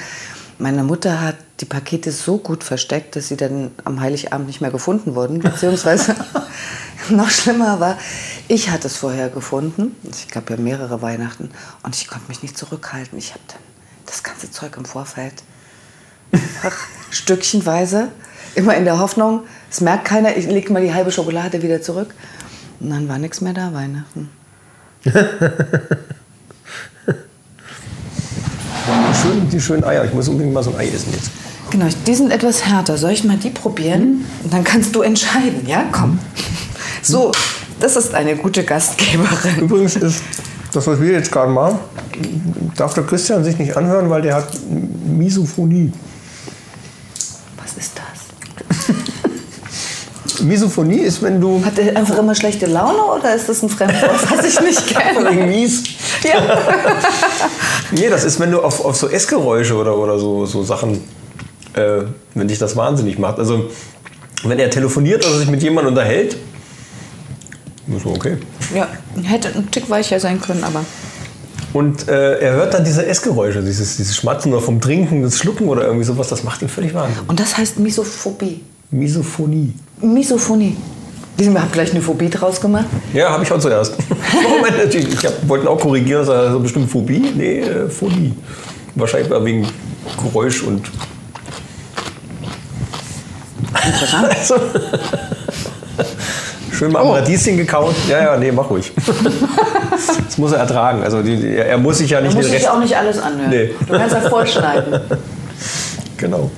[0.57, 4.71] meine Mutter hat die Pakete so gut versteckt, dass sie dann am Heiligabend nicht mehr
[4.71, 5.39] gefunden wurden.
[5.39, 6.15] Beziehungsweise
[7.09, 7.97] noch schlimmer war,
[8.47, 9.95] ich hatte es vorher gefunden.
[10.09, 11.49] Es gab ja mehrere Weihnachten
[11.83, 13.17] und ich konnte mich nicht zurückhalten.
[13.17, 13.59] Ich habe dann
[14.05, 15.43] das ganze Zeug im Vorfeld
[17.09, 18.09] stückchenweise,
[18.55, 22.13] immer in der Hoffnung, es merkt keiner, ich lege mal die halbe Schokolade wieder zurück.
[22.79, 24.29] Und dann war nichts mehr da Weihnachten.
[29.25, 30.05] Schön, die schönen Eier.
[30.05, 31.31] Ich muss unbedingt mal so ein Ei essen jetzt.
[31.71, 32.95] Genau, die sind etwas härter.
[32.97, 34.25] Soll ich mal die probieren?
[34.43, 35.85] Und dann kannst du entscheiden, ja?
[35.91, 36.19] Komm.
[37.01, 37.31] So,
[37.79, 39.61] das ist eine gute Gastgeberin.
[39.61, 40.21] Übrigens ist
[40.71, 41.79] das, was wir jetzt gerade machen,
[42.75, 44.49] darf der Christian sich nicht anhören, weil der hat
[45.07, 45.91] Misophonie.
[47.57, 48.95] Was ist das?
[50.45, 54.31] Misophonie ist, wenn du Hat er einfach immer schlechte Laune oder ist das ein Fremdwort,
[54.31, 55.29] was ich nicht kenne?
[55.29, 55.83] wegen mies.
[56.23, 56.41] Ja.
[57.91, 61.03] Nee, das ist, wenn du auf, auf so Essgeräusche oder, oder so, so Sachen,
[61.73, 62.01] äh,
[62.33, 63.37] wenn dich das wahnsinnig macht.
[63.37, 63.69] Also,
[64.43, 66.35] wenn er telefoniert oder sich mit jemandem unterhält,
[67.87, 68.37] ist so okay.
[68.73, 68.87] ja,
[69.23, 70.83] hätte ein Tick weicher sein können, aber.
[71.73, 75.67] Und äh, er hört dann diese Essgeräusche, dieses, dieses Schmatzen oder vom Trinken, das Schlucken
[75.67, 77.29] oder irgendwie sowas, das macht ihn völlig wahnsinnig.
[77.29, 78.61] Und das heißt Misophobie.
[78.91, 79.73] Misophonie.
[80.01, 80.75] Misophonie.
[81.37, 82.85] Wir haben gleich eine Phobie draus gemacht.
[83.13, 83.95] Ja, habe ich auch zuerst.
[84.49, 85.21] Moment, natürlich.
[85.21, 87.19] Ich wollte auch korrigieren, das ist also bestimmt Phobie.
[87.35, 88.33] Nee, äh, Phonie.
[88.95, 89.67] Wahrscheinlich wegen
[90.23, 90.89] Geräusch und.
[93.85, 94.27] Interessant.
[94.39, 94.55] Also,
[96.71, 97.95] schön mal am Radieschen gekaut.
[98.09, 98.91] Ja, ja, nee, mach ruhig.
[99.91, 101.03] das muss er ertragen.
[101.03, 102.71] Also die, die, er muss sich ja nicht muss den ich Rest.
[102.71, 103.49] auch nicht alles anhören.
[103.49, 103.69] Nee.
[103.87, 104.99] Du kannst ja vorschneiden.
[106.17, 106.51] Genau.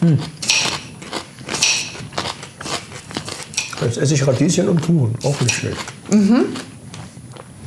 [0.00, 0.18] Hm.
[3.82, 5.14] Jetzt esse ich Radieschen und Kuchen.
[5.22, 5.76] Auch nicht schlecht.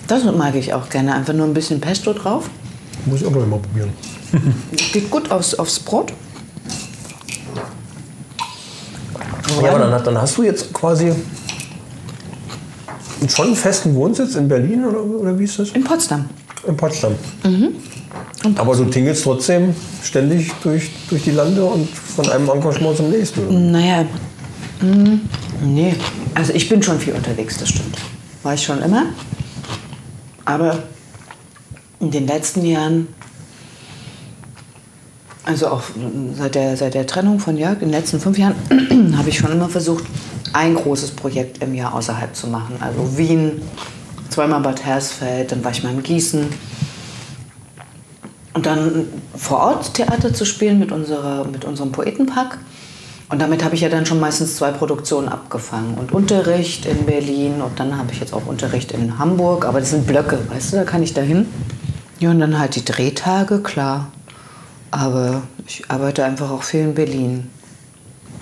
[0.07, 1.13] Das mag ich auch gerne.
[1.13, 2.49] Einfach nur ein bisschen Pesto drauf.
[3.05, 3.91] Muss ich auch noch mal probieren.
[4.93, 6.13] Geht gut aufs, aufs Brot.
[9.61, 11.13] Ja, aber dann, dann hast du jetzt quasi
[13.27, 15.69] schon einen festen Wohnsitz in Berlin oder, oder wie ist das?
[15.69, 16.29] In Potsdam.
[16.67, 17.15] In Potsdam.
[18.55, 19.73] Aber du tingelst trotzdem
[20.03, 23.71] ständig durch, durch die Lande und von einem Engagement zum nächsten.
[23.71, 24.05] Naja,
[24.79, 25.21] hm,
[25.61, 25.95] nee.
[26.35, 27.97] Also ich bin schon viel unterwegs, das stimmt.
[28.43, 29.05] War ich schon immer.
[30.45, 30.83] Aber
[32.01, 33.07] in den letzten Jahren,
[35.45, 35.83] also auch
[36.37, 38.55] seit der, seit der Trennung von Jörg, in den letzten fünf Jahren,
[39.17, 40.03] habe ich schon immer versucht,
[40.51, 42.75] ein großes Projekt im Jahr außerhalb zu machen.
[42.81, 43.61] Also Wien,
[44.29, 46.45] zweimal Bad Hersfeld, dann war ich mal in Gießen.
[48.53, 52.59] Und dann vor Ort Theater zu spielen mit, unserer, mit unserem Poetenpack.
[53.29, 55.95] Und damit habe ich ja dann schon meistens zwei Produktionen abgefangen.
[55.95, 59.65] Und Unterricht in Berlin und dann habe ich jetzt auch Unterricht in Hamburg.
[59.65, 61.47] Aber das sind Blöcke, weißt du, da kann ich da hin.
[62.19, 64.11] Ja, und dann halt die Drehtage, klar.
[64.91, 67.47] Aber ich arbeite einfach auch viel in Berlin.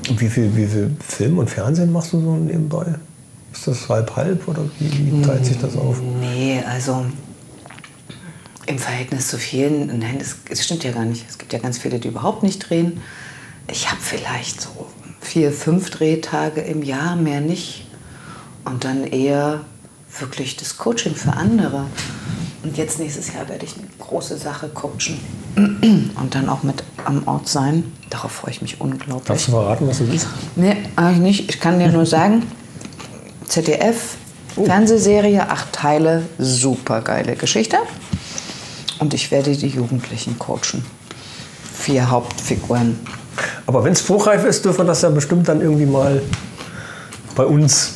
[0.09, 2.95] Und wie viel, wie viel Film und Fernsehen machst du so nebenbei?
[3.53, 6.01] Ist das halb halb oder wie, wie teilt sich das auf?
[6.19, 7.06] Nee, also
[8.72, 11.25] im Verhältnis zu vielen, nein, das, das stimmt ja gar nicht.
[11.30, 13.01] Es gibt ja ganz viele, die überhaupt nicht drehen.
[13.69, 14.88] Ich habe vielleicht so
[15.19, 17.85] vier, fünf Drehtage im Jahr, mehr nicht.
[18.66, 19.61] Und dann eher
[20.19, 21.85] wirklich das Coaching für andere.
[22.64, 25.19] Und jetzt nächstes Jahr werde ich eine große Sache coachen
[25.56, 27.91] und dann auch mit am Ort sein.
[28.09, 29.25] Darauf freue ich mich unglaublich.
[29.25, 30.27] Darfst du verraten, was das ist?
[30.56, 31.50] Nee, eigentlich nicht.
[31.50, 32.43] Ich kann dir nur sagen,
[33.48, 34.16] ZDF,
[34.56, 37.77] Fernsehserie, acht Teile, super geile Geschichte.
[39.01, 40.85] Und ich werde die Jugendlichen coachen.
[41.73, 42.99] Vier Hauptfiguren.
[43.65, 46.21] Aber wenn es spruchreif ist, dürfen wir das ja bestimmt dann irgendwie mal
[47.35, 47.95] bei uns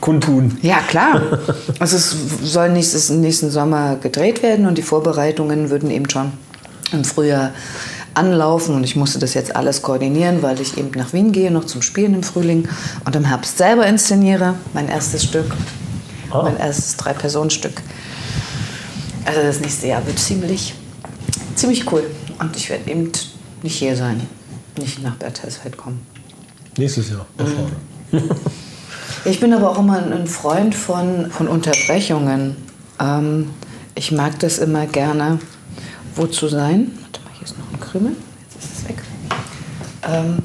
[0.00, 0.56] kundtun.
[0.62, 1.20] Ja, klar.
[1.80, 2.14] Also es
[2.44, 6.30] soll nächstes, nächsten Sommer gedreht werden und die Vorbereitungen würden eben schon
[6.92, 7.50] im Frühjahr
[8.14, 11.64] anlaufen und ich musste das jetzt alles koordinieren, weil ich eben nach Wien gehe, noch
[11.64, 12.68] zum Spielen im Frühling
[13.04, 15.52] und im Herbst selber inszeniere, mein erstes Stück,
[16.32, 17.82] mein erstes Drei-Personen-Stück.
[19.26, 20.74] Also das nächste Jahr wird ziemlich,
[21.56, 23.10] ziemlich cool und ich werde eben
[23.62, 24.20] nicht hier sein,
[24.78, 26.00] nicht nach Berthelsfeld kommen.
[26.78, 27.26] Nächstes Jahr.
[27.36, 28.36] Vorne.
[29.24, 32.56] Ich bin aber auch immer ein Freund von, von Unterbrechungen.
[33.00, 33.50] Ähm,
[33.96, 35.40] ich mag das immer gerne,
[36.14, 36.92] wo zu sein.
[37.00, 38.12] Warte mal, hier ist noch ein Krümel.
[38.44, 39.02] Jetzt ist es weg.
[40.04, 40.38] Ähm,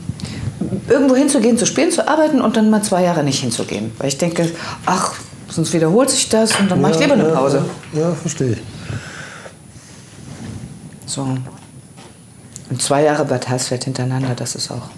[0.90, 3.92] irgendwo hinzugehen, zu spielen, zu arbeiten und dann mal zwei Jahre nicht hinzugehen.
[4.00, 4.50] Weil ich denke,
[4.88, 5.14] ach,
[5.52, 7.66] sonst wiederholt sich das und dann mache ich lieber eine Pause.
[7.94, 8.60] Ja, ja, verstehe ich.
[11.06, 11.22] So.
[12.70, 14.90] Und zwei Jahre Bad Hersfeld hintereinander, das ist auch.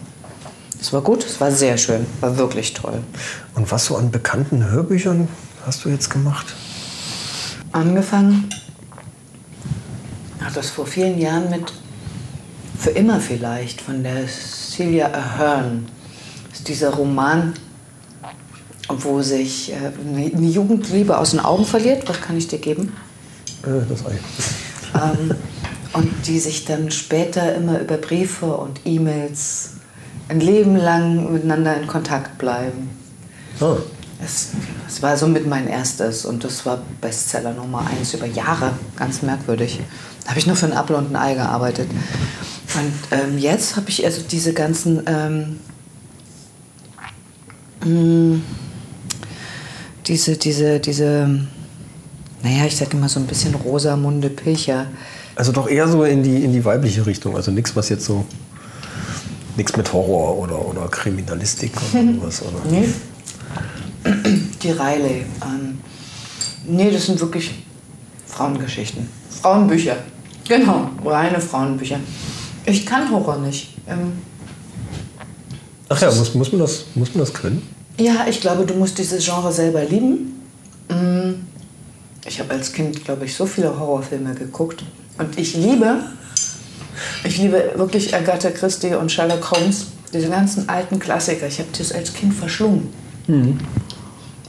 [0.79, 3.01] Es war gut, es war sehr schön, war wirklich toll.
[3.55, 5.27] Und was so an bekannten Hörbüchern
[5.65, 6.53] hast du jetzt gemacht?
[7.73, 8.49] angefangen,
[10.39, 11.73] hat das vor vielen Jahren mit
[12.77, 15.87] Für immer vielleicht von der Celia Ahern.
[16.49, 17.53] Das ist dieser Roman,
[18.89, 19.75] wo sich äh,
[20.15, 22.07] eine Jugendliebe aus den Augen verliert.
[22.07, 22.93] Was kann ich dir geben?
[23.63, 24.17] Äh, das Ei.
[24.95, 25.35] Ähm,
[25.93, 29.71] und die sich dann später immer über Briefe und E-Mails
[30.27, 32.89] ein Leben lang miteinander in Kontakt bleiben.
[33.59, 33.77] Ah.
[34.23, 34.51] Es,
[34.87, 38.71] es war somit mein erstes und das war Bestseller Nummer eins über Jahre.
[38.95, 39.81] Ganz merkwürdig.
[40.23, 41.89] Da habe ich nur für ein Apfel und ein Ei gearbeitet.
[42.75, 45.59] Und ähm, jetzt habe ich also diese ganzen ähm,
[47.83, 48.39] mh,
[50.07, 51.29] diese, diese, diese,
[52.41, 54.87] naja, ich sage immer so ein bisschen Rosamunde Pilcher.
[55.35, 57.35] Also doch eher so in die, in die weibliche Richtung.
[57.35, 58.25] Also nichts, was jetzt so.
[59.55, 62.41] Nichts mit Horror oder, oder Kriminalistik oder sowas.
[62.41, 62.71] Oder?
[62.71, 62.89] Nee.
[64.61, 65.25] Die Riley.
[65.43, 65.77] Ähm,
[66.65, 67.51] nee, das sind wirklich
[68.25, 69.07] Frauengeschichten.
[69.41, 69.97] Frauenbücher.
[70.47, 71.99] Genau, reine Frauenbücher.
[72.65, 73.75] Ich kann Horror nicht.
[73.87, 74.13] Ähm,
[75.89, 77.61] Ach ja, muss, muss, man das, muss man das können?
[77.97, 80.41] Ja, ich glaube, du musst dieses Genre selber lieben.
[80.89, 81.33] Mm,
[82.25, 84.83] Ich habe als Kind, glaube ich, so viele Horrorfilme geguckt.
[85.17, 85.99] Und ich liebe,
[87.23, 89.87] ich liebe wirklich Agatha Christie und Sherlock Holmes.
[90.13, 91.47] Diese ganzen alten Klassiker.
[91.47, 92.89] Ich habe das als Kind verschlungen.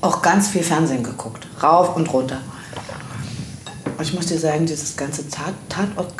[0.00, 1.47] Auch ganz viel Fernsehen geguckt.
[1.62, 2.40] Rauf und runter.
[3.97, 6.12] Und ich muss dir sagen, dieses ganze Tat Tatort,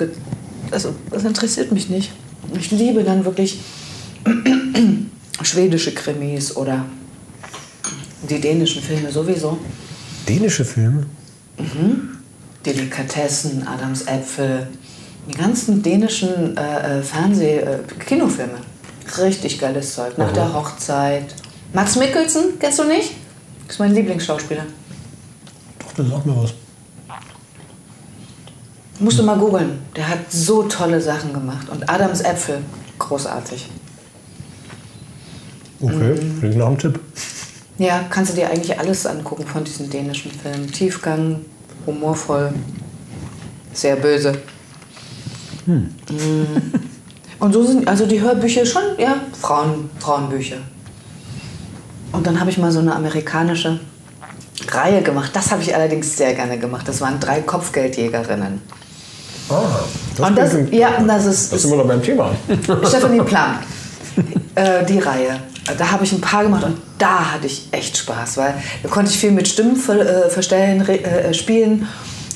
[0.71, 2.11] also, das interessiert mich nicht.
[2.59, 3.61] Ich liebe dann wirklich
[5.43, 6.85] schwedische Krimis oder
[8.31, 9.59] die dänischen Filme sowieso.
[10.29, 11.07] Dänische Filme?
[12.65, 14.69] Delikatessen, Adams Äpfel,
[15.29, 18.59] die ganzen dänischen äh, äh, Fernseh-, äh, Kinofilme.
[19.19, 20.17] Richtig geiles Zeug.
[20.19, 21.35] Nach der Hochzeit.
[21.73, 23.13] Max Mikkelsen, kennst du nicht?
[23.67, 24.65] Das ist mein Lieblingsschauspieler.
[25.79, 26.55] Doch, das sagt mir was.
[29.01, 29.81] Musst du mal googeln.
[29.97, 31.69] Der hat so tolle Sachen gemacht.
[31.69, 32.59] Und Adams Äpfel,
[32.99, 33.69] großartig.
[35.81, 37.01] Okay, klingt nach einem Tipp.
[37.79, 40.71] Ja, kannst du dir eigentlich alles angucken von diesen dänischen Filmen.
[40.71, 41.45] Tiefgang,
[41.87, 42.53] humorvoll,
[43.73, 44.33] sehr böse.
[45.67, 45.87] Mm.
[47.41, 50.57] Und so sind also die Hörbücher schon, ja, Frauen, Frauenbücher.
[52.13, 53.81] Und dann habe ich mal so eine amerikanische
[54.69, 55.31] Reihe gemacht.
[55.35, 56.87] Das habe ich allerdings sehr gerne gemacht.
[56.87, 58.61] Das waren drei Kopfgeldjägerinnen.
[59.51, 59.63] Ah,
[60.17, 62.31] das Und das, klingt- ja, das ist, Das sind wir doch beim Thema.
[62.87, 63.57] Stephanie Plan.
[64.57, 65.41] Äh, die Reihe.
[65.79, 69.11] Da habe ich ein paar gemacht und da hatte ich echt Spaß, weil da konnte
[69.11, 71.89] ich viel mit Stimmen ver, äh, verstellen, äh, spielen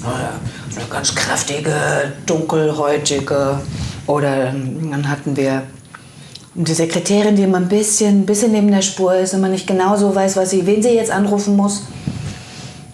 [0.05, 3.61] eine ganz kräftige, dunkelhäutige.
[4.07, 5.63] Oder dann hatten wir
[6.55, 9.97] die Sekretärin, die immer ein bisschen, ein bisschen neben der Spur ist, immer nicht genau
[9.97, 11.83] so weiß, was sie, wen sie jetzt anrufen muss.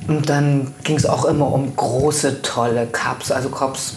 [0.07, 3.95] Und dann ging es auch immer um große, tolle Cups, also Cops,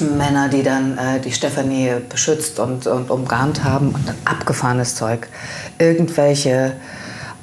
[0.00, 3.88] Männer, die dann äh, die Stefanie beschützt und, und umgarnt haben.
[3.90, 5.28] Und dann abgefahrenes Zeug.
[5.78, 6.72] Irgendwelche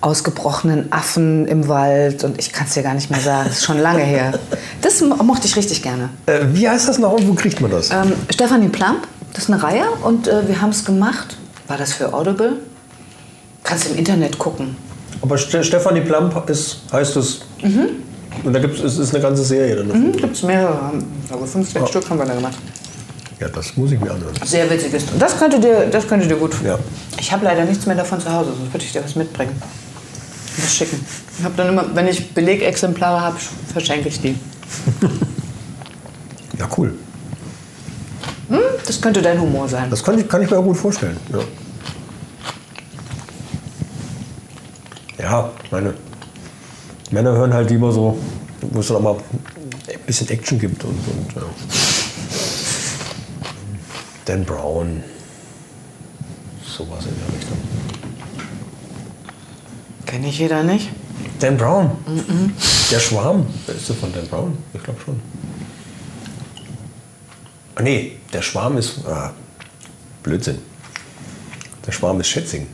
[0.02, 3.64] ausgebrochenen Affen im Wald und ich kann es dir gar nicht mehr sagen, das ist
[3.66, 4.38] schon lange her.
[4.82, 6.10] Das mo- mochte ich richtig gerne.
[6.28, 7.90] Äh, wie heißt das noch und wo kriegt man das?
[7.90, 11.38] Ähm, Stefanie Plump, das ist eine Reihe und äh, wir haben es gemacht.
[11.68, 12.58] War das für Audible?
[13.64, 14.76] Kannst du im Internet gucken.
[15.24, 17.42] Aber Ste Stefanie Plump ist, heißt es.
[18.44, 19.88] Und da gibt es ist eine ganze Serie dann.
[19.88, 20.94] Mhm, Gibt es mehrere,
[21.28, 22.58] glaube fünf, sechs Stück haben wir da gemacht.
[23.40, 24.34] Ja, das muss ich mir anhören.
[24.46, 25.04] Sehr witziges.
[25.12, 26.80] Und das könnte dir, das könnte dir gut Ja.
[27.20, 29.62] Ich habe leider nichts mehr davon zu Hause, sonst würde ich dir was mitbringen.
[30.58, 31.06] Das schicken.
[31.38, 33.38] Ich habe dann immer, wenn ich Belegexemplare habe,
[33.74, 34.36] verschenke ich die.
[36.58, 36.94] Ja, cool.
[38.86, 39.90] Das könnte dein Humor sein.
[39.90, 41.18] Das kann ich, kann ich mir auch gut vorstellen.
[45.18, 45.94] Ja, ja meine
[47.16, 48.18] Männer hören halt lieber so,
[48.60, 51.44] wo es dann auch mal ein bisschen Action gibt und, und ja.
[54.26, 55.02] Dan Brown.
[56.66, 57.58] Sowas in der Richtung.
[60.06, 60.90] Kenne ich jeder nicht.
[61.40, 61.92] Dan Brown.
[62.92, 63.46] Der Schwarm.
[63.68, 64.58] Ist der von Dan Brown?
[64.74, 65.22] Ich glaube schon.
[67.76, 69.06] Ah, nee, der Schwarm ist.
[69.08, 69.32] Ah,
[70.22, 70.58] Blödsinn.
[71.88, 72.68] Der Schwarm ist Schätzing.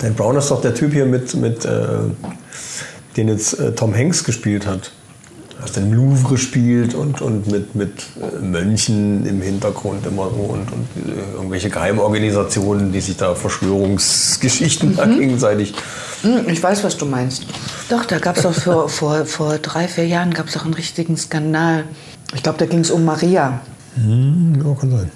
[0.00, 1.70] Dan Brown ist doch der Typ hier mit, mit äh,
[3.16, 4.92] den jetzt äh, Tom Hanks gespielt hat.
[5.60, 10.70] Was den Louvre spielt und, und mit, mit äh, Mönchen im Hintergrund immer so und,
[10.72, 15.74] und äh, irgendwelche Geheimorganisationen, die sich da Verschwörungsgeschichten da gegenseitig
[16.22, 17.44] Hm, Ich weiß, was du meinst.
[17.88, 20.74] Doch, da gab es doch vor, vor, vor drei, vier Jahren gab es doch einen
[20.74, 21.84] richtigen Skandal.
[22.34, 23.60] Ich glaube, da ging es um Maria.
[23.96, 25.10] Ja, kann sein.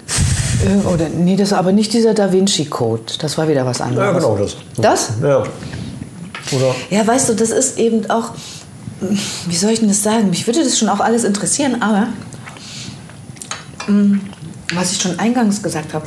[0.63, 3.03] Äh, Oder, nee, das war aber nicht dieser Da Vinci Code.
[3.19, 4.05] Das war wieder was anderes.
[4.05, 4.55] Ja, genau das.
[4.77, 5.09] Das?
[5.21, 5.43] Ja.
[6.51, 6.75] Oder?
[6.89, 8.31] Ja, weißt du, das ist eben auch,
[9.47, 10.29] wie soll ich denn das sagen?
[10.29, 12.07] Mich würde das schon auch alles interessieren, aber
[13.87, 14.19] mm,
[14.73, 16.05] was ich schon eingangs gesagt habe,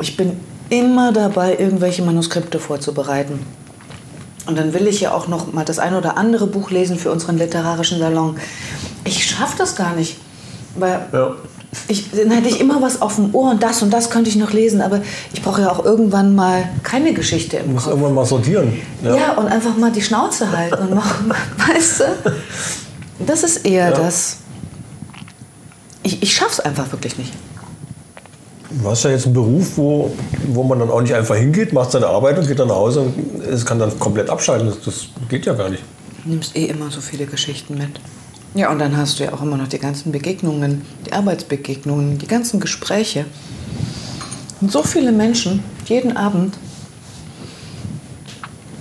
[0.00, 0.38] ich bin
[0.68, 3.40] immer dabei, irgendwelche Manuskripte vorzubereiten.
[4.46, 7.10] Und dann will ich ja auch noch mal das ein oder andere Buch lesen für
[7.10, 8.36] unseren literarischen Salon.
[9.04, 10.16] Ich schaffe das gar nicht,
[10.76, 11.34] weil Ja.
[11.88, 14.36] Ich, dann hätte ich immer was auf dem Ohr und das und das könnte ich
[14.36, 17.92] noch lesen, aber ich brauche ja auch irgendwann mal keine Geschichte im Muss Kopf.
[17.92, 18.80] irgendwann mal sortieren.
[19.02, 19.32] Ja.
[19.32, 21.32] und einfach mal die Schnauze halten und machen,
[21.74, 22.04] weißt du?
[23.26, 24.38] Das ist eher das.
[26.02, 27.32] Ich, ich schaff's einfach wirklich nicht.
[28.70, 30.14] Du hast ja jetzt einen Beruf, wo,
[30.48, 33.00] wo man dann auch nicht einfach hingeht, macht seine Arbeit und geht dann nach Hause
[33.00, 34.68] und es kann dann komplett abschalten.
[34.68, 35.82] Das, das geht ja gar nicht.
[36.24, 38.00] Du nimmst eh immer so viele Geschichten mit.
[38.56, 42.26] Ja, und dann hast du ja auch immer noch die ganzen Begegnungen, die Arbeitsbegegnungen, die
[42.26, 43.26] ganzen Gespräche.
[44.62, 46.56] Und so viele Menschen, jeden Abend.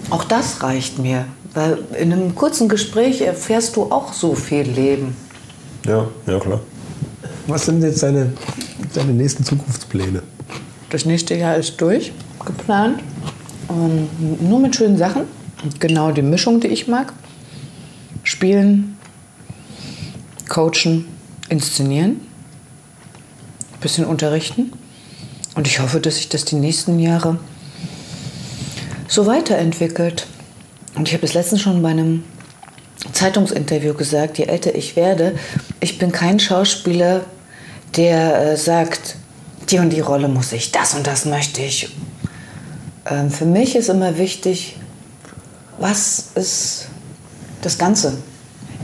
[0.09, 5.13] Auch das reicht mir, weil in einem kurzen Gespräch erfährst du auch so viel Leben.
[5.85, 6.61] Ja, ja klar.
[7.47, 8.31] Was sind jetzt deine,
[8.93, 10.23] deine nächsten Zukunftspläne?
[10.89, 12.13] Das nächste Jahr ist durch,
[12.45, 13.01] geplant.
[13.69, 14.07] Ähm,
[14.39, 15.23] nur mit schönen Sachen.
[15.79, 17.11] Genau die Mischung, die ich mag.
[18.23, 18.94] Spielen,
[20.47, 21.05] coachen,
[21.49, 22.21] inszenieren,
[23.73, 24.71] ein bisschen unterrichten.
[25.55, 27.39] Und ich hoffe, dass sich das die nächsten Jahre
[29.07, 30.27] so weiterentwickelt.
[30.95, 32.23] Und ich habe es letztens schon bei einem
[33.13, 35.37] Zeitungsinterview gesagt, je älter ich werde,
[35.79, 37.25] ich bin kein Schauspieler,
[37.95, 39.15] der äh, sagt,
[39.69, 41.89] die und die Rolle muss ich, das und das möchte ich.
[43.09, 44.77] Ähm, für mich ist immer wichtig,
[45.79, 46.87] was ist
[47.61, 48.17] das Ganze?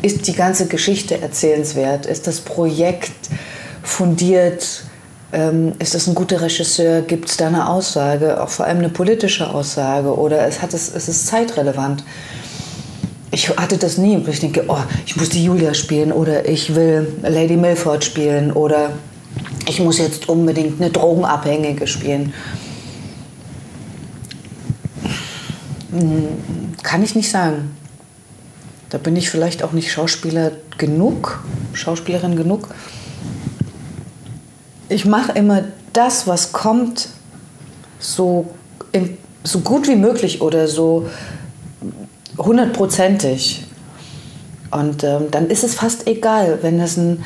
[0.02, 2.06] Ist die ganze Geschichte erzählenswert?
[2.08, 3.12] Ist das Projekt
[3.84, 4.84] fundiert?
[5.32, 7.02] Ähm, ist das ein guter Regisseur?
[7.02, 10.18] Gibt es da eine Aussage, auch vor allem eine politische Aussage?
[10.18, 12.04] Oder es hat es, es ist zeitrelevant?
[13.30, 14.22] Ich hatte das nie.
[14.28, 18.94] Ich denke, oh, ich muss die Julia spielen oder ich will Lady Milford spielen oder
[19.68, 22.34] ich muss jetzt unbedingt eine Drogenabhängige spielen.
[25.92, 26.28] Hm,
[26.84, 27.76] Kann ich nicht sagen.
[28.92, 32.68] Da bin ich vielleicht auch nicht Schauspieler genug, Schauspielerin genug.
[34.90, 35.64] Ich mache immer
[35.94, 37.08] das, was kommt,
[38.00, 38.50] so,
[38.92, 41.08] in, so gut wie möglich oder so
[42.38, 43.66] hundertprozentig.
[44.72, 47.24] Und ähm, dann ist es fast egal, wenn es ein,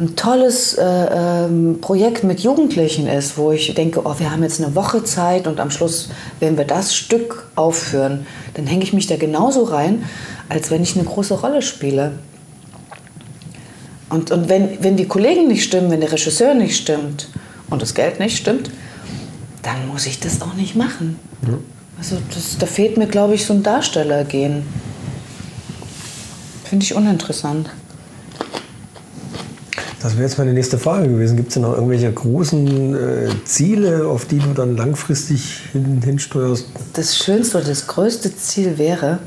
[0.00, 4.62] ein tolles äh, ähm, Projekt mit Jugendlichen ist, wo ich denke, oh, wir haben jetzt
[4.62, 9.08] eine Woche Zeit und am Schluss werden wir das Stück aufführen, dann hänge ich mich
[9.08, 10.04] da genauso rein,
[10.48, 12.12] als wenn ich eine große Rolle spiele.
[14.08, 17.28] Und, und wenn, wenn die Kollegen nicht stimmen, wenn der Regisseur nicht stimmt
[17.68, 18.70] und das Geld nicht stimmt,
[19.62, 21.18] dann muss ich das auch nicht machen.
[21.98, 24.62] Also das, da fehlt mir, glaube ich, so ein Darstellergehen.
[26.64, 27.68] Finde ich uninteressant.
[30.00, 31.36] Das wäre jetzt meine nächste Frage gewesen.
[31.36, 36.66] Gibt es denn noch irgendwelche großen äh, Ziele, auf die du dann langfristig hin, hinsteuerst?
[36.92, 39.18] Das schönste oder das größte Ziel wäre,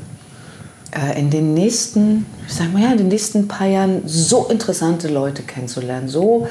[0.92, 5.08] äh, in den nächsten, ich sag mal ja, in den nächsten paar Jahren so interessante
[5.08, 6.48] Leute kennenzulernen, so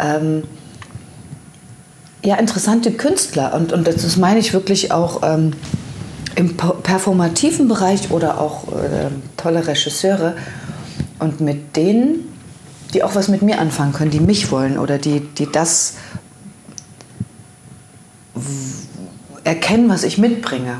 [0.00, 0.42] ähm,
[2.24, 3.54] ja, interessante Künstler.
[3.54, 5.52] Und, und das meine ich wirklich auch ähm,
[6.34, 10.34] im performativen Bereich oder auch äh, tolle Regisseure.
[11.18, 12.31] Und mit denen,
[12.94, 15.94] die auch was mit mir anfangen können, die mich wollen oder die, die das
[19.44, 20.78] erkennen, was ich mitbringe.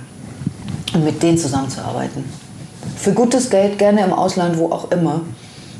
[0.94, 2.24] Und mit denen zusammenzuarbeiten.
[2.96, 5.22] Für gutes Geld, gerne im Ausland, wo auch immer.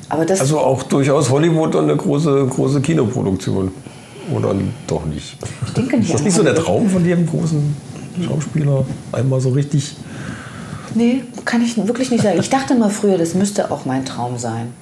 [0.08, 3.72] Aber das Also auch durchaus Hollywood und eine große, große Kinoproduktion.
[4.34, 4.54] Oder
[4.86, 5.36] doch nicht?
[5.66, 6.54] ich denke nicht Ist das nicht so der.
[6.54, 7.76] Traum von jedem großen
[8.24, 8.86] Schauspieler?
[9.10, 9.96] Einmal so richtig.
[10.94, 12.38] Nee, kann ich wirklich nicht sagen.
[12.40, 14.72] Ich dachte mal früher, das müsste auch mein Traum sein.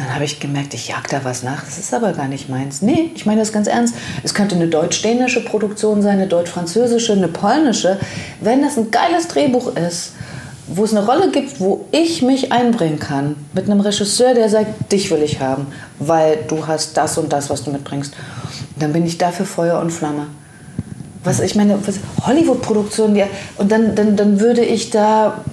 [0.00, 1.62] Dann habe ich gemerkt, ich jag da was nach.
[1.62, 2.80] Das ist aber gar nicht meins.
[2.80, 3.94] Nee, ich meine das ganz ernst.
[4.22, 7.98] Es könnte eine deutsch-dänische Produktion sein, eine deutsch-französische, eine polnische.
[8.40, 10.12] Wenn das ein geiles Drehbuch ist,
[10.68, 14.90] wo es eine Rolle gibt, wo ich mich einbringen kann, mit einem Regisseur, der sagt,
[14.90, 15.66] dich will ich haben,
[15.98, 18.14] weil du hast das und das, was du mitbringst,
[18.78, 20.28] dann bin ich dafür Feuer und Flamme.
[21.24, 21.78] Was ich meine,
[22.24, 23.26] Hollywood-Produktionen, ja,
[23.58, 25.44] und dann, dann, dann würde ich da,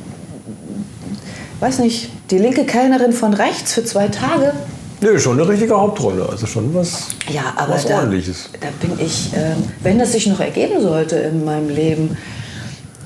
[1.60, 4.54] weiß nicht, die linke Kellnerin von rechts für zwei Tage.
[5.02, 6.28] Nö, schon eine richtige Hauptrolle.
[6.28, 8.50] Also schon was, Ja, aber was da, ordentliches.
[8.60, 12.18] da bin ich, ähm, wenn das sich noch ergeben sollte in meinem Leben,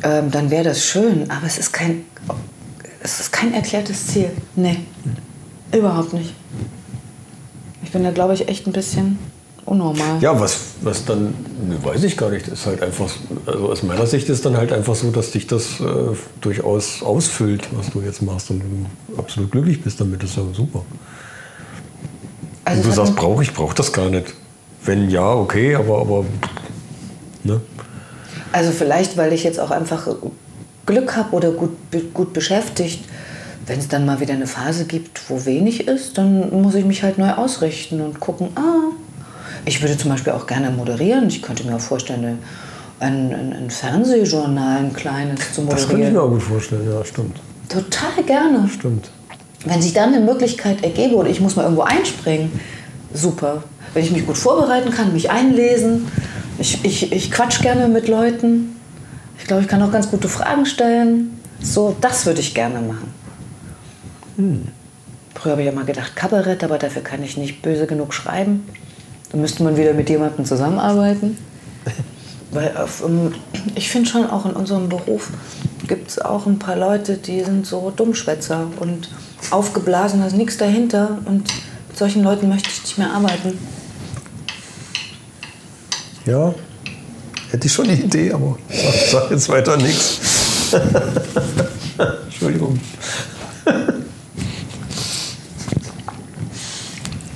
[0.04, 1.30] ähm, dann wäre das schön.
[1.30, 2.06] Aber es ist kein,
[3.04, 4.32] es ist kein erklärtes Ziel.
[4.56, 4.78] Nee,
[5.74, 6.34] überhaupt nicht.
[7.84, 9.20] Ich bin da, glaube ich, echt ein bisschen
[9.72, 10.22] unnormal.
[10.22, 11.34] Ja, was, was dann,
[11.68, 13.10] ne, weiß ich gar nicht, ist halt einfach,
[13.46, 17.70] also aus meiner Sicht ist dann halt einfach so, dass dich das äh, durchaus ausfüllt,
[17.72, 20.84] was du jetzt machst und du absolut glücklich bist damit, das ist ja super.
[22.66, 24.34] Also und du sagst, brauche ich, brauche das gar nicht.
[24.84, 26.26] Wenn ja, okay, aber, aber
[27.44, 27.62] ne?
[28.52, 30.08] Also vielleicht, weil ich jetzt auch einfach
[30.86, 31.72] Glück habe oder gut,
[32.14, 33.06] gut beschäftigt.
[33.66, 37.04] Wenn es dann mal wieder eine Phase gibt, wo wenig ist, dann muss ich mich
[37.04, 38.92] halt neu ausrichten und gucken, ah,
[39.66, 41.28] ich würde zum Beispiel auch gerne moderieren.
[41.28, 42.40] Ich könnte mir auch vorstellen,
[43.00, 46.14] ein, ein, ein Fernsehjournal, ein kleines zu Das könnte ich moderieren.
[46.14, 47.38] mir auch gut vorstellen, ja, stimmt.
[47.70, 48.70] Total gerne.
[48.70, 49.10] Stimmt.
[49.66, 52.52] Wenn sich dann eine Möglichkeit ergebe oder ich muss mal irgendwo einspringen,
[53.14, 53.64] super.
[53.94, 56.08] Wenn ich mich gut vorbereiten kann, mich einlesen,
[56.60, 58.76] ich, ich, ich quatsch gerne mit Leuten.
[59.38, 61.40] Ich glaube, ich kann auch ganz gute Fragen stellen.
[61.62, 63.14] So, das würde ich gerne machen.
[65.36, 68.64] Früher habe ich ja mal gedacht, Kabarett, aber dafür kann ich nicht böse genug schreiben.
[69.32, 71.38] Da müsste man wieder mit jemandem zusammenarbeiten.
[72.52, 73.34] Weil auf, ähm,
[73.76, 75.30] ich finde schon auch in unserem Beruf
[75.88, 79.10] gibt es auch ein paar Leute, die sind so Dummschwätzer und
[79.50, 81.20] aufgeblasen, da ist nichts dahinter.
[81.26, 81.50] Und
[81.88, 83.58] mit solchen Leuten möchte ich nicht mehr arbeiten.
[86.26, 86.54] Ja,
[87.50, 90.20] hätte ich schon die Idee, aber ich sag jetzt weiter nichts.
[92.26, 92.80] Entschuldigung.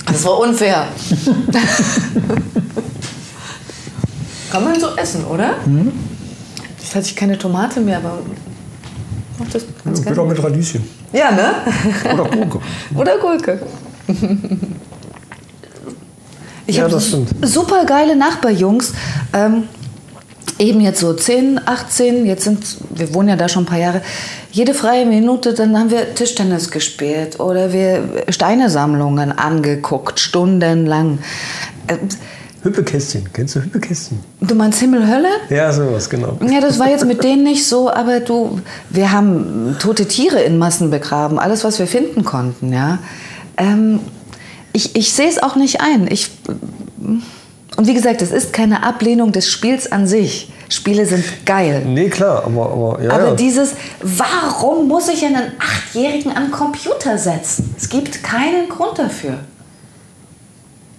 [0.06, 0.88] Das war unfair.
[4.51, 5.56] Kann man so essen, oder?
[6.80, 8.19] Jetzt hatte ich keine Tomate mehr, aber
[9.40, 10.30] mach das ganz Geht auch gerne.
[10.30, 10.84] mit Radieschen.
[11.11, 11.56] Ja, ne?
[12.14, 12.59] Oder Gurke.
[12.95, 13.59] Oder Gurke.
[16.67, 18.92] Ich Ja, habe super geile Nachbarjungs.
[19.34, 19.66] Ähm,
[20.59, 24.01] eben jetzt so 10, 18, jetzt sind, wir wohnen ja da schon ein paar Jahre.
[24.51, 31.19] Jede freie Minute, dann haben wir Tischtennis gespielt oder wir Steinesammlungen angeguckt, stundenlang.
[31.88, 32.00] Ähm,
[32.64, 33.30] Hüppekästchen.
[33.32, 34.19] Kennst du Hüppekästchen?
[34.42, 35.30] Du meinst Himmel, Hölle?
[35.50, 36.40] Ja, sowas, genau.
[36.42, 38.59] Ja, das war jetzt mit denen nicht so, aber du,
[38.90, 42.98] wir haben tote Tiere in Massen begraben, alles, was wir finden konnten, ja.
[43.58, 44.00] Ähm,
[44.74, 46.08] ich ich sehe es auch nicht ein.
[46.11, 46.32] Ich,
[47.77, 50.51] und wie gesagt, es ist keine Ablehnung des Spiels an sich.
[50.69, 51.83] Spiele sind geil.
[51.85, 53.11] Nee, klar, aber, aber ja.
[53.11, 53.35] Aber ja.
[53.35, 57.75] dieses, warum muss ich einen Achtjährigen am Computer setzen?
[57.77, 59.39] Es gibt keinen Grund dafür.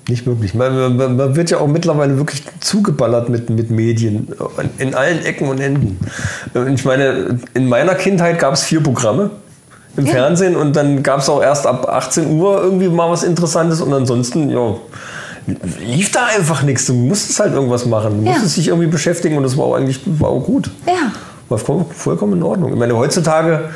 [0.08, 0.54] Nicht wirklich.
[0.54, 4.28] Man, man, man wird ja auch mittlerweile wirklich zugeballert mit, mit Medien
[4.78, 5.98] in allen Ecken und Enden.
[6.72, 9.30] Ich meine, in meiner Kindheit gab es vier Programme
[9.96, 10.12] im Ja.
[10.12, 13.92] Fernsehen und dann gab es auch erst ab 18 Uhr irgendwie mal was Interessantes und
[13.92, 14.76] ansonsten, ja,
[15.80, 16.86] lief da einfach nichts.
[16.86, 18.18] Du musstest halt irgendwas machen.
[18.20, 18.32] Du Ja.
[18.32, 20.70] musstest dich irgendwie beschäftigen und das war auch eigentlich war auch gut.
[20.86, 21.12] Ja.
[21.48, 22.72] War voll- vollkommen in Ordnung.
[22.72, 23.68] Ich meine, heutzutage,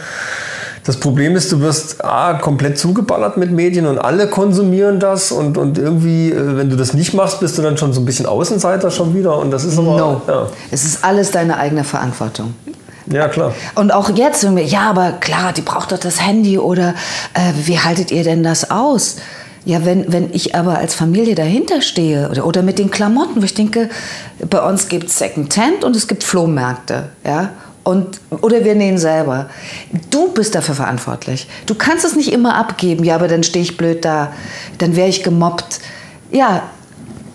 [0.82, 5.58] Das Problem ist, du wirst A, komplett zugeballert mit Medien und alle konsumieren das und,
[5.58, 8.24] und irgendwie, äh, wenn du das nicht machst, bist du dann schon so ein bisschen
[8.24, 9.98] Außenseiter schon wieder und das ist aber...
[9.98, 10.22] No.
[10.26, 10.46] Ja.
[10.70, 12.54] Es ist alles deine eigene Verantwortung.
[13.12, 13.52] ja, klar.
[13.74, 16.94] Und auch jetzt, wenn wir, ja, aber klar, die braucht doch das Handy oder
[17.34, 19.16] äh, wie haltet ihr denn das aus?
[19.64, 23.44] Ja, wenn, wenn ich aber als Familie dahinter stehe oder, oder mit den Klamotten, wo
[23.44, 23.90] ich denke,
[24.48, 27.50] bei uns gibt es Secondhand und es gibt Flohmärkte, ja,
[27.82, 29.48] und, oder wir nähen selber.
[30.10, 31.46] Du bist dafür verantwortlich.
[31.66, 34.32] Du kannst es nicht immer abgeben, ja, aber dann stehe ich blöd da,
[34.78, 35.80] dann wäre ich gemobbt.
[36.30, 36.62] Ja,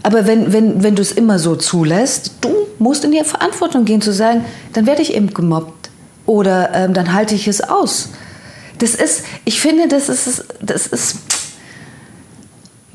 [0.03, 4.01] aber wenn, wenn, wenn du es immer so zulässt, du musst in die Verantwortung gehen,
[4.01, 5.89] zu sagen, dann werde ich eben gemobbt
[6.25, 8.09] oder ähm, dann halte ich es aus.
[8.77, 11.17] Das ist, ich finde, das ist, das ist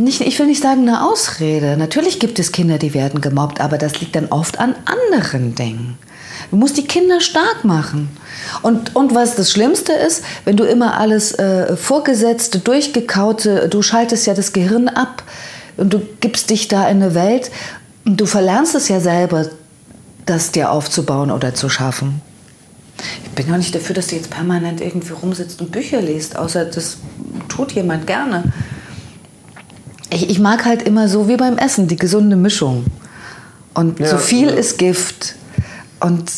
[0.01, 1.77] nicht, ich will nicht sagen eine Ausrede.
[1.77, 5.99] Natürlich gibt es Kinder, die werden gemobbt, aber das liegt dann oft an anderen Dingen.
[6.51, 8.09] Du musst die Kinder stark machen.
[8.63, 14.27] Und, und was das Schlimmste ist, wenn du immer alles äh, vorgesetzte, durchgekaute, du schaltest
[14.27, 15.23] ja das Gehirn ab
[15.77, 17.51] und du gibst dich da in eine Welt
[18.05, 19.47] und du verlernst es ja selber,
[20.27, 22.21] das dir aufzubauen oder zu schaffen.
[23.25, 26.67] Ich bin auch nicht dafür, dass du jetzt permanent irgendwie rumsitzt und Bücher liest, außer
[26.67, 26.99] das
[27.49, 28.45] tut jemand gerne.
[30.11, 32.85] Ich, ich mag halt immer so wie beim Essen die gesunde Mischung.
[33.75, 34.55] Und Ja, zu viel ja.
[34.55, 35.37] ist Gift.
[36.01, 36.31] Und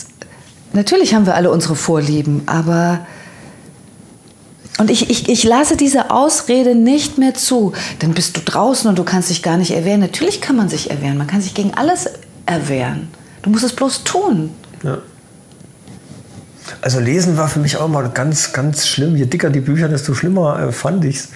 [0.72, 3.06] natürlich haben wir alle unsere Vorlieben, aber.
[4.78, 7.72] Und ich, ich, ich lasse diese Ausrede nicht mehr zu.
[7.98, 10.00] Dann bist du draußen und du kannst dich gar nicht erwehren.
[10.00, 11.18] Natürlich kann man sich erwehren.
[11.18, 12.08] Man kann sich gegen alles
[12.46, 13.08] erwehren.
[13.42, 14.50] Du musst es bloß tun.
[14.82, 14.98] Ja.
[16.80, 19.14] Also lesen war für mich auch mal ganz, ganz schlimm.
[19.14, 21.28] Je dicker die Bücher, desto schlimmer äh, fand ich's.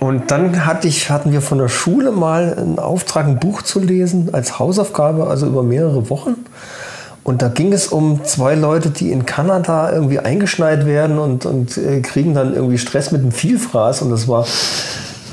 [0.00, 3.80] Und dann hatte ich, hatten wir von der Schule mal einen Auftrag, ein Buch zu
[3.80, 6.36] lesen als Hausaufgabe, also über mehrere Wochen.
[7.22, 11.76] Und da ging es um zwei Leute, die in Kanada irgendwie eingeschneit werden und, und
[11.76, 14.00] äh, kriegen dann irgendwie Stress mit dem Vielfraß.
[14.00, 14.46] Und das war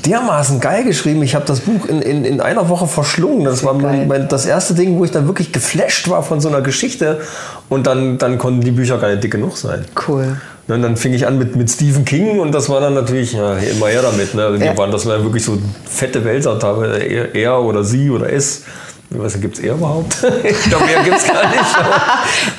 [0.04, 1.22] dermaßen geil geschrieben.
[1.22, 3.46] Ich habe das Buch in, in, in einer Woche verschlungen.
[3.46, 6.48] Das war mein, mein, das erste Ding, wo ich dann wirklich geflasht war von so
[6.50, 7.22] einer Geschichte.
[7.70, 9.86] Und dann, dann konnten die Bücher gar nicht dick genug sein.
[10.06, 10.36] Cool.
[10.68, 13.32] Ne, Und dann fing ich an mit, mit Stephen King und das war dann natürlich
[13.32, 14.34] ja, immer her damit.
[14.34, 14.58] Ne?
[14.58, 14.76] Die Ja.
[14.76, 15.58] waren, das waren wirklich so
[15.90, 18.62] fette Wälzer, teilweise er, er oder sie oder es.
[19.10, 20.16] Ich weiß nicht, gibt es er überhaupt?
[20.44, 21.58] ich glaube, er gibt es gar nicht.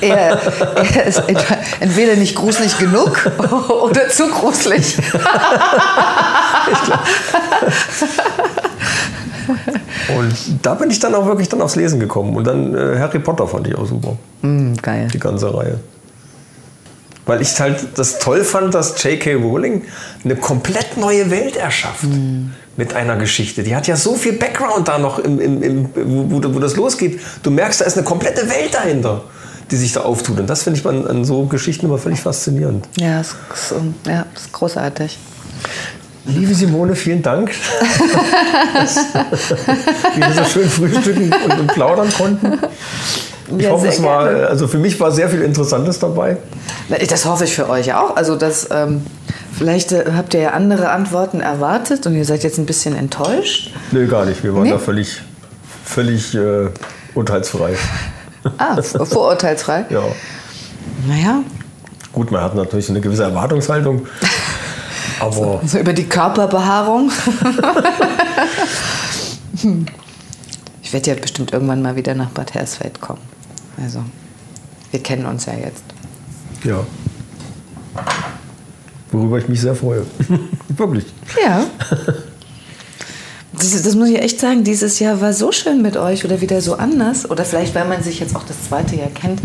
[0.00, 0.40] Er,
[0.76, 1.44] er ist ent-
[1.78, 3.30] entweder nicht gruselig genug
[3.82, 4.96] oder zu gruselig.
[10.16, 12.34] Und da bin ich dann auch wirklich dann aufs Lesen gekommen.
[12.36, 14.16] Und dann äh, Harry Potter fand ich auch super.
[14.42, 15.08] Mm, geil.
[15.12, 15.78] Die ganze Reihe.
[17.30, 19.34] Weil ich halt das toll fand, dass J.K.
[19.34, 19.84] Rowling
[20.24, 22.02] eine komplett neue Welt erschafft.
[22.76, 23.62] Mit einer Geschichte.
[23.62, 27.20] Die hat ja so viel Background da noch, im, im, im, wo, wo, das losgeht.
[27.44, 29.22] Du merkst, da ist eine komplette Welt dahinter,
[29.70, 30.40] die sich da auftut.
[30.40, 32.88] Und das finde ich an, an so Geschichten immer völlig faszinierend.
[32.96, 35.16] Ja, ist, ist, ähm, ja, ist großartig.
[36.24, 37.52] Liebe Simone, vielen Dank,
[38.74, 38.96] dass
[40.16, 42.58] wir so schön frühstücken und plaudern konnten.
[43.56, 44.46] Ich Ja, hoffe, es war, gerne.
[44.46, 46.36] also für mich war sehr viel Interessantes dabei.
[47.08, 48.16] Das hoffe ich für euch auch.
[48.16, 49.04] Also das, ähm,
[49.56, 53.72] vielleicht äh, habt ihr ja andere Antworten erwartet und ihr seid jetzt ein bisschen enttäuscht.
[53.92, 54.42] Nee, gar nicht.
[54.44, 54.70] Wir waren Nee?
[54.70, 55.20] da völlig,
[55.84, 56.68] völlig äh,
[57.14, 57.74] urteilsfrei.
[58.58, 59.84] Ah, vorurteilsfrei.
[59.90, 60.02] Ja.
[61.08, 61.42] Naja,
[62.12, 64.06] Gut, man hat natürlich eine gewisse Erwartungshaltung.
[65.20, 67.10] Aber so über die Körperbehaarung.
[69.62, 69.84] Hm.
[70.82, 73.20] ich werde ja bestimmt irgendwann mal wieder nach Bad Hersfeld kommen.
[73.76, 74.02] Also,
[74.90, 75.84] wir kennen uns ja jetzt.
[76.64, 76.84] ja.
[79.12, 80.06] Worüber ich mich sehr freue.
[80.68, 81.04] Wirklich.
[81.42, 81.66] Ja.
[83.52, 86.60] Das, das muss ich echt sagen, dieses Jahr war so schön mit euch oder wieder
[86.60, 87.28] so anders.
[87.28, 89.40] Oder vielleicht, weil man sich jetzt auch das zweite Jahr kennt.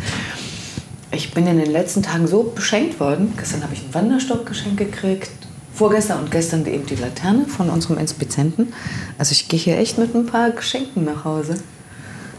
[1.11, 3.33] Ich bin in den letzten Tagen so beschenkt worden.
[3.37, 5.31] Gestern habe ich einen Wanderstock geschenkt gekriegt.
[5.73, 8.71] Vorgestern und gestern eben die Laterne von unserem Inspizenten.
[9.17, 11.55] Also ich gehe hier echt mit ein paar Geschenken nach Hause.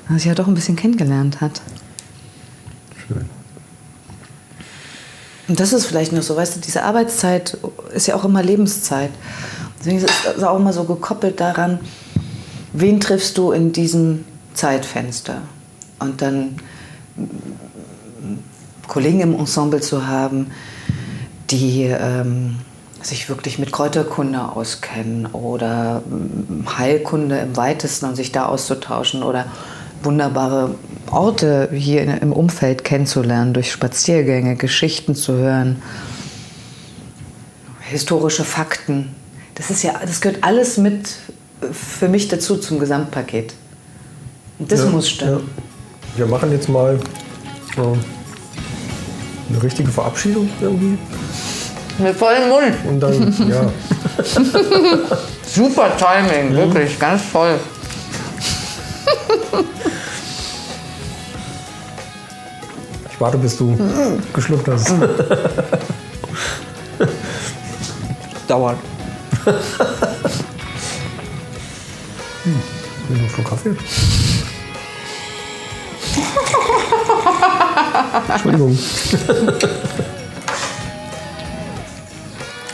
[0.09, 1.60] Was ich ja doch ein bisschen kennengelernt hat.
[3.07, 3.28] Schön.
[5.49, 7.59] Und das ist vielleicht noch so, weißt du, diese Arbeitszeit
[7.94, 9.10] ist ja auch immer Lebenszeit.
[9.78, 11.78] Deswegen ist es auch immer so gekoppelt daran,
[12.73, 15.43] wen triffst du in diesem Zeitfenster.
[15.99, 16.57] Und dann
[18.89, 20.51] Kollegen im Ensemble zu haben,
[21.51, 22.57] die ähm,
[23.02, 29.47] sich wirklich mit Kräuterkunde auskennen oder mm, Heilkunde im weitesten und sich da auszutauschen oder
[30.07, 30.75] wunderbare
[31.10, 35.83] Orte hier im Umfeld kennenzulernen, durch Spaziergänge, Geschichten zu hören,
[37.81, 39.15] historische Fakten.
[39.55, 41.09] Das ist ja, das gehört alles mit
[41.60, 43.55] äh, für mich dazu zum Gesamtpaket.
[44.59, 45.33] Und das Ja, muss stimmen.
[46.15, 46.18] ja.
[46.18, 46.99] Wir machen jetzt mal
[47.76, 47.81] äh,
[49.51, 50.97] eine richtige Verabschiedung irgendwie.
[51.99, 52.75] Mit vollem Mund.
[52.89, 53.70] Und dann, ja.
[55.47, 57.59] Super Timing, wirklich, ganz toll.
[63.16, 63.74] Ich warte, bis du
[64.34, 64.90] geschluckt hast.
[68.46, 68.76] Dauert.
[73.08, 73.70] Will noch Schluck Kaffee?
[78.28, 78.78] Entschuldigung.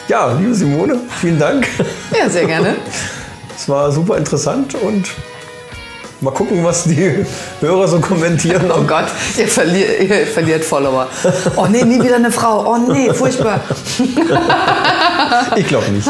[0.08, 1.68] ja, liebe Simone, vielen Dank.
[2.18, 2.74] Ja, sehr gerne.
[3.56, 5.08] Es war super interessant und
[6.23, 7.25] mal gucken, was die
[7.60, 8.70] Hörer so kommentieren.
[8.70, 11.09] Oh Gott, ihr, verliert, ihr verliert Follower.
[11.57, 12.65] Oh nee, nie wieder eine Frau.
[12.67, 13.60] Oh nee, furchtbar.
[15.57, 16.07] Ich glaube nicht.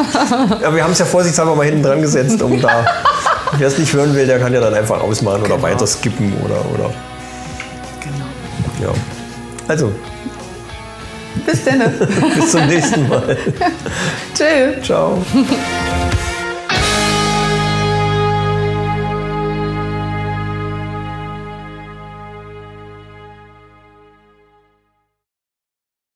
[0.61, 2.85] Ja, wir haben es ja vorsichtshalber mal hinten dran gesetzt, um da.
[3.59, 6.65] Wer es nicht hören will, der kann ja dann einfach ausmachen oder weiter skippen oder.
[6.75, 6.91] oder
[8.01, 8.93] Genau.
[8.93, 8.99] ja.
[9.69, 9.93] Also,
[11.47, 11.81] Bis dann.
[12.35, 13.37] bis zum nächsten Mal.
[14.35, 14.85] Tschüss.
[14.87, 15.23] Ciao.